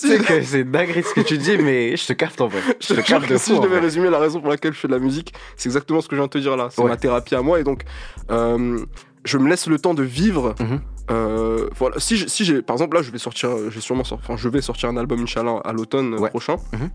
Tu 0.00 0.08
sais 0.08 0.18
que 0.18 0.42
c'est 0.42 0.64
dingue 0.64 1.02
ce 1.06 1.14
que 1.14 1.20
tu 1.20 1.38
dis, 1.38 1.56
mais 1.58 1.96
je 1.96 2.06
te 2.06 2.12
capte 2.12 2.40
en 2.40 2.48
vrai. 2.48 2.60
Je 2.80 2.94
te 2.94 3.00
capte 3.00 3.28
de 3.28 3.36
si 3.36 3.50
fou. 3.50 3.56
je 3.56 3.60
devais 3.62 3.76
vrai. 3.76 3.80
résumer 3.86 4.10
la 4.10 4.18
raison 4.18 4.40
pour 4.40 4.50
laquelle 4.50 4.72
je 4.72 4.78
fais 4.78 4.88
de 4.88 4.92
la 4.92 4.98
musique, 4.98 5.32
c'est 5.56 5.68
exactement 5.68 6.00
ce 6.00 6.08
que 6.08 6.16
je 6.16 6.20
viens 6.20 6.26
de 6.26 6.30
te 6.32 6.38
dire 6.38 6.56
là. 6.56 6.68
C'est 6.70 6.82
Ouais. 6.82 6.88
ma 6.88 6.96
thérapie 6.96 7.34
à 7.34 7.42
moi 7.42 7.60
et 7.60 7.64
donc 7.64 7.82
euh, 8.30 8.84
je 9.24 9.38
me 9.38 9.48
laisse 9.48 9.66
le 9.66 9.78
temps 9.78 9.94
de 9.94 10.02
vivre. 10.02 10.54
Mhm. 10.58 10.80
Euh, 11.10 11.68
voilà. 11.76 11.98
Si 11.98 12.16
j'ai, 12.16 12.28
si 12.28 12.44
j'ai, 12.44 12.62
par 12.62 12.74
exemple 12.74 12.96
là, 12.96 13.02
je 13.02 13.10
vais 13.10 13.18
sortir, 13.18 13.50
j'ai 13.70 13.80
sûrement, 13.80 14.04
sorti- 14.04 14.22
enfin, 14.24 14.36
je 14.36 14.48
vais 14.48 14.60
sortir 14.62 14.88
un 14.88 14.96
album 14.96 15.20
Inch'Allah 15.22 15.60
à 15.64 15.72
l'automne 15.72 16.14
euh, 16.14 16.18
Ouais. 16.18 16.30
prochain. 16.30 16.56
Mhm. 16.72 16.90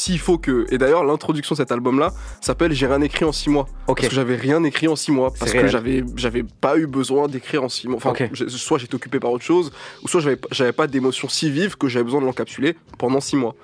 S'il 0.00 0.18
faut 0.18 0.38
que, 0.38 0.66
et 0.70 0.78
d'ailleurs 0.78 1.04
l'introduction 1.04 1.54
de 1.54 1.58
cet 1.58 1.72
album-là 1.72 2.14
s'appelle 2.40 2.72
J'ai 2.72 2.86
rien 2.86 3.02
écrit 3.02 3.26
en 3.26 3.32
six 3.32 3.50
mois. 3.50 3.66
Parce 3.86 4.00
que 4.00 4.14
j'avais 4.14 4.36
rien 4.36 4.64
écrit 4.64 4.88
en 4.88 4.96
six 4.96 5.12
mois. 5.12 5.30
Parce 5.38 5.52
que 5.52 5.66
j'avais, 5.66 6.02
j'avais 6.16 6.42
pas 6.42 6.78
eu 6.78 6.86
besoin 6.86 7.28
d'écrire 7.28 7.62
en 7.62 7.68
six 7.68 7.86
mois. 7.86 7.98
Enfin, 8.02 8.14
soit 8.48 8.78
j'étais 8.78 8.94
occupé 8.94 9.20
par 9.20 9.30
autre 9.30 9.44
chose, 9.44 9.70
ou 10.02 10.08
soit 10.08 10.22
j'avais, 10.22 10.38
j'avais 10.52 10.72
pas 10.72 10.86
d'émotions 10.86 11.28
si 11.28 11.50
vives 11.50 11.76
que 11.76 11.86
j'avais 11.86 12.04
besoin 12.04 12.22
de 12.22 12.24
l'encapsuler 12.24 12.76
pendant 12.96 13.20
six 13.20 13.36
mois. 13.36 13.54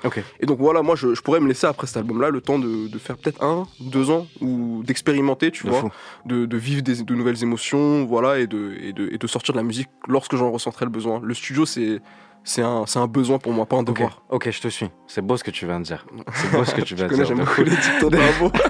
Et 0.40 0.44
donc 0.44 0.58
voilà, 0.58 0.82
moi 0.82 0.94
je, 0.94 1.14
je 1.14 1.22
pourrais 1.22 1.40
me 1.40 1.48
laisser 1.48 1.66
après 1.66 1.86
cet 1.86 1.96
album-là 1.96 2.28
le 2.28 2.42
temps 2.42 2.58
de, 2.58 2.86
de 2.88 2.98
faire 2.98 3.16
peut-être 3.16 3.42
un, 3.42 3.66
deux 3.80 4.10
ans 4.10 4.26
ou 4.42 4.82
d'expérimenter, 4.84 5.50
tu 5.50 5.64
De 5.64 5.70
vois, 5.70 5.90
de, 6.26 6.44
de 6.44 6.56
vivre 6.58 6.82
des, 6.82 7.02
de 7.02 7.14
nouvelles 7.14 7.42
émotions, 7.42 8.04
voilà, 8.04 8.40
et 8.40 8.46
de, 8.46 8.76
et, 8.82 8.92
de, 8.92 9.08
et 9.10 9.16
de 9.16 9.26
sortir 9.26 9.54
de 9.54 9.58
la 9.58 9.64
musique 9.64 9.88
lorsque 10.06 10.36
j'en 10.36 10.50
ressentirai 10.50 10.84
le 10.84 10.90
besoin. 10.90 11.18
Le 11.22 11.32
studio, 11.32 11.64
c'est 11.64 12.02
c'est 12.46 12.62
un, 12.62 12.84
c'est 12.86 12.98
un 13.00 13.06
besoin 13.08 13.38
pour 13.38 13.52
moi, 13.52 13.66
pas 13.66 13.76
un 13.76 13.82
devoir. 13.82 14.22
ok, 14.30 14.48
je 14.50 14.60
te 14.60 14.68
suis. 14.68 14.88
C'est 15.06 15.20
beau 15.20 15.36
ce 15.36 15.44
que 15.44 15.50
tu 15.50 15.66
viens 15.66 15.80
de 15.80 15.84
dire. 15.84 16.06
C'est 16.34 16.50
beau 16.52 16.64
ce 16.64 16.74
que 16.74 16.80
tu 16.80 16.94
viens 16.96 17.06
de 17.08 17.14
dire. 17.14 17.24
j'aime 17.26 17.38
beaucoup 17.40 17.62
les 17.62 17.70
de 17.72 18.08
bravo. 18.08 18.50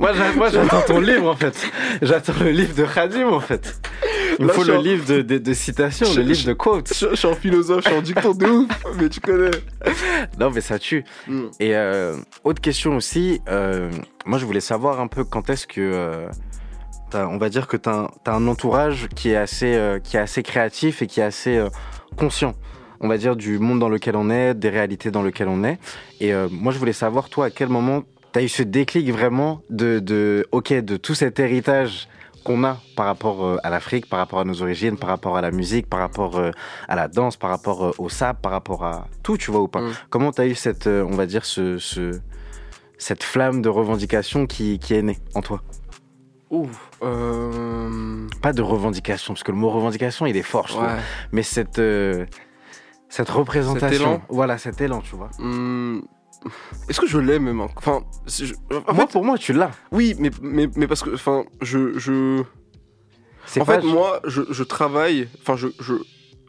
Moi, 0.00 0.12
j'a- 0.14 0.32
moi, 0.32 0.48
j'attends 0.48 0.80
ton 0.82 0.98
livre 1.00 1.28
en 1.30 1.36
fait. 1.36 1.54
J'attends 2.00 2.32
le 2.42 2.50
livre 2.50 2.74
de 2.74 2.84
Khadim 2.86 3.28
en 3.28 3.40
fait. 3.40 3.78
Il 4.38 4.46
me 4.46 4.50
faut 4.50 4.64
le 4.64 4.78
en- 4.78 4.80
livre 4.80 5.04
de, 5.06 5.20
de, 5.22 5.36
de 5.38 5.52
citations, 5.52 6.06
Je- 6.06 6.20
le 6.20 6.26
livre 6.26 6.40
je- 6.40 6.46
de 6.48 6.52
quotes. 6.54 6.92
je, 6.94 7.10
je 7.10 7.14
suis 7.14 7.28
en 7.28 7.34
philosophe, 7.34 7.84
je 7.84 7.88
suis 7.90 7.98
en 7.98 8.02
dicton 8.02 8.32
de 8.32 8.46
ouf, 8.46 8.70
mais 8.98 9.08
tu 9.10 9.20
connais. 9.20 9.50
Non, 10.40 10.50
mais 10.50 10.60
ça 10.62 10.78
tue. 10.78 11.04
Mm. 11.28 11.42
Et 11.60 11.76
euh, 11.76 12.16
autre 12.44 12.60
question 12.62 12.96
aussi, 12.96 13.40
euh, 13.48 13.90
moi 14.24 14.38
je 14.38 14.46
voulais 14.46 14.60
savoir 14.60 15.00
un 15.00 15.06
peu 15.06 15.22
quand 15.24 15.48
est-ce 15.50 15.66
que, 15.66 15.80
euh, 15.80 16.26
on 17.14 17.38
va 17.38 17.48
dire 17.48 17.66
que 17.66 17.76
tu 17.76 17.88
as, 17.88 18.08
un 18.26 18.46
entourage 18.48 19.08
qui 19.14 19.30
est, 19.30 19.36
assez, 19.36 19.74
euh, 19.74 19.98
qui 19.98 20.16
est 20.16 20.20
assez 20.20 20.42
créatif 20.42 21.02
et 21.02 21.06
qui 21.06 21.20
est 21.20 21.24
assez 21.24 21.56
euh, 21.56 21.68
conscient, 22.16 22.54
on 23.00 23.08
va 23.08 23.18
dire, 23.18 23.36
du 23.36 23.58
monde 23.58 23.78
dans 23.78 23.88
lequel 23.88 24.16
on 24.16 24.30
est, 24.30 24.54
des 24.54 24.70
réalités 24.70 25.10
dans 25.10 25.22
lesquelles 25.22 25.48
on 25.48 25.64
est. 25.64 25.78
Et 26.20 26.32
euh, 26.34 26.48
moi 26.50 26.72
je 26.72 26.78
voulais 26.78 26.92
savoir, 26.92 27.28
toi, 27.28 27.46
à 27.46 27.50
quel 27.50 27.68
moment 27.68 28.02
tu 28.32 28.38
as 28.38 28.42
eu 28.42 28.48
ce 28.48 28.62
déclic 28.62 29.10
vraiment 29.10 29.62
de, 29.70 29.98
de, 29.98 30.46
ok, 30.52 30.72
de 30.72 30.96
tout 30.96 31.14
cet 31.14 31.38
héritage 31.40 32.08
qu'on 32.44 32.62
a 32.64 32.78
par 32.94 33.06
rapport 33.06 33.58
à 33.64 33.70
l'Afrique, 33.70 34.08
par 34.08 34.20
rapport 34.20 34.38
à 34.38 34.44
nos 34.44 34.62
origines, 34.62 34.96
par 34.96 35.08
rapport 35.08 35.36
à 35.36 35.40
la 35.40 35.50
musique, 35.50 35.88
par 35.88 35.98
rapport 35.98 36.40
à 36.86 36.94
la 36.94 37.08
danse, 37.08 37.36
par 37.36 37.50
rapport 37.50 37.94
au 37.98 38.08
sap, 38.08 38.40
par 38.40 38.52
rapport 38.52 38.84
à 38.84 39.08
tout, 39.24 39.36
tu 39.36 39.50
vois 39.50 39.62
ou 39.62 39.68
pas? 39.68 39.80
Mm. 39.80 39.92
Comment 40.10 40.30
tu 40.30 40.42
as 40.42 40.46
eu 40.46 40.54
cette, 40.54 40.86
on 40.86 41.10
va 41.16 41.26
dire, 41.26 41.44
ce, 41.44 41.78
ce- 41.78 42.20
cette 42.98 43.24
flamme 43.24 43.62
de 43.62 43.68
revendication 43.68 44.46
qui, 44.46 44.78
qui 44.78 44.94
est 44.94 45.02
née 45.02 45.18
en 45.34 45.42
toi? 45.42 45.60
Ouh. 46.50 46.68
Euh... 47.02 48.28
Pas 48.42 48.52
de 48.52 48.62
revendication, 48.62 49.34
parce 49.34 49.42
que 49.42 49.50
le 49.52 49.58
mot 49.58 49.68
revendication, 49.70 50.26
il 50.26 50.36
est 50.36 50.42
fort, 50.42 50.68
je 50.68 50.72
trouve. 50.74 50.84
Ouais. 50.86 50.96
Mais 51.32 51.42
cette, 51.42 51.78
euh, 51.78 52.26
cette 53.08 53.28
représentation. 53.30 53.88
Cet 53.88 54.00
élan 54.00 54.22
Voilà, 54.28 54.58
cet 54.58 54.80
élan, 54.80 55.00
tu 55.00 55.16
vois. 55.16 55.30
Hmm, 55.38 56.00
Est-ce 56.88 57.00
que 57.00 57.06
je 57.08 57.18
l'ai 57.18 57.38
même 57.38 57.60
Enfin, 57.60 58.02
je- 58.26 58.54
en 58.70 58.94
moi, 58.94 59.06
fait, 59.06 59.12
pour 59.12 59.24
moi, 59.24 59.38
tu 59.38 59.52
l'as. 59.52 59.72
oui, 59.90 60.14
mais, 60.18 60.30
mais, 60.40 60.68
mais 60.76 60.86
parce 60.86 61.02
que, 61.02 61.12
enfin, 61.14 61.44
je, 61.62 61.98
je, 61.98 62.42
en 63.60 63.64
fait, 63.64 63.82
moi, 63.82 64.20
je, 64.24 64.42
je 64.50 64.62
travaille, 64.62 65.28
enfin, 65.40 65.56
je, 65.56 65.68
je, 65.80 65.94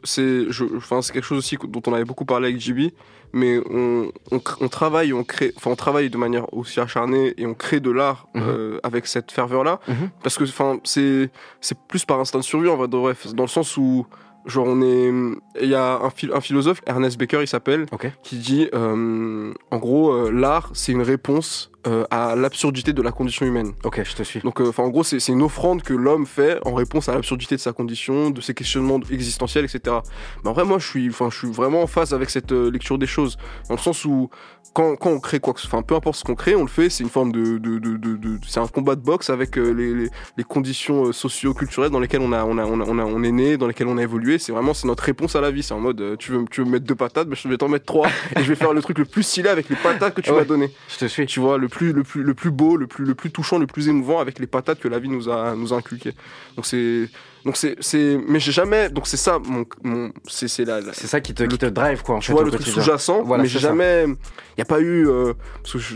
c'est, 0.04 0.44
je, 0.50 0.64
enfin, 0.76 1.00
quelque 1.00 1.24
chose 1.24 1.38
aussi 1.38 1.56
dont 1.68 1.82
on 1.86 1.92
avait 1.92 2.04
beaucoup 2.04 2.24
parlé 2.24 2.48
avec 2.48 2.60
JB, 2.60 2.92
mais 3.32 3.60
on, 3.70 4.10
on, 4.30 4.68
travaille, 4.68 5.12
on 5.12 5.24
crée, 5.24 5.52
enfin, 5.56 5.70
on 5.70 5.76
travaille 5.76 6.10
de 6.10 6.16
manière 6.18 6.52
aussi 6.54 6.80
acharnée 6.80 7.34
et 7.36 7.46
on 7.46 7.54
crée 7.54 7.80
de 7.80 7.90
l'art 7.90 8.26
Mhm. 8.34 8.42
euh, 8.46 8.78
avec 8.82 9.06
cette 9.06 9.30
ferveur-là, 9.32 9.80
Mhm. 9.88 10.10
parce 10.22 10.36
que, 10.38 10.44
enfin, 10.44 10.78
c'est, 10.84 11.30
c'est 11.60 11.78
plus 11.88 12.04
par 12.04 12.20
instinct 12.20 12.38
de 12.38 12.44
survie 12.44 12.68
en 12.68 12.76
vrai, 12.76 12.86
vrai, 12.90 13.14
dans 13.34 13.44
le 13.44 13.48
sens 13.48 13.76
où, 13.76 14.06
genre, 14.46 14.66
on 14.66 14.80
est, 14.80 15.12
il 15.60 15.68
y 15.68 15.74
a 15.74 15.96
un, 15.96 16.10
un 16.32 16.40
philosophe, 16.40 16.80
Ernest 16.86 17.18
Becker, 17.18 17.40
il 17.42 17.48
s'appelle, 17.48 17.86
qui 18.22 18.36
dit, 18.36 18.68
euh, 18.74 19.52
en 19.70 19.76
gros, 19.78 20.10
euh, 20.12 20.30
l'art, 20.30 20.70
c'est 20.72 20.92
une 20.92 21.02
réponse 21.02 21.70
euh, 21.88 22.04
à 22.10 22.36
l'absurdité 22.36 22.92
de 22.92 23.02
la 23.02 23.10
condition 23.10 23.46
humaine. 23.46 23.72
Ok, 23.84 24.02
je 24.04 24.14
te 24.14 24.22
suis. 24.22 24.40
Donc, 24.40 24.60
euh, 24.60 24.68
enfin, 24.68 24.82
en 24.84 24.88
gros, 24.90 25.02
c'est 25.02 25.26
une 25.28 25.42
offrande 25.42 25.82
que 25.82 25.94
l'homme 25.94 26.26
fait 26.26 26.58
en 26.66 26.74
réponse 26.74 27.08
à 27.08 27.14
l'absurdité 27.14 27.56
de 27.56 27.60
sa 27.60 27.72
condition, 27.72 28.30
de 28.30 28.40
ses 28.40 28.54
questionnements 28.54 29.00
existentiels, 29.10 29.64
etc. 29.64 29.96
Mais 30.44 30.50
en 30.50 30.52
vrai, 30.52 30.64
moi, 30.64 30.78
je 30.78 30.86
suis, 30.86 31.08
enfin, 31.08 31.28
je 31.30 31.38
suis 31.38 31.48
vraiment 31.50 31.82
en 31.82 31.86
phase 31.86 32.12
avec 32.14 32.30
cette 32.30 32.52
euh, 32.52 32.70
lecture 32.70 32.98
des 32.98 33.06
choses, 33.06 33.38
dans 33.68 33.74
le 33.76 33.80
sens 33.80 34.04
où 34.04 34.28
quand, 34.74 34.96
quand 34.96 35.10
on 35.10 35.18
crée 35.18 35.40
quoi 35.40 35.54
que 35.54 35.60
ce 35.60 35.66
enfin, 35.66 35.82
peu 35.82 35.94
importe 35.94 36.16
ce 36.16 36.24
qu'on 36.24 36.34
crée, 36.34 36.54
on 36.54 36.62
le 36.62 36.68
fait, 36.68 36.90
c'est 36.90 37.02
une 37.02 37.08
forme 37.10 37.32
de, 37.32 37.56
de, 37.58 37.78
de, 37.78 37.96
de- 37.96 38.16
de- 38.16 38.38
c'est 38.46 38.60
un 38.60 38.66
combat 38.66 38.94
de 38.96 39.00
boxe 39.00 39.30
avec 39.30 39.56
les, 39.56 39.72
les, 39.94 40.10
les 40.36 40.44
conditions 40.44 41.10
socio-culturelles 41.12 41.90
dans 41.90 42.00
lesquelles 42.00 42.20
on 42.20 42.32
a, 42.32 42.44
on 42.44 42.58
a, 42.58 42.64
on 42.64 42.80
a, 42.80 42.84
on 42.84 42.98
a- 42.98 43.04
on 43.04 43.22
est 43.22 43.32
né, 43.32 43.56
dans 43.56 43.66
lesquelles 43.66 43.86
on 43.88 43.96
a 43.98 44.02
évolué. 44.02 44.38
C'est 44.38 44.52
vraiment, 44.52 44.74
c'est 44.74 44.86
notre 44.86 45.02
réponse 45.04 45.34
à 45.36 45.40
la 45.40 45.50
vie. 45.50 45.62
C'est 45.62 45.74
en 45.74 45.80
mode, 45.80 46.16
tu 46.18 46.32
veux, 46.32 46.44
tu 46.50 46.60
veux 46.60 46.66
me 46.66 46.72
mettre 46.72 46.84
deux 46.86 46.94
patates, 46.94 47.28
mais 47.28 47.36
je 47.36 47.48
vais 47.48 47.56
t'en 47.56 47.68
mettre 47.68 47.86
trois, 47.86 48.08
et 48.36 48.42
je 48.42 48.48
vais 48.48 48.54
faire 48.56 48.72
le 48.74 48.82
truc 48.82 48.98
le 48.98 49.04
plus 49.06 49.22
stylé 49.22 49.48
avec 49.48 49.68
les 49.70 49.76
patates 49.76 50.14
que 50.14 50.20
tu 50.20 50.30
Ouais. 50.30 50.38
m'as 50.40 50.44
donné 50.44 50.70
Je 50.88 50.98
te 50.98 51.06
suis. 51.06 51.24
tu 51.26 51.40
vois, 51.40 51.56
le 51.56 51.68
plus, 51.68 51.77
le 51.86 52.02
plus, 52.04 52.22
le 52.22 52.34
plus 52.34 52.50
beau, 52.50 52.76
le 52.76 52.86
plus, 52.86 53.04
le 53.04 53.14
plus 53.14 53.30
touchant, 53.30 53.58
le 53.58 53.66
plus 53.66 53.88
émouvant 53.88 54.20
avec 54.20 54.38
les 54.38 54.46
patates 54.46 54.80
que 54.80 54.88
la 54.88 54.98
vie 54.98 55.08
nous 55.08 55.28
a, 55.28 55.54
nous 55.56 55.72
a 55.72 55.76
inculquées. 55.76 56.14
Donc 56.56 56.66
c'est, 56.66 57.08
donc 57.44 57.56
c'est, 57.56 57.76
c'est, 57.80 58.18
mais 58.28 58.40
j'ai 58.40 58.52
jamais, 58.52 58.88
donc 58.90 59.06
c'est 59.06 59.16
ça, 59.16 59.38
mon, 59.38 59.64
mon 59.82 60.12
c'est, 60.26 60.48
c'est 60.48 60.64
la, 60.64 60.80
la- 60.80 60.92
C'est 60.92 61.06
ça 61.06 61.20
qui 61.20 61.34
te, 61.34 61.42
Le- 61.42 61.48
qui 61.48 61.58
te 61.58 61.66
drive, 61.66 62.02
quoi, 62.02 62.16
en 62.16 62.18
tu 62.18 62.26
fait, 62.28 62.32
vois 62.32 62.44
le 62.44 62.50
truc 62.50 62.66
sous-jacent, 62.66 63.22
Voilà, 63.22 63.42
mais 63.44 63.48
j'ai 63.48 63.58
jamais, 63.58 64.04
il 64.06 64.58
y 64.58 64.62
a 64.62 64.66
pas 64.66 64.80
eu, 64.80 65.08
euh, 65.08 65.32
parce 65.62 65.72
que 65.74 65.78
je- 65.78 65.94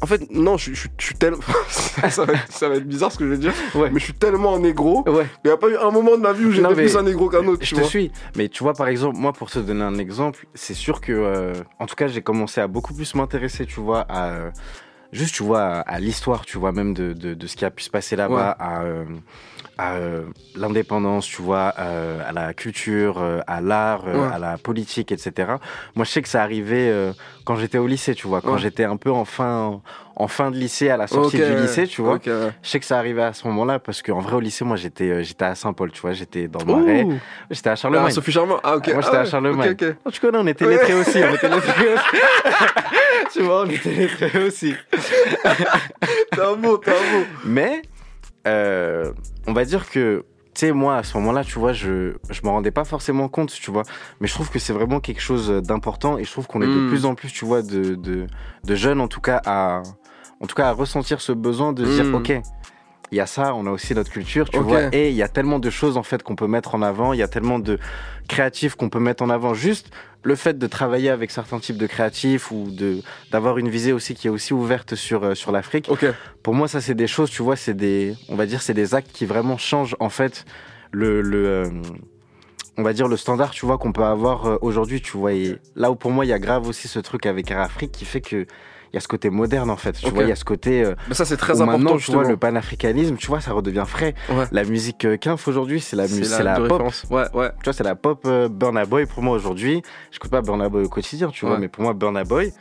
en 0.00 0.06
fait, 0.06 0.30
non, 0.30 0.56
je, 0.56 0.72
je, 0.74 0.88
je 0.98 1.04
suis 1.04 1.14
tellement, 1.14 1.38
ça, 1.68 2.24
va 2.24 2.32
être, 2.34 2.52
ça 2.52 2.68
va 2.68 2.76
être 2.76 2.86
bizarre 2.86 3.10
ce 3.12 3.18
que 3.18 3.24
je 3.26 3.30
vais 3.30 3.38
dire, 3.38 3.52
Ouais. 3.74 3.90
mais 3.90 3.98
je 3.98 4.04
suis 4.04 4.14
tellement 4.14 4.54
un 4.54 4.60
négro, 4.60 5.02
Ouais. 5.08 5.26
il 5.44 5.48
n'y 5.48 5.52
a 5.52 5.56
pas 5.56 5.68
eu 5.68 5.76
un 5.76 5.90
moment 5.90 6.12
de 6.16 6.22
ma 6.22 6.32
vie 6.32 6.44
où 6.46 6.50
j'étais 6.52 6.74
plus 6.74 6.96
un 6.96 7.02
négro 7.02 7.28
qu'un 7.28 7.46
autre, 7.46 7.62
Je 7.62 7.68
tu 7.68 7.74
te 7.74 7.80
vois. 7.80 7.88
suis. 7.88 8.12
Mais 8.36 8.48
tu 8.48 8.62
vois, 8.62 8.74
par 8.74 8.88
exemple, 8.88 9.16
moi, 9.18 9.32
pour 9.32 9.50
te 9.50 9.58
donner 9.58 9.82
un 9.84 9.98
exemple, 9.98 10.46
c'est 10.54 10.74
sûr 10.74 11.00
que, 11.00 11.12
euh, 11.12 11.52
en 11.78 11.86
tout 11.86 11.94
cas, 11.96 12.06
j'ai 12.06 12.22
commencé 12.22 12.60
à 12.60 12.66
beaucoup 12.66 12.94
plus 12.94 13.14
m'intéresser, 13.14 13.66
tu 13.66 13.80
vois, 13.80 14.00
à. 14.08 14.30
euh, 14.32 14.50
Juste, 15.10 15.36
tu 15.36 15.42
vois, 15.42 15.62
à, 15.62 15.80
à 15.80 16.00
l'histoire, 16.00 16.44
tu 16.44 16.58
vois, 16.58 16.70
même 16.70 16.92
de, 16.92 17.14
de, 17.14 17.32
de 17.32 17.46
ce 17.46 17.56
qui 17.56 17.64
a 17.64 17.70
pu 17.70 17.82
se 17.82 17.88
passer 17.88 18.14
là-bas, 18.14 18.50
à, 18.60 18.82
euh, 18.82 19.04
à 19.78 19.94
euh, 19.94 20.24
l'indépendance, 20.54 21.26
tu 21.26 21.40
vois, 21.40 21.72
euh, 21.78 22.20
à 22.28 22.32
la 22.32 22.52
culture, 22.52 23.16
euh, 23.22 23.40
à 23.46 23.62
l'art, 23.62 24.04
Ouais. 24.06 24.28
à 24.30 24.38
la 24.38 24.58
politique, 24.58 25.10
etc. 25.10 25.52
Moi, 25.96 26.04
je 26.04 26.10
sais 26.10 26.20
que 26.20 26.28
ça 26.28 26.42
arrivait 26.42 26.92
quand 27.48 27.56
j'étais 27.56 27.78
au 27.78 27.86
lycée, 27.86 28.14
tu 28.14 28.26
vois, 28.26 28.42
quand 28.42 28.52
Ouais. 28.52 28.58
j'étais 28.58 28.84
un 28.84 28.98
peu 28.98 29.10
en 29.10 29.24
fin, 29.24 29.80
en 30.16 30.28
fin 30.28 30.50
de 30.50 30.56
lycée, 30.58 30.90
à 30.90 30.98
la 30.98 31.06
sortie 31.06 31.38
du 31.38 31.54
lycée, 31.62 31.86
tu 31.86 32.02
vois. 32.02 32.18
Je 32.22 32.50
sais 32.62 32.78
que 32.78 32.84
ça 32.84 32.98
arrivait 32.98 33.22
à 33.22 33.32
ce 33.32 33.46
moment-là 33.48 33.78
parce 33.78 34.02
qu'en 34.02 34.20
vrai, 34.20 34.34
au 34.36 34.40
lycée, 34.40 34.66
moi, 34.66 34.76
j'étais 34.76 35.04
euh, 35.08 35.22
j'étais 35.22 35.46
à 35.46 35.54
Saint-Paul, 35.54 35.90
tu 35.90 36.02
vois, 36.02 36.12
j'étais 36.12 36.46
dans 36.46 36.58
le 36.58 36.66
Marais. 36.84 37.06
J'étais 37.50 37.70
à 37.70 37.72
Ah, 37.72 37.76
Charlemagne. 37.76 38.10
Sophie 38.10 38.32
Charmant, 38.32 38.60
ah 38.62 38.76
ok. 38.76 38.88
Moi, 38.92 39.00
j'étais 39.00 39.16
Ah 39.16 39.20
à 39.20 39.24
Charlemagne. 39.24 39.76
Oh, 40.04 40.10
tu 40.10 40.20
connais, 40.20 40.36
on 40.38 40.46
était 40.46 40.66
lettrés 40.66 40.92
aussi. 40.92 41.18
On 41.22 41.34
était 41.34 41.48
lettrés 41.48 41.88
aussi. 41.94 42.22
tu 43.32 43.40
vois, 43.44 43.62
on 43.62 43.70
était 43.70 43.92
lettrés 43.94 44.46
aussi. 44.46 44.74
T'es 46.32 46.40
un 46.42 46.56
mot, 46.56 46.76
t'es 46.76 46.90
un 46.90 47.18
mot. 47.18 47.24
Mais, 47.46 47.80
euh, 48.46 49.10
on 49.46 49.54
va 49.54 49.64
dire 49.64 49.88
que, 49.88 50.22
tu 50.58 50.66
sais, 50.66 50.72
moi, 50.72 50.96
à 50.96 51.02
ce 51.04 51.16
moment-là, 51.18 51.44
tu 51.44 51.56
vois, 51.60 51.72
je, 51.72 52.14
je 52.30 52.40
me 52.42 52.48
rendais 52.48 52.72
pas 52.72 52.82
forcément 52.84 53.28
compte, 53.28 53.52
tu 53.52 53.70
vois. 53.70 53.84
Mais 54.20 54.26
je 54.26 54.34
trouve 54.34 54.50
que 54.50 54.58
c'est 54.58 54.72
vraiment 54.72 54.98
quelque 54.98 55.20
chose 55.20 55.48
d'important 55.62 56.18
et 56.18 56.24
je 56.24 56.32
trouve 56.32 56.48
qu'on 56.48 56.60
est 56.62 56.66
de 56.66 56.80
Mm. 56.80 56.88
plus 56.88 57.04
en 57.06 57.14
plus, 57.14 57.30
tu 57.32 57.44
vois, 57.44 57.62
de, 57.62 57.94
de, 57.94 58.26
de 58.64 58.74
jeunes, 58.74 59.00
en 59.00 59.06
tout 59.06 59.20
cas, 59.20 59.40
à, 59.46 59.82
en 60.40 60.46
tout 60.48 60.56
cas, 60.56 60.66
à 60.68 60.72
ressentir 60.72 61.20
ce 61.20 61.30
besoin 61.30 61.72
de 61.72 61.84
se 61.84 61.90
dire, 62.02 62.06
Mm. 62.06 62.14
OK, 62.16 62.32
il 63.10 63.18
y 63.18 63.20
a 63.20 63.26
ça, 63.26 63.54
on 63.54 63.66
a 63.66 63.70
aussi 63.70 63.94
notre 63.94 64.10
culture, 64.10 64.48
tu 64.50 64.58
vois, 64.58 64.94
et 64.94 65.10
il 65.10 65.16
y 65.16 65.22
a 65.22 65.28
tellement 65.28 65.58
de 65.58 65.70
choses 65.70 65.96
en 65.96 66.02
fait 66.02 66.22
qu'on 66.22 66.36
peut 66.36 66.46
mettre 66.46 66.74
en 66.74 66.82
avant, 66.82 67.12
il 67.12 67.18
y 67.18 67.22
a 67.22 67.28
tellement 67.28 67.58
de 67.58 67.78
créatifs 68.28 68.74
qu'on 68.74 68.90
peut 68.90 69.00
mettre 69.00 69.22
en 69.22 69.30
avant. 69.30 69.54
Juste 69.54 69.90
le 70.22 70.34
fait 70.34 70.58
de 70.58 70.66
travailler 70.66 71.10
avec 71.10 71.30
certains 71.30 71.58
types 71.58 71.78
de 71.78 71.86
créatifs 71.86 72.50
ou 72.50 72.70
de 72.70 73.00
d'avoir 73.30 73.58
une 73.58 73.68
visée 73.68 73.92
aussi 73.92 74.14
qui 74.14 74.26
est 74.26 74.30
aussi 74.30 74.52
ouverte 74.52 74.94
sur 74.94 75.24
euh, 75.24 75.34
sur 75.34 75.52
l'Afrique. 75.52 75.86
Ok. 75.88 76.06
Pour 76.42 76.54
moi, 76.54 76.68
ça 76.68 76.80
c'est 76.80 76.94
des 76.94 77.06
choses, 77.06 77.30
tu 77.30 77.42
vois, 77.42 77.56
c'est 77.56 77.74
des, 77.74 78.14
on 78.28 78.36
va 78.36 78.46
dire, 78.46 78.60
c'est 78.60 78.74
des 78.74 78.94
actes 78.94 79.12
qui 79.12 79.26
vraiment 79.26 79.56
changent 79.56 79.96
en 80.00 80.10
fait 80.10 80.44
le 80.90 81.22
le 81.22 81.46
euh, 81.46 81.70
on 82.76 82.82
va 82.82 82.92
dire 82.92 83.08
le 83.08 83.16
standard, 83.16 83.50
tu 83.50 83.66
vois, 83.66 83.76
qu'on 83.78 83.92
peut 83.92 84.04
avoir 84.04 84.46
euh, 84.46 84.56
aujourd'hui, 84.60 85.00
tu 85.00 85.16
vois. 85.16 85.32
Et 85.32 85.58
là 85.74 85.90
où 85.90 85.96
pour 85.96 86.10
moi, 86.10 86.24
il 86.24 86.28
y 86.28 86.32
a 86.32 86.38
grave 86.38 86.68
aussi 86.68 86.88
ce 86.88 87.00
truc 87.00 87.26
avec 87.26 87.50
Air 87.50 87.60
Afrique 87.60 87.92
qui 87.92 88.04
fait 88.04 88.20
que 88.20 88.46
il 88.92 88.96
y 88.96 88.96
a 88.96 89.00
ce 89.00 89.08
côté 89.08 89.30
moderne 89.30 89.70
en 89.70 89.76
fait, 89.76 89.92
tu 89.92 90.08
vois, 90.10 90.22
il 90.22 90.28
y 90.28 90.32
a 90.32 90.36
ce 90.36 90.44
côté 90.44 90.84
euh, 90.84 90.94
Mais 91.08 91.14
ça, 91.14 91.24
c'est 91.24 91.36
très 91.36 91.60
important, 91.60 91.78
maintenant, 91.78 91.96
tu 91.98 92.10
vois, 92.12 92.24
le 92.24 92.36
panafricanisme, 92.36 93.16
tu 93.16 93.26
vois, 93.26 93.40
ça 93.40 93.52
redevient 93.52 93.84
frais. 93.86 94.14
Ouais. 94.30 94.44
La 94.52 94.64
musique 94.64 95.04
euh, 95.04 95.16
Kinf 95.16 95.46
aujourd'hui, 95.48 95.80
c'est 95.80 95.96
la, 95.96 96.04
mu- 96.04 96.24
c'est 96.24 96.42
la, 96.42 96.58
de 96.58 96.66
pop. 96.68 96.82
Ouais, 97.10 97.24
ouais. 97.34 97.50
Tu 97.58 97.64
vois, 97.64 97.72
c'est 97.72 97.84
la 97.84 97.94
pop 97.94 98.22
euh, 98.26 98.48
Burna 98.48 98.84
Boy 98.84 99.06
pour 99.06 99.22
moi 99.22 99.36
aujourd'hui. 99.36 99.82
Je 100.10 100.18
pas 100.28 100.42
Burna 100.42 100.68
Boy 100.68 100.84
au 100.84 100.88
quotidien, 100.88 101.28
tu 101.28 101.46
vois, 101.46 101.58
mais 101.58 101.68
pour 101.68 101.82
moi, 101.82 101.94
Burna 101.94 102.24
Boy, 102.24 102.52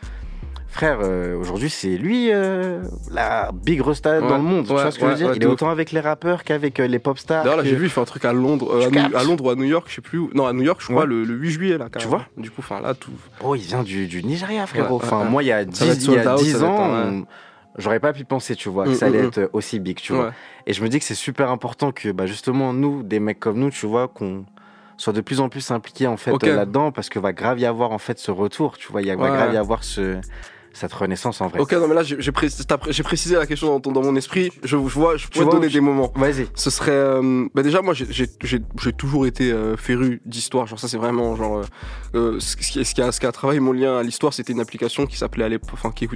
frère, 0.70 1.00
euh, 1.02 1.36
aujourd'hui, 1.38 1.70
c'est 1.70 1.98
lui 1.98 2.30
euh, 2.32 2.82
la 3.12 3.52
big 3.54 3.82
resta 3.82 4.20
Ouais, 4.20 4.28
dans 4.28 4.38
le 4.38 4.44
monde. 4.44 4.66
tu 4.68 4.74
vois 4.74 4.92
ce 4.92 5.00
que 5.00 5.06
je 5.06 5.10
veux 5.12 5.16
dire? 5.16 5.32
Il 5.36 5.44
est 5.44 5.46
autant 5.48 5.70
avec 5.70 5.92
les 5.92 6.00
rappeurs 6.00 6.44
qu'avec 6.44 6.80
euh, 6.80 6.88
les 6.88 7.00
pop 7.00 7.18
stars. 7.18 7.44
D'ailleurs, 7.44 7.58
là, 7.58 7.64
j'ai 7.64 7.76
vu, 7.76 7.86
il 7.86 7.90
fait 7.90 8.02
un 8.02 8.06
truc 8.06 8.26
à 8.26 8.34
Londres, 8.34 8.68
Tu 8.80 8.86
à, 8.86 8.90
New- 8.90 8.92
captes 8.94 9.16
à 9.16 9.24
Londres 9.24 9.46
ou 9.46 9.50
à 9.50 9.56
New 9.56 9.64
York, 9.64 9.86
je 9.90 9.96
sais 9.96 10.02
plus 10.02 10.18
où. 10.20 10.30
Non, 10.34 10.46
à 10.46 10.54
New 10.54 10.64
York, 10.64 10.80
je 10.82 10.88
crois, 10.88 11.06
le, 11.06 11.24
le 11.24 11.34
8 11.34 11.50
juillet, 11.52 11.78
là, 11.78 11.88
carrément. 11.90 12.10
vois? 12.18 12.26
Du 12.38 12.50
coup, 12.52 12.60
enfin, 12.62 12.80
là, 12.82 12.94
tout. 12.94 13.12
Oh, 13.44 13.56
il 13.56 13.62
vient 13.62 13.84
du, 13.84 14.08
du 14.08 14.24
Nigeria, 14.24 14.68
frérot. 14.68 14.96
Enfin, 14.96 15.24
moi, 15.24 15.42
il 15.44 15.48
y 15.48 15.52
a 15.52 15.64
Ça 15.72 15.86
va 15.86 15.96
10, 15.96 16.08
être 16.08 16.12
il 16.12 16.14
y 16.14 16.18
a 16.20 16.24
sold 16.24 16.38
out, 16.40 16.44
10 16.44 16.52
ça 16.52 16.58
va 16.60 16.66
être 16.68 16.72
ans, 16.74 17.24
j'aurais 17.78 18.00
pas 18.00 18.14
pu 18.14 18.26
penser, 18.26 18.56
tu 18.56 18.70
vois, 18.70 18.86
Mm, 18.86 18.92
que 18.92 18.94
ça 18.96 19.06
allait 19.06 19.22
mm, 19.22 19.28
être 19.28 19.50
aussi 19.54 19.80
big, 19.80 19.98
tu 19.98 20.14
vois. 20.14 20.26
Ouais. 20.26 20.32
Et 20.66 20.74
je 20.74 20.84
me 20.84 20.90
dis 20.90 21.00
que 21.00 21.06
c'est 21.06 21.16
super 21.16 21.50
important 21.52 21.92
que, 21.92 22.10
bah, 22.12 22.26
justement, 22.26 22.74
nous, 22.74 23.04
des 23.04 23.20
mecs 23.20 23.40
comme 23.40 23.58
nous, 23.60 23.70
tu 23.70 23.86
vois, 23.86 24.08
qu'on 24.08 24.46
soit 24.98 25.14
de 25.14 25.22
plus 25.22 25.40
en 25.42 25.48
plus 25.50 25.70
impliqués, 25.72 26.08
en 26.08 26.18
fait, 26.18 26.32
là-dedans, 26.44 26.92
parce 26.92 27.08
que 27.10 27.20
va 27.20 27.32
grave 27.34 27.60
y 27.60 27.66
avoir, 27.66 27.92
en 27.92 28.00
fait, 28.00 28.18
ce 28.20 28.32
retour, 28.32 28.78
tu 28.80 28.92
vois, 28.92 29.02
il 29.04 29.08
va 29.16 29.24
Ouais. 29.24 29.30
grave 29.30 29.54
y 29.54 29.58
avoir 29.58 29.84
ce, 29.84 30.18
cette 30.78 30.94
renaissance, 30.94 31.42
en 31.42 31.48
vrai. 31.48 31.60
Ok, 31.60 31.74
non, 31.74 31.88
mais 31.88 31.96
là, 31.96 32.04
j'ai 32.04 32.32
pré- 32.32 32.48
précisé 33.04 33.36
la 33.36 33.46
question 33.46 33.68
dans, 33.68 33.80
ton- 33.80 33.92
dans 33.92 34.02
mon 34.04 34.16
esprit. 34.16 34.52
Je, 34.64 34.70
je 34.70 34.76
vois, 34.76 35.18
je 35.18 35.28
pourrais 35.28 35.44
vois 35.46 35.54
te 35.54 35.58
donner 35.58 35.70
des 35.72 35.82
moments. 35.82 36.12
Vas-y. 36.16 36.48
Ce 36.56 36.70
serait. 36.70 36.92
euh, 36.92 37.48
bah 37.54 37.64
déjà, 37.64 37.82
moi, 37.82 37.94
j'ai- 37.94 38.28
toujours 38.98 39.26
été 39.28 39.52
euh, 39.52 39.76
féru 39.78 40.22
d'histoire. 40.26 40.68
Genre, 40.68 40.80
ça, 40.80 40.88
c'est 40.88 40.98
vraiment. 40.98 41.36
Genre, 41.36 41.58
euh, 41.60 41.64
euh, 42.16 42.40
ce, 42.40 42.56
qui, 42.56 42.84
ce, 42.86 42.94
qui 42.94 43.02
a, 43.02 43.12
ce 43.12 43.20
qui 43.20 43.26
a 43.26 43.32
travaillé 43.32 43.60
mon 43.60 43.74
lien 43.74 43.98
à 43.98 44.04
l'histoire, 44.04 44.34
c'était 44.34 44.54
une 44.54 44.60
application 44.62 45.06
qui 45.06 45.18
s'appelait 45.18 45.44
à 45.46 45.50
l'époque. 45.50 45.70
Enfin, 45.74 45.92
qui 45.92 46.08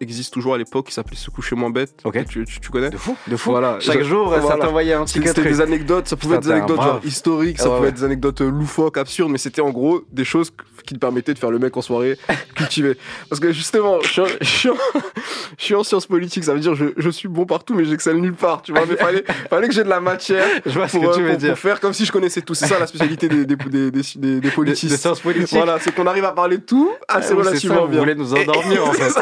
existe, 0.00 0.32
toujours 0.32 0.54
à 0.54 0.58
l'époque, 0.58 0.86
qui 0.86 0.94
s'appelait 0.94 1.16
Se 1.16 1.30
coucher 1.30 1.56
moins 1.56 1.70
bête. 1.70 1.94
Ok. 2.04 2.24
Tu, 2.26 2.44
tu, 2.44 2.60
tu 2.60 2.70
connais 2.70 2.90
De 2.90 2.96
fou, 2.96 3.16
de 3.26 3.36
fou. 3.36 3.50
Voilà. 3.50 3.78
Chaque 3.80 4.02
jour, 4.02 4.32
ça 4.32 4.40
voilà. 4.40 4.64
t'envoyait 4.66 4.92
un 4.94 5.04
petit 5.04 5.20
C'était 5.22 5.42
des 5.42 5.60
anecdotes, 5.60 6.08
ça 6.08 6.16
pouvait 6.16 6.36
être 6.36 6.44
des 6.44 6.50
anecdotes 6.52 6.80
genre 6.82 7.00
historiques, 7.04 7.58
ça 7.58 7.64
Ouais, 7.64 7.70
pouvait 7.70 7.82
ouais. 7.82 7.88
être 7.88 7.96
des 7.96 8.04
anecdotes 8.04 8.40
loufoques, 8.40 8.96
absurdes, 8.96 9.30
mais 9.30 9.38
c'était 9.38 9.60
en 9.60 9.70
gros 9.70 10.02
des 10.12 10.24
choses 10.24 10.50
qui 10.86 10.94
te 10.94 10.98
permettaient 10.98 11.34
de 11.34 11.38
faire 11.38 11.50
le 11.50 11.58
mec 11.58 11.76
en 11.76 11.82
soirée 11.82 12.16
cultivé. 12.54 12.96
Parce 13.28 13.40
que 13.40 13.52
justement, 13.52 13.98
suis, 14.12 14.22
je 14.40 14.46
suis 14.46 14.68
en- 14.70 14.74
je 15.58 15.64
suis 15.64 15.74
en 15.74 15.82
sciences 15.84 16.06
politiques, 16.06 16.44
ça 16.44 16.54
veut 16.54 16.60
dire 16.60 16.74
je, 16.74 16.86
je 16.96 17.10
suis 17.10 17.28
bon 17.28 17.44
partout, 17.46 17.74
mais 17.74 17.84
j'excelle 17.84 18.16
nulle 18.16 18.34
part, 18.34 18.62
tu 18.62 18.72
vois. 18.72 18.82
Mais 18.88 18.96
fallait, 18.96 19.24
fallait 19.50 19.68
que 19.68 19.74
j'ai 19.74 19.84
de 19.84 19.88
la 19.88 20.00
matière 20.00 20.44
Je 20.66 20.70
vois 20.72 20.88
ce 20.88 20.96
pour, 20.96 21.10
que 21.10 21.14
tu 21.16 21.20
euh, 21.20 21.24
veux 21.24 21.30
pour- 21.30 21.38
dire. 21.38 21.50
pour 21.50 21.58
faire 21.58 21.80
comme 21.80 21.92
si 21.92 22.04
je 22.04 22.12
connaissais 22.12 22.40
tout. 22.42 22.54
C'est 22.54 22.66
ça 22.66 22.78
la 22.78 22.86
spécialité 22.86 23.28
des, 23.28 23.44
des, 23.44 23.56
des, 23.56 23.90
des, 23.90 23.90
des, 23.90 24.02
des 24.16 24.40
Des, 24.40 24.50
politistes. 24.50 24.92
des 24.92 24.96
sciences 24.98 25.20
politiques. 25.20 25.52
Voilà, 25.52 25.78
c'est 25.80 25.94
qu'on 25.94 26.06
arrive 26.06 26.24
à 26.24 26.32
parler 26.32 26.58
de 26.58 26.62
tout 26.62 26.90
assez 27.08 27.18
Ah 27.18 27.22
c'est 27.22 27.28
ça, 27.28 27.34
relativement 27.34 27.82
vous 27.82 27.88
bien. 27.88 27.98
voulez 28.00 28.14
nous 28.14 28.34
endormir, 28.34 28.86
en 28.86 28.92
fait. 28.92 29.12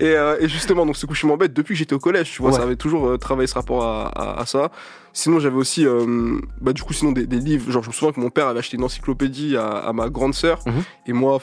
Et, 0.00 0.04
euh, 0.16 0.36
et 0.40 0.48
justement, 0.48 0.84
donc 0.86 0.96
ce 0.96 1.06
coup, 1.06 1.14
je 1.14 1.26
m'embête 1.26 1.52
depuis 1.52 1.74
que 1.74 1.78
j'étais 1.78 1.94
au 1.94 1.98
collège, 1.98 2.30
tu 2.32 2.42
vois, 2.42 2.50
Ouais. 2.50 2.56
ça 2.56 2.62
avait 2.62 2.76
toujours 2.76 3.06
euh, 3.08 3.16
travaillé 3.18 3.46
ce 3.46 3.54
rapport 3.54 3.82
à, 3.84 4.06
à- 4.08 4.40
à 4.40 4.46
ça. 4.46 4.70
Sinon, 5.16 5.38
j'avais 5.38 5.56
aussi, 5.56 5.86
euh, 5.86 6.38
bah, 6.60 6.72
du 6.72 6.82
coup, 6.82 6.92
sinon 6.92 7.12
des, 7.12 7.24
des 7.26 7.38
livres. 7.38 7.70
Genre, 7.70 7.82
je 7.84 7.88
me 7.88 7.92
souviens 7.92 8.12
que 8.12 8.18
mon 8.18 8.30
père 8.30 8.48
avait 8.48 8.58
acheté 8.58 8.76
une 8.76 8.82
encyclopédie 8.82 9.56
à, 9.56 9.68
à 9.68 9.92
ma 9.92 10.08
grande 10.08 10.34
sœur. 10.34 10.58
Mhm. 10.66 10.82
Et 11.06 11.12
moi, 11.12 11.38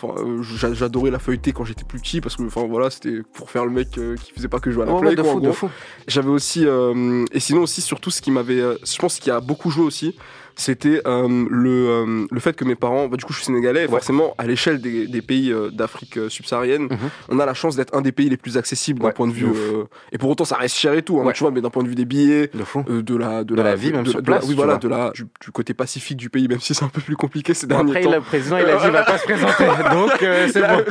j'adorais 0.73 1.11
la 1.11 1.19
feuilleter 1.19 1.53
quand 1.53 1.63
j'étais 1.65 1.83
plus 1.85 1.99
petit 1.99 2.19
parce 2.21 2.35
que, 2.35 2.43
enfin, 2.43 2.65
voilà, 2.69 2.89
c'était 2.89 3.21
pour 3.33 3.49
faire 3.49 3.63
le 3.65 3.71
mec 3.71 3.89
qui 3.91 4.33
faisait 4.33 4.47
pas 4.49 4.59
que 4.59 4.71
jouer 4.71 4.83
à 4.83 4.85
la 4.87 4.93
Ouais, 4.93 4.99
play, 4.99 5.09
ouais, 5.11 5.15
de 5.15 5.21
quoi, 5.21 5.31
en 5.31 5.33
fou, 5.35 5.39
de 5.39 5.45
gros. 5.45 5.53
fou. 5.53 5.69
J'avais 6.07 6.29
aussi, 6.29 6.65
et 7.31 7.39
sinon 7.39 7.61
aussi, 7.63 7.81
surtout, 7.81 8.11
ce 8.11 8.21
qui 8.21 8.31
m'avait, 8.31 8.59
je 8.83 8.97
pense, 8.97 9.19
qui 9.19 9.31
a 9.31 9.39
beaucoup 9.39 9.69
joué 9.71 9.85
aussi, 9.85 10.15
c'était 10.55 11.01
euh, 11.07 11.45
le, 11.49 11.69
euh, 11.69 12.25
le 12.29 12.39
fait 12.39 12.53
que 12.55 12.65
mes 12.65 12.75
parents, 12.75 13.07
bah, 13.07 13.17
du 13.17 13.25
coup, 13.25 13.33
je 13.33 13.37
suis 13.37 13.45
sénégalais, 13.47 13.85
et 13.85 13.87
forcément, 13.87 14.33
à 14.37 14.45
l'échelle 14.45 14.81
des, 14.81 15.07
des 15.07 15.21
pays 15.21 15.51
euh, 15.51 15.69
d'Afrique 15.71 16.17
euh, 16.17 16.29
subsaharienne, 16.29 16.83
Mhm. 16.83 16.97
on 17.29 17.39
a 17.39 17.45
la 17.45 17.53
chance 17.53 17.75
d'être 17.75 17.95
un 17.95 18.01
des 18.01 18.11
pays 18.11 18.29
les 18.29 18.37
plus 18.37 18.57
accessibles 18.57 18.99
d'un 18.99 19.07
Ouais, 19.07 19.13
point 19.13 19.27
de 19.27 19.33
vue. 19.33 19.47
de 19.47 19.51
euh, 19.51 19.83
et 20.11 20.17
pour 20.17 20.29
autant, 20.29 20.45
ça 20.45 20.55
reste 20.57 20.75
cher 20.75 20.93
et 20.93 21.01
tout, 21.03 21.19
hein, 21.19 21.25
Ouais. 21.25 21.33
tu 21.33 21.39
vois, 21.43 21.51
mais 21.51 21.61
d'un 21.61 21.69
point 21.69 21.83
de 21.83 21.87
vue 21.89 21.95
des 21.95 22.05
billets, 22.05 22.47
De 22.53 22.63
euh, 22.89 23.01
de 23.01 23.15
la, 23.15 23.43
de 23.43 23.51
De 23.51 23.55
De 23.55 23.61
la 23.61 23.75
vie, 23.75 23.91
même 23.91 24.05
sur 24.05 24.21
place, 24.21 24.43
oui, 24.43 24.49
tu 24.51 24.55
voilà, 24.55 24.77
de 24.77 24.87
la, 24.87 25.11
du, 25.11 25.23
du 25.23 25.51
côté 25.51 25.73
pacifique 25.73 26.17
du 26.17 26.29
pays, 26.29 26.47
même 26.47 26.59
si 26.59 26.73
c'est 26.73 26.83
un 26.85 26.89
peu 26.89 27.01
plus 27.01 27.15
compliqué 27.15 27.53
ces 27.53 27.67
derniers 27.67 27.91
après, 27.91 28.03
temps. 28.03 28.11
le 28.11 28.21
président, 28.21 28.57
il 28.57 28.65
a 28.65 28.75
dit, 28.77 28.83
il 28.85 28.91
va 28.91 29.03
pas 29.03 29.17
se 29.17 29.23
présenter. 29.23 29.63
Donc, 29.91 30.11
c'est 30.19 30.61
bon. 30.61 30.83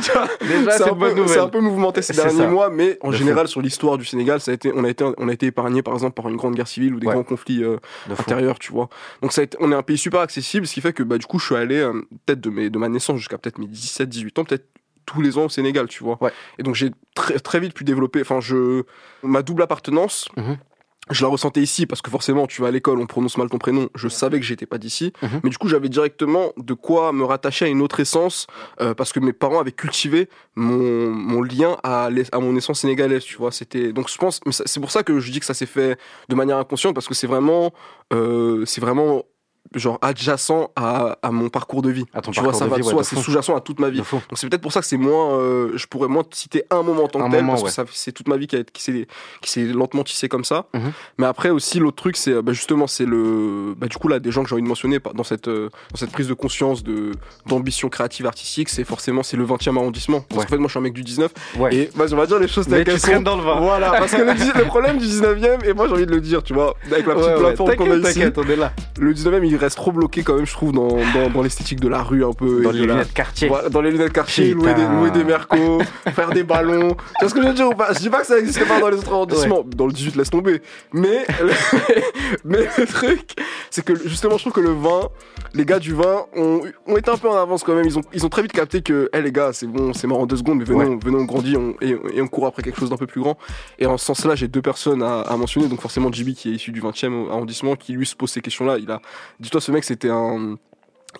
Déjà, 0.47 0.71
c'est 0.71 0.89
bonne 0.95 1.09
peu- 1.13 1.15
nouvelle. 1.21 1.27
C'est 1.29 1.39
un 1.39 1.47
peu 1.47 1.59
mouvementé 1.59 2.01
ces 2.01 2.13
derniers 2.13 2.47
mois, 2.47 2.69
mais 2.69 2.97
en 3.01 3.11
De 3.11 3.15
général, 3.15 3.47
sur 3.47 3.61
l'histoire 3.61 3.97
du 3.97 4.05
Sénégal, 4.05 4.39
ça 4.39 4.51
a 4.51 4.53
été, 4.53 4.71
on, 4.75 4.83
a 4.83 4.89
été, 4.89 5.05
on 5.17 5.27
a 5.29 5.33
été 5.33 5.47
épargné, 5.47 5.81
par 5.81 5.93
exemple, 5.93 6.13
par 6.13 6.29
une 6.29 6.35
grande 6.37 6.55
guerre 6.55 6.67
civile 6.67 6.93
ou 6.95 6.99
des 6.99 7.07
Ouais. 7.07 7.13
grands 7.13 7.23
conflits 7.23 7.59
De 7.59 7.79
intérieurs, 8.17 8.59
tu 8.59 8.71
vois. 8.71 8.89
Donc, 9.21 9.31
ça 9.33 9.41
a 9.41 9.43
été- 9.43 9.50
on 9.59 9.71
est 9.71 9.75
un 9.75 9.83
pays 9.83 9.97
super 9.97 10.19
accessible, 10.21 10.65
ce 10.67 10.73
qui 10.73 10.81
fait 10.81 10.93
que, 10.93 11.03
bah, 11.03 11.17
du 11.17 11.25
coup, 11.25 11.39
je 11.39 11.45
suis 11.45 11.55
allé, 11.55 11.77
euh, 11.77 11.93
peut-être 12.25 12.41
de, 12.41 12.49
mes, 12.49 12.69
de 12.69 12.77
ma 12.77 12.89
naissance 12.89 13.17
jusqu'à 13.17 13.37
peut-être 13.37 13.57
mes 13.59 13.67
17, 13.67 14.07
18 14.09 14.39
ans, 14.39 14.43
peut-être 14.45 14.67
tous 15.05 15.21
les 15.21 15.37
ans 15.37 15.45
au 15.45 15.49
Sénégal, 15.49 15.87
tu 15.87 16.03
vois. 16.03 16.17
Ouais. 16.21 16.31
Et 16.59 16.63
donc, 16.63 16.75
j'ai 16.75 16.91
très, 17.15 17.39
très 17.39 17.59
vite 17.59 17.73
pu 17.73 17.83
développer, 17.83 18.21
enfin, 18.21 18.39
je, 18.39 18.83
ma 19.23 19.41
double 19.41 19.63
appartenance, 19.63 20.29
Mhm. 20.37 20.57
je 21.09 21.23
la 21.23 21.27
ressentais 21.27 21.59
ici 21.61 21.87
parce 21.87 22.01
que 22.03 22.11
forcément, 22.11 22.45
tu 22.47 22.61
vas 22.61 22.67
à 22.67 22.71
l'école, 22.71 22.99
on 22.99 23.07
prononce 23.07 23.35
mal 23.37 23.49
ton 23.49 23.57
prénom. 23.57 23.89
Je 23.95 24.07
savais 24.07 24.39
que 24.39 24.45
j'étais 24.45 24.67
pas 24.67 24.77
d'ici, 24.77 25.11
Mhm. 25.23 25.41
mais 25.43 25.49
du 25.49 25.57
coup, 25.57 25.67
j'avais 25.67 25.89
directement 25.89 26.53
de 26.55 26.73
quoi 26.75 27.11
me 27.11 27.25
rattacher 27.25 27.65
à 27.65 27.67
une 27.67 27.81
autre 27.81 27.99
essence 27.99 28.45
euh, 28.79 28.93
parce 28.93 29.11
que 29.11 29.19
mes 29.19 29.33
parents 29.33 29.59
avaient 29.59 29.71
cultivé 29.73 30.29
mon, 30.55 31.09
mon 31.09 31.41
lien 31.41 31.77
à, 31.83 32.09
à 32.31 32.39
mon 32.39 32.55
essence 32.55 32.81
sénégalaise, 32.81 33.23
tu 33.23 33.35
vois. 33.37 33.51
C'était 33.51 33.91
donc 33.93 34.07
je 34.09 34.17
pense, 34.17 34.39
c'est 34.51 34.79
pour 34.79 34.91
ça 34.91 35.01
que 35.03 35.19
je 35.19 35.31
dis 35.31 35.39
que 35.39 35.45
ça 35.47 35.55
s'est 35.55 35.65
fait 35.65 35.97
de 36.29 36.35
manière 36.35 36.57
inconsciente 36.57 36.93
parce 36.93 37.07
que 37.07 37.15
c'est 37.15 37.27
vraiment, 37.27 37.73
euh, 38.13 38.63
c'est 38.65 38.79
vraiment 38.81 39.23
genre 39.75 39.97
adjacent 40.01 40.69
à, 40.75 41.17
à 41.21 41.31
mon 41.31 41.49
parcours 41.49 41.81
de 41.81 41.89
vie. 41.89 42.05
À 42.13 42.21
ton 42.21 42.31
tu 42.31 42.41
vois, 42.41 42.53
ça 42.53 42.67
va 42.67 42.77
de 42.77 42.81
soi, 42.83 43.03
c'est 43.03 43.15
sous-jacent 43.15 43.55
à 43.55 43.61
toute 43.61 43.79
ma 43.79 43.89
vie. 43.89 43.99
Donc 43.99 44.21
c'est 44.35 44.49
peut-être 44.49 44.61
pour 44.61 44.73
ça 44.73 44.81
que 44.81 44.85
c'est 44.85 44.97
moins, 44.97 45.33
euh, 45.37 45.71
je 45.75 45.85
pourrais 45.87 46.07
moins 46.07 46.23
te 46.23 46.35
citer 46.35 46.63
un 46.69 46.83
moment 46.83 47.03
en 47.03 47.07
tant 47.07 47.21
Un 47.21 47.27
que 47.27 47.31
tel, 47.31 47.41
moment, 47.43 47.53
parce 47.61 47.77
ouais. 47.77 47.85
que 47.85 47.89
c'est 47.93 48.11
toute 48.11 48.27
ma 48.27 48.37
vie 48.37 48.47
qui, 48.47 49.07
s'est 49.43 49.65
lentement 49.65 50.03
tissé 50.03 50.27
comme 50.29 50.43
ça. 50.43 50.65
Mhm. 50.73 50.91
Mais 51.17 51.25
après 51.25 51.49
aussi 51.49 51.79
l'autre 51.79 51.97
truc, 51.97 52.17
c'est 52.17 52.31
euh, 52.33 52.41
bah, 52.41 52.51
justement 52.53 52.87
c'est 52.87 53.05
le, 53.05 53.73
bah, 53.77 53.87
du 53.87 53.97
coup 53.97 54.07
là 54.07 54.19
des 54.19 54.31
gens 54.31 54.43
que 54.43 54.49
j'ai 54.49 54.55
envie 54.55 54.63
de 54.63 54.67
mentionner 54.67 54.99
dans 55.13 55.23
cette 55.23 55.47
euh, 55.47 55.69
dans 55.91 55.97
cette 55.97 56.11
prise 56.11 56.27
de 56.27 56.33
conscience 56.33 56.83
de 56.83 57.11
d'ambition 57.45 57.89
créative 57.89 58.25
artistique, 58.25 58.69
c'est 58.69 58.83
forcément 58.83 59.23
c'est 59.23 59.37
le 59.37 59.45
20e 59.45 59.77
arrondissement. 59.77 60.21
Parce 60.21 60.39
Ouais. 60.41 60.45
qu'en 60.45 60.49
fait 60.51 60.57
moi 60.57 60.67
je 60.67 60.71
suis 60.71 60.79
un 60.79 60.83
mec 60.83 60.93
du 60.93 61.03
19 61.03 61.31
Ouais. 61.59 61.75
et 61.75 61.89
vas-y 61.95 62.13
on 62.13 62.17
va 62.17 62.25
dire 62.25 62.39
les 62.39 62.47
choses 62.47 62.67
telles 62.67 62.83
qu'elles 62.83 62.99
sont. 62.99 63.21
dans 63.21 63.37
le 63.37 63.43
vin. 63.43 63.59
Voilà, 63.59 63.91
parce 63.91 64.11
que 64.11 64.21
le, 64.21 64.33
le 64.59 64.65
problème 64.65 64.97
du 64.97 65.05
19e, 65.05 65.63
et 65.65 65.73
moi 65.73 65.87
j'ai 65.87 65.93
envie 65.93 66.05
de 66.05 66.11
le 66.11 66.21
dire, 66.21 66.43
tu 66.43 66.53
vois, 66.53 66.75
avec 66.91 67.05
la 67.05 67.15
petite 67.15 67.35
plateforme 67.37 67.75
qu'on 67.75 67.91
a 67.91 68.09
ici, 68.09 68.23
on 68.35 68.43
est 68.43 68.55
là. 68.55 68.73
le 68.99 69.13
19e 69.13 69.45
il 69.45 69.57
reste 69.61 69.77
trop 69.77 69.91
bloqué 69.91 70.23
quand 70.23 70.35
même, 70.35 70.45
je 70.45 70.51
trouve, 70.53 70.71
dans, 70.73 70.87
dans, 71.13 71.29
dans 71.33 71.41
l'esthétique 71.41 71.79
de 71.79 71.87
la 71.87 72.03
rue 72.03 72.23
un 72.25 72.33
peu. 72.33 72.61
Dans 72.61 72.71
les 72.71 72.81
de 72.81 72.85
la- 72.85 72.93
lunettes 72.95 73.13
quartier. 73.13 73.47
voilà, 73.47 73.69
dans 73.69 73.81
les 73.81 73.91
lunettes 73.91 74.13
quartier, 74.13 74.53
louer 74.53 74.73
des, 74.73 74.83
louer 74.85 75.11
des 75.11 75.23
mercos, 75.23 75.81
faire 76.13 76.29
des 76.31 76.43
ballons. 76.43 76.89
Tu 76.95 76.95
vois 77.21 77.29
ce 77.29 77.33
que 77.33 77.41
je 77.41 77.47
veux 77.47 77.53
dire 77.53 77.67
ou 77.69 77.73
pas? 77.75 77.93
Je 77.93 77.99
dis 77.99 78.09
pas 78.09 78.21
que 78.21 78.27
ça 78.27 78.35
n'existe 78.35 78.67
pas 78.67 78.79
dans 78.79 78.89
les 78.89 78.97
autres 78.97 79.11
arrondissements. 79.11 79.63
Dans 79.75 79.87
le 79.87 79.93
18, 79.93 80.15
laisse 80.15 80.29
tomber. 80.29 80.61
Mais, 80.93 81.25
mais 82.43 82.67
le 82.77 82.85
truc, 82.85 83.31
c'est 83.69 83.83
que 83.83 83.95
justement, 84.07 84.37
je 84.37 84.43
trouve 84.43 84.53
que 84.53 84.59
le 84.61 84.71
vin, 84.73 85.09
les 85.53 85.65
gars 85.65 85.79
du 85.79 85.93
vin 85.93 86.25
ont, 86.35 86.61
ont 86.87 86.97
été 86.97 87.09
un 87.11 87.17
peu 87.17 87.29
en 87.29 87.35
avance 87.37 87.63
quand 87.63 87.75
même. 87.75 87.85
Ils 87.85 87.97
ont, 87.97 88.01
ils 88.13 88.25
ont 88.25 88.29
très 88.29 88.41
vite 88.41 88.51
capté 88.53 88.81
que, 88.81 89.09
hé 89.13 89.21
les 89.21 89.31
gars, 89.31 89.51
c'est 89.53 89.67
bon, 89.67 89.93
c'est 89.93 90.07
marrant 90.07 90.21
en 90.21 90.25
deux 90.25 90.37
secondes, 90.37 90.59
mais 90.59 90.65
venez, 90.65 90.81
Ouais. 90.81 90.97
on, 91.13 91.25
grandit 91.25 91.55
on- 91.57 91.75
et, 91.81 91.95
et 92.15 92.21
on 92.21 92.27
court 92.27 92.47
après 92.47 92.63
quelque 92.63 92.79
chose 92.79 92.89
d'un 92.89 92.97
peu 92.97 93.07
plus 93.07 93.21
grand. 93.21 93.37
Et 93.79 93.85
en 93.85 93.97
ce 93.97 94.05
sens-là, 94.05 94.35
j'ai 94.35 94.47
deux 94.47 94.61
personnes 94.61 95.03
à, 95.03 95.21
à 95.21 95.37
mentionner. 95.37 95.67
Donc 95.67 95.81
forcément, 95.81 96.11
JB 96.11 96.33
qui 96.33 96.49
est 96.51 96.55
issu 96.55 96.71
du 96.71 96.81
20e 96.81 97.29
arrondissement, 97.29 97.75
qui 97.75 97.93
lui 97.93 98.05
se 98.05 98.15
pose 98.15 98.31
ces 98.31 98.41
questions-là. 98.41 98.77
Il 98.79 98.89
a, 98.91 99.01
dis-toi, 99.51 99.59
ce 99.61 99.71
mec, 99.73 99.83
c'était 99.83 100.09
un. 100.09 100.57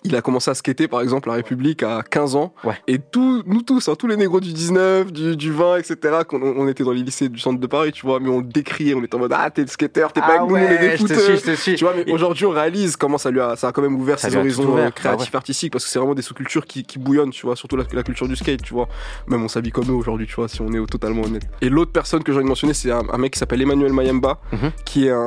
Il 0.04 0.16
a 0.16 0.22
commencé 0.22 0.50
à 0.50 0.54
skater 0.54 0.88
par 0.88 1.00
exemple 1.00 1.28
la 1.28 1.34
République 1.36 1.82
à 1.82 2.02
15 2.02 2.34
ans 2.36 2.52
Ouais. 2.64 2.74
et 2.88 2.98
tout, 2.98 3.42
nous 3.46 3.62
tous, 3.62 3.88
hein, 3.88 3.94
tous 3.98 4.06
les 4.06 4.16
négros 4.16 4.40
du 4.40 4.52
19, 4.52 5.12
du, 5.12 5.36
du 5.36 5.52
20, 5.52 5.76
etc. 5.78 5.96
Qu'on 6.28 6.42
on, 6.42 6.66
était 6.68 6.82
dans 6.84 6.92
les 6.92 7.02
lycées 7.02 7.28
du 7.28 7.38
centre 7.38 7.60
de 7.60 7.66
Paris, 7.66 7.92
tu 7.92 8.06
vois, 8.06 8.18
mais 8.20 8.28
on 8.28 8.38
le 8.38 8.44
décriait, 8.44 8.94
on 8.94 9.02
était 9.02 9.14
en 9.14 9.18
mode 9.20 9.32
ah 9.34 9.50
t'es 9.50 9.62
le 9.62 9.68
skater, 9.68 10.06
t'es 10.12 10.20
pas 10.20 10.26
avec 10.38 10.40
nous, 10.48 10.54
on 10.54 10.58
est 10.58 10.78
des 10.78 10.88
Ah 10.88 10.96
je 10.96 11.02
te 11.04 11.08
footeux. 11.08 11.20
suis, 11.20 11.36
je 11.36 11.42
te 11.52 11.56
suis. 11.56 11.74
Tu 11.76 11.84
vois, 11.84 11.94
mais 11.96 12.04
Et- 12.06 12.12
aujourd'hui, 12.12 12.46
on 12.46 12.50
réalise 12.50 12.96
comment 12.96 13.18
ça 13.18 13.30
lui 13.30 13.40
a, 13.40 13.54
ça 13.56 13.68
a 13.68 13.72
quand 13.72 13.82
même 13.82 13.94
ouvert 13.96 14.18
Ça 14.18 14.30
ses 14.30 14.36
horizons 14.36 14.64
ouvert, 14.72 14.86
euh, 14.86 14.90
créatifs, 14.90 15.34
artistiques, 15.34 15.72
parce 15.72 15.84
que 15.84 15.90
c'est 15.90 15.98
vraiment 15.98 16.14
des 16.14 16.22
sous-cultures 16.22 16.66
qui, 16.66 16.84
qui 16.84 16.98
bouillonnent, 16.98 17.30
tu 17.30 17.46
vois, 17.46 17.54
surtout 17.56 17.76
la, 17.76 17.84
la 17.92 18.02
culture 18.02 18.26
du 18.28 18.36
skate, 18.36 18.62
tu 18.62 18.74
vois. 18.74 18.88
Même 19.28 19.42
on 19.44 19.48
s'habille 19.48 19.72
comme 19.72 19.88
eux 19.90 19.94
aujourd'hui, 19.94 20.26
tu 20.26 20.34
vois, 20.34 20.48
si 20.48 20.60
on 20.62 20.72
est 20.72 20.86
totalement 20.90 21.22
honnête. 21.22 21.42
Et 21.60 21.68
l'autre 21.68 21.92
personne 21.92 22.22
que 22.22 22.32
j'ai 22.32 22.36
envie 22.38 22.44
de 22.44 22.48
mentionner, 22.48 22.74
c'est 22.74 22.90
un, 22.90 23.02
un 23.12 23.18
mec 23.18 23.32
qui 23.34 23.38
s'appelle 23.38 23.60
Emmanuel 23.62 23.92
Mayemba, 23.92 24.38
Mhm. 24.52 24.70
qui 24.84 25.06
est 25.06 25.10
un, 25.10 25.18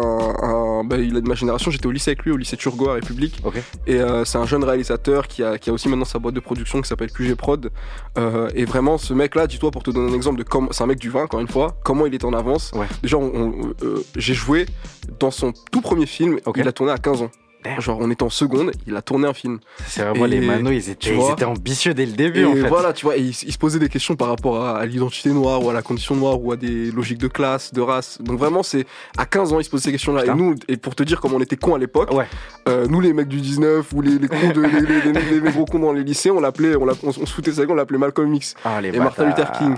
un- 0.42 0.84
bah, 0.84 0.98
il 0.98 1.16
est 1.16 1.22
de 1.22 1.28
ma 1.28 1.36
génération, 1.36 1.72
j'étais 1.72 1.88
au 1.88 1.92
lycée 1.92 2.12
avec 2.12 2.24
lui, 2.24 2.32
au 2.32 2.38
lycée 2.38 2.58
Turgot 2.58 2.90
à 2.90 2.94
République. 2.94 3.42
Et 3.88 3.96
euh, 4.02 4.26
c'est 4.26 4.38
un 4.38 4.46
jeune 4.46 4.55
réalisateur 4.64 5.28
qui 5.28 5.44
a, 5.44 5.58
qui 5.58 5.70
a 5.70 5.74
aussi 5.74 5.90
maintenant 5.90 6.06
sa 6.06 6.20
boîte 6.20 6.34
de 6.36 6.40
production 6.40 6.82
qui 6.82 6.88
s'appelle 6.88 7.12
QG 7.12 7.36
Prod. 7.36 7.70
Euh, 8.18 8.50
et 8.56 8.66
vraiment, 8.66 8.98
ce 8.98 9.14
mec-là, 9.14 9.48
dis-toi, 9.48 9.72
pour 9.72 9.84
te 9.84 9.92
donner 9.92 10.12
un 10.12 10.16
exemple 10.16 10.38
de 10.38 10.44
comment. 10.44 10.70
C'est 10.72 10.84
un 10.84 10.88
mec 10.88 11.00
du 11.00 11.10
vin, 11.10 11.24
encore 11.24 11.40
une 11.40 11.48
fois, 11.48 11.76
comment 11.84 12.06
il 12.06 12.14
est 12.14 12.24
en 12.24 12.34
avance. 12.34 12.72
Ouais. 12.76 12.88
Déjà, 13.02 13.18
on- 13.18 13.32
on- 13.36 13.74
euh, 13.84 14.04
j'ai 14.16 14.34
joué 14.34 14.66
dans 15.20 15.32
son 15.32 15.54
tout 15.72 15.82
premier 15.82 16.06
film, 16.06 16.40
Ok. 16.46 16.58
il 16.58 16.68
a 16.68 16.72
tourné 16.72 16.92
à 16.92 16.98
15 16.98 17.22
ans. 17.22 17.32
Genre, 17.80 17.98
on 18.02 18.10
était 18.12 18.24
en 18.24 18.30
seconde, 18.30 18.72
il 18.88 18.96
a 18.96 19.02
tourné 19.02 19.28
un 19.28 19.34
film. 19.34 19.60
C'est 19.88 20.04
vraiment 20.04 20.26
Et- 20.26 20.30
les 20.30 20.40
manos, 20.42 20.72
ils 20.74 20.90
étaient, 20.90 21.10
ils 21.10 21.16
vois 21.16 21.32
étaient 21.32 21.46
ambitieux 21.46 21.94
dès 21.94 22.06
le 22.06 22.12
début 22.14 22.42
Et 22.42 22.46
en 22.46 22.54
fait. 22.54 22.68
voilà, 22.68 22.94
tu 22.94 23.06
vois, 23.06 23.18
et 23.18 23.22
il, 23.22 23.30
il 23.30 23.52
se 23.52 23.58
posait 23.58 23.80
des 23.80 23.90
questions 23.90 24.16
par 24.16 24.28
rapport 24.30 24.64
à, 24.64 24.78
à 24.78 24.86
l'identité 24.86 25.30
noire 25.30 25.64
ou 25.64 25.70
à 25.70 25.74
la 25.74 25.82
condition 25.82 26.16
noire 26.16 26.42
ou 26.42 26.52
à 26.52 26.56
des 26.58 26.92
logiques 26.92 27.18
de 27.20 27.28
classe, 27.28 27.74
de 27.74 27.82
race. 27.82 28.20
Donc 28.22 28.38
vraiment, 28.40 28.64
c'est 28.64 28.86
à 29.18 29.26
15 29.26 29.54
ans, 29.54 29.60
il 29.60 29.64
se 29.64 29.70
posait 29.70 29.84
ces 29.86 29.92
questions-là. 29.92 30.26
Et 30.26 30.34
nous, 30.36 30.56
et 30.68 30.78
pour 30.78 30.96
te 30.96 31.04
dire 31.04 31.20
comment 31.22 31.38
on 31.38 31.42
était 31.42 31.56
cons 31.58 31.76
à 31.76 31.80
l'époque, 31.80 32.12
Ouais. 32.12 32.28
euh, 32.70 32.88
nous 32.88 33.02
les 33.02 33.14
mecs 33.14 33.28
du 33.28 33.42
19 33.42 33.92
ou 33.94 34.02
les, 34.02 34.18
les 34.20 34.28
cons 34.28 34.50
de, 34.54 34.62
les, 34.62 34.82
les, 35.12 35.12
les- 35.14 35.40
les 35.40 35.52
gros 35.52 35.66
cons 35.66 35.80
dans 35.80 35.94
les 35.94 36.04
lycées, 36.04 36.32
on 36.32 36.40
l'appelait, 36.40 36.76
on, 36.76 36.88
on, 36.88 36.92
on 37.04 37.12
se 37.26 37.34
foutait 37.34 37.52
de 37.52 37.56
sa 37.56 37.62
gueule, 37.64 37.72
on 37.72 37.76
l'appelait 37.76 37.98
Malcolm 37.98 38.34
X. 38.34 38.56
Ah, 38.64 38.80
les 38.82 38.90
Et 38.90 39.00
Martin 39.00 39.26
bâtards. 39.26 39.46
Luther 39.48 39.60
King. 39.60 39.76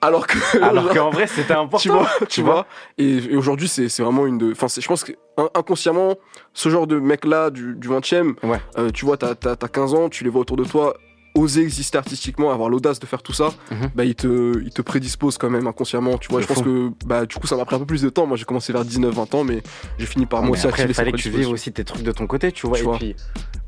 Alors 0.00 0.26
que, 0.26 0.38
Alors 0.62 0.88
qu'en 0.94 1.10
vrai, 1.10 1.26
c'était 1.26 1.54
important. 1.54 1.78
tu 1.78 1.88
vois, 1.88 2.08
tu 2.28 2.42
vois. 2.42 2.66
Et, 2.98 3.16
et 3.32 3.36
aujourd'hui, 3.36 3.66
c'est 3.68 3.88
vraiment 4.02 4.26
une 4.26 4.38
de. 4.38 4.52
Enfin, 4.52 4.66
je 4.68 4.86
pense 4.86 5.02
que 5.04 5.12
in- 5.36 5.48
inconsciemment, 5.54 6.14
ce 6.58 6.70
genre 6.70 6.88
de 6.88 6.98
mec-là 6.98 7.50
du, 7.50 7.74
du 7.76 7.88
20e, 7.88 8.34
Ouais. 8.42 8.60
euh, 8.78 8.90
tu 8.90 9.04
vois, 9.04 9.16
t'as 9.16 9.36
15 9.56 9.94
ans, 9.94 10.08
tu 10.08 10.24
les 10.24 10.30
vois 10.30 10.40
autour 10.40 10.56
de 10.56 10.64
toi 10.64 10.94
oser 11.38 11.62
exister 11.62 11.98
artistiquement, 11.98 12.50
avoir 12.50 12.68
l'audace 12.68 12.98
de 13.00 13.06
faire 13.06 13.22
tout 13.22 13.32
ça, 13.32 13.50
bah 13.94 14.04
il 14.04 14.14
te, 14.14 14.60
il 14.62 14.70
te 14.70 14.82
prédispose 14.82 15.38
quand 15.38 15.50
même 15.50 15.66
inconsciemment, 15.66 16.18
tu 16.18 16.28
vois. 16.30 16.40
Je 16.40 16.46
pense 16.46 16.62
que 16.62 16.90
bah 17.06 17.26
du 17.26 17.36
coup 17.36 17.46
ça 17.46 17.56
m'a 17.56 17.64
pris 17.64 17.76
un 17.76 17.78
peu 17.80 17.86
plus 17.86 18.02
de 18.02 18.08
temps. 18.08 18.26
Moi 18.26 18.36
j'ai 18.36 18.44
commencé 18.44 18.72
vers 18.72 18.84
19-20 18.84 19.36
ans, 19.36 19.44
mais 19.44 19.62
j'ai 19.98 20.06
fini 20.06 20.26
par 20.26 20.42
moi 20.42 20.50
aussi 20.52 20.66
après, 20.66 20.84
il 20.84 20.94
fallait 20.94 21.12
que 21.12 21.16
tu 21.16 21.30
vives 21.30 21.48
aussi 21.50 21.72
tes 21.72 21.84
trucs 21.84 22.02
de 22.02 22.12
ton 22.12 22.26
côté, 22.26 22.52
tu 22.52 22.66
vois. 22.66 22.76
Tu 22.76 22.82
et 22.82 22.86
vois. 22.86 22.96
puis, 22.98 23.16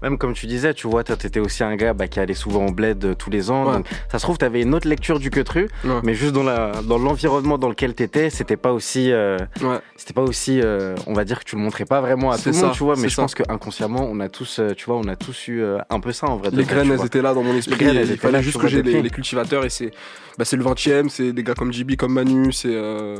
même 0.03 0.17
comme 0.19 0.33
tu 0.33 0.47
disais, 0.47 0.73
tu 0.75 0.89
vois, 0.89 1.05
t'étais 1.05 1.41
aussi 1.41 1.63
un 1.63 1.77
gars 1.77 1.93
bah, 1.93 2.09
qui 2.09 2.21
allait 2.21 2.33
souvent 2.35 2.67
au 2.67 2.73
bled 2.73 3.05
euh, 3.05 3.15
tous 3.15 3.29
les 3.31 3.51
ans. 3.51 3.67
Ouais. 3.67 3.75
Donc, 3.77 3.87
ça 4.11 4.19
se 4.19 4.25
trouve, 4.25 4.39
t'avais 4.39 4.63
une 4.63 4.75
autre 4.75 4.89
lecture 4.89 5.19
du 5.19 5.31
que 5.31 5.41
tru, 5.41 5.69
Ouais. 5.85 6.01
mais 6.03 6.15
juste 6.15 6.33
dans 6.33 6.43
la 6.43 6.73
dans 6.83 6.99
l'environnement 6.99 7.59
dans 7.59 7.69
lequel 7.69 7.95
t'étais, 7.95 8.31
c'était 8.31 8.57
pas 8.57 8.73
aussi, 8.73 9.13
euh, 9.13 9.37
Ouais. 9.63 9.79
c'était 9.97 10.15
pas 10.15 10.23
aussi, 10.23 10.61
euh, 10.63 10.95
on 11.07 11.13
va 11.13 11.25
dire 11.25 11.39
que 11.41 11.45
tu 11.45 11.57
le 11.57 11.63
montrais 11.63 11.85
pas 11.85 12.01
vraiment 12.01 12.31
à 12.31 12.39
tout 12.39 12.49
le 12.49 12.53
monde, 12.53 12.61
ça, 12.65 12.71
tu 12.71 12.83
vois. 12.83 12.95
Mais 12.97 13.09
je 13.09 13.15
ça. 13.15 13.23
pense 13.23 13.35
que 13.35 13.43
inconsciemment, 13.49 14.09
on 14.11 14.21
a 14.21 14.29
tous, 14.29 14.61
tu 14.77 14.85
vois, 14.87 14.97
on 14.97 15.07
a 15.09 15.17
tous 15.17 15.49
eu 15.49 15.63
un 15.91 16.01
peu 16.01 16.13
ça 16.13 16.27
en 16.29 16.37
vrai. 16.37 16.49
Les 16.53 16.65
graines, 16.65 16.91
elles 16.91 17.05
étaient 17.05 17.23
là 17.23 17.35
dans 17.35 17.43
mon 17.43 17.55
esprit. 17.61 17.85
il 17.85 18.17
fallait 18.19 18.43
juste 18.43 18.59
que 18.59 18.69
j'ai 18.69 18.83
les, 18.83 19.11
cultivateurs 19.11 19.65
et 19.65 19.71
c'est 19.71 19.91
bah, 20.37 20.45
le 20.53 20.63
20 20.63 20.87
e 20.89 21.09
c'est 21.09 21.33
des 21.33 21.43
gars 21.43 21.55
comme 21.55 21.73
JB, 21.73 21.97
comme 21.97 22.13
Manu, 22.13 22.53
c'est 22.53 22.69
euh, 22.75 23.17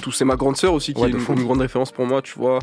tout. 0.00 0.12
C'est 0.12 0.24
ma 0.24 0.36
grande 0.36 0.56
sœur 0.56 0.72
aussi 0.72 0.94
qui 0.94 1.00
Ouais, 1.02 1.08
est 1.08 1.12
une, 1.12 1.44
grande 1.44 1.60
référence 1.60 1.92
pour 1.92 2.06
moi, 2.06 2.22
tu 2.22 2.38
vois. 2.38 2.58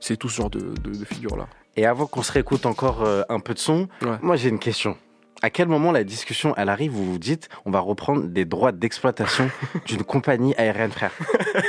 C'est 0.00 0.16
tout 0.16 0.28
ce 0.28 0.36
genre 0.36 0.50
de, 0.50 0.60
de, 0.60 0.90
de 0.98 1.04
figures 1.04 1.36
là. 1.36 1.46
Et 1.76 1.86
avant 1.86 2.06
qu'on 2.06 2.22
se 2.22 2.32
réécoute 2.32 2.66
encore 2.66 3.04
euh, 3.04 3.22
un 3.28 3.38
peu 3.40 3.54
de 3.54 3.58
son, 3.58 3.88
Ouais. 4.02 4.18
moi 4.22 4.36
j'ai 4.36 4.48
une 4.48 4.58
question. 4.58 4.96
À 5.42 5.48
quel 5.48 5.68
moment 5.68 5.90
la 5.90 6.04
discussion 6.04 6.52
elle 6.58 6.68
arrive 6.68 6.94
où 6.94 7.02
vous 7.02 7.12
vous 7.12 7.18
dites 7.18 7.48
on 7.64 7.70
va 7.70 7.80
reprendre 7.80 8.24
des 8.24 8.44
droits 8.44 8.72
d'exploitation 8.72 9.50
d'une 9.86 10.02
compagnie 10.04 10.54
aérienne 10.56 10.90
frère? 10.90 11.12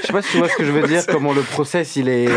Je 0.01 0.07
sais 0.07 0.11
pas 0.13 0.21
si 0.21 0.31
tu 0.31 0.37
vois 0.39 0.49
ce 0.49 0.57
que 0.57 0.65
je 0.65 0.71
veux 0.71 0.85
dire, 0.87 1.05
comment 1.07 1.31
le 1.33 1.41
process 1.41 1.95
il 1.95 2.09
est. 2.09 2.27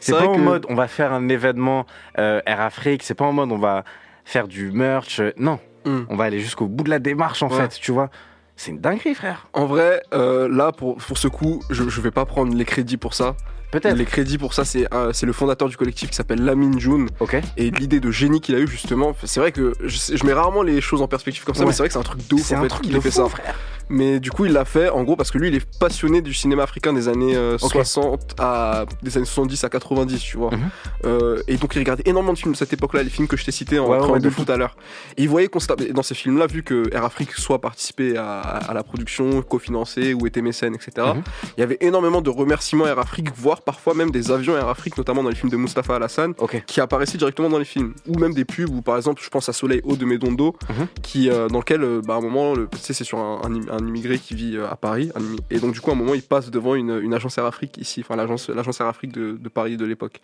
C'est 0.00 0.12
pas 0.12 0.26
en 0.26 0.38
mode 0.38 0.66
on 0.68 0.74
va 0.74 0.88
faire 0.88 1.12
un 1.12 1.28
événement 1.28 1.86
euh, 2.18 2.40
Air 2.46 2.60
Afrique, 2.60 3.02
c'est 3.04 3.14
pas 3.14 3.24
en 3.24 3.32
mode 3.32 3.52
on 3.52 3.58
va 3.58 3.84
faire 4.24 4.48
du 4.48 4.72
merch. 4.72 5.20
euh, 5.20 5.32
Non, 5.38 5.60
Hmm. 5.86 6.02
on 6.10 6.16
va 6.16 6.24
aller 6.24 6.40
jusqu'au 6.40 6.66
bout 6.66 6.84
de 6.84 6.90
la 6.90 6.98
démarche 6.98 7.42
en 7.42 7.48
Ouais. 7.48 7.56
fait, 7.56 7.78
tu 7.80 7.92
vois. 7.92 8.10
C'est 8.56 8.70
une 8.72 8.80
dinguerie 8.80 9.14
frère. 9.14 9.46
En 9.52 9.66
vrai, 9.66 10.02
euh, 10.12 10.48
là 10.50 10.72
pour, 10.72 10.96
pour 10.96 11.16
ce 11.18 11.28
coup, 11.28 11.62
je, 11.70 11.88
je 11.88 12.00
vais 12.00 12.10
pas 12.10 12.24
prendre 12.24 12.54
les 12.54 12.64
crédits 12.64 12.96
pour 12.96 13.14
ça. 13.14 13.36
Peut-être. 13.72 13.96
Les 13.96 14.04
crédits 14.04 14.38
pour 14.38 14.54
ça, 14.54 14.64
c'est 14.64 14.86
euh, 14.94 15.12
le 15.22 15.32
fondateur 15.32 15.68
du 15.68 15.76
collectif 15.76 16.08
qui 16.10 16.16
s'appelle 16.16 16.42
Lamine 16.44 16.78
June. 16.78 17.08
Ok. 17.20 17.36
Et 17.56 17.70
l'idée 17.70 18.00
de 18.00 18.10
génie 18.10 18.40
qu'il 18.40 18.54
a 18.54 18.58
eu 18.60 18.66
justement, 18.68 19.14
c'est 19.24 19.40
vrai 19.40 19.50
que 19.52 19.72
je, 19.84 20.24
mets 20.24 20.32
rarement 20.32 20.62
les 20.62 20.80
choses 20.80 21.02
en 21.02 21.08
perspective 21.08 21.44
comme 21.44 21.54
ça, 21.54 21.62
Ouais. 21.62 21.66
mais 21.66 21.72
c'est 21.72 21.78
vrai 21.82 21.88
que 21.88 21.92
c'est 21.92 21.98
un 21.98 22.02
truc 22.04 22.26
de 22.28 22.34
ouf 22.36 22.40
C'est 22.42 22.54
en 22.54 22.60
un 22.60 22.62
fait 22.62 22.68
truc 22.68 22.84
qu'il 22.84 22.96
ait 22.96 23.00
fait 23.00 23.10
fou, 23.10 23.16
ça. 23.16 23.28
frère. 23.28 23.54
Mais 23.88 24.18
du 24.20 24.30
coup, 24.30 24.44
il 24.46 24.52
l'a 24.52 24.64
fait 24.64 24.88
en 24.90 25.04
gros 25.04 25.16
parce 25.16 25.30
que 25.30 25.38
lui, 25.38 25.48
il 25.48 25.54
est 25.54 25.78
passionné 25.78 26.20
du 26.20 26.34
cinéma 26.34 26.64
africain 26.64 26.92
des 26.92 27.08
années 27.08 27.36
euh, 27.36 27.56
Ok. 27.62 27.70
60 27.72 28.34
à 28.38 28.84
des 29.02 29.16
années 29.16 29.26
70 29.26 29.62
à 29.64 29.68
90, 29.68 30.18
tu 30.20 30.36
vois. 30.36 30.50
Mhm. 30.50 30.68
Euh, 31.04 31.42
et 31.46 31.56
donc, 31.56 31.74
il 31.76 31.78
regardait 31.78 32.02
énormément 32.06 32.32
de 32.32 32.38
films 32.38 32.52
de 32.52 32.56
cette 32.56 32.72
époque-là, 32.72 33.02
les 33.02 33.10
films 33.10 33.28
que 33.28 33.36
je 33.36 33.44
t'ai 33.44 33.52
cités 33.52 33.78
en 33.78 33.84
Ouais, 33.86 33.92
ouais, 33.92 33.98
préambule 33.98 34.22
de 34.22 34.34
tout 34.44 34.50
à 34.50 34.56
l'heure. 34.56 34.76
Et 35.16 35.22
il 35.22 35.28
voyait 35.28 35.48
constamment 35.48 35.82
dans 35.94 36.02
ces 36.02 36.14
films-là, 36.14 36.46
vu 36.46 36.62
que 36.62 36.92
Air 36.92 37.04
Afrique 37.04 37.32
soit 37.32 37.60
participé 37.60 38.16
à, 38.16 38.40
à 38.40 38.74
la 38.74 38.82
production, 38.82 39.42
cofinancé 39.42 40.14
ou 40.14 40.26
était 40.26 40.42
mécène, 40.42 40.74
etc. 40.74 41.08
Mhm. 41.14 41.22
Il 41.56 41.60
y 41.60 41.62
avait 41.62 41.78
énormément 41.80 42.20
de 42.20 42.30
remerciements 42.30 42.86
Air 42.86 42.98
Afrique, 42.98 43.28
voire 43.36 43.62
parfois 43.62 43.94
même 43.94 44.10
des 44.10 44.30
avions 44.30 44.56
Air 44.56 44.68
Afrique, 44.68 44.96
notamment 44.98 45.22
dans 45.22 45.28
les 45.30 45.34
films 45.36 45.50
de 45.50 45.56
Mustapha 45.56 45.96
Alassane 45.96 46.34
Ok. 46.38 46.62
qui 46.66 46.80
apparaissaient 46.80 47.18
directement 47.18 47.48
dans 47.48 47.58
les 47.58 47.64
films 47.64 47.94
ou 48.06 48.18
même 48.18 48.34
des 48.34 48.44
pubs 48.44 48.68
ou 48.74 48.82
par 48.82 48.96
exemple 48.96 49.20
je 49.24 49.28
pense 49.28 49.48
à 49.48 49.52
Soleil 49.52 49.80
haut 49.84 49.96
de 49.96 50.04
Medondo 50.04 50.54
Mhm. 50.68 50.86
qui 51.02 51.30
euh, 51.30 51.48
dans 51.48 51.58
lequel 51.58 51.82
euh, 51.82 52.00
bah, 52.04 52.14
à 52.14 52.16
un 52.18 52.20
moment 52.20 52.54
tu 52.54 52.78
sais 52.78 52.92
c'est 52.92 53.04
sur 53.04 53.18
un, 53.18 53.40
un 53.76 53.86
immigré 53.86 54.18
qui 54.18 54.34
vit 54.34 54.56
euh, 54.56 54.68
à 54.70 54.76
Paris. 54.76 55.10
et 55.50 55.58
donc, 55.60 55.72
du 55.72 55.80
coup, 55.80 55.90
à 55.90 55.94
un 55.94 55.96
moment, 55.96 56.14
il 56.14 56.22
passe 56.22 56.50
devant 56.50 56.74
une, 56.74 56.98
une 57.02 57.14
agence 57.14 57.38
Air 57.38 57.44
Afrique 57.46 57.76
ici, 57.78 58.00
enfin, 58.00 58.16
l'agence, 58.16 58.48
l'agence 58.50 58.80
Air 58.80 58.86
Afrique 58.86 59.12
de, 59.12 59.32
de 59.32 59.48
Paris 59.48 59.76
de 59.76 59.84
l'époque. 59.84 60.20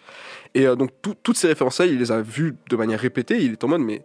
Et 0.55 0.67
euh, 0.67 0.75
donc, 0.77 0.91
tout- 1.03 1.15
toutes 1.23 1.37
ces 1.37 1.49
références-là, 1.49 1.87
il 1.87 1.99
les 1.99 2.11
a 2.13 2.21
vues 2.23 2.57
de 2.71 2.77
manière 2.77 3.01
répétée. 3.01 3.39
Il 3.43 3.53
est 3.53 3.65
en 3.65 3.69
mode, 3.69 3.83
mais. 3.83 4.03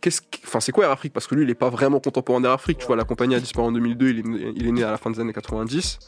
Qu'est-ce 0.00 0.20
Enfin, 0.44 0.58
c'est 0.58 0.72
quoi 0.72 0.86
Air 0.86 0.90
Afrique? 0.90 1.12
Parce 1.12 1.28
que 1.28 1.36
lui, 1.36 1.44
il 1.44 1.46
n'est 1.46 1.54
pas 1.54 1.70
vraiment 1.70 2.00
contemporain 2.00 2.40
d'Air 2.40 2.50
Afrique. 2.50 2.78
Tu 2.78 2.86
vois, 2.86 2.96
la 2.96 3.04
compagnie 3.04 3.36
a 3.36 3.38
disparu 3.40 3.68
en 3.68 3.70
2002. 3.70 4.08
Il 4.08 4.18
est, 4.18 4.22
né- 4.26 4.52
il 4.56 4.66
est 4.66 4.72
né 4.72 4.82
à 4.82 4.90
la 4.90 4.96
fin 4.96 5.12
des 5.12 5.20
années 5.20 5.32
90. 5.32 6.00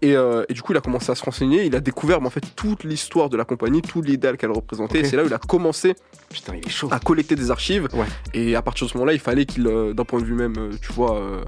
Et, 0.00 0.16
euh, 0.16 0.44
et 0.48 0.54
du 0.54 0.62
coup, 0.62 0.72
il 0.72 0.78
a 0.78 0.80
commencé 0.80 1.12
à 1.12 1.14
se 1.14 1.22
renseigner. 1.22 1.66
Il 1.66 1.76
a 1.76 1.80
découvert 1.80 2.22
mais 2.22 2.28
en 2.28 2.30
fait 2.30 2.40
toute 2.56 2.84
l'histoire 2.84 3.28
de 3.28 3.36
la 3.36 3.44
compagnie, 3.44 3.82
tout 3.82 4.00
l'idéal 4.00 4.38
qu'elle 4.38 4.50
représentait. 4.50 5.00
Et 5.00 5.04
c'est 5.04 5.16
là 5.18 5.24
où 5.24 5.26
il 5.26 5.34
a 5.34 5.38
commencé 5.38 5.94
Putain, 6.30 6.54
il 6.56 6.66
est 6.66 6.70
chaud. 6.70 6.88
à 6.90 6.98
collecter 6.98 7.36
des 7.36 7.50
archives. 7.50 7.86
Ouais. 7.92 8.06
Et 8.32 8.56
à 8.56 8.62
partir 8.62 8.86
de 8.86 8.90
ce 8.92 8.96
moment-là, 8.96 9.12
il 9.12 9.20
fallait 9.20 9.44
qu'il, 9.44 9.64
d'un 9.64 10.04
point 10.06 10.20
de 10.20 10.24
vue 10.24 10.32
même, 10.32 10.70
tu 10.80 10.94
vois, 10.94 11.18
euh, 11.18 11.44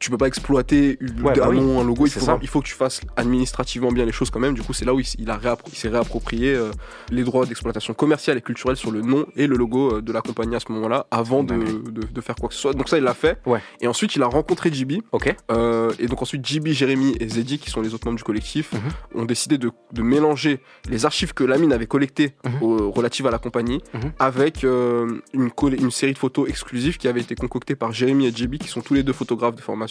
tu 0.00 0.10
peux 0.10 0.16
pas 0.18 0.26
exploiter 0.26 0.96
une- 1.00 1.20
Ouais, 1.22 1.34
bah 1.36 1.46
un 1.46 1.50
oui. 1.50 1.60
nom, 1.60 1.80
un 1.80 1.84
logo. 1.84 2.06
Il 2.06 2.10
faut, 2.10 2.20
ça. 2.20 2.38
il 2.42 2.48
faut 2.48 2.60
que 2.60 2.66
tu 2.66 2.74
fasses 2.74 3.00
administrativement 3.16 3.92
bien 3.92 4.04
les 4.06 4.12
choses 4.12 4.30
quand 4.30 4.40
même. 4.40 4.54
Du 4.54 4.62
coup, 4.62 4.72
c'est 4.72 4.84
là 4.86 4.94
où 4.94 4.98
il, 4.98 5.02
s- 5.02 5.14
il 5.18 5.30
a 5.30 5.36
réappro- 5.36 5.68
il 5.68 5.76
s'est 5.76 5.88
réapproprié 5.90 6.54
euh, 6.54 6.70
les 7.10 7.22
droits 7.22 7.44
d'exploitation 7.46 7.92
commerciale 7.94 8.38
et 8.38 8.40
culturelle 8.40 8.76
sur 8.76 8.90
le 8.90 9.02
nom 9.02 9.26
et 9.36 9.46
le 9.46 9.56
logo 9.56 9.96
euh, 9.96 10.00
de 10.02 10.12
la 10.12 10.22
compagnie 10.22 10.56
à 10.56 10.60
ce 10.60 10.72
moment-là, 10.72 11.06
avant 11.10 11.44
de, 11.44 11.54
Ouais. 11.54 11.64
de- 11.90 12.06
de 12.06 12.20
faire 12.20 12.34
quoi 12.34 12.48
que 12.48 12.54
ce 12.54 12.60
soit. 12.60 12.72
Donc 12.72 12.88
ça, 12.88 12.96
il 12.98 13.04
l'a 13.04 13.14
fait. 13.14 13.38
Ouais. 13.46 13.60
Et 13.80 13.86
ensuite, 13.86 14.16
il 14.16 14.22
a 14.22 14.26
rencontré 14.26 14.72
JB. 14.72 15.02
Euh, 15.50 15.92
et 15.98 16.06
donc 16.06 16.22
ensuite, 16.22 16.46
JB, 16.46 16.68
Jérémy 16.68 17.14
et 17.20 17.28
Zeddy, 17.28 17.58
qui 17.58 17.70
sont 17.70 17.82
les 17.82 17.92
autres 17.94 18.06
membres 18.06 18.16
du 18.18 18.24
collectif, 18.24 18.72
Mhm. 18.72 19.20
ont 19.22 19.24
décidé 19.26 19.58
de, 19.58 19.70
de 19.92 20.02
mélanger 20.02 20.60
les 20.88 21.04
archives 21.04 21.34
que 21.34 21.44
Lamine 21.44 21.72
avait 21.74 21.86
collectées 21.86 22.34
au- 22.62 22.90
relatives 22.90 23.26
à 23.26 23.30
la 23.30 23.38
compagnie 23.38 23.82
Mhm. 23.92 24.12
avec 24.18 24.64
une 24.64 25.90
série 25.90 26.12
de 26.14 26.18
photos 26.18 26.48
exclusives 26.48 26.96
qui 26.96 27.06
avait 27.08 27.20
été 27.20 27.34
concoctée 27.34 27.76
par 27.76 27.92
Jérémy 27.92 28.26
et 28.26 28.32
JB, 28.34 28.56
qui 28.58 28.68
sont 28.68 28.80
tous 28.80 28.94
les 28.94 29.02
deux 29.02 29.12
photographes 29.12 29.54
de 29.56 29.60
formation. 29.60 29.89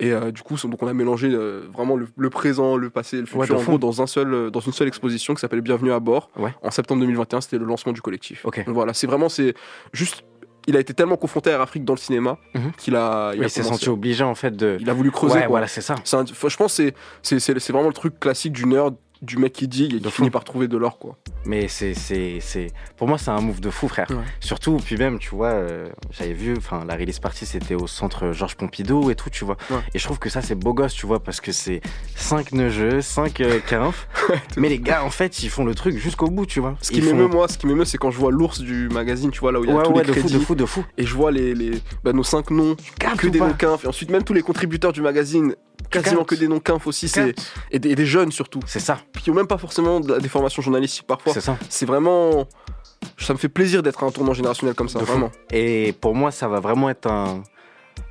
Et 0.00 0.12
euh, 0.12 0.30
du 0.30 0.42
coup, 0.42 0.56
donc 0.56 0.82
on 0.82 0.86
a 0.86 0.92
mélangé 0.92 1.28
euh, 1.30 1.62
vraiment 1.72 1.96
le, 1.96 2.08
le 2.16 2.30
présent, 2.30 2.76
le 2.76 2.90
passé, 2.90 3.18
le 3.18 3.26
futur, 3.26 3.40
Ouais, 3.40 3.50
en 3.52 3.58
fond. 3.58 3.72
gros, 3.72 3.78
dans, 3.78 4.02
un 4.02 4.06
seul, 4.06 4.32
euh, 4.32 4.50
dans 4.50 4.60
une 4.60 4.72
seule 4.72 4.88
exposition 4.88 5.34
qui 5.34 5.40
s'appelle 5.40 5.60
Bienvenue 5.60 5.92
à 5.92 6.00
bord. 6.00 6.30
Ouais. 6.36 6.54
En 6.62 6.70
septembre 6.70 7.00
2021, 7.00 7.40
c'était 7.40 7.58
le 7.58 7.64
lancement 7.64 7.92
du 7.92 8.00
collectif. 8.02 8.44
Donc 8.44 8.74
voilà, 8.74 8.94
c'est 8.94 9.06
vraiment, 9.06 9.28
c'est 9.28 9.54
juste. 9.92 10.24
Il 10.68 10.76
a 10.76 10.80
été 10.80 10.92
tellement 10.94 11.16
confronté 11.16 11.50
à 11.50 11.52
Air 11.52 11.60
Afrique 11.60 11.84
dans 11.84 11.92
le 11.92 11.98
cinéma 11.98 12.38
Mhm. 12.54 12.72
qu'il 12.76 12.96
a. 12.96 13.32
Il, 13.36 13.48
s'est 13.48 13.62
senti 13.62 13.88
obligé 13.88 14.24
en 14.24 14.34
fait 14.34 14.50
de. 14.56 14.78
il 14.80 14.90
a 14.90 14.94
voulu 14.94 15.12
creuser. 15.12 15.34
ouais, 15.34 15.40
quoi. 15.42 15.48
voilà, 15.48 15.68
c'est 15.68 15.80
ça. 15.80 15.94
Un- 16.12 16.24
je 16.26 16.32
pense 16.34 16.56
que 16.56 16.68
c'est- 16.68 16.94
c'est 17.22 17.38
c'est- 17.38 17.58
c'est 17.60 17.72
vraiment 17.72 17.86
le 17.86 17.94
truc 17.94 18.18
classique 18.18 18.52
du 18.52 18.66
nerd, 18.66 18.96
du 19.22 19.36
mec 19.38 19.52
qui 19.52 19.68
digue 19.68 19.94
et 19.94 20.00
qui 20.00 20.10
finit 20.10 20.30
par 20.30 20.44
trouver 20.44 20.68
de 20.68 20.76
l'or, 20.76 20.98
quoi. 20.98 21.16
Mais 21.44 21.68
c'est, 21.68 21.94
c'est, 21.94 22.38
c'est, 22.40 22.72
pour 22.96 23.08
moi, 23.08 23.18
c'est 23.18 23.30
un 23.30 23.40
move 23.40 23.60
de 23.60 23.70
fou, 23.70 23.88
frère. 23.88 24.06
Ouais. 24.10 24.16
Surtout, 24.40 24.76
puis 24.78 24.96
même, 24.96 25.18
tu 25.18 25.30
vois, 25.30 25.48
euh, 25.50 25.88
j'avais 26.10 26.32
vu, 26.32 26.54
enfin, 26.56 26.84
la 26.86 26.94
release 26.94 27.18
party, 27.18 27.46
c'était 27.46 27.74
au 27.74 27.86
centre 27.86 28.32
Georges 28.32 28.56
Pompidou 28.56 29.10
et 29.10 29.14
tout, 29.14 29.30
tu 29.30 29.44
vois. 29.44 29.56
Ouais. 29.70 29.78
Et 29.94 29.98
je 29.98 30.04
trouve 30.04 30.18
que 30.18 30.28
ça, 30.28 30.42
c'est 30.42 30.54
beau 30.54 30.74
gosse, 30.74 30.94
tu 30.94 31.06
vois, 31.06 31.20
parce 31.20 31.40
que 31.40 31.52
c'est 31.52 31.80
5 32.16 32.52
neugeux, 32.52 33.00
5 33.00 33.40
euh, 33.40 33.60
mais 34.56 34.68
les 34.68 34.78
gars, 34.78 35.04
en 35.04 35.10
fait, 35.10 35.42
ils 35.42 35.50
font 35.50 35.64
le 35.64 35.74
truc 35.74 35.96
jusqu'au 35.98 36.28
bout, 36.28 36.46
tu 36.46 36.60
vois. 36.60 36.76
Ce 36.80 36.90
qui 36.90 37.00
m'émeut, 37.00 37.28
font- 37.28 37.34
moi, 37.36 37.48
ce 37.48 37.58
qui 37.58 37.66
m'émeut, 37.66 37.84
c'est 37.84 37.98
quand 37.98 38.10
je 38.10 38.18
vois 38.18 38.30
l'ours 38.30 38.60
du 38.60 38.88
magazine, 38.88 39.30
tu 39.30 39.40
vois, 39.40 39.52
là 39.52 39.60
où 39.60 39.64
il 39.64 39.70
y 39.70 39.72
a 39.72 39.76
Ouais, 39.76 39.82
tous 39.84 39.92
ouais, 39.92 40.04
les 40.04 40.14
de 40.14 40.20
fou, 40.20 40.28
de 40.28 40.38
fou, 40.38 40.54
de 40.54 40.66
fou. 40.66 40.84
Et 40.96 41.06
je 41.06 41.14
vois 41.14 41.30
les, 41.30 41.54
les, 41.54 41.72
bah, 42.04 42.12
nos 42.12 42.22
cinq 42.22 42.50
noms, 42.50 42.76
Captes 42.98 43.20
que 43.20 43.28
des 43.28 43.38
noms. 43.38 43.54
Et 43.82 43.86
ensuite, 43.86 44.10
même 44.10 44.24
tous 44.24 44.32
les 44.32 44.42
contributeurs 44.42 44.92
du 44.92 45.02
magazine, 45.02 45.54
quasiment 45.90 46.24
que 46.24 46.34
des 46.34 46.48
noms 46.48 46.60
quinfs 46.60 46.86
aussi. 46.86 47.08
C'est, 47.08 47.34
et, 47.70 47.78
des, 47.78 47.90
et 47.90 47.94
des 47.94 48.06
jeunes 48.06 48.32
surtout. 48.32 48.60
C'est 48.66 48.80
ça, 48.80 48.98
Qui 49.22 49.30
ont 49.30 49.34
même 49.34 49.46
pas 49.46 49.58
forcément 49.58 50.00
de 50.00 50.12
la- 50.14 50.18
des 50.18 50.28
formations 50.28 50.62
journalistiques 50.62 51.06
parfois. 51.06 51.32
c'est 51.32 51.40
ça. 51.40 51.56
C'est 51.68 51.86
vraiment. 51.86 52.46
Ça 53.18 53.32
me 53.34 53.38
fait 53.38 53.48
plaisir 53.48 53.82
d'être 53.82 54.02
à 54.02 54.06
un 54.06 54.10
tournant 54.10 54.32
générationnel 54.34 54.74
comme 54.74 54.88
ça, 54.88 54.98
De 54.98 55.04
fou. 55.04 55.12
vraiment. 55.12 55.30
Et 55.52 55.94
pour 56.00 56.14
moi, 56.14 56.30
ça 56.30 56.48
va 56.48 56.60
vraiment 56.60 56.88
être 56.90 57.06
un. 57.10 57.42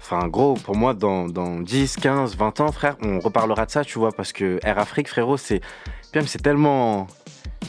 Enfin, 0.02 0.28
gros, 0.28 0.54
pour 0.56 0.76
moi, 0.76 0.94
dans, 0.94 1.28
dans 1.28 1.60
10, 1.60 1.98
15, 1.98 2.36
20 2.38 2.60
ans, 2.60 2.72
frère, 2.72 2.96
on 3.02 3.20
reparlera 3.20 3.66
de 3.66 3.72
ça, 3.72 3.84
tu 3.84 4.00
vois, 4.00 4.12
parce 4.12 4.34
que 4.34 4.60
Air 4.64 4.80
Afrique, 4.80 5.08
frérot, 5.10 5.38
c'est. 5.38 5.62
C'est 6.28 6.42
tellement. 6.42 7.08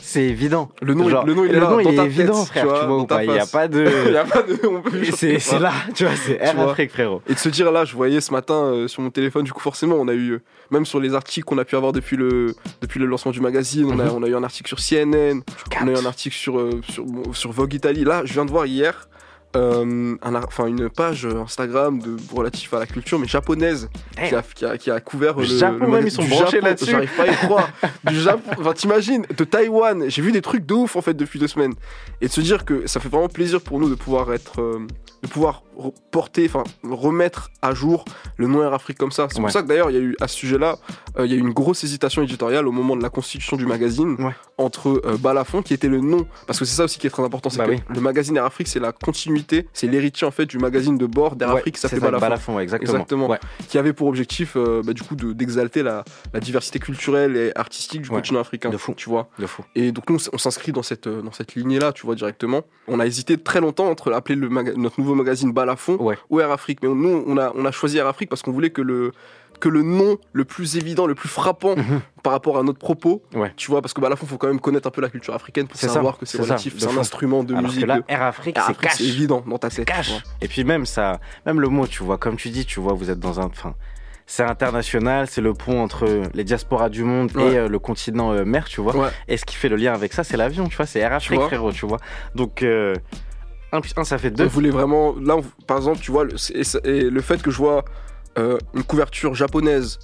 C'est 0.02 0.24
évident. 0.24 0.70
Le 0.82 0.94
nom, 0.94 1.08
Genre, 1.08 1.26
le 1.26 1.34
nom, 1.34 1.44
il 1.44 1.50
est 1.50 1.54
le 1.54 1.60
nom, 1.60 1.80
il 1.80 1.88
est 1.88 2.04
évident, 2.04 2.44
tête, 2.44 2.48
frère, 2.48 2.62
tu 2.64 2.80
tu 2.80 2.86
vois, 2.86 2.98
ou 2.98 3.04
ta 3.06 3.16
pas. 3.16 3.24
Il 3.24 3.30
n'y 3.30 3.38
a 3.38 3.46
pas 3.46 3.64
Il 3.66 3.70
de. 3.70 4.16
a 4.16 4.24
pas 4.24 4.42
de. 4.42 5.10
C'est 5.12 5.58
là, 5.58 5.72
tu 5.94 6.04
vois, 6.04 6.14
c'est 6.16 6.38
Air. 6.40 6.58
Afrique, 6.60 6.90
frérot. 6.90 7.22
Et 7.28 7.34
de 7.34 7.38
se 7.38 7.48
dire 7.48 7.70
là, 7.72 7.84
je 7.84 7.94
voyais 7.94 8.20
ce 8.20 8.32
matin 8.32 8.54
euh, 8.54 8.88
sur 8.88 9.02
mon 9.02 9.10
téléphone, 9.10 9.44
du 9.44 9.52
coup 9.52 9.60
forcément, 9.60 9.96
on 9.96 10.08
a 10.08 10.14
eu, 10.14 10.32
euh, 10.32 10.42
même 10.70 10.86
sur 10.86 11.00
les 11.00 11.14
articles 11.14 11.44
qu'on 11.44 11.58
a 11.58 11.64
pu 11.64 11.76
avoir 11.76 11.92
depuis 11.92 12.16
le, 12.16 12.54
depuis 12.80 12.98
le 13.00 13.06
lancement 13.06 13.32
du 13.32 13.40
magazine, 13.40 13.86
on, 13.86 13.98
a, 13.98 14.08
on 14.10 14.22
a 14.22 14.28
eu 14.28 14.34
un 14.34 14.44
article 14.44 14.68
sur 14.68 14.78
CNN, 14.78 15.40
on 15.82 15.88
a 15.88 15.90
eu 15.90 15.96
un 15.96 16.06
article 16.06 16.36
sur, 16.36 16.58
euh, 16.58 16.80
sur, 16.88 17.04
sur 17.32 17.52
Vogue 17.52 17.74
Italie. 17.74 18.04
Là, 18.04 18.22
je 18.24 18.32
viens 18.32 18.44
de 18.44 18.50
voir 18.50 18.66
hier 18.66 19.08
euh, 19.56 20.14
un 20.22 20.66
une 20.66 20.88
page 20.90 21.26
Instagram 21.26 21.98
de, 22.00 22.16
relative 22.34 22.74
à 22.74 22.78
la 22.78 22.86
culture, 22.86 23.18
mais 23.18 23.26
japonaise, 23.26 23.88
qui 24.28 24.34
a, 24.34 24.42
qui 24.42 24.64
a, 24.64 24.78
qui 24.78 24.90
a 24.90 25.00
couvert 25.00 25.36
Le 25.38 25.44
Japon, 25.44 25.74
le 25.74 25.80
même, 25.80 25.90
maga- 25.90 26.06
ils 26.06 26.10
sont 26.10 26.24
branchés 26.24 26.60
là-dessus. 26.60 26.90
J'arrive 26.90 27.14
pas 27.16 27.24
à 27.24 27.26
y 27.26 27.34
croire. 27.36 27.68
du 28.04 28.20
Japon, 28.20 28.50
enfin 28.58 28.72
t'imagines, 28.72 29.26
de 29.36 29.44
Taïwan, 29.44 30.04
j'ai 30.08 30.22
vu 30.22 30.32
des 30.32 30.42
trucs 30.42 30.64
de 30.66 30.74
ouf 30.74 30.96
en 30.96 31.02
fait 31.02 31.14
depuis 31.14 31.38
deux 31.38 31.48
semaines. 31.48 31.74
Et 32.20 32.28
de 32.28 32.32
se 32.32 32.40
dire 32.40 32.64
que 32.64 32.86
ça 32.86 33.00
fait 33.00 33.08
vraiment 33.08 33.28
plaisir 33.28 33.60
pour 33.60 33.78
nous 33.80 33.88
de 33.88 33.94
pouvoir 33.94 34.32
être, 34.32 34.60
euh, 34.60 34.86
de 35.22 35.28
pouvoir 35.28 35.62
porter, 36.10 36.46
enfin 36.46 36.64
remettre 36.82 37.50
à 37.62 37.74
jour 37.74 38.04
le 38.36 38.46
nom 38.46 38.62
Air 38.62 38.72
Afrique 38.74 38.98
comme 38.98 39.10
ça. 39.12 39.26
C'est 39.30 39.36
Ouais. 39.38 39.42
pour 39.42 39.50
ça 39.50 39.62
que 39.62 39.68
d'ailleurs 39.68 39.90
il 39.90 39.94
y 39.94 39.98
a 39.98 40.02
eu 40.02 40.16
à 40.20 40.28
ce 40.28 40.36
sujet-là, 40.36 40.76
euh, 41.18 41.26
il 41.26 41.30
y 41.32 41.34
a 41.34 41.36
eu 41.36 41.40
une 41.40 41.52
grosse 41.52 41.84
hésitation 41.84 42.22
éditoriale 42.22 42.66
au 42.66 42.72
moment 42.72 42.96
de 42.96 43.02
la 43.02 43.10
constitution 43.10 43.56
du 43.56 43.66
magazine 43.66 44.16
Ouais. 44.18 44.32
entre 44.58 45.02
euh, 45.04 45.16
Balafon 45.18 45.62
qui 45.62 45.74
était 45.74 45.88
le 45.88 46.00
nom, 46.00 46.26
parce 46.46 46.58
que 46.58 46.64
c'est 46.64 46.76
ça 46.76 46.84
aussi 46.84 46.98
qui 46.98 47.06
est 47.06 47.10
très 47.10 47.22
important, 47.22 47.50
c'est 47.50 47.58
Bah 47.58 47.66
que 47.66 47.70
oui. 47.72 47.82
le 47.88 48.00
magazine 48.00 48.36
Air 48.36 48.44
Afrique 48.46 48.68
c'est 48.68 48.80
la 48.80 48.92
continuité, 48.92 49.68
c'est 49.72 49.86
l'héritier 49.86 50.26
en 50.26 50.30
fait 50.30 50.46
du 50.46 50.58
magazine 50.58 50.96
de 50.98 51.06
bord 51.06 51.36
d'Air 51.36 51.50
Ouais, 51.52 51.58
Afrique 51.60 51.74
qui 51.74 51.80
s'appelait 51.80 52.00
Balafon 52.00 52.20
Balafon, 52.20 52.60
exactement. 52.60 52.92
Exactement. 52.94 53.36
Qui 53.68 53.78
avait 53.78 53.92
pour 53.92 54.08
objectif 54.08 54.54
euh, 54.56 54.82
bah, 54.84 54.92
du 54.92 55.02
coup 55.02 55.16
de- 55.16 55.32
d'exalter 55.32 55.82
la, 55.82 56.04
la 56.32 56.40
diversité 56.40 56.78
culturelle 56.78 57.36
et 57.36 57.52
artistique 57.56 58.02
du 58.02 58.08
continent 58.08 58.40
africain. 58.40 58.70
De 58.70 58.76
fou. 58.76 58.94
Tu 58.96 59.08
vois. 59.10 59.28
De 59.38 59.46
fou. 59.46 59.62
Et 59.74 59.92
donc 59.92 60.08
nous 60.10 60.18
on 60.32 60.38
s'inscrit 60.38 60.72
dans 60.72 60.82
cette 60.82 61.06
euh, 61.06 61.20
dans 61.22 61.32
cette 61.32 61.54
lignée 61.54 61.78
là, 61.78 61.92
tu 61.92 62.06
vois 62.06 62.14
directement. 62.14 62.62
On 62.88 62.98
a 63.00 63.06
hésité 63.06 63.36
très 63.36 63.60
longtemps 63.60 63.88
entre 63.90 64.12
appeler 64.12 64.36
le 64.36 64.48
notre 64.76 64.98
nouveau 65.00 65.14
magazine 65.14 65.52
Balafon 65.52 65.65
Ouais. 65.98 66.16
ou 66.30 66.40
Air 66.40 66.50
Afrique, 66.50 66.78
mais 66.82 66.88
nous 66.88 67.24
on 67.26 67.36
a 67.38 67.52
on 67.54 67.64
a 67.64 67.70
choisi 67.72 67.98
Air 67.98 68.06
Afrique 68.06 68.28
parce 68.28 68.42
qu'on 68.42 68.52
voulait 68.52 68.70
que 68.70 68.82
le 68.82 69.12
que 69.58 69.70
le 69.70 69.82
nom 69.82 70.18
le 70.34 70.44
plus 70.44 70.76
évident, 70.76 71.06
le 71.06 71.14
plus 71.14 71.30
frappant 71.30 71.76
Mhm. 71.76 72.00
par 72.22 72.32
rapport 72.34 72.58
à 72.58 72.62
notre 72.62 72.78
propos, 72.78 73.22
Ouais. 73.34 73.50
tu 73.56 73.70
vois, 73.70 73.80
parce 73.80 73.94
que 73.94 74.02
Balafon, 74.02 74.26
faut 74.26 74.36
quand 74.36 74.48
même 74.48 74.60
connaître 74.60 74.86
un 74.86 74.90
peu 74.90 75.00
la 75.00 75.08
culture 75.08 75.32
africaine 75.34 75.66
pour 75.66 75.78
ça, 75.80 75.88
savoir 75.88 76.18
que 76.18 76.26
c'est 76.26 76.42
relatif, 76.42 76.74
un 76.84 76.88
fond. 76.88 77.00
instrument 77.00 77.42
de 77.42 77.54
Alors 77.54 77.64
musique. 77.64 77.80
que 77.80 77.86
là, 77.86 78.00
Air 78.06 78.22
Afrique, 78.22 78.58
c'est 78.90 79.04
évident 79.04 79.42
dans 79.46 79.56
ta 79.56 79.70
tête. 79.70 79.86
cash. 79.86 80.12
Et 80.42 80.48
puis 80.48 80.62
même 80.64 80.84
ça, 80.84 81.20
même 81.46 81.58
le 81.58 81.68
mot, 81.68 81.86
tu 81.86 82.02
vois, 82.02 82.18
comme 82.18 82.36
tu 82.36 82.50
dis, 82.50 82.66
tu 82.66 82.80
vois, 82.80 82.92
vous 82.92 83.10
êtes 83.10 83.18
dans 83.18 83.40
un, 83.40 83.44
enfin, 83.46 83.74
c'est 84.26 84.42
international, 84.42 85.26
c'est 85.26 85.40
le 85.40 85.54
pont 85.54 85.80
entre 85.80 86.22
les 86.34 86.44
diasporas 86.44 86.90
du 86.90 87.04
monde 87.04 87.30
Ouais. 87.34 87.52
et 87.52 87.56
euh, 87.58 87.68
le 87.68 87.78
continent 87.78 88.32
euh, 88.34 88.44
mère, 88.44 88.66
tu 88.66 88.82
vois. 88.82 88.94
Ouais. 88.94 89.08
Et 89.28 89.36
ce 89.38 89.46
qui 89.46 89.56
fait 89.56 89.68
le 89.70 89.76
lien 89.76 89.94
avec 89.94 90.12
ça, 90.12 90.22
c'est 90.22 90.36
l'avion, 90.36 90.68
tu 90.68 90.76
vois, 90.76 90.84
c'est 90.84 90.98
Air 91.00 91.14
Afrique, 91.14 91.40
frérot, 91.40 91.72
tu 91.72 91.86
vois. 91.86 91.98
Donc 92.34 92.62
euh, 92.62 92.94
un 93.76 93.80
plus 93.80 93.92
un, 93.96 94.04
ça 94.04 94.18
fait 94.18 94.32
On 94.32 94.36
deux. 94.36 94.44
voulait 94.46 94.70
vraiment. 94.70 95.14
Là, 95.20 95.36
on- 95.36 95.44
par 95.66 95.76
exemple, 95.76 96.00
tu 96.00 96.10
vois, 96.10 96.24
le, 96.24 96.36
c'est- 96.36 96.54
et, 96.56 96.64
ça- 96.64 96.80
et 96.84 97.08
le 97.10 97.20
fait 97.20 97.42
que 97.42 97.50
je 97.50 97.58
vois 97.58 97.84
euh, 98.38 98.58
une 98.74 98.82
couverture 98.82 99.34
japonaise 99.34 99.98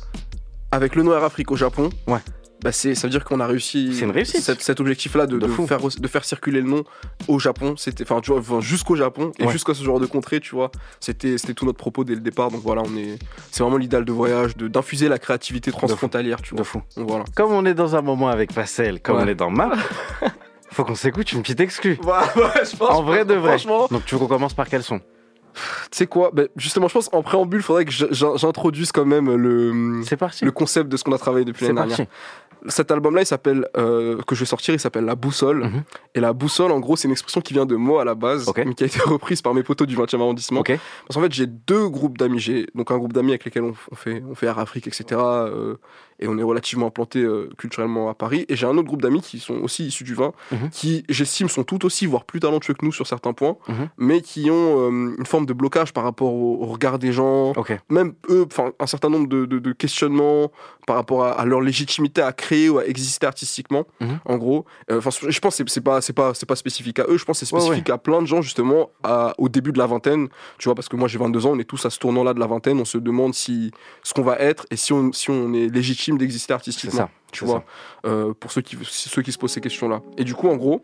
avec 0.70 0.94
le 0.96 1.02
nom 1.02 1.12
Air 1.12 1.24
Afrique 1.24 1.50
au 1.50 1.56
Japon, 1.56 1.90
Ouais. 2.06 2.20
bah 2.64 2.72
c'est, 2.72 2.94
ça 2.94 3.06
veut 3.06 3.10
dire 3.10 3.24
qu'on 3.24 3.40
a 3.40 3.46
réussi. 3.46 3.92
C'est 3.94 4.04
une 4.06 4.10
réussite. 4.10 4.40
Cet, 4.40 4.62
cet 4.62 4.80
objectif-là 4.80 5.26
de, 5.26 5.36
De 5.38 5.46
de 5.46 5.66
faire, 5.66 5.80
de 5.86 6.08
faire 6.08 6.24
circuler 6.24 6.62
le 6.62 6.68
nom 6.68 6.84
au 7.28 7.38
Japon, 7.38 7.74
c'était, 7.76 8.04
enfin, 8.04 8.20
tu 8.22 8.30
vois, 8.30 8.40
enfin, 8.40 8.60
jusqu'au 8.60 8.96
Japon 8.96 9.32
et 9.38 9.44
Ouais. 9.44 9.52
jusqu'à 9.52 9.74
ce 9.74 9.84
genre 9.84 10.00
de 10.00 10.06
contrée, 10.06 10.40
tu 10.40 10.54
vois, 10.54 10.70
c'était, 10.98 11.36
c'était 11.36 11.52
tout 11.52 11.66
notre 11.66 11.76
propos 11.76 12.04
dès 12.04 12.14
le 12.14 12.20
départ. 12.22 12.50
Donc 12.50 12.62
voilà, 12.62 12.80
on 12.86 12.96
est, 12.96 13.18
c'est 13.50 13.62
vraiment 13.62 13.76
l'idéal 13.76 14.06
de 14.06 14.12
voyage, 14.12 14.56
de, 14.56 14.66
d'infuser 14.68 15.08
la 15.10 15.18
créativité 15.18 15.70
transfrontalière, 15.70 16.40
tu 16.40 16.54
De 16.54 16.56
vois. 16.56 16.64
fou. 16.64 16.80
Donc 16.96 17.08
voilà. 17.10 17.24
Comme 17.36 17.52
on 17.52 17.66
est 17.66 17.74
dans 17.74 17.96
un 17.96 18.00
moment 18.02 18.28
avec 18.28 18.54
Pascal, 18.54 19.00
comme 19.02 19.16
Ouais. 19.16 19.24
on 19.24 19.28
est 19.28 19.34
dans 19.34 19.50
Map, 19.50 19.72
faut 20.72 20.84
qu'on 20.84 20.94
s'écoute 20.94 21.32
une 21.32 21.42
petite 21.42 21.60
exclue. 21.60 21.98
Voilà, 22.02 22.26
ouais, 22.36 22.64
je 22.70 22.76
pense. 22.76 22.90
En 22.90 23.02
vrai 23.02 23.24
de 23.24 23.34
vrai. 23.34 23.58
Franchement, 23.58 23.88
Donc 23.90 24.04
tu 24.04 24.14
veux 24.14 24.20
qu'on 24.20 24.28
commence 24.28 24.54
par 24.54 24.68
quel 24.68 24.82
son 24.82 25.00
tu 25.54 25.98
sais 25.98 26.06
quoi? 26.06 26.30
Bah, 26.32 26.44
Justement, 26.56 26.88
je 26.88 26.94
pense 26.94 27.10
en 27.12 27.22
préambule, 27.22 27.60
il 27.60 27.62
faudrait 27.62 27.84
que 27.84 27.92
j'introduise 27.92 28.90
quand 28.92 29.04
même 29.04 29.34
le, 29.34 29.70
le 29.70 30.50
concept 30.50 30.88
de 30.88 30.96
ce 30.96 31.04
qu'on 31.04 31.12
a 31.12 31.18
travaillé 31.18 31.44
depuis 31.44 31.66
l'année 31.66 31.86
dernière. 31.86 32.06
Cet 32.68 32.92
album-là, 32.92 33.22
il 33.22 33.26
s'qu'appelle 33.26 33.66
euh, 33.76 34.18
que 34.22 34.36
je 34.36 34.40
vais 34.40 34.46
sortir, 34.46 34.72
il 34.72 34.78
s'appelle 34.78 35.04
La 35.04 35.16
Boussole. 35.16 35.64
Mhm. 35.64 35.82
Et 36.14 36.20
la 36.20 36.32
boussole, 36.32 36.70
en 36.70 36.78
gros, 36.78 36.94
c'est 36.94 37.08
une 37.08 37.12
expression 37.12 37.40
qui 37.40 37.54
vient 37.54 37.66
de 37.66 37.74
moi 37.74 38.02
à 38.02 38.04
la 38.04 38.14
base, 38.14 38.50
mais 38.56 38.74
qui 38.74 38.84
a 38.84 38.86
été 38.86 39.00
reprise 39.04 39.42
par 39.42 39.52
mes 39.52 39.64
potos 39.64 39.86
du 39.86 39.96
20e 39.96 40.20
arrondissement. 40.20 40.62
Parce 40.62 40.78
qu'en 41.12 41.20
fait, 41.22 41.32
j'ai 41.32 41.48
deux 41.48 41.88
groupes 41.88 42.18
d'amis. 42.18 42.38
J'ai 42.38 42.66
donc 42.74 42.90
un 42.92 42.98
groupe 42.98 43.12
d'amis 43.12 43.30
avec 43.32 43.44
lesquels 43.44 43.64
on, 43.64 43.74
on 43.90 43.96
fait, 43.96 44.22
on 44.30 44.36
fait 44.36 44.46
Air 44.46 44.60
Afrique, 44.60 44.86
etc. 44.86 45.04
euh, 45.20 45.74
et 46.22 46.28
on 46.28 46.38
est 46.38 46.42
relativement 46.42 46.86
implanté 46.86 47.20
euh, 47.20 47.50
culturellement 47.58 48.08
à 48.08 48.14
Paris. 48.14 48.46
Et 48.48 48.56
j'ai 48.56 48.66
un 48.66 48.76
autre 48.78 48.86
groupe 48.88 49.02
d'amis 49.02 49.20
qui 49.20 49.38
sont 49.38 49.56
aussi 49.62 49.86
issus 49.86 50.04
du 50.04 50.14
vin, 50.14 50.32
Mhm. 50.52 50.70
qui, 50.70 51.04
j'estime, 51.08 51.48
sont 51.48 51.64
tout 51.64 51.84
aussi, 51.84 52.06
voire 52.06 52.24
plus 52.24 52.40
talentueux 52.40 52.74
que 52.74 52.84
nous 52.84 52.92
sur 52.92 53.06
certains 53.06 53.32
points, 53.32 53.56
Mhm. 53.68 53.88
mais 53.98 54.20
qui 54.22 54.50
ont 54.50 54.78
euh, 54.90 55.14
une 55.18 55.26
forme 55.26 55.46
de 55.46 55.52
blocage 55.52 55.92
par 55.92 56.04
rapport 56.04 56.32
au, 56.32 56.62
au 56.62 56.66
regard 56.66 56.98
des 56.98 57.12
gens, 57.12 57.52
même 57.90 58.14
eux, 58.30 58.46
enfin, 58.50 58.72
un 58.78 58.86
certain 58.86 59.08
nombre 59.10 59.28
de, 59.28 59.44
de- 59.46 59.58
de 59.58 59.72
questionnements 59.72 60.50
par 60.86 60.96
rapport 60.96 61.24
à, 61.24 61.32
à 61.32 61.44
leur 61.44 61.60
légitimité 61.60 62.22
à 62.22 62.32
créer 62.32 62.68
ou 62.68 62.78
à 62.78 62.86
exister 62.86 63.26
artistiquement. 63.26 63.84
Mhm. 64.00 64.18
En 64.24 64.36
gros, 64.38 64.64
Euh, 64.90 64.98
enfin, 64.98 65.10
je 65.10 65.38
pense 65.40 65.56
que 65.58 65.64
c'est- 65.70 65.80
pas, 65.80 66.00
c'est 66.00 66.12
pas, 66.12 66.34
c'est 66.34 66.46
pas 66.46 66.56
spécifique 66.56 66.98
à 66.98 67.04
eux. 67.08 67.16
Je 67.18 67.24
pense 67.24 67.40
que 67.40 67.46
c'est 67.46 67.54
Ouais, 67.54 67.60
spécifique 67.60 67.90
à 67.90 67.98
plein 67.98 68.20
de 68.22 68.26
gens 68.26 68.42
justement 68.42 68.90
à- 69.02 69.34
au 69.38 69.48
début 69.48 69.72
de 69.72 69.78
la 69.78 69.86
vingtaine. 69.86 70.28
Tu 70.58 70.68
vois, 70.68 70.74
parce 70.74 70.88
que 70.88 70.96
moi 70.96 71.08
j'ai 71.08 71.18
22 71.18 71.46
ans, 71.46 71.52
on 71.52 71.58
est 71.58 71.64
tous 71.64 71.84
à 71.86 71.90
ce 71.90 71.98
tournant-là 71.98 72.34
de 72.34 72.40
la 72.40 72.46
vingtaine. 72.46 72.78
On 72.80 72.84
se 72.84 72.98
demande 72.98 73.34
si 73.34 73.70
ce 74.02 74.12
qu'on 74.14 74.22
va 74.22 74.36
être 74.38 74.66
et 74.70 74.76
si 74.76 74.92
on, 74.92 75.12
si 75.12 75.30
on 75.30 75.52
est 75.54 75.68
légitime 75.68 76.11
d'exister 76.18 76.48
C'est 76.48 76.52
artistiquement. 76.54 76.96
ça. 76.98 77.10
Tu 77.32 77.44
vois, 77.44 77.64
euh, 78.04 78.34
pour 78.34 78.52
ceux 78.52 78.60
qui, 78.60 78.76
ceux 78.82 79.22
qui 79.22 79.32
se 79.32 79.38
posent 79.38 79.52
ces 79.52 79.60
questions-là. 79.60 80.02
Et 80.18 80.24
du 80.24 80.34
coup, 80.34 80.48
en 80.48 80.56
gros. 80.56 80.82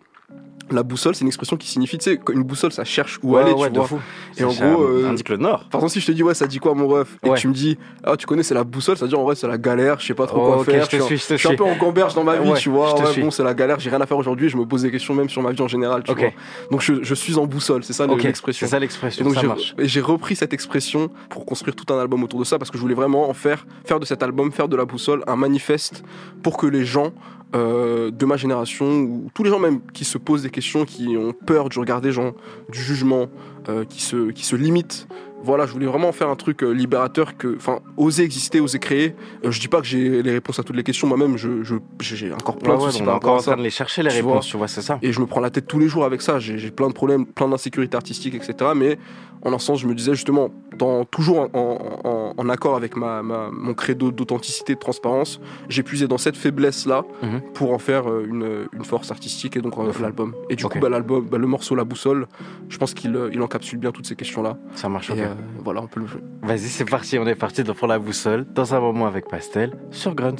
La 0.70 0.82
boussole, 0.82 1.14
c'est 1.14 1.22
une 1.22 1.28
expression 1.28 1.56
qui 1.56 1.66
signifie, 1.68 1.98
tu 1.98 2.04
sais, 2.10 2.20
une 2.32 2.42
boussole, 2.42 2.72
ça 2.72 2.84
cherche 2.84 3.18
où 3.22 3.34
Ouais, 3.34 3.42
aller, 3.42 3.52
ouais, 3.52 3.70
tu 3.70 3.76
vois. 3.78 3.86
fou. 3.86 3.98
Et 4.36 4.44
en 4.44 4.50
Ça 4.50 4.68
gros, 4.70 4.82
euh, 4.82 5.08
indique 5.08 5.28
le 5.28 5.36
nord. 5.38 5.64
Par 5.70 5.80
exemple, 5.80 5.92
si 5.92 6.00
je 6.00 6.06
te 6.06 6.12
dis, 6.12 6.22
ouais, 6.22 6.34
ça 6.34 6.46
dit 6.46 6.58
quoi, 6.58 6.74
mon 6.74 6.86
ref? 6.88 7.16
Et 7.24 7.28
Ouais. 7.28 7.34
que 7.36 7.40
tu 7.40 7.48
me 7.48 7.54
dis, 7.54 7.78
ah, 8.04 8.16
tu 8.16 8.26
connais, 8.26 8.42
c'est 8.42 8.54
la 8.54 8.64
boussole, 8.64 8.96
ça 8.96 9.04
veut 9.04 9.08
dire, 9.08 9.18
en 9.20 9.24
vrai, 9.24 9.34
c'est 9.34 9.46
la 9.48 9.58
galère, 9.58 9.98
je 10.00 10.06
sais 10.06 10.14
pas 10.14 10.26
trop 10.26 10.44
quoi 10.44 10.58
ok, 10.58 10.64
faire. 10.66 10.84
je 10.84 10.96
te 10.98 11.02
suis, 11.02 11.18
je 11.18 11.26
te 11.26 11.32
je 11.34 11.38
suis 11.38 11.48
un 11.48 11.54
peu 11.54 11.64
en 11.64 11.76
gamberge 11.76 12.14
dans 12.14 12.24
ma 12.24 12.36
vie, 12.36 12.52
tu 12.54 12.68
vois. 12.70 12.94
bon, 13.20 13.30
c'est 13.30 13.42
la 13.44 13.54
galère, 13.54 13.78
j'ai 13.80 13.90
rien 13.90 14.00
à 14.00 14.06
faire 14.06 14.18
aujourd'hui, 14.18 14.48
je 14.48 14.56
me 14.56 14.64
pose 14.66 14.82
des 14.82 14.90
questions 14.90 15.14
même 15.14 15.28
sur 15.28 15.42
ma 15.42 15.52
vie 15.52 15.62
en 15.62 15.68
général, 15.68 16.02
tu 16.02 16.12
vois. 16.14 16.30
Donc, 16.70 16.80
je, 16.82 17.02
je 17.02 17.14
suis 17.14 17.36
en 17.36 17.46
boussole, 17.46 17.82
c'est 17.84 17.92
ça 17.92 18.06
l'expression. 18.06 18.66
c'est 18.66 18.70
ça 18.70 18.76
Et 18.76 18.80
l'expression. 18.80 19.24
donc 19.24 19.36
et 19.78 19.88
j'ai 19.88 20.00
repris 20.00 20.36
cette 20.36 20.52
expression 20.52 21.10
pour 21.30 21.46
construire 21.46 21.74
tout 21.74 21.92
un 21.92 21.98
album 21.98 22.22
autour 22.22 22.38
de 22.40 22.44
ça 22.44 22.58
parce 22.58 22.70
que 22.70 22.76
je 22.76 22.82
voulais 22.82 22.94
vraiment 22.94 23.28
en 23.28 23.34
faire, 23.34 23.66
faire 23.84 24.00
de 24.00 24.04
cet 24.04 24.22
album, 24.22 24.52
faire 24.52 24.68
de 24.68 24.76
la 24.76 24.84
boussole 24.84 25.22
un 25.26 25.36
manifeste 25.36 26.02
pour 26.42 26.56
que 26.56 26.66
les 26.66 26.84
gens 26.84 27.12
euh, 27.54 28.10
de 28.10 28.26
ma 28.26 28.36
génération 28.36 28.86
ou 29.00 29.28
tous 29.34 29.42
les 29.42 29.50
gens 29.50 29.58
même 29.58 29.80
qui 29.92 30.04
se 30.04 30.18
posent 30.18 30.42
des 30.42 30.50
questions, 30.50 30.84
qui 30.84 31.16
ont 31.16 31.32
peur 31.32 31.68
du 31.68 31.78
regard 31.78 32.00
des 32.00 32.12
gens, 32.12 32.32
du 32.70 32.80
jugement, 32.80 33.26
euh, 33.68 33.84
qui 33.84 34.02
se 34.02 34.30
qui 34.30 34.44
se 34.44 34.56
limitent. 34.56 35.08
Voilà, 35.40 35.66
je 35.66 35.72
voulais 35.72 35.86
vraiment 35.86 36.10
faire 36.10 36.28
un 36.30 36.34
truc 36.34 36.64
euh, 36.64 36.72
libérateur, 36.72 37.36
que, 37.36 37.54
enfin, 37.56 37.78
oser 37.96 38.24
exister, 38.24 38.58
oser 38.58 38.80
créer. 38.80 39.14
Je 39.44 39.60
dis 39.60 39.68
pas 39.68 39.80
que 39.80 39.86
j'ai 39.86 40.20
les 40.20 40.32
réponses 40.32 40.58
à 40.58 40.64
toutes 40.64 40.74
les 40.74 40.82
questions, 40.82 41.06
moi-même, 41.06 41.36
je, 41.36 41.62
je- 41.62 41.76
j'ai 42.00 42.32
encore 42.32 42.56
plein 42.58 42.72
Ouais, 42.74 42.86
de 42.86 42.90
soucis 42.90 43.02
on 43.02 43.06
est 43.06 43.10
encore 43.12 43.34
en 43.34 43.38
train 43.38 43.56
de 43.56 43.62
les 43.62 43.70
chercher, 43.70 44.02
les 44.02 44.08
Tu 44.10 44.16
réponses, 44.16 44.32
vois. 44.32 44.40
tu 44.50 44.56
vois, 44.56 44.66
c'est 44.68 44.82
ça. 44.82 44.98
Et 45.00 45.12
je 45.12 45.20
me 45.20 45.26
prends 45.26 45.38
la 45.40 45.50
tête 45.50 45.68
tous 45.68 45.78
les 45.78 45.86
jours 45.86 46.04
avec 46.04 46.22
ça. 46.22 46.40
J'ai 46.40 46.58
j'ai 46.58 46.72
plein 46.72 46.88
de 46.88 46.92
problèmes, 46.92 47.24
plein 47.24 47.46
d'insécurité 47.48 47.96
artistique, 47.96 48.34
etc. 48.34 48.54
Mais 48.74 48.98
en 49.42 49.52
un 49.52 49.58
sens, 49.58 49.80
je 49.80 49.86
me 49.86 49.94
disais 49.94 50.14
justement, 50.14 50.50
dans, 50.76 51.04
toujours 51.04 51.40
en, 51.40 51.48
en- 51.58 52.08
en- 52.08 52.34
en 52.36 52.48
accord 52.48 52.76
avec 52.76 52.96
ma, 52.96 53.22
ma- 53.22 53.50
mon 53.52 53.74
credo 53.74 54.10
d'authenticité 54.10 54.72
et 54.72 54.76
de 54.76 54.80
transparence, 54.80 55.40
j'ai 55.68 55.82
puisé 55.82 56.06
dans 56.08 56.18
cette 56.18 56.36
faiblesse-là 56.36 57.04
Mhm. 57.22 57.40
pour 57.54 57.72
en 57.72 57.78
faire 57.78 58.08
euh, 58.10 58.24
une, 58.28 58.66
une 58.72 58.84
force 58.84 59.10
artistique 59.10 59.56
et 59.56 59.60
donc 59.60 59.76
euh, 59.78 59.90
l'album. 60.00 60.34
Et 60.50 60.56
du 60.56 60.64
coup, 60.64 60.78
bah, 60.78 60.88
l'album, 60.88 61.26
bah, 61.28 61.38
le 61.38 61.46
morceau 61.46 61.74
La 61.74 61.84
Boussole, 61.84 62.26
je 62.68 62.78
pense 62.78 62.94
qu'il 62.94 63.14
euh, 63.16 63.30
il 63.32 63.40
encapsule 63.42 63.78
bien 63.78 63.92
toutes 63.92 64.06
ces 64.06 64.16
questions-là. 64.16 64.56
Ça 64.74 64.88
marche, 64.88 65.10
euh, 65.10 65.34
voilà, 65.64 65.82
on 65.82 65.86
peut 65.86 66.00
le 66.00 66.06
jouer. 66.06 66.20
Vas-y, 66.42 66.60
c'est 66.68 66.84
parti, 66.84 67.18
on 67.18 67.26
est 67.26 67.34
parti 67.34 67.62
pour 67.64 67.86
la 67.88 67.98
boussole, 67.98 68.46
dans 68.54 68.74
un 68.74 68.80
moment 68.80 69.06
avec 69.06 69.28
Pastel, 69.28 69.72
sur 69.90 70.14
Grunt. 70.14 70.36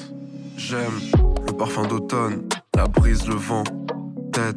J'aime 0.56 0.78
le 1.46 1.52
parfum 1.52 1.86
d'automne, 1.86 2.42
la 2.74 2.86
brise, 2.86 3.26
le 3.28 3.34
vent, 3.34 3.62
tête, 4.32 4.56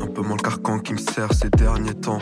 un 0.00 0.06
peu 0.06 0.22
moins 0.22 0.36
le 0.36 0.42
carcan 0.42 0.78
qui 0.78 0.92
me 0.92 0.98
sert 0.98 1.32
ces 1.32 1.50
derniers 1.50 1.94
temps. 1.94 2.18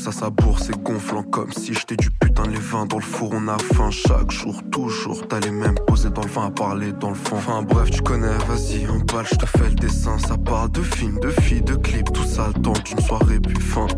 Tout 0.00 0.10
ça, 0.10 0.18
ça 0.18 0.30
bourse 0.30 0.70
et 0.70 0.82
gonflant 0.82 1.22
comme 1.24 1.52
si 1.52 1.74
j'étais 1.74 1.94
du 1.94 2.10
putain 2.10 2.44
de 2.44 2.56
vins 2.56 2.86
dans 2.86 2.96
le 2.96 3.02
four. 3.02 3.32
On 3.34 3.48
a 3.48 3.58
faim 3.58 3.90
chaque 3.90 4.30
jour, 4.30 4.62
toujours. 4.72 5.28
T'as 5.28 5.40
les 5.40 5.50
mêmes 5.50 5.74
posés 5.86 6.08
dans 6.08 6.22
le 6.22 6.28
vin 6.30 6.46
à 6.46 6.50
parler 6.50 6.92
dans 6.92 7.10
le 7.10 7.14
fond. 7.14 7.36
Enfin 7.36 7.60
bref, 7.60 7.90
tu 7.90 8.00
connais, 8.00 8.32
vas-y, 8.48 8.86
emballe, 8.86 9.26
je 9.30 9.36
te 9.36 9.44
fais 9.44 9.68
le 9.68 9.74
dessin. 9.74 10.18
Ça 10.18 10.38
parle 10.38 10.70
de 10.70 10.80
films, 10.80 11.20
de 11.20 11.28
filles, 11.28 11.60
de 11.60 11.74
clips, 11.74 12.10
tout 12.14 12.24
ça 12.24 12.46
le 12.46 12.62
temps 12.62 12.72
d'une 12.82 12.98
soirée 13.00 13.40
puis 13.40 13.60
fin. 13.60 13.88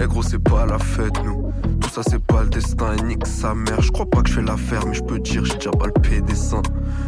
Eh 0.00 0.06
gros, 0.06 0.22
c'est 0.22 0.38
pas 0.38 0.64
la 0.64 0.78
fête, 0.78 1.20
nous. 1.24 1.52
Tout 1.80 1.90
ça, 1.90 2.02
c'est 2.08 2.24
pas 2.24 2.44
le 2.44 2.48
destin. 2.48 2.94
Et 2.94 3.02
nique 3.02 3.26
sa 3.26 3.52
mère, 3.52 3.82
je 3.82 3.90
crois 3.90 4.06
pas 4.06 4.22
que 4.22 4.28
je 4.28 4.34
fais 4.34 4.42
l'affaire, 4.42 4.86
mais 4.86 4.94
je 4.94 5.02
peux 5.02 5.18
dire, 5.18 5.44
j'ai 5.44 5.56
déjà 5.56 5.72
palpé 5.72 6.20
des 6.20 6.36
seins. 6.36 6.62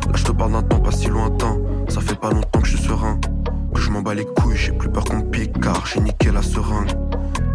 Là, 0.09 0.13
je 0.17 0.25
te 0.25 0.33
parle 0.33 0.51
d'un 0.51 0.63
temps 0.63 0.81
pas 0.81 0.91
si 0.91 1.07
lointain. 1.07 1.57
Ça 1.89 2.01
fait 2.01 2.19
pas 2.19 2.33
longtemps 2.33 2.61
que 2.61 2.67
je 2.67 2.77
suis 2.77 2.85
serein. 2.89 3.17
Que 3.73 3.81
je 3.81 3.91
m'en 3.91 4.03
bats 4.03 4.15
les 4.15 4.25
couilles, 4.25 4.57
j'ai 4.57 4.73
plus 4.73 4.89
peur 4.89 5.05
qu'on 5.05 5.23
pique, 5.23 5.61
car 5.61 5.87
j'ai 5.87 6.01
niqué 6.01 6.33
la 6.33 6.43
seringue. 6.43 6.91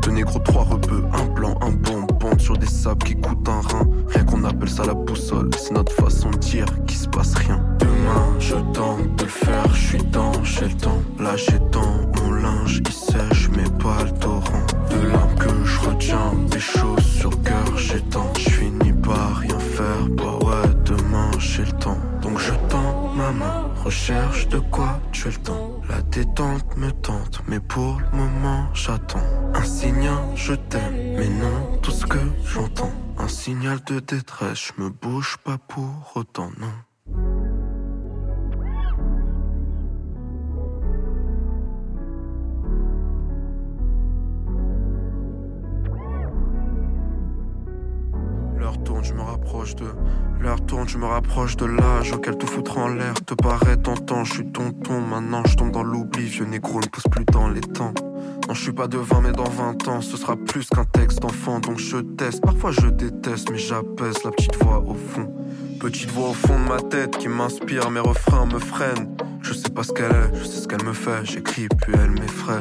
Tenez 0.01 0.21
gros, 0.23 0.39
trois 0.39 0.63
rebeux, 0.63 1.03
un 1.13 1.25
blanc, 1.33 1.57
un 1.61 1.71
bon, 1.71 2.07
bande 2.19 2.39
sur 2.39 2.57
des 2.57 2.65
sables 2.65 3.03
qui 3.03 3.15
coûtent 3.15 3.47
un 3.47 3.61
rein. 3.61 3.87
Rien 4.07 4.23
qu'on 4.23 4.43
appelle 4.43 4.69
ça 4.69 4.85
la 4.85 4.93
boussole, 4.93 5.49
c'est 5.57 5.73
notre 5.73 5.91
façon 5.91 6.31
de 6.31 6.37
dire 6.37 6.65
qu'il 6.87 6.97
se 6.97 7.07
passe 7.07 7.35
rien. 7.35 7.61
Demain, 7.79 8.39
je 8.39 8.55
tente 8.73 9.15
de 9.17 9.23
le 9.23 9.29
faire, 9.29 9.73
je 9.73 9.87
suis 9.87 10.03
dans, 10.05 10.43
j'ai 10.43 10.67
le 10.67 10.73
temps. 10.75 11.01
Là, 11.19 11.35
dans 11.71 12.21
mon 12.21 12.31
linge, 12.31 12.81
il 12.85 12.91
sèche, 12.91 13.49
mais 13.55 13.69
pas 13.83 14.03
le 14.03 14.11
torrent. 14.19 14.65
De 14.89 15.07
larmes 15.07 15.35
que 15.35 15.65
je 15.65 15.79
retiens, 15.81 16.33
des 16.49 16.59
choses 16.59 17.03
sur 17.03 17.29
cœur, 17.41 17.65
tant. 18.09 18.31
Je 18.37 18.49
finis 18.49 18.93
par 18.93 19.35
rien 19.37 19.59
faire, 19.59 20.07
bah 20.09 20.39
ouais, 20.45 20.69
demain, 20.85 21.29
j'ai 21.37 21.65
le 21.65 21.71
temps. 21.73 21.97
Recherche 23.84 24.47
de 24.49 24.59
quoi 24.59 24.99
tuer 25.11 25.32
le 25.32 25.38
temps. 25.38 25.82
La 25.89 26.01
détente 26.01 26.77
me 26.77 26.91
tente, 26.91 27.41
mais 27.47 27.59
pour 27.59 27.99
le 27.99 28.17
moment, 28.17 28.67
j'attends. 28.73 29.23
Un 29.53 29.63
signal, 29.63 30.23
je 30.36 30.53
t'aime, 30.53 31.15
mais 31.17 31.30
non, 31.30 31.77
tout 31.82 31.91
ce 31.91 32.05
que 32.05 32.19
j'entends. 32.45 32.91
Un 33.17 33.27
signal 33.27 33.80
de 33.86 33.99
détresse, 33.99 34.71
je 34.77 34.84
me 34.84 34.89
bouge 34.89 35.38
pas 35.43 35.57
pour 35.57 36.11
autant, 36.15 36.51
non. 36.59 36.73
Je 49.03 49.13
me 49.13 49.21
rapproche 49.21 49.75
de. 49.75 49.85
L'heure 50.39 50.65
tourne, 50.65 50.87
je 50.87 50.97
me 50.97 51.05
rapproche 51.05 51.57
de 51.57 51.65
l'âge 51.65 52.11
auquel 52.13 52.37
tout 52.37 52.47
foutre 52.47 52.77
en 52.77 52.87
l'air 52.87 53.13
te 53.25 53.33
paraît 53.33 53.77
tentant. 53.77 54.23
Je 54.23 54.33
suis 54.33 54.51
tonton, 54.51 55.01
maintenant 55.01 55.43
je 55.45 55.55
tombe 55.55 55.71
dans 55.71 55.83
l'oubli. 55.83 56.25
Vieux 56.25 56.45
négro 56.45 56.79
ne 56.79 56.87
pousse 56.87 57.07
plus 57.11 57.25
dans 57.25 57.49
les 57.49 57.61
temps. 57.61 57.93
Non, 58.47 58.53
je 58.53 58.61
suis 58.61 58.71
pas 58.71 58.87
de 58.87 58.97
20, 58.97 59.21
mais 59.21 59.31
dans 59.31 59.49
20 59.49 59.87
ans, 59.87 60.01
ce 60.01 60.17
sera 60.17 60.35
plus 60.35 60.67
qu'un 60.69 60.85
texte 60.85 61.21
d'enfant. 61.21 61.59
Donc 61.59 61.77
je 61.77 61.97
teste, 61.97 62.41
parfois 62.41 62.71
je 62.71 62.87
déteste, 62.87 63.51
mais 63.51 63.57
j'apaise 63.57 64.23
la 64.23 64.31
petite 64.31 64.55
voix 64.63 64.79
au 64.79 64.95
fond. 64.95 65.31
Petite 65.79 66.11
voix 66.11 66.29
au 66.29 66.33
fond 66.33 66.59
de 66.59 66.67
ma 66.67 66.81
tête 66.81 67.17
qui 67.17 67.27
m'inspire, 67.27 67.89
mes 67.91 67.99
refrains 67.99 68.45
me 68.45 68.59
freinent. 68.59 69.15
Je 69.41 69.53
sais 69.53 69.69
pas 69.69 69.83
ce 69.83 69.91
qu'elle 69.91 70.11
est, 70.11 70.35
je 70.35 70.43
sais 70.43 70.61
ce 70.61 70.67
qu'elle 70.67 70.83
me 70.83 70.93
fait. 70.93 71.25
J'écris, 71.25 71.67
puis 71.81 71.93
elle 71.93 72.11
m'effraie. 72.11 72.59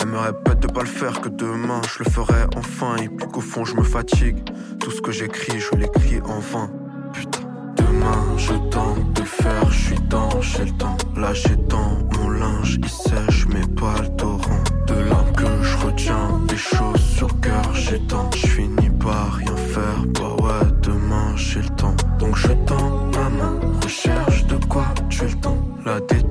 Elle 0.00 0.08
me 0.08 0.18
répète 0.18 0.60
de 0.60 0.68
pas 0.68 0.82
le 0.82 0.86
faire, 0.86 1.20
que 1.20 1.28
demain 1.28 1.80
je 1.92 2.04
le 2.04 2.10
ferai 2.10 2.44
enfin. 2.56 2.96
Et 2.96 3.08
puis 3.08 3.26
qu'au 3.26 3.40
fond 3.40 3.64
je 3.64 3.74
me 3.74 3.82
fatigue. 3.82 4.38
Tout 4.80 4.90
ce 4.90 5.00
que 5.00 5.12
j'écris, 5.12 5.58
je 5.60 5.76
l'écris 5.76 6.20
en 6.24 6.38
vain. 6.38 6.70
Putain. 7.12 7.40
Demain 7.76 8.36
je 8.36 8.52
tente 8.70 9.12
de 9.14 9.20
le 9.20 9.26
faire, 9.26 9.70
je 9.70 9.86
suis 9.86 10.00
dans, 10.08 10.40
j'ai 10.40 10.64
le 10.64 10.72
temps. 10.72 10.96
Là 11.16 11.32
j'ai 11.32 11.56
dans 11.56 11.98
mon 12.14 12.30
linge, 12.30 12.78
il 12.82 12.88
sèche, 12.88 13.46
mais 13.48 13.66
pas 13.74 14.00
le 14.02 14.08
torrent. 14.16 14.62
De 14.86 14.94
larmes 14.94 15.32
que 15.32 15.62
je 15.62 15.76
retiens, 15.86 16.40
des 16.48 16.56
choses 16.56 17.00
sur 17.00 17.40
cœur, 17.40 17.74
j'ai 17.74 18.00
tant. 18.00 18.30
Je 18.36 18.46
finis 18.46 18.90
par 19.00 19.34
rien 19.34 19.56
faire, 19.56 20.04
bah 20.14 20.36
ouais, 20.42 20.70
demain 20.82 21.34
j'ai 21.36 21.62
le 21.62 21.68
temps. 21.70 21.96
Donc 22.18 22.36
je 22.36 22.48
tends 22.66 23.10
ma 23.14 23.28
main, 23.30 23.58
recherche 23.82 24.46
de 24.46 24.56
quoi 24.66 24.86
tuer 25.08 25.28
le 25.28 25.40
temps. 25.40 25.58
La 25.84 26.00
détente 26.00 26.27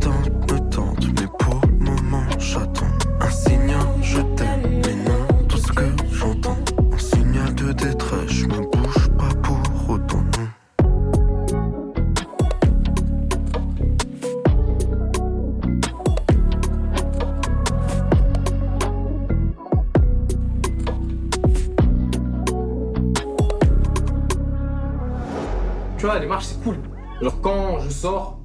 Les 26.20 26.28
marches, 26.28 26.46
c'est 26.46 26.64
cool. 26.64 26.76
Genre, 27.22 27.42
quand 27.42 27.80
je 27.80 27.90
sors, 27.90 28.38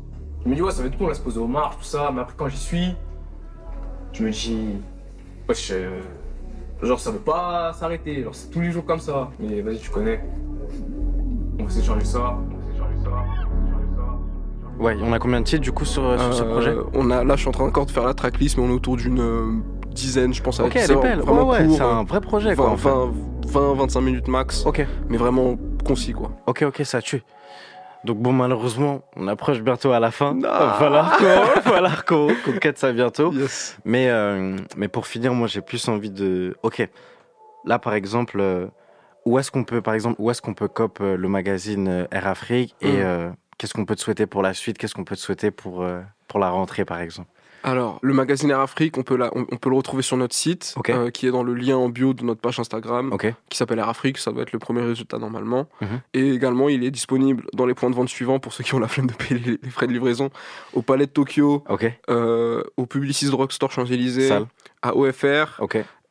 je 0.45 0.51
me 0.51 0.55
dis, 0.55 0.63
ouais, 0.63 0.71
ça 0.73 0.83
va 0.83 0.89
être 0.89 0.97
cool, 0.97 1.07
on 1.07 1.09
va 1.11 1.15
se 1.15 1.21
poser 1.21 1.39
aux 1.41 1.47
marches, 1.47 1.77
tout 1.79 1.85
ça. 1.85 2.11
Mais 2.15 2.21
après, 2.21 2.35
quand 2.37 2.49
j'y 2.49 2.57
suis, 2.57 2.95
je 4.13 4.25
me 4.25 4.31
dis, 4.31 4.77
wesh, 5.49 5.71
euh, 5.73 6.01
genre, 6.83 6.99
ça 7.01 7.11
veut 7.11 7.19
pas 7.19 7.73
s'arrêter. 7.75 8.23
Genre, 8.23 8.35
c'est 8.35 8.51
tous 8.51 8.61
les 8.61 8.71
jours 8.73 8.85
comme 8.85 9.01
ça. 9.01 9.31
Mais 9.39 9.61
vas-y, 9.61 9.79
tu 9.79 9.91
connais. 9.91 10.25
On 11.59 11.65
va 11.65 11.69
essayer 11.69 11.83
de 11.83 11.87
changer 11.87 12.05
ça. 12.05 12.19
On 12.19 12.57
va 12.57 12.59
essayer 12.59 12.73
de 12.73 12.79
changer 12.79 13.05
ça. 13.05 13.11
on 13.11 13.15
va 13.15 13.23
essayer 13.23 13.67
de 13.67 13.71
changer 13.73 13.87
ça. 13.97 14.83
Ouais, 14.83 14.97
on 15.03 15.13
a 15.13 15.19
combien 15.19 15.41
de 15.41 15.45
titres 15.47 15.63
du 15.63 15.71
coup 15.73 15.85
sur, 15.85 16.03
sur 16.21 16.35
ce 16.35 16.43
Euh, 16.43 16.51
projet 16.53 16.75
on 16.95 17.11
a, 17.11 17.23
là, 17.25 17.37
je 17.37 17.41
suis 17.41 17.49
en 17.49 17.53
train 17.53 17.65
encore 17.65 17.87
de 17.87 17.91
faire 17.93 18.05
la 18.05 18.15
tracklist, 18.15 18.57
mais 18.59 18.65
on 18.65 18.71
est 18.71 18.75
autour 18.75 18.97
d'une 18.97 19.21
euh, 19.21 19.53
dizaine, 19.91 20.33
je 20.35 20.43
pense. 20.43 20.59
Ok, 20.61 20.75
avec 20.75 20.77
elle 20.91 20.91
est 20.97 21.01
belle. 21.01 21.19
Ouais, 21.21 21.25
Vraiment 21.25 21.49
ouais, 21.51 21.69
c'est 21.69 21.81
un 21.83 22.03
vrai 22.05 22.21
projet 22.21 22.57
quoi. 22.57 22.67
20, 22.69 22.73
en 22.73 22.77
fait. 22.77 22.89
20, 22.89 23.13
20, 23.47 23.75
25 23.75 24.01
minutes 24.01 24.29
max, 24.29 24.65
Ok, 24.67 24.85
mais 25.09 25.19
vraiment 25.19 25.57
concis, 25.87 26.13
quoi. 26.13 26.31
ok, 26.47 26.65
ok, 26.69 26.81
ça 26.85 27.01
tue. 27.03 27.23
Donc 28.05 28.19
bon, 28.19 28.33
malheureusement, 28.33 29.03
on 29.17 29.29
approche 29.29 29.61
bientôt 29.61 29.93
à 29.93 30.01
la 30.01 30.11
fin. 30.11 30.35
Non. 30.35 30.49
Falloir 31.63 32.05
qu'on, 32.05 32.29
qu'on 32.45 32.53
cut 32.59 32.73
ça 32.75 32.93
bientôt. 32.93 33.33
Yes. 33.33 33.79
Mais, 33.85 34.09
euh, 34.11 34.57
mais 34.77 34.89
pour 34.89 35.07
finir, 35.07 35.33
moi 35.35 35.47
j'ai 35.47 35.61
plus 35.61 35.87
envie 35.89 36.11
de. 36.11 36.57
Ok, 36.63 36.89
là 37.65 37.79
par 37.79 37.95
exemple, 37.95 38.39
euh, 38.41 38.67
où 39.25 39.39
est-ce 39.39 39.51
qu'on 39.53 39.63
peut, 39.65 39.81
par 39.83 39.95
exemple, 39.95 40.17
où 40.21 40.31
est-ce 40.31 40.43
qu'on 40.43 40.55
peut 40.55 40.67
cop 40.69 40.99
euh, 41.01 41.17
le 41.17 41.29
magazine 41.29 42.09
Air 42.11 42.27
Afrique 42.27 42.75
et 42.81 43.05
Mm. 43.05 43.35
qu'est-ce 43.57 43.73
qu'on 43.75 43.85
peut 43.85 43.95
te 43.95 44.01
souhaiter 44.01 44.27
pour 44.27 44.43
la 44.43 44.53
suite? 44.53 44.79
Qu'est-ce 44.79 44.95
qu'on 44.95 45.05
peut 45.05 45.15
te 45.15 45.21
souhaiter 45.21 45.53
pour, 45.53 45.85
pour 46.27 46.41
la 46.41 46.51
rentrée, 46.51 46.85
par 46.85 47.01
exemple? 47.01 47.29
Alors, 47.65 47.99
le 48.03 48.13
magazine 48.15 48.51
Air 48.51 48.61
Afrique, 48.61 48.99
on 48.99 49.03
peut, 49.03 49.17
la- 49.17 49.31
on, 49.37 49.47
on 49.51 49.57
peut 49.57 49.71
le 49.71 49.77
retrouver 49.77 50.03
sur 50.03 50.17
notre 50.17 50.35
site, 50.35 50.75
euh, 50.95 51.11
qui 51.11 51.27
est 51.27 51.31
dans 51.31 51.43
le 51.43 51.55
lien 51.55 51.77
en 51.77 51.89
bio 51.89 52.13
de 52.13 52.25
notre 52.25 52.41
page 52.41 52.59
Instagram, 52.59 53.13
qui 53.49 53.57
s'appelle 53.57 53.79
Air 53.79 53.89
Afrique. 53.89 54.19
Ça 54.19 54.33
doit 54.33 54.43
être 54.43 54.53
le 54.53 54.59
premier 54.59 54.83
résultat 54.83 55.19
normalement. 55.19 55.69
Mhm. 55.81 56.01
Et 56.15 56.31
également, 56.31 56.69
il 56.69 56.83
est 56.85 56.91
disponible 56.91 57.45
dans 57.53 57.67
les 57.67 57.75
points 57.75 57.91
de 57.91 57.95
vente 57.95 58.09
suivants 58.09 58.39
pour 58.41 58.53
ceux 58.53 58.65
qui 58.65 58.75
ont 58.75 58.81
la 58.81 58.89
flemme 58.89 59.07
de 59.07 59.13
payer 59.15 59.39
les, 59.41 59.59
les 59.63 59.71
frais 59.71 59.87
de 59.87 59.93
livraison 59.93 60.31
au 60.73 60.83
Palais 60.83 61.07
de 61.07 61.13
Tokyo, 61.13 61.63
Ok. 61.69 61.87
euh, 62.11 62.63
au 62.77 62.87
Publicis 62.87 63.27
Drugstore 63.31 63.71
Champs-Élysées, 63.71 64.29
à 64.83 64.97
OFR. 64.97 65.61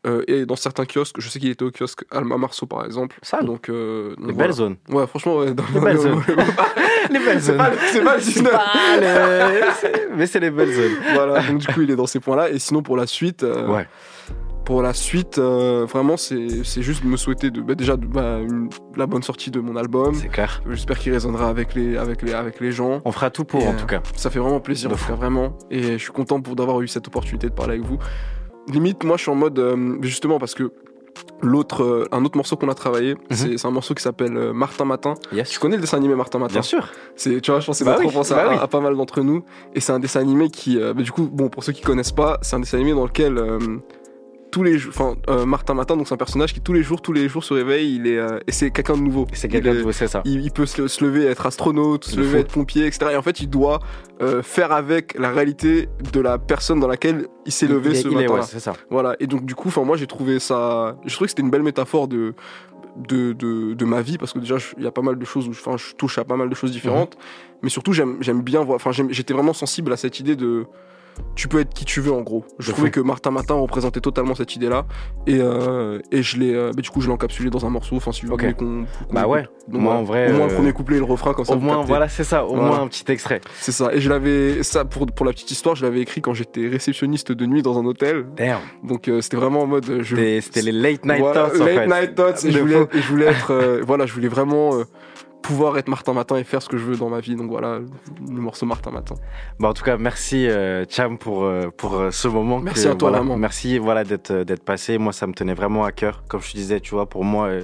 Euh, 0.08 0.24
et 0.28 0.48
dans 0.48 0.56
certains 0.56 0.86
kiosques, 0.86 1.18
je 1.20 1.30
sais 1.30 1.40
qu'il 1.40 1.50
était 1.52 1.64
au 1.64 1.70
kiosque 1.70 2.06
Alma 2.10 2.36
Marceau 2.38 2.66
par 2.66 2.84
exemple. 2.86 3.20
Donc, 3.44 3.70
euh, 3.70 4.16
donc 4.16 4.28
Les 4.28 4.34
voilà. 4.34 4.48
belles 4.48 4.56
zones. 4.56 4.76
Ouais, 4.90 5.06
franchement, 5.06 5.38
ouais, 5.38 5.54
dans 5.54 5.64
Les 5.76 5.80
belles 5.80 5.98
zones. 5.98 6.22
Les 7.12 7.20
belles 7.20 7.42
C'est 7.42 7.56
pas, 7.58 7.72
c'est 7.92 8.02
pas 8.04 8.16
le 8.18 8.22
19. 8.24 8.52
Pas 8.52 8.98
le- 9.00 9.66
c'est- 9.80 10.08
Mais 10.16 10.26
c'est 10.26 10.40
les 10.40 10.50
belles 10.50 10.74
zones. 10.74 10.98
voilà, 11.14 11.42
donc 11.44 11.60
du 11.60 11.68
coup, 11.68 11.82
il 11.82 11.92
est 11.92 11.96
dans 11.96 12.08
ces 12.08 12.20
points-là. 12.20 12.50
Et 12.50 12.58
sinon, 12.58 12.82
pour 12.82 12.98
la 12.98 13.06
suite, 13.06 13.44
euh, 13.44 13.68
Ouais. 13.68 13.88
pour 14.66 14.82
la 14.82 14.94
suite, 14.94 15.38
vraiment, 15.38 16.18
c'est 16.18 16.64
juste 16.82 17.04
me 17.04 17.16
souhaiter 17.18 17.52
de, 17.52 17.62
bah, 17.62 17.76
déjà 17.76 17.96
de, 17.96 18.06
bah, 18.08 18.40
une- 18.40 18.70
la 18.96 19.06
bonne 19.06 19.22
sortie 19.24 19.52
de 19.52 19.60
mon 19.60 19.76
album. 19.76 20.16
C'est 20.16 20.30
clair. 20.30 20.64
J'espère 20.70 20.98
qu'il 20.98 21.14
résonnera 21.14 21.48
avec 21.48 21.76
les, 21.76 21.98
avec 21.98 22.24
les, 22.24 22.34
avec 22.34 22.60
les 22.60 22.72
gens. 22.72 23.02
On 23.06 23.12
fera 23.12 23.30
tout 23.30 23.44
pour, 23.46 23.62
Et, 23.62 23.68
en 23.68 23.76
tout 23.76 23.86
cas. 23.86 24.02
Ça 24.16 24.32
fait 24.32 24.40
vraiment 24.40 24.60
plaisir, 24.62 24.90
en 24.92 24.96
tout 24.96 25.06
cas, 25.06 25.14
vraiment. 25.14 25.58
Et 25.70 25.84
je 25.94 25.98
suis 25.98 26.12
content 26.12 26.40
d'avoir 26.40 26.82
eu 26.82 26.88
cette 26.88 27.08
opportunité 27.08 27.50
de 27.50 27.54
parler 27.54 27.74
avec 27.76 27.86
vous. 27.86 28.00
Limite, 28.72 29.04
moi, 29.04 29.18
je 29.18 29.24
suis 29.24 29.32
en 29.32 29.36
mode, 29.36 29.60
euh, 29.60 29.98
justement, 30.02 30.40
parce 30.40 30.54
que 30.54 30.72
l'autre, 31.42 31.84
euh, 31.84 32.06
un 32.12 32.24
autre 32.24 32.38
morceau 32.38 32.56
qu'on 32.56 32.70
a 32.70 32.74
travaillé, 32.74 33.16
c'est 33.32 33.58
c'est 33.58 33.68
un 33.68 33.72
morceau 33.72 33.94
qui 33.94 34.02
s'appelle 34.04 34.36
euh, 34.38 34.54
Martin 34.54 34.86
Matin. 34.86 35.16
Mhm. 35.32 35.38
Yes. 35.40 35.50
Tu 35.50 35.60
connais 35.60 35.76
le 35.76 35.82
dessin 35.82 35.98
animé 35.98 36.16
Martin 36.16 36.40
Matin? 36.40 36.54
Bien 36.54 36.62
sûr. 36.62 36.88
C'est, 37.16 37.42
tu 37.42 37.52
vois, 37.52 37.60
je 37.60 37.66
pense 37.66 37.78
que 37.80 37.84
c'est 37.84 37.90
Bah 37.90 37.98
oui, 38.00 38.08
à, 38.08 38.36
bah 38.36 38.48
oui. 38.52 38.58
à 38.62 38.68
pas 38.68 38.80
mal 38.80 38.96
d'entre 38.96 39.22
nous. 39.22 39.44
Et 39.76 39.80
c'est 39.80 39.92
un 39.92 40.00
dessin 40.00 40.20
animé 40.22 40.50
qui, 40.50 40.78
bah, 40.80 40.94
du 40.94 41.12
coup, 41.12 41.30
bon, 41.32 41.50
pour 41.50 41.64
ceux 41.64 41.74
qui 41.74 41.82
connaissent 41.82 42.12
pas, 42.14 42.40
c'est 42.42 42.56
un 42.56 42.60
dessin 42.60 42.78
animé 42.78 42.94
dans 42.94 43.06
lequel 43.06 43.38
tous 44.52 44.64
les 44.64 44.78
jours, 44.78 44.92
enfin, 44.96 45.16
euh, 45.30 45.46
Martin 45.46 45.74
Matin, 45.74 45.96
donc 45.98 46.08
c'est 46.08 46.14
un 46.14 46.18
personnage 46.18 46.54
qui 46.54 46.60
tous 46.62 46.74
les 46.74 46.84
jours, 46.84 47.02
tous 47.02 47.14
les 47.14 47.30
jours 47.30 47.44
se 47.44 47.54
réveille, 47.54 47.96
il 47.96 48.06
est, 48.08 48.18
euh, 48.18 48.40
et 48.48 48.52
c'est 48.52 48.70
quelqu'un 48.72 48.96
de 48.98 49.02
nouveau. 49.02 49.26
C'est 49.34 49.48
Il 49.48 49.52
quelqu'un 49.52 49.74
de 49.74 49.92
c'est 49.92 50.08
ça. 50.08 50.22
il, 50.26 50.42
il 50.42 50.52
peut 50.52 50.66
se, 50.66 50.88
se 50.88 51.04
lever, 51.04 51.26
être 51.26 51.46
astronaute, 51.46 52.06
se 52.06 52.18
lever, 52.18 52.30
fou. 52.30 52.38
être 52.38 52.52
pompier, 52.54 52.86
etc. 52.86 53.12
Et 53.14 53.16
en 53.16 53.22
fait, 53.22 53.40
il 53.40 53.50
doit 53.50 53.80
euh, 54.22 54.44
faire 54.44 54.72
avec 54.72 55.18
la 55.18 55.32
réalité 55.32 55.88
de 56.14 56.20
la 56.20 56.38
personne 56.38 56.80
dans 56.80 56.88
laquelle 56.88 57.28
il 57.46 57.52
s'est 57.52 57.68
levé 57.68 57.92
Il 57.92 57.96
est- 57.98 58.02
ce 58.02 58.08
matin. 58.10 58.34
ouais, 58.36 58.42
c'est 58.44 58.60
ça. 58.60 58.74
Voilà. 58.90 59.16
Et 59.20 59.28
donc, 59.28 59.46
du 59.46 59.56
coup, 59.56 59.70
enfin, 59.70 59.84
moi, 59.84 59.98
j'ai 59.98 60.08
trouvé 60.08 60.40
ça. 60.40 60.98
Je 61.06 61.14
trouvais 61.16 61.28
que 61.28 61.32
c'était 61.32 61.42
une 61.44 61.52
belle 61.52 61.64
métaphore 61.64 62.08
de. 62.08 62.34
De, 62.98 63.32
de, 63.32 63.74
de 63.74 63.86
ma 63.86 64.02
vie 64.02 64.18
parce 64.18 64.34
que 64.34 64.40
déjà 64.40 64.58
il 64.78 64.84
y 64.84 64.86
a 64.86 64.92
pas 64.92 65.02
mal 65.02 65.18
de 65.18 65.24
choses 65.24 65.48
où 65.48 65.54
je, 65.54 65.62
enfin, 65.62 65.78
je 65.78 65.94
touche 65.96 66.18
à 66.18 66.26
pas 66.26 66.36
mal 66.36 66.50
de 66.50 66.56
choses 66.56 66.72
différentes 66.74 67.16
Mhm. 67.16 67.22
mais 67.62 67.70
surtout 67.70 67.94
j'aime 67.94 68.18
bien 68.42 68.66
voir 68.66 68.76
enfin 68.76 68.92
j'étais 68.92 69.34
vraiment 69.34 69.54
sensible 69.54 69.94
à 69.94 69.96
cette 69.98 70.20
idée 70.20 70.36
de 70.36 70.66
tu 71.36 71.48
peux 71.48 71.60
être 71.60 71.74
qui 71.74 71.86
tu 71.86 72.02
veux 72.02 72.12
en 72.12 72.22
gros 72.22 72.44
je 72.60 72.68
De 72.68 72.72
trouvais 72.74 72.88
fou. 72.90 72.94
que 72.94 73.00
Martin 73.02 73.32
Matin 73.32 73.54
représentait 73.56 74.00
totalement 74.02 74.36
cette 74.36 74.56
idée 74.56 74.70
là 74.70 74.86
et, 75.28 75.40
euh, 75.40 76.00
et 76.12 76.24
je 76.24 76.38
l'ai 76.38 76.54
euh, 76.54 76.72
du 76.74 76.90
coup 76.90 77.02
je 77.02 77.08
l'ai 77.08 77.14
encapsulé 77.14 77.50
dans 77.50 77.66
un 77.66 77.70
morceau 77.70 77.96
enfin 77.96 78.12
si 78.12 78.26
vous 78.26 78.36
voulez 78.36 78.54
qu'on 78.54 78.86
Bah 79.12 79.28
ouais. 79.28 79.48
Donc, 79.68 79.82
Moi, 79.82 79.94
en 79.94 80.04
vrai, 80.04 80.30
au 80.32 80.36
moins 80.36 80.48
euh, 80.48 80.50
le 80.50 80.56
premier 80.56 80.74
couplet 80.74 80.96
et 80.98 81.00
le 81.00 81.06
refrain 81.06 81.34
comme 81.34 81.46
ça 81.46 81.54
Au 81.54 81.60
moins, 81.60 81.76
captez. 81.78 81.88
voilà, 81.90 82.10
c'est 82.10 82.24
ça. 82.24 82.44
Au 82.46 82.50
Voilà. 82.56 82.64
moins 82.68 82.82
un 82.82 82.88
petit 82.88 83.10
extrait. 83.12 83.40
c'est 83.60 83.72
ça 83.72 83.94
et 83.94 84.02
je 84.02 84.10
l'avais 84.10 84.64
ça 84.64 84.84
pour, 84.86 85.06
pour 85.06 85.26
la 85.26 85.32
petite 85.32 85.52
histoire 85.52 85.76
je 85.76 85.84
l'avais 85.86 86.02
écrit 86.02 86.22
quand 86.22 86.34
j'étais 86.34 86.68
réceptionniste 86.68 87.32
de 87.32 87.46
nuit 87.46 87.62
dans 87.62 87.80
un 87.80 87.86
hôtel 87.86 88.26
Damn. 88.36 88.58
donc 88.84 89.08
euh, 89.08 89.22
c'était 89.22 89.38
vraiment 89.38 89.62
en 89.62 89.68
mode 89.68 89.88
euh, 89.90 90.04
je 90.04 90.16
C'était 90.42 90.62
les 90.64 90.72
late 90.72 91.06
night 91.06 91.20
Voilà, 91.20 91.50
thoughts, 91.50 91.62
en 91.62 91.66
late 91.66 91.76
fait. 91.76 91.88
night 91.88 92.16
thoughts, 92.16 92.44
et 92.46 92.52
je 92.52 92.60
voulais, 92.60 92.82
et 92.94 93.02
je 93.02 93.08
voulais 93.08 93.26
être, 93.28 93.52
euh, 93.52 93.82
voilà, 93.86 94.06
je 94.06 94.14
voulais 94.14 94.28
vraiment 94.28 94.76
euh, 94.76 94.84
pouvoir 95.42 95.78
être 95.78 95.88
Martin 95.88 96.14
Matin 96.14 96.38
et 96.38 96.44
faire 96.44 96.62
ce 96.62 96.70
que 96.70 96.78
je 96.78 96.86
veux 96.86 96.96
dans 96.98 97.10
ma 97.10 97.20
vie. 97.20 97.36
Donc 97.36 97.50
voilà, 97.50 97.80
le 97.80 98.42
morceau 98.42 98.66
Martin 98.66 98.92
Matin. 98.92 99.16
Bah, 99.60 99.70
en 99.70 99.74
tout 99.74 99.84
cas, 99.84 99.98
merci 99.98 100.48
euh, 100.48 100.86
Cham 100.90 101.18
pour, 101.18 101.44
euh, 101.44 101.70
pour 101.76 101.96
euh, 101.96 102.12
ce 102.12 102.28
moment. 102.28 102.60
Merci 102.60 102.86
que, 102.86 102.92
à 102.92 102.96
toi, 102.96 103.10
voilà. 103.12 103.36
Merci 103.38 103.78
voilà, 103.78 104.04
d'être 104.04 104.32
euh, 104.32 104.44
d'être 104.44 104.64
passé. 104.64 104.98
Moi, 104.98 105.14
ça 105.14 105.28
me 105.28 105.34
tenait 105.34 105.54
vraiment 105.54 105.84
à 105.84 105.92
cœur. 105.92 106.24
Comme 106.30 106.42
je 106.42 106.52
te 106.52 106.58
disais, 106.58 106.80
tu 106.80 106.94
vois, 106.96 107.08
pour 107.08 107.24
moi, 107.24 107.48
euh, 107.48 107.64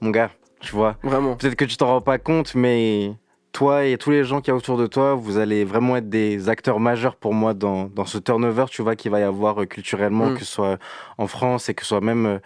mon 0.00 0.10
gars, 0.10 0.30
tu 0.60 0.72
vois, 0.74 0.96
Vraiment. 1.02 1.36
peut-être 1.36 1.56
que 1.56 1.64
tu 1.64 1.76
t'en 1.76 1.86
rends 1.86 2.00
pas 2.00 2.18
compte, 2.18 2.54
mais 2.54 3.12
toi 3.52 3.84
et 3.84 3.96
tous 3.98 4.10
les 4.10 4.24
gens 4.24 4.40
qui 4.40 4.50
y 4.50 4.52
a 4.52 4.56
autour 4.56 4.76
de 4.76 4.86
toi, 4.86 5.14
vous 5.14 5.38
allez 5.38 5.64
vraiment 5.64 5.96
être 5.96 6.08
des 6.08 6.48
acteurs 6.48 6.80
majeurs 6.80 7.14
pour 7.16 7.32
moi 7.34 7.54
dans, 7.54 7.84
dans 7.86 8.04
ce 8.04 8.18
turnover, 8.18 8.64
tu 8.68 8.82
vois, 8.82 8.96
qu'il 8.96 9.10
va 9.12 9.20
y 9.20 9.22
avoir 9.22 9.66
culturellement, 9.68 10.26
Mm. 10.30 10.34
que 10.34 10.40
ce 10.40 10.46
soit 10.46 10.78
en 11.18 11.26
France 11.28 11.68
et 11.68 11.74
que 11.74 11.82
ce 11.82 11.88
soit 11.88 12.00
même 12.00 12.40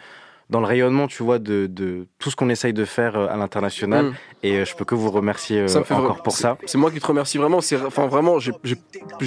dans 0.51 0.61
le 0.61 0.67
rayonnement, 0.67 1.09
tu 1.09 1.23
vois, 1.23 1.39
de, 1.39 1.67
de 1.67 2.07
tout 2.19 2.31
ce 2.31 2.37
qu'on 2.37 2.49
essaye 2.49 2.73
de 2.73 2.85
faire 2.87 3.19
euh, 3.19 3.27
à 3.29 3.37
l'international. 3.37 4.07
Mm. 4.07 4.15
Et 4.43 4.53
euh, 4.57 4.65
je 4.65 4.75
peux 4.75 4.85
que 4.85 4.95
vous 4.95 5.11
remercier 5.11 5.61
euh, 5.61 5.69
Ça 5.69 5.81
encore 5.81 6.23
pour 6.23 6.33
ça. 6.33 6.57
C'est 6.65 6.79
moi 6.79 6.91
qui 6.91 7.01
te 7.01 7.07
remercie 7.07 7.37
vraiment. 7.39 7.59
Enfin 7.87 8.07
vraiment, 8.07 8.39
j'ai, 8.39 8.53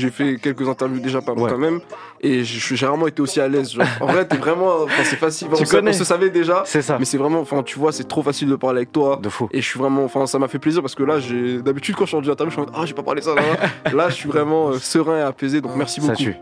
fait 0.09 0.37
quelques 0.41 0.67
interviews 0.67 0.99
déjà 0.99 1.19
mal 1.21 1.37
Ouais. 1.37 1.49
quand 1.51 1.57
même, 1.57 1.79
et 2.21 2.43
je- 2.43 2.75
j'ai 2.75 2.85
rarement 2.85 3.07
été 3.07 3.21
aussi 3.21 3.39
à 3.39 3.47
l'aise. 3.47 3.77
En 3.99 4.07
vrai, 4.07 4.27
t'es 4.27 4.37
vraiment, 4.37 4.87
c'est 5.03 5.15
facile. 5.15 5.47
Tu 5.55 5.63
on, 5.63 5.65
connais. 5.65 5.91
on 5.91 5.93
se 5.93 6.03
savait 6.03 6.29
déjà, 6.29 6.63
C'est 6.65 6.81
ça. 6.81 6.97
mais 6.97 7.05
c'est 7.05 7.17
vraiment, 7.17 7.39
enfin 7.39 7.61
tu 7.63 7.77
vois, 7.77 7.91
c'est 7.91 8.07
trop 8.07 8.23
facile 8.23 8.49
de 8.49 8.55
parler 8.55 8.79
avec 8.79 8.91
toi. 8.91 9.19
De 9.21 9.29
fou. 9.29 9.47
Et 9.51 9.61
je 9.61 9.67
suis 9.67 9.79
vraiment, 9.79 10.03
enfin, 10.03 10.25
ça 10.25 10.39
m'a 10.39 10.47
fait 10.47 10.59
plaisir 10.59 10.81
parce 10.81 10.95
que 10.95 11.03
là, 11.03 11.19
j'ai 11.19 11.61
d'habitude 11.61 11.95
quand 11.95 12.05
je 12.05 12.15
suis 12.17 12.31
à 12.31 12.35
table, 12.35 12.49
je 12.49 12.55
suis 12.55 12.61
en 12.61 12.65
mode, 12.65 12.73
ah, 12.75 12.85
j'ai 12.85 12.93
pas 12.93 13.03
parlé 13.03 13.21
ça. 13.21 13.35
Là, 13.35 13.41
là. 13.85 13.91
Là, 13.93 14.09
je 14.09 14.15
suis 14.15 14.29
vraiment 14.29 14.69
euh, 14.69 14.79
serein 14.79 15.17
et 15.17 15.21
apaisé. 15.21 15.61
Donc 15.61 15.75
merci 15.75 16.01
Ça 16.01 16.07
beaucoup. 16.07 16.23
tue. 16.23 16.35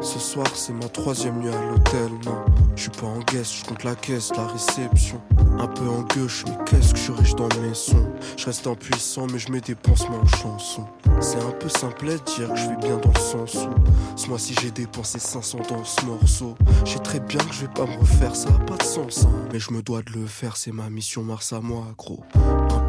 Ce 0.00 0.18
soir 0.18 0.46
c'est 0.54 0.72
ma 0.72 0.88
troisième 0.88 1.40
nuit 1.40 1.48
à 1.48 1.62
l'hôtel, 1.70 2.10
non. 2.24 2.44
Je 2.76 2.82
suis 2.82 2.90
pas 2.90 3.06
en 3.06 3.18
guest, 3.20 3.52
je 3.54 3.64
compte 3.64 3.84
la 3.84 3.94
caisse, 3.94 4.30
la 4.36 4.46
réception. 4.46 5.20
Un 5.58 5.66
peu 5.66 5.88
en 5.88 6.02
gauche, 6.02 6.44
mais 6.46 6.56
qu'est-ce 6.66 6.92
que 6.92 7.00
je 7.00 7.12
riche 7.12 7.34
dans 7.34 7.48
mes 7.60 7.74
sons. 7.74 8.06
Je 8.36 8.46
reste 8.46 8.66
impuissant 8.66 9.26
mais 9.32 9.38
je 9.38 9.50
mets 9.50 9.60
des 9.60 9.74
pansements 9.74 10.20
en 10.20 10.26
chanson 10.26 10.86
C'est 11.20 11.42
un 11.42 11.50
peu 11.50 11.68
simple 11.68 12.08
à 12.10 12.18
dire 12.18 12.52
que 12.52 12.56
je 12.56 12.68
vais 12.68 12.76
bien 12.76 12.98
dans 12.98 13.12
le 13.12 13.20
sens 13.20 13.54
où. 13.54 14.16
Ce 14.16 14.28
mois-ci 14.28 14.54
j'ai 14.60 14.70
dépensé 14.70 15.18
500 15.18 15.58
dans 15.68 15.84
ce 15.84 16.04
morceau. 16.04 16.54
Je 16.84 16.92
sais 16.92 16.98
très 16.98 17.20
bien 17.20 17.40
que 17.40 17.54
je 17.54 17.62
vais 17.62 17.72
pas 17.72 17.86
me 17.86 17.98
refaire, 17.98 18.36
ça 18.36 18.50
a 18.50 18.58
pas 18.64 18.76
de 18.76 18.82
sens 18.82 19.24
hein. 19.24 19.48
Mais 19.52 19.58
je 19.58 19.72
me 19.72 19.82
dois 19.82 20.02
de 20.02 20.12
le 20.12 20.26
faire, 20.26 20.56
c'est 20.56 20.72
ma 20.72 20.90
mission 20.90 21.22
Mars 21.22 21.52
à 21.52 21.60
moi 21.60 21.86
gros 21.96 22.22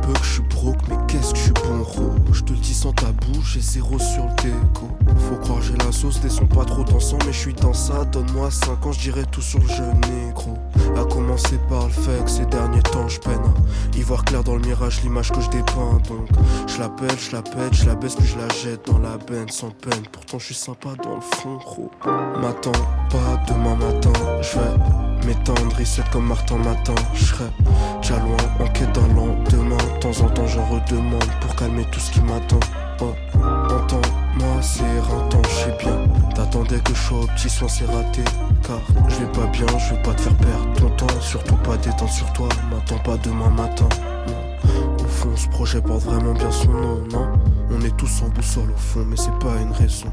peu 0.07 0.13
que 0.13 0.25
je 0.25 0.33
suis 0.33 0.41
broke, 0.43 0.77
mais 0.89 0.95
qu'est-ce 1.07 1.31
que 1.33 1.37
je 1.37 1.43
suis 1.43 1.53
bon 1.53 1.77
gros? 1.79 2.11
Je 2.31 2.41
te 2.41 2.51
le 2.53 2.59
dis 2.59 2.73
sans 2.73 2.93
tabou, 2.93 3.41
j'ai 3.43 3.59
zéro 3.59 3.99
sur 3.99 4.23
le 4.23 4.35
déco. 4.41 4.87
Faut 5.29 5.35
croire 5.35 5.61
j'ai 5.61 5.75
la 5.75 5.91
sauce, 5.91 6.21
des 6.21 6.29
sons 6.29 6.45
pas 6.45 6.65
trop 6.65 6.83
dansants 6.83 7.17
Mais 7.25 7.33
je 7.33 7.37
suis 7.37 7.53
dans 7.53 7.73
ça, 7.73 8.05
donne-moi 8.05 8.49
5 8.49 8.85
ans, 8.85 8.91
je 8.91 8.99
dirais 8.99 9.25
tout 9.31 9.41
sur 9.41 9.59
le 9.59 9.67
jeune 9.67 9.99
négro. 10.09 10.57
À 10.95 11.03
commencer 11.05 11.59
par 11.69 11.85
le 11.85 11.91
fait 11.91 12.23
que 12.23 12.29
ces 12.29 12.45
derniers 12.45 12.81
temps 12.83 13.07
je 13.07 13.19
peine. 13.19 13.41
Y 13.95 14.01
voir 14.01 14.23
clair 14.23 14.43
dans 14.43 14.55
le 14.55 14.61
mirage, 14.61 15.01
l'image 15.03 15.31
que 15.31 15.41
je 15.41 15.49
dépeins 15.49 15.99
Donc. 16.07 16.29
Je 16.67 16.79
l'appelle, 16.79 17.17
je 17.19 17.35
la 17.35 17.41
pète, 17.41 17.73
je 17.73 17.85
la 17.85 17.95
baisse 17.95 18.15
puis 18.15 18.27
je 18.27 18.37
la 18.37 18.47
jette 18.49 18.87
dans 18.87 18.99
la 18.99 19.17
benne 19.17 19.49
sans 19.49 19.71
peine. 19.71 20.03
Pourtant 20.11 20.39
je 20.39 20.45
suis 20.45 20.55
sympa 20.55 20.89
dans 21.03 21.15
le 21.15 21.21
fond 21.21 21.57
gros. 21.57 21.91
M'attends 22.41 22.71
pas 23.09 23.43
demain 23.47 23.75
matin, 23.75 24.13
je 24.41 24.59
vais 24.59 25.27
m'étendre 25.27 25.75
reset 25.77 26.03
comme 26.11 26.27
Martin 26.27 26.57
Matin. 26.57 26.95
Je 27.13 27.25
serai 27.25 27.45
déjà 28.01 28.17
loin 28.19 28.37
en 28.59 28.67
quête 28.71 28.93
d'un 28.93 29.07
lendemain. 29.13 29.77
De 29.77 29.96
temps 30.11 30.25
en 30.25 30.29
temps 30.29 30.47
j'en 30.47 30.65
redemande 30.65 31.31
pour 31.41 31.55
calmer 31.55 31.83
tout 31.91 31.99
ce 31.99 32.11
qui 32.11 32.21
m'attend. 32.21 32.59
Oh, 33.01 33.13
entends-moi 33.35 34.61
c'est 34.61 34.83
éreintant, 34.83 35.41
je 35.43 35.55
sais 35.55 35.77
bien. 35.79 35.97
T'attendais 36.33 36.79
que 36.79 36.93
je 36.93 36.99
sois 36.99 37.19
au 37.23 37.27
petit 37.27 37.49
soin 37.49 37.67
c'est 37.67 37.85
raté. 37.85 38.23
Car 38.65 38.79
je 39.09 39.15
vais 39.15 39.31
pas 39.31 39.47
bien, 39.47 39.65
je 39.77 39.93
vais 39.93 40.01
pas 40.01 40.13
te 40.13 40.21
faire 40.21 40.35
perdre 40.35 40.73
ton 40.77 40.89
temps. 40.91 41.21
Surtout 41.21 41.55
pas 41.57 41.75
détendre 41.77 42.11
sur 42.11 42.31
toi, 42.33 42.47
m'attends 42.71 42.99
pas 42.99 43.17
demain 43.17 43.49
matin. 43.49 43.89
Non. 44.27 45.03
Au 45.03 45.07
fond 45.07 45.35
ce 45.35 45.47
projet 45.49 45.81
porte 45.81 46.03
vraiment 46.03 46.33
bien 46.33 46.51
son 46.51 46.71
nom, 46.71 47.03
non? 47.11 47.27
On 47.69 47.81
est 47.81 47.95
tous 47.97 48.21
en 48.23 48.29
boussole 48.29 48.71
au 48.71 48.77
fond 48.77 49.03
mais 49.05 49.17
c'est 49.17 49.37
pas 49.39 49.61
une 49.61 49.73
raison 49.73 50.07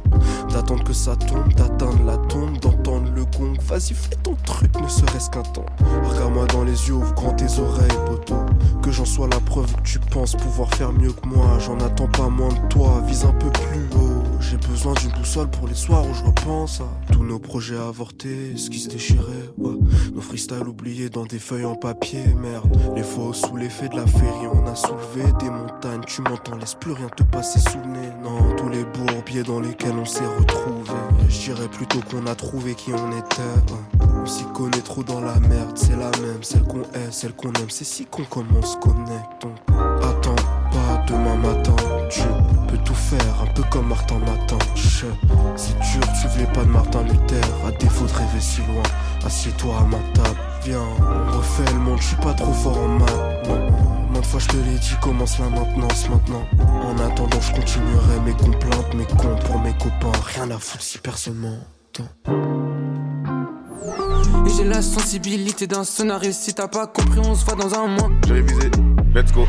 D'attendre 0.50 0.84
que 0.84 0.92
ça 0.92 1.16
tombe, 1.16 1.52
d'atteindre 1.54 2.04
la 2.04 2.16
tombe, 2.16 2.58
d'entendre 2.58 3.10
le 3.14 3.24
gong. 3.24 3.56
Vas-y 3.66 3.94
fais 3.94 4.16
ton 4.22 4.36
truc 4.46 4.70
ne 4.80 4.88
serait-ce 4.88 5.30
qu'un 5.30 5.42
temps. 5.42 5.66
Regarde-moi 6.08 6.46
dans 6.46 6.64
les 6.64 6.88
yeux, 6.88 6.94
ouvre 6.94 7.14
grand 7.14 7.32
tes 7.32 7.58
oreilles 7.58 7.98
poteau. 8.06 8.36
Que 8.82 8.90
j'en 8.90 9.04
sois 9.04 9.28
la 9.28 9.40
preuve 9.40 9.74
que 9.76 9.82
tu 9.82 9.98
penses 9.98 10.34
pouvoir 10.36 10.68
faire 10.74 10.92
mieux 10.92 11.12
que 11.12 11.26
moi. 11.26 11.58
J'en 11.58 11.78
attends 11.80 12.08
pas 12.08 12.28
moins 12.28 12.52
de 12.52 12.68
toi, 12.68 13.02
vise 13.06 13.24
un 13.24 13.32
peu 13.32 13.50
plus 13.50 13.98
haut. 13.98 14.22
J'ai 14.40 14.58
besoin 14.58 14.92
d'une 14.94 15.10
boussole 15.12 15.48
pour 15.48 15.66
les 15.66 15.74
soirs 15.74 16.04
où 16.06 16.12
je 16.12 16.22
repense 16.22 16.80
à 16.80 17.12
Tous 17.12 17.24
nos 17.24 17.38
projets 17.38 17.78
avortés, 17.78 18.56
ce 18.56 18.68
qui 18.68 18.78
se 18.78 18.88
déchirait. 18.88 19.50
Nos 19.58 20.20
freestyles 20.20 20.68
oubliés 20.68 21.08
dans 21.08 21.24
des 21.24 21.38
feuilles 21.38 21.64
en 21.64 21.76
papier, 21.76 22.24
merde. 22.40 22.70
Les 22.94 23.02
faux 23.02 23.32
sous 23.32 23.56
l'effet 23.56 23.88
de 23.88 23.96
la 23.96 24.06
féerie, 24.06 24.46
on 24.52 24.66
a 24.66 24.74
soulevé 24.74 25.32
des 25.40 25.50
montagnes. 25.50 26.02
Tu 26.06 26.20
m'entends, 26.22 26.56
laisse 26.56 26.74
plus 26.74 26.92
rien 26.92 27.08
te 27.08 27.22
passer 27.22 27.58
sous 27.58 27.78
le 27.78 27.92
nez. 27.92 28.10
Non, 28.22 28.54
tous 28.56 28.68
les 28.68 28.84
bourbiers 28.84 29.42
dans 29.42 29.60
lesquels 29.60 29.96
on 29.98 30.04
s'est 30.04 30.26
retrouvés 30.38 30.92
Je 31.28 31.38
dirais 31.38 31.68
plutôt 31.68 32.00
qu'on 32.10 32.26
a 32.26 32.34
trouvé 32.34 32.74
qui 32.74 32.92
on 32.92 33.10
était. 33.10 33.42
On 34.22 34.26
s'y 34.26 34.44
connaît 34.54 34.80
trop 34.80 35.02
dans 35.02 35.20
la 35.20 35.38
merde, 35.40 35.76
c'est 35.76 35.96
la 35.96 36.10
même 36.22 36.42
Celle 36.42 36.62
qu'on 36.62 36.82
hait, 36.82 37.10
celle 37.10 37.34
qu'on 37.34 37.52
aime, 37.52 37.68
c'est 37.68 37.84
si 37.84 38.06
con 38.06 38.22
comment 38.30 38.60
on 38.60 38.66
se 38.66 38.76
connecte 38.78 39.42
Donc 39.42 39.52
attends 40.02 40.34
pas 40.70 41.04
demain 41.06 41.36
matin 41.36 41.76
Tu 42.08 42.22
peux 42.68 42.78
tout 42.78 42.94
faire, 42.94 43.42
un 43.42 43.46
peu 43.52 43.62
comme 43.70 43.88
Martin 43.88 44.18
Matin 44.18 44.58
c'est 45.56 45.78
dur, 45.78 46.02
tu 46.20 46.28
voulais 46.28 46.52
pas 46.52 46.64
de 46.64 46.70
Martin 46.70 47.02
Luther 47.02 47.42
À 47.66 47.70
défaut 47.72 48.06
de 48.06 48.12
rêver 48.12 48.40
si 48.40 48.60
loin, 48.62 48.82
assieds-toi 49.24 49.76
à 49.76 49.84
ma 49.84 49.98
table 50.14 50.38
Viens, 50.64 50.80
on 50.80 51.36
refait 51.36 51.72
le 51.72 51.78
monde, 51.78 51.98
je 52.00 52.06
suis 52.08 52.16
pas 52.16 52.32
trop 52.32 52.52
fort 52.52 52.78
en 52.78 52.88
maths 52.88 54.03
Maintes 54.24 54.30
fois 54.30 54.40
je 54.40 54.48
te 54.48 54.56
l'ai 54.56 54.78
dit, 54.78 54.94
commence 55.02 55.38
la 55.38 55.50
maintenance 55.50 56.08
maintenant 56.08 56.46
En 56.82 56.98
attendant 56.98 57.40
je 57.40 57.52
continuerai 57.52 58.20
mes 58.24 58.32
complaintes, 58.32 58.94
mes 58.94 59.04
comptes 59.04 59.44
pour 59.44 59.58
mes 59.60 59.72
copains. 59.72 60.18
Rien 60.34 60.50
à 60.50 60.58
foutre 60.58 60.82
si 60.82 60.98
personne 60.98 61.34
m'entend. 61.34 62.08
Et 64.46 64.50
j'ai 64.56 64.64
la 64.64 64.80
sensibilité 64.80 65.66
d'un 65.66 65.84
scénario. 65.84 66.32
Si 66.32 66.54
t'as 66.54 66.68
pas 66.68 66.86
compris, 66.86 67.20
on 67.20 67.34
se 67.34 67.44
voit 67.44 67.54
dans 67.54 67.74
un 67.74 67.86
mois. 67.86 68.10
J'ai 68.26 68.34
révisé. 68.34 68.70
Let's 69.14 69.30
go. 69.32 69.46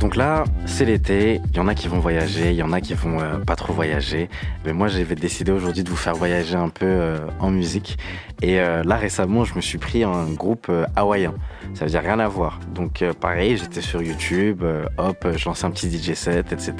Donc 0.00 0.16
là, 0.16 0.44
c'est 0.64 0.86
l'été, 0.86 1.42
il 1.50 1.56
y 1.56 1.60
en 1.60 1.68
a 1.68 1.74
qui 1.74 1.86
vont 1.86 1.98
voyager, 1.98 2.50
il 2.50 2.56
y 2.56 2.62
en 2.62 2.72
a 2.72 2.80
qui 2.80 2.94
vont 2.94 3.20
euh, 3.20 3.36
pas 3.36 3.54
trop 3.54 3.74
voyager. 3.74 4.30
Mais 4.64 4.72
moi, 4.72 4.88
j'avais 4.88 5.14
décidé 5.14 5.52
aujourd'hui 5.52 5.84
de 5.84 5.90
vous 5.90 5.96
faire 5.96 6.14
voyager 6.14 6.56
un 6.56 6.70
peu 6.70 6.86
euh, 6.86 7.18
en 7.38 7.50
musique. 7.50 7.98
Et 8.40 8.60
euh, 8.60 8.82
là, 8.82 8.96
récemment, 8.96 9.44
je 9.44 9.54
me 9.54 9.60
suis 9.60 9.76
pris 9.76 10.02
un 10.02 10.24
groupe 10.30 10.72
hawaïen. 10.96 11.34
Ça 11.74 11.84
veut 11.84 11.90
dire 11.90 12.00
rien 12.00 12.18
à 12.18 12.28
voir. 12.28 12.60
Donc 12.74 13.04
pareil, 13.20 13.58
j'étais 13.58 13.82
sur 13.82 14.00
YouTube, 14.00 14.64
hop, 14.96 15.28
je 15.36 15.44
lance 15.44 15.62
un 15.62 15.70
petit 15.70 15.90
DJ 15.90 16.14
set, 16.14 16.50
etc. 16.50 16.72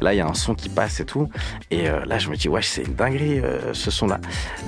Et 0.00 0.04
là, 0.04 0.14
il 0.14 0.16
y 0.16 0.20
a 0.20 0.26
un 0.26 0.34
son 0.34 0.54
qui 0.54 0.70
passe 0.70 0.98
et 1.00 1.04
tout. 1.04 1.28
Et 1.70 1.84
là, 1.84 2.18
je 2.18 2.30
me 2.30 2.36
dis, 2.36 2.48
ouais, 2.48 2.62
c'est 2.62 2.82
une 2.82 2.94
dinguerie 2.94 3.42
ce 3.72 3.90
son-là. 3.90 4.18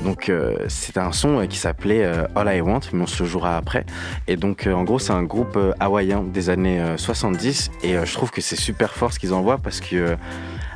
Donc 0.04 0.30
c'était 0.68 1.00
un 1.00 1.12
son 1.12 1.44
qui 1.48 1.56
s'appelait 1.56 2.04
All 2.36 2.54
I 2.54 2.60
Want, 2.60 2.80
mais 2.92 3.02
on 3.02 3.06
se 3.06 3.22
le 3.22 3.28
jouera 3.28 3.56
après. 3.56 3.84
Et 4.28 4.36
donc, 4.36 4.68
en 4.72 4.84
gros, 4.84 4.98
c'est 4.98 5.12
un 5.12 5.24
groupe 5.24 5.58
hawaïen 5.80 6.22
des 6.22 6.50
années 6.50 6.80
euh, 6.80 6.96
70. 6.96 7.70
Et 7.82 7.96
euh, 7.96 8.04
je 8.04 8.12
trouve 8.12 8.30
que 8.30 8.40
c'est 8.40 8.56
super 8.56 8.92
fort 8.92 9.12
ce 9.12 9.18
qu'ils 9.18 9.34
envoient 9.34 9.58
parce 9.58 9.80
que. 9.80 9.96
euh, 9.96 10.16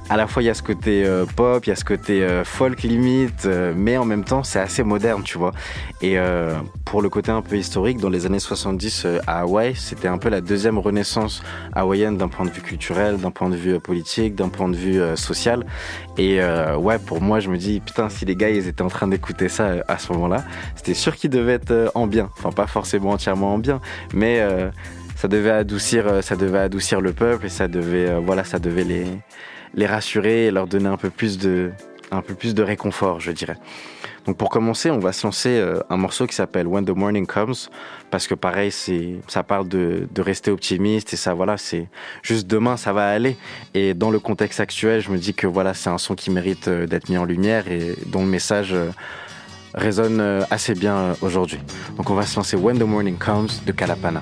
à 0.08 0.16
la 0.16 0.26
fois 0.26 0.42
il 0.42 0.46
y 0.46 0.50
a 0.50 0.54
ce 0.54 0.64
côté 0.64 1.04
euh, 1.06 1.24
pop, 1.24 1.64
il 1.64 1.70
y 1.70 1.72
a 1.72 1.76
ce 1.76 1.84
côté 1.84 2.26
folk 2.44 2.82
limite, 2.82 3.48
mais 3.76 3.96
en 3.96 4.04
même 4.04 4.24
temps 4.24 4.42
c'est 4.42 4.58
assez 4.58 4.82
moderne, 4.82 5.22
tu 5.22 5.38
vois. 5.38 5.52
Et 6.02 6.18
pour 6.84 7.00
le 7.00 7.08
côté 7.08 7.30
un 7.30 7.40
peu 7.40 7.56
historique, 7.56 7.98
dans 7.98 8.10
les 8.10 8.26
années 8.26 8.40
70 8.40 9.04
euh, 9.04 9.18
à 9.28 9.40
Hawaï, 9.40 9.74
c'était 9.76 10.08
un 10.08 10.18
peu 10.18 10.28
la 10.28 10.40
deuxième 10.40 10.76
renaissance 10.78 11.42
hawaïenne 11.72 12.18
d'un 12.18 12.28
point 12.28 12.44
de 12.44 12.50
vue 12.50 12.60
culturel, 12.60 13.18
d'un 13.18 13.30
point 13.30 13.48
de 13.48 13.56
vue 13.56 13.78
politique, 13.78 14.34
d'un 14.34 14.48
point 14.48 14.68
de 14.68 14.76
vue 14.76 15.00
social. 15.16 15.64
Et 16.18 16.40
ouais, 16.76 16.98
pour 16.98 17.22
moi, 17.22 17.38
je 17.40 17.48
me 17.48 17.56
dis 17.56 17.80
putain, 17.80 18.08
si 18.08 18.24
les 18.24 18.36
gars 18.36 18.50
ils 18.50 18.66
étaient 18.66 18.82
en 18.82 18.88
train 18.88 19.06
d'écouter 19.06 19.48
ça 19.48 19.76
à 19.86 19.98
ce 19.98 20.12
moment-là, 20.12 20.44
c'était 20.74 20.94
sûr 20.94 21.16
qu'ils 21.16 21.30
devaient 21.30 21.54
être 21.54 21.92
en 21.94 22.06
bien. 22.06 22.28
Enfin, 22.36 22.50
pas 22.50 22.66
forcément 22.66 23.10
entièrement 23.10 23.54
en 23.54 23.58
bien, 23.58 23.80
mais 24.12 24.44
ça 25.22 25.28
devait 25.28 25.50
adoucir, 25.50 26.08
euh, 26.08 26.20
ça 26.20 26.34
devait 26.34 26.58
adoucir 26.58 27.00
le 27.00 27.12
peuple 27.12 27.46
et 27.46 27.48
ça 27.48 27.68
devait, 27.68 28.10
euh, 28.10 28.18
voilà, 28.18 28.42
ça 28.42 28.58
devait 28.58 28.82
les 28.82 29.06
les 29.72 29.86
rassurer 29.86 30.46
et 30.46 30.50
leur 30.50 30.66
donner 30.66 30.88
un 30.88 30.96
peu 30.96 31.10
plus 31.10 31.38
de, 31.38 31.70
un 32.10 32.22
peu 32.22 32.34
plus 32.34 32.56
de 32.56 32.62
réconfort, 32.64 33.20
je 33.20 33.30
dirais. 33.30 33.56
Donc 34.26 34.36
pour 34.36 34.50
commencer, 34.50 34.90
on 34.90 34.98
va 34.98 35.12
se 35.12 35.24
lancer 35.24 35.50
euh, 35.50 35.78
un 35.90 35.96
morceau 35.96 36.26
qui 36.26 36.34
s'appelle 36.34 36.66
When 36.66 36.84
the 36.84 36.90
Morning 36.90 37.24
Comes, 37.24 37.54
parce 38.10 38.26
que 38.26 38.34
pareil, 38.34 38.72
c'est, 38.72 39.20
ça 39.28 39.44
parle 39.44 39.68
de, 39.68 40.08
rester 40.18 40.50
optimiste 40.50 41.14
et 41.14 41.16
ça, 41.16 41.34
voilà, 41.34 41.56
c'est 41.56 41.86
juste 42.22 42.48
demain, 42.48 42.76
ça 42.76 42.92
va 42.92 43.08
aller. 43.08 43.36
Et 43.74 43.94
dans 43.94 44.10
le 44.10 44.18
contexte 44.18 44.58
actuel, 44.58 45.00
je 45.02 45.10
me 45.10 45.18
dis 45.18 45.34
que 45.34 45.46
voilà, 45.46 45.72
c'est 45.72 45.88
un 45.90 45.98
son 45.98 46.16
qui 46.16 46.32
mérite 46.32 46.68
d'être 46.68 47.08
mis 47.08 47.16
en 47.16 47.24
lumière 47.24 47.68
et 47.68 47.94
dont 48.06 48.22
le 48.22 48.28
message 48.28 48.74
résonne 49.72 50.44
assez 50.50 50.74
bien 50.74 51.14
aujourd'hui. 51.22 51.60
Donc 51.96 52.10
on 52.10 52.14
va 52.14 52.26
se 52.26 52.34
lancer 52.34 52.56
When 52.56 52.76
the 52.76 52.82
Morning 52.82 53.16
Comes 53.18 53.50
de 53.64 53.70
Kalapana. 53.70 54.20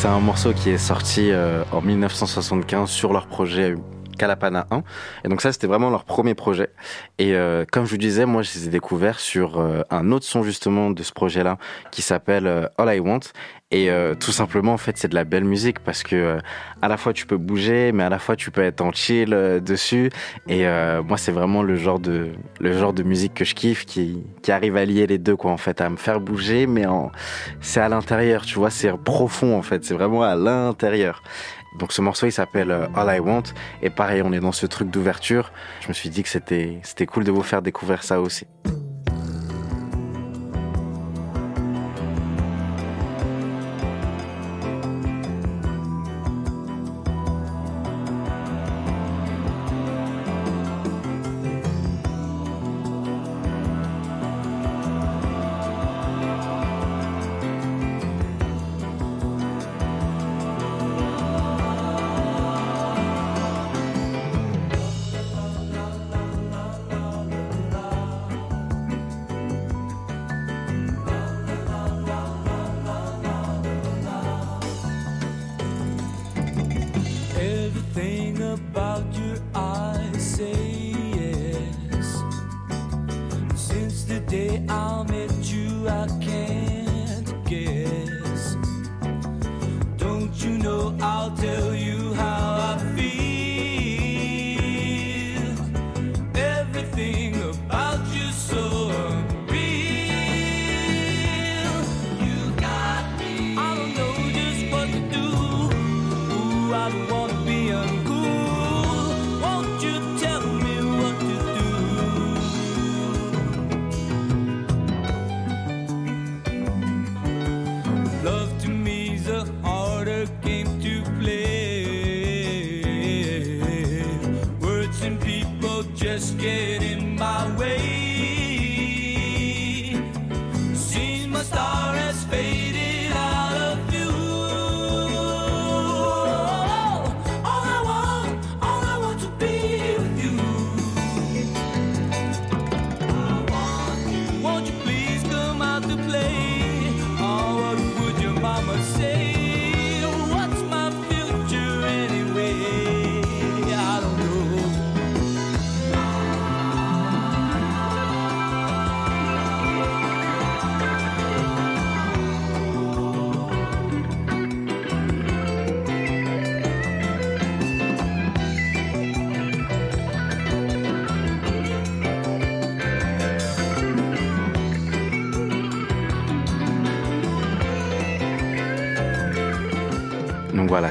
C'est 0.00 0.08
un 0.08 0.20
morceau 0.20 0.54
qui 0.54 0.70
est 0.70 0.78
sorti 0.78 1.30
euh, 1.30 1.62
en 1.72 1.82
1975 1.82 2.88
sur 2.88 3.12
leur 3.12 3.26
projet 3.26 3.74
Kalapana 4.20 4.66
1. 4.70 4.82
Et 5.24 5.28
donc 5.28 5.40
ça, 5.40 5.50
c'était 5.50 5.66
vraiment 5.66 5.88
leur 5.88 6.04
premier 6.04 6.34
projet. 6.34 6.68
Et 7.18 7.34
euh, 7.34 7.64
comme 7.72 7.86
je 7.86 7.92
vous 7.92 7.96
disais, 7.96 8.26
moi, 8.26 8.42
je 8.42 8.52
les 8.52 8.66
ai 8.66 8.70
découverts 8.70 9.18
sur 9.18 9.58
euh, 9.58 9.80
un 9.88 10.12
autre 10.12 10.26
son 10.26 10.42
justement 10.42 10.90
de 10.90 11.02
ce 11.02 11.12
projet-là 11.12 11.56
qui 11.90 12.02
s'appelle 12.02 12.46
euh, 12.46 12.66
All 12.76 12.94
I 12.94 13.00
Want. 13.00 13.20
Et 13.70 13.88
euh, 13.88 14.14
tout 14.16 14.32
simplement, 14.32 14.72
en 14.72 14.78
fait, 14.78 14.98
c'est 14.98 15.08
de 15.08 15.14
la 15.14 15.24
belle 15.24 15.44
musique 15.44 15.78
parce 15.78 16.02
que 16.02 16.16
euh, 16.16 16.38
à 16.82 16.88
la 16.88 16.96
fois 16.96 17.12
tu 17.12 17.24
peux 17.24 17.36
bouger, 17.36 17.92
mais 17.92 18.02
à 18.02 18.08
la 18.08 18.18
fois 18.18 18.34
tu 18.34 18.50
peux 18.50 18.62
être 18.62 18.80
en 18.82 18.92
chill 18.92 19.30
dessus. 19.30 20.10
Et 20.48 20.64
moi, 21.06 21.16
c'est 21.16 21.30
vraiment 21.30 21.62
le 21.62 21.76
genre 21.76 22.00
de 22.00 22.32
le 22.58 22.76
genre 22.76 22.92
de 22.92 23.04
musique 23.04 23.32
que 23.32 23.44
je 23.44 23.54
kiffe, 23.54 23.86
qui 23.86 24.24
qui 24.42 24.50
arrive 24.50 24.76
à 24.76 24.84
lier 24.84 25.06
les 25.06 25.18
deux, 25.18 25.36
quoi, 25.36 25.52
en 25.52 25.56
fait, 25.56 25.80
à 25.80 25.88
me 25.88 25.96
faire 25.96 26.18
bouger, 26.20 26.66
mais 26.66 26.84
en 26.86 27.12
c'est 27.60 27.80
à 27.80 27.88
l'intérieur, 27.88 28.44
tu 28.44 28.58
vois, 28.58 28.70
c'est 28.70 28.92
profond, 28.98 29.56
en 29.56 29.62
fait, 29.62 29.84
c'est 29.84 29.94
vraiment 29.94 30.24
à 30.24 30.34
l'intérieur. 30.34 31.22
Donc 31.78 31.92
ce 31.92 32.00
morceau 32.00 32.26
il 32.26 32.32
s'appelle 32.32 32.70
euh, 32.70 32.86
All 32.94 33.16
I 33.16 33.20
Want 33.20 33.44
et 33.82 33.90
pareil 33.90 34.22
on 34.24 34.32
est 34.32 34.40
dans 34.40 34.52
ce 34.52 34.66
truc 34.66 34.90
d'ouverture. 34.90 35.52
Je 35.80 35.88
me 35.88 35.92
suis 35.92 36.10
dit 36.10 36.22
que 36.22 36.28
c'était 36.28 36.80
c'était 36.82 37.06
cool 37.06 37.24
de 37.24 37.30
vous 37.30 37.42
faire 37.42 37.62
découvrir 37.62 38.02
ça 38.02 38.20
aussi. 38.20 38.46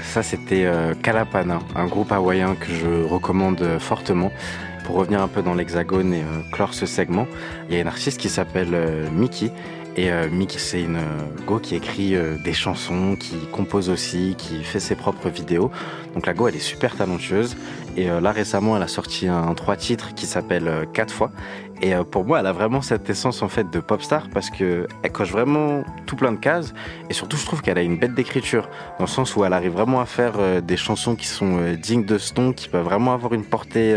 Ça 0.09 0.23
c'était 0.23 0.65
euh, 0.65 0.95
Kalapana, 0.95 1.59
un 1.75 1.85
groupe 1.85 2.11
hawaïen 2.11 2.55
que 2.55 2.73
je 2.73 3.03
recommande 3.03 3.61
euh, 3.61 3.79
fortement. 3.79 4.31
Pour 4.85 4.95
revenir 4.95 5.21
un 5.21 5.27
peu 5.27 5.43
dans 5.43 5.53
l'hexagone 5.53 6.13
et 6.15 6.21
euh, 6.21 6.41
clore 6.51 6.73
ce 6.73 6.87
segment, 6.87 7.27
il 7.69 7.75
y 7.75 7.77
a 7.77 7.81
une 7.81 7.87
artiste 7.87 8.19
qui 8.19 8.27
s'appelle 8.27 8.75
Miki. 9.13 9.51
Et 9.95 10.11
euh, 10.11 10.27
Miki, 10.31 10.57
c'est 10.59 10.81
une 10.81 10.99
go 11.45 11.59
qui 11.59 11.75
écrit 11.75 12.15
des 12.43 12.53
chansons, 12.53 13.15
qui 13.19 13.35
compose 13.51 13.89
aussi, 13.89 14.35
qui 14.35 14.63
fait 14.63 14.79
ses 14.79 14.95
propres 14.95 15.29
vidéos. 15.29 15.69
Donc 16.15 16.25
la 16.25 16.33
go, 16.33 16.47
elle 16.47 16.55
est 16.55 16.59
super 16.59 16.95
talentueuse. 16.95 17.55
Et 17.95 18.07
là 18.07 18.31
récemment, 18.31 18.77
elle 18.77 18.83
a 18.83 18.87
sorti 18.87 19.27
un, 19.27 19.43
un 19.43 19.53
trois 19.53 19.75
titres 19.75 20.15
qui 20.15 20.25
s'appelle 20.25 20.87
Quatre 20.93 21.13
fois. 21.13 21.31
Et 21.81 21.93
euh, 21.93 22.03
pour 22.03 22.25
moi, 22.25 22.39
elle 22.39 22.47
a 22.47 22.51
vraiment 22.51 22.81
cette 22.81 23.09
essence 23.09 23.41
en 23.41 23.47
fait 23.47 23.69
de 23.69 23.79
pop 23.79 24.01
star 24.01 24.27
parce 24.33 24.49
que 24.49 24.87
elle 25.03 25.11
coche 25.11 25.31
vraiment 25.31 25.83
tout 26.05 26.15
plein 26.15 26.31
de 26.31 26.37
cases. 26.37 26.73
Et 27.09 27.13
surtout, 27.13 27.37
je 27.37 27.45
trouve 27.45 27.61
qu'elle 27.61 27.77
a 27.77 27.81
une 27.81 27.97
bête 27.97 28.13
d'écriture 28.13 28.69
dans 28.97 29.05
le 29.05 29.09
sens 29.09 29.35
où 29.35 29.45
elle 29.45 29.53
arrive 29.53 29.73
vraiment 29.73 30.01
à 30.01 30.05
faire 30.05 30.33
euh, 30.39 30.61
des 30.61 30.77
chansons 30.77 31.15
qui 31.15 31.27
sont 31.27 31.57
euh, 31.59 31.75
dignes 31.75 32.05
de 32.05 32.17
ce 32.17 32.33
nom, 32.35 32.51
qui 32.51 32.67
peuvent 32.67 32.85
vraiment 32.85 33.13
avoir 33.13 33.33
une 33.33 33.45
portée 33.45 33.95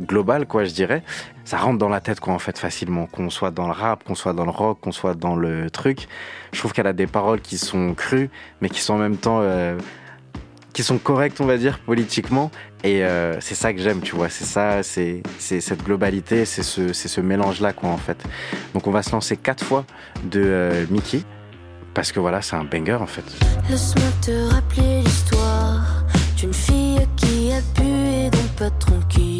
globale, 0.00 0.46
quoi, 0.46 0.64
je 0.64 0.72
dirais. 0.72 1.02
Ça 1.44 1.56
rentre 1.56 1.78
dans 1.78 1.88
la 1.88 2.00
tête, 2.00 2.20
quoi, 2.20 2.34
en 2.34 2.38
fait, 2.38 2.58
facilement. 2.58 3.06
Qu'on 3.06 3.30
soit 3.30 3.50
dans 3.50 3.66
le 3.66 3.72
rap, 3.72 4.04
qu'on 4.04 4.14
soit 4.14 4.32
dans 4.32 4.44
le 4.44 4.50
rock, 4.50 4.78
qu'on 4.80 4.92
soit 4.92 5.14
dans 5.14 5.36
le 5.36 5.70
truc. 5.70 6.08
Je 6.52 6.58
trouve 6.58 6.72
qu'elle 6.72 6.86
a 6.86 6.92
des 6.92 7.06
paroles 7.06 7.40
qui 7.40 7.58
sont 7.58 7.94
crues, 7.94 8.30
mais 8.60 8.68
qui 8.68 8.80
sont 8.80 8.94
en 8.94 8.98
même 8.98 9.16
temps 9.16 9.42
qui 10.74 10.82
sont 10.82 10.98
correctes, 10.98 11.40
on 11.40 11.46
va 11.46 11.56
dire, 11.56 11.78
politiquement. 11.78 12.50
Et 12.84 13.02
euh, 13.02 13.40
c'est 13.40 13.54
ça 13.54 13.72
que 13.72 13.80
j'aime, 13.80 14.02
tu 14.02 14.14
vois. 14.14 14.28
C'est 14.28 14.44
ça, 14.44 14.82
c'est 14.82 15.22
cette 15.38 15.82
globalité, 15.82 16.44
c'est 16.44 16.62
ce, 16.62 17.20
mélange-là, 17.20 17.72
quoi, 17.72 17.88
en 17.88 17.96
fait. 17.96 18.22
Donc 18.74 18.86
on 18.86 18.90
va 18.90 19.02
se 19.02 19.10
lancer 19.10 19.38
quatre 19.38 19.64
fois 19.64 19.86
de 20.22 20.42
euh, 20.44 20.84
Mickey, 20.90 21.22
parce 21.94 22.12
que 22.12 22.20
voilà, 22.20 22.42
c'est 22.42 22.56
un 22.56 22.64
banger, 22.64 22.98
en 23.00 23.06
fait. 23.06 23.24
Laisse-moi 23.70 24.10
te 24.20 24.54
rappeler 24.54 25.00
l'histoire 25.00 26.04
d'une 26.36 26.52
fille 26.52 27.00
qui 27.16 27.52
a 27.52 27.60
bu 27.80 28.26
et 28.26 28.30
d'un 28.30 28.48
patron 28.58 29.00
qui 29.08 29.33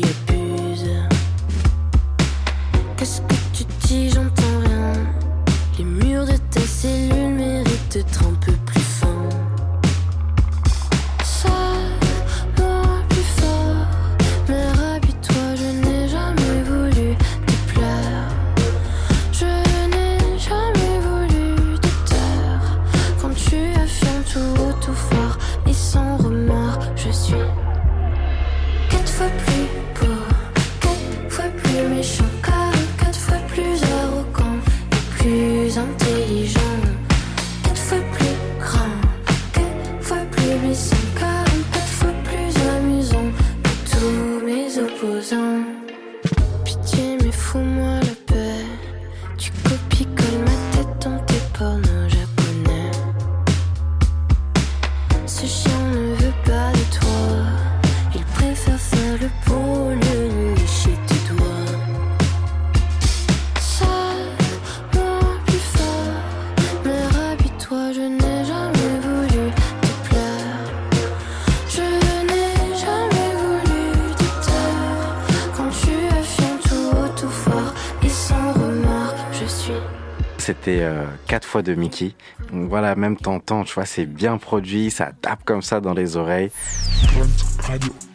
C'était 80.85 80.97
euh, 80.97 81.05
quatre 81.29 81.47
fois 81.47 81.63
de 81.63 81.75
Mickey. 81.75 82.13
Donc 82.53 82.69
voilà, 82.69 82.95
même 82.95 83.17
t'entends, 83.17 83.65
tu 83.65 83.73
vois, 83.73 83.87
c'est 83.87 84.05
bien 84.05 84.37
produit, 84.37 84.91
ça 84.91 85.13
tape 85.23 85.43
comme 85.45 85.63
ça 85.63 85.81
dans 85.81 85.95
les 85.95 86.17
oreilles. 86.17 86.51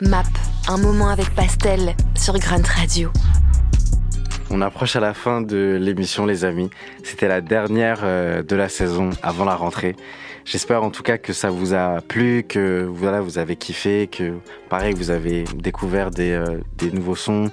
MAP, 0.01 0.27
un 0.67 0.77
moment 0.77 1.09
avec 1.09 1.33
Pastel 1.33 1.95
sur 2.15 2.37
Grunt 2.37 2.67
Radio. 2.67 3.11
On 4.51 4.61
approche 4.61 4.95
à 4.95 4.99
la 4.99 5.15
fin 5.15 5.41
de 5.41 5.79
l'émission, 5.81 6.27
les 6.27 6.45
amis. 6.45 6.69
C'était 7.03 7.27
la 7.27 7.41
dernière 7.41 8.01
euh, 8.03 8.43
de 8.43 8.55
la 8.55 8.69
saison 8.69 9.09
avant 9.23 9.45
la 9.45 9.55
rentrée. 9.55 9.95
J'espère 10.45 10.83
en 10.83 10.89
tout 10.89 11.03
cas 11.03 11.17
que 11.17 11.33
ça 11.33 11.49
vous 11.49 11.73
a 11.73 12.01
plu, 12.01 12.43
que 12.43 12.87
voilà, 12.91 13.21
vous 13.21 13.37
avez 13.37 13.55
kiffé, 13.55 14.07
que 14.07 14.33
pareil, 14.69 14.93
vous 14.93 15.11
avez 15.11 15.43
découvert 15.55 16.11
des, 16.11 16.31
euh, 16.31 16.59
des 16.77 16.91
nouveaux 16.91 17.15
sons, 17.15 17.51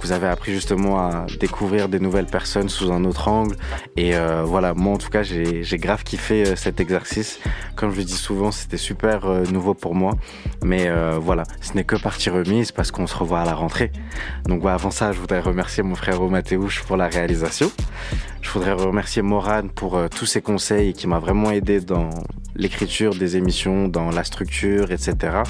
vous 0.00 0.12
avez 0.12 0.26
appris 0.26 0.52
justement 0.52 0.98
à 0.98 1.26
découvrir 1.40 1.88
des 1.88 2.00
nouvelles 2.00 2.26
personnes 2.26 2.68
sous 2.68 2.92
un 2.92 3.04
autre 3.04 3.28
angle. 3.28 3.56
Et 3.96 4.16
euh, 4.16 4.42
voilà, 4.44 4.74
moi 4.74 4.94
en 4.94 4.98
tout 4.98 5.10
cas, 5.10 5.22
j'ai 5.22 5.78
grave 5.78 6.04
kiffé 6.04 6.46
euh, 6.46 6.56
cet 6.56 6.80
exercice. 6.80 7.40
Comme 7.76 7.92
je 7.92 7.96
le 7.96 8.04
dis 8.04 8.12
souvent, 8.12 8.50
c'était 8.50 8.76
super 8.76 9.26
euh, 9.26 9.44
nouveau 9.44 9.74
pour 9.74 9.94
moi. 9.94 10.14
Mais 10.64 10.88
euh, 10.88 11.18
voilà, 11.20 11.44
ce 11.60 11.74
n'est 11.74 11.84
que 11.84 11.96
partie 11.96 12.30
remise 12.30 12.72
parce 12.72 12.90
qu'on 12.90 13.06
se 13.06 13.16
revoit 13.16 13.40
à 13.40 13.44
la 13.44 13.54
rentrée. 13.54 13.92
Donc 14.46 14.60
voilà, 14.62 14.76
avant 14.76 14.90
ça, 14.90 15.12
je 15.12 15.20
voudrais 15.20 15.40
remercier 15.40 15.82
mon 15.82 15.94
frère 15.94 16.20
Mathéouche 16.20 16.82
pour 16.82 16.96
la 16.96 17.08
réalisation. 17.08 17.70
Je 18.42 18.50
voudrais 18.50 18.72
remercier 18.72 19.22
Morane 19.22 19.68
pour 19.68 19.96
euh, 19.96 20.08
tous 20.08 20.26
ses 20.26 20.40
conseils 20.40 20.92
qui 20.92 21.06
m'a 21.06 21.18
vraiment 21.18 21.50
aidé 21.50 21.80
dans 21.80 22.08
l'écriture 22.56 23.14
des 23.14 23.36
émissions, 23.36 23.88
dans 23.88 24.10
la 24.10 24.24
structure, 24.24 24.90
etc. 24.90 25.42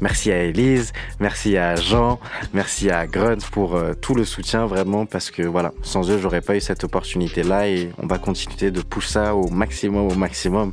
Merci 0.00 0.32
à 0.32 0.42
Elise, 0.44 0.92
merci 1.20 1.56
à 1.56 1.76
Jean, 1.76 2.18
merci 2.54 2.90
à 2.90 3.06
Grunt 3.06 3.38
pour 3.52 3.76
euh, 3.76 3.92
tout 3.94 4.14
le 4.14 4.24
soutien 4.24 4.66
vraiment 4.66 5.06
parce 5.06 5.30
que 5.30 5.42
voilà, 5.42 5.72
sans 5.82 6.10
eux, 6.10 6.18
j'aurais 6.18 6.40
pas 6.40 6.56
eu 6.56 6.60
cette 6.60 6.84
opportunité 6.84 7.42
là 7.42 7.68
et 7.68 7.90
on 7.98 8.06
va 8.06 8.18
continuer 8.18 8.70
de 8.70 8.80
pousser 8.80 9.06
ça 9.06 9.34
au 9.34 9.48
maximum, 9.48 10.08
au 10.08 10.14
maximum. 10.14 10.72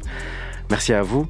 Merci 0.69 0.93
à 0.93 1.03
vous 1.03 1.27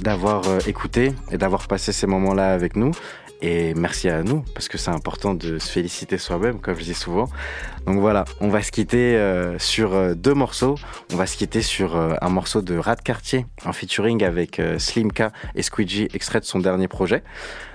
d'avoir 0.00 0.48
euh, 0.48 0.58
écouté 0.66 1.12
et 1.30 1.38
d'avoir 1.38 1.68
passé 1.68 1.92
ces 1.92 2.06
moments-là 2.06 2.52
avec 2.52 2.76
nous. 2.76 2.92
Et 3.42 3.74
merci 3.74 4.08
à 4.08 4.22
nous, 4.22 4.44
parce 4.54 4.68
que 4.68 4.78
c'est 4.78 4.90
important 4.90 5.34
de 5.34 5.58
se 5.58 5.70
féliciter 5.70 6.16
soi-même, 6.16 6.58
comme 6.58 6.76
je 6.78 6.84
dis 6.84 6.94
souvent. 6.94 7.28
Donc 7.86 8.00
voilà, 8.00 8.24
on 8.40 8.48
va 8.48 8.62
se 8.62 8.72
quitter 8.72 9.16
euh, 9.16 9.58
sur 9.58 9.94
euh, 9.94 10.14
deux 10.14 10.32
morceaux. 10.32 10.76
On 11.12 11.16
va 11.16 11.26
se 11.26 11.36
quitter 11.36 11.60
sur 11.60 11.96
euh, 11.96 12.14
un 12.22 12.28
morceau 12.30 12.62
de 12.62 12.78
Rat 12.78 12.96
Cartier, 12.96 13.46
en 13.64 13.72
featuring 13.72 14.24
avec 14.24 14.60
Slimka 14.78 15.32
et 15.54 15.62
Squeegee, 15.62 16.08
extrait 16.14 16.40
de 16.40 16.46
son 16.46 16.60
dernier 16.60 16.88
projet. 16.88 17.22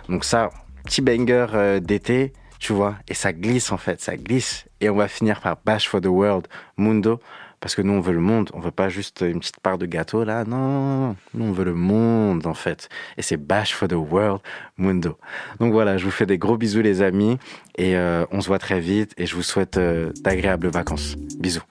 Donc 0.09 0.25
ça, 0.25 0.49
petit 0.83 1.01
banger 1.01 1.79
d'été, 1.79 2.33
tu 2.59 2.73
vois, 2.73 2.95
et 3.07 3.13
ça 3.13 3.31
glisse 3.31 3.71
en 3.71 3.77
fait, 3.77 4.01
ça 4.01 4.17
glisse. 4.17 4.65
Et 4.81 4.89
on 4.89 4.95
va 4.95 5.07
finir 5.07 5.41
par 5.41 5.57
Bash 5.63 5.87
for 5.87 6.01
the 6.01 6.07
World, 6.07 6.47
Mundo, 6.77 7.19
Parce 7.61 7.75
que 7.75 7.81
nous, 7.81 7.93
on 7.93 8.01
veut 8.01 8.13
le 8.13 8.19
monde. 8.19 8.49
On 8.53 8.59
veut 8.59 8.71
pas 8.71 8.89
juste 8.89 9.21
une 9.21 9.39
petite 9.39 9.59
part 9.59 9.77
de 9.77 9.85
gâteau, 9.85 10.23
là. 10.23 10.43
Non, 10.43 11.15
nous, 11.33 11.45
on 11.45 11.51
veut 11.51 11.63
le 11.63 11.75
monde, 11.75 12.45
en 12.47 12.55
fait. 12.55 12.89
Et 13.17 13.21
c'est 13.21 13.37
Bash 13.37 13.73
for 13.73 13.87
the 13.87 13.93
World 13.93 14.41
Mundo. 14.77 15.17
Donc 15.59 15.71
voilà, 15.71 15.97
je 15.97 16.05
vous 16.05 16.11
fais 16.11 16.25
des 16.25 16.39
gros 16.39 16.57
bisous, 16.57 16.81
les 16.81 17.01
amis. 17.01 17.37
Et 17.77 17.95
euh, 17.95 18.25
on 18.31 18.41
se 18.41 18.47
voit 18.47 18.59
très 18.59 18.79
vite. 18.79 19.13
Et 19.17 19.27
je 19.27 19.35
vous 19.35 19.43
souhaite 19.43 19.77
euh, 19.77 20.11
d'agréables 20.21 20.67
vacances. 20.67 21.15
Bisous. 21.39 21.63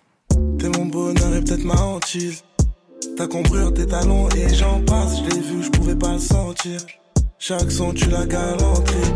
T'es 0.58 0.68
mon 0.68 0.86
bonheur 0.86 1.34
et 1.34 1.40
peut-être 1.40 1.64
ma 1.64 1.74
hantise. 1.74 2.44
Ta 3.16 3.26
combrure, 3.26 3.74
tes 3.74 3.86
talons 3.86 4.28
et 4.30 4.54
j'en 4.54 4.80
passe. 4.84 5.18
Je 5.18 5.30
l'ai 5.30 5.40
vu, 5.40 5.62
je 5.62 5.70
pouvais 5.70 5.96
pas 5.96 6.12
le 6.12 6.18
sentir. 6.18 6.80
Chaque 7.38 7.70
son, 7.70 7.92
tu 7.92 8.08
la 8.10 8.26
galanterie. 8.26 9.14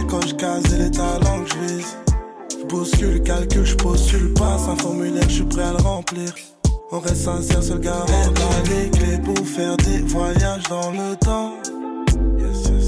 Et 0.00 0.06
quand 0.06 0.26
je 0.26 0.34
case 0.34 0.78
les 0.78 0.90
talents 0.90 1.42
que 1.44 1.50
je 1.50 1.74
vise. 1.74 1.96
Je 2.60 2.64
bouscule, 2.66 3.22
calcul, 3.22 3.64
je 3.64 3.74
postule, 3.74 4.32
passe 4.34 4.68
un 4.68 4.76
formulaire, 4.76 5.23
à 5.60 5.72
le 5.72 5.82
remplir. 5.82 6.34
On 6.90 7.00
reste 7.00 7.24
sincère, 7.24 7.62
seul 7.62 7.80
garanti. 7.80 8.12
Elle 8.12 8.42
a 8.42 8.82
les 8.82 8.90
clés 8.90 9.18
pour 9.18 9.46
faire 9.46 9.76
des 9.78 9.98
voyages 10.02 10.64
dans 10.68 10.90
le 10.90 11.16
temps. 11.16 11.52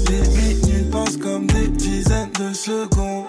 Les 0.09 0.27
minutes 0.29 0.91
passent 0.91 1.17
comme 1.17 1.47
des 1.47 1.67
dizaines 1.67 2.31
de 2.39 2.53
secondes. 2.53 3.25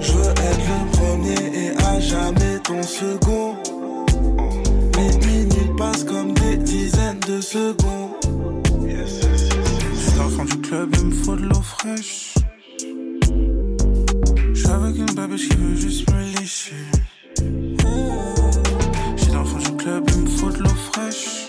Je 0.00 0.12
veux 0.12 0.30
être 0.30 0.66
le 0.68 0.90
premier 0.98 1.64
et 1.64 1.70
à 1.84 2.00
jamais 2.00 2.58
ton 2.64 2.82
second. 2.82 3.56
Les 4.96 5.26
minutes 5.26 5.76
passent 5.76 6.04
comme 6.04 6.32
des 6.34 6.56
dizaines 6.56 7.20
de 7.26 7.40
secondes. 7.40 8.10
Du 10.40 10.56
club, 10.62 10.94
il 10.98 11.06
me 11.06 11.10
faut 11.12 11.36
de 11.36 11.42
l'eau 11.42 11.60
fraîche. 11.60 12.34
Je 14.54 14.58
suis 14.58 14.70
avec 14.70 14.96
une 14.96 15.14
babiche 15.14 15.48
qui 15.50 15.56
veut 15.56 15.76
juste 15.76 16.10
me 16.10 16.40
lécher. 16.40 16.99
Fraîche. 21.00 21.48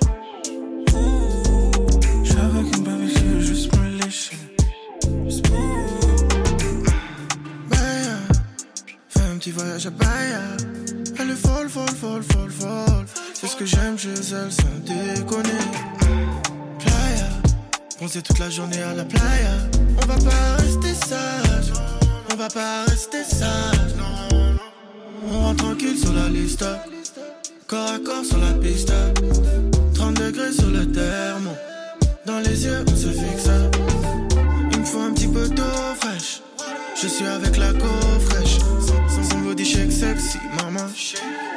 Je 2.24 2.30
suis 2.30 2.40
avec 2.40 2.78
une 2.78 2.84
babiche 2.84 3.14
qui 3.14 3.24
veut 3.24 3.42
juste 3.42 3.76
me 3.78 3.90
lécher. 4.04 4.38
Baya, 7.70 8.18
fais 9.10 9.22
un 9.22 9.38
petit 9.38 9.52
voyage 9.52 9.88
à 9.88 9.90
Baya. 9.90 10.42
Elle 11.20 11.32
est 11.32 11.36
folle, 11.36 11.70
folle, 11.70 11.90
folle, 11.90 12.24
folle, 12.24 12.52
folle. 12.52 13.06
C'est 13.34 13.48
ce 13.48 13.56
que 13.56 13.66
j'aime 13.66 13.98
chez 13.98 14.10
elle, 14.10 14.52
sans 14.52 14.80
déconner. 14.86 15.50
Playa, 16.80 17.30
bronzer 17.98 18.22
toute 18.22 18.40
la 18.40 18.50
journée 18.50 18.82
à 18.82 18.94
la 18.94 19.06
playa. 19.06 19.54
On 20.02 20.06
va 20.06 20.16
pas 20.16 20.56
rester 20.58 20.94
sage, 20.94 21.74
on 22.32 22.36
va 22.36 22.48
pas 22.48 22.86
rester 22.86 23.24
sage. 23.24 23.96
On 25.32 25.40
rentre 25.40 25.64
tranquille 25.64 25.98
sur 25.98 26.14
la 26.14 26.28
liste, 26.30 26.66
corps 27.72 27.88
à 27.88 28.00
corps 28.00 28.26
sur 28.26 28.38
la 28.38 28.52
piste. 28.56 28.92
30 29.94 30.16
degrés 30.16 30.52
sur 30.52 30.70
le 30.70 30.86
thermo, 30.92 31.52
dans 32.26 32.40
les 32.40 32.66
yeux 32.66 32.84
on 32.86 32.96
se 32.96 33.08
fixe. 33.08 33.50
Il 34.74 34.80
me 34.80 34.86
faut 34.86 35.00
un 35.00 35.14
petit 35.14 35.30
peu 35.30 35.48
d'eau 35.48 35.64
fraîche. 36.02 36.42
Je 37.02 37.08
suis 37.08 37.26
avec 37.26 37.56
la 37.56 37.72
go 37.72 37.88
fraîche. 38.28 38.58
Sans 39.08 39.24
son 39.24 39.40
body 39.40 39.64
shake 39.64 39.92
sexy, 39.92 40.38
maman. 40.58 40.86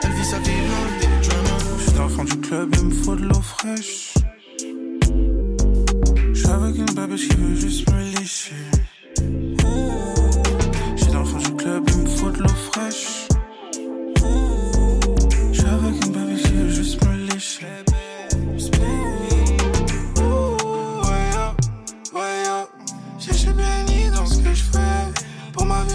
Elle 0.05 0.13
vit 0.13 0.25
sa 0.25 0.39
vie 0.39 0.63
dans 0.71 0.87
des 1.01 1.29
dramas. 1.29 1.59
Je 1.79 1.83
suis 1.83 1.99
l'enfant 1.99 2.25
du 2.25 2.37
club, 2.39 2.75
il 2.79 2.85
me 2.85 2.95
faut 3.03 3.17
de 3.17 3.25
l'eau 3.25 3.43
fraîche. 3.43 4.15
Je 6.33 6.39
suis 6.39 6.49
avec 6.49 6.77
une 6.77 6.95
babiche 6.95 7.29
qui 7.29 7.37
veut 7.37 7.57
juste 7.57 7.91
me 7.91 8.21
lécher. 8.21 8.55
Je 10.97 11.03
suis 11.03 11.13
l'enfant 11.13 11.39
du 11.39 11.55
club, 11.57 11.83
il 11.89 12.03
me 12.03 12.09
faut 12.09 12.31
de 12.31 12.39
l'eau 12.39 12.57
fraîche. 12.71 13.14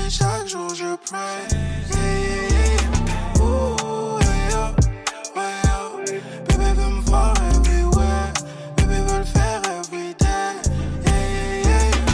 Chaque 0.10 0.48
jour 0.48 0.74
je 0.74 0.96
prie. 1.06 1.18
Yeah, 1.92 2.02
yeah. 4.50 4.74
Bébé 6.48 6.74
veut 6.76 6.90
me 6.96 7.02
voir 7.02 7.34
everywhere. 7.54 8.34
Bébé 8.78 8.96
veut 9.08 9.20
le 9.20 9.24
faire 9.24 9.62
everyday. 9.80 10.56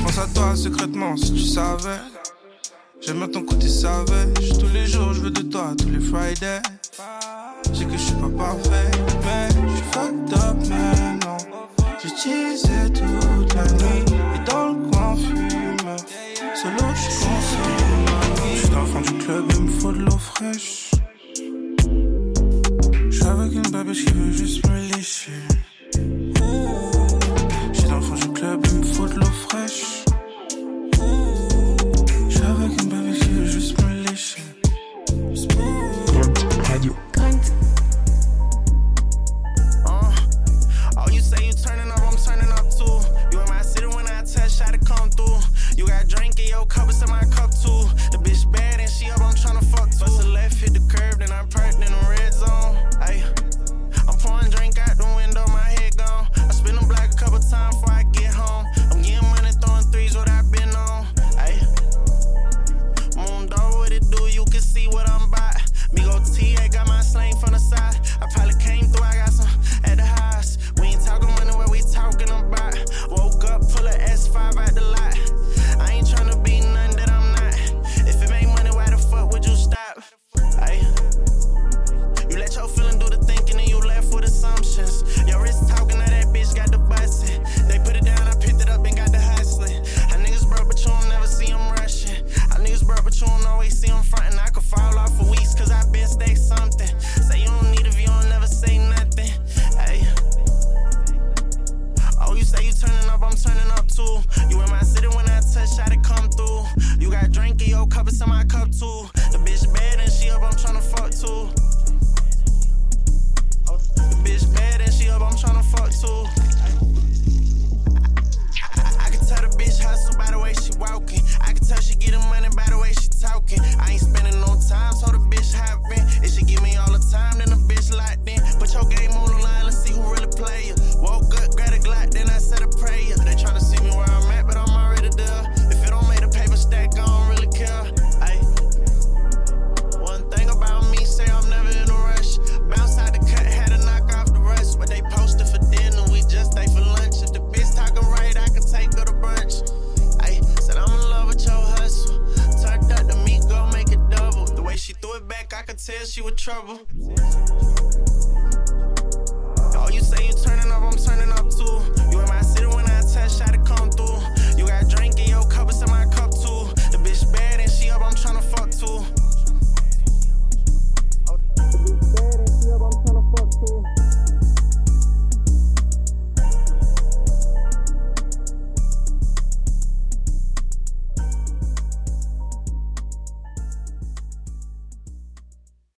Pense 0.03 0.17
à 0.17 0.27
toi 0.33 0.55
secrètement 0.57 1.15
si 1.15 1.33
tu 1.33 1.39
savais. 1.39 2.01
J'aime 2.99 3.19
bien 3.19 3.29
ton 3.29 3.43
côté 3.43 3.69
savage. 3.69 4.49
Tous 4.59 4.73
les 4.73 4.85
jours, 4.85 5.13
je 5.13 5.21
veux 5.21 5.31
de 5.31 5.43
toi, 5.43 5.73
tous 5.77 5.89
les 5.89 6.01
Fridays. 6.01 6.61
Je 7.71 7.77
sais 7.79 7.85
que 7.85 7.93
je 7.93 7.97
suis 7.97 8.15
pas 8.15 8.29
parfait, 8.37 8.91
mais 9.23 9.47
je 9.49 9.75
suis 9.75 9.85
fucked 9.93 10.33
up 10.33 10.57
maintenant. 10.67 11.37
J'ai 12.03 12.09
teasé 12.09 12.91
toute 12.91 13.53
la 13.53 13.63
nuit 13.63 14.03
et 14.35 14.51
dans 14.51 14.67
le 14.73 14.91
coin. 14.91 15.15
Fraîche. 20.35 20.91
Je 23.09 23.15
suis 23.15 23.25
avec 23.25 23.53
une 23.53 23.71
babiche 23.71 24.05
qui 24.05 24.13
veut 24.13 24.31
juste 24.31 24.67
me 24.67 24.95
lécher. 24.95 25.31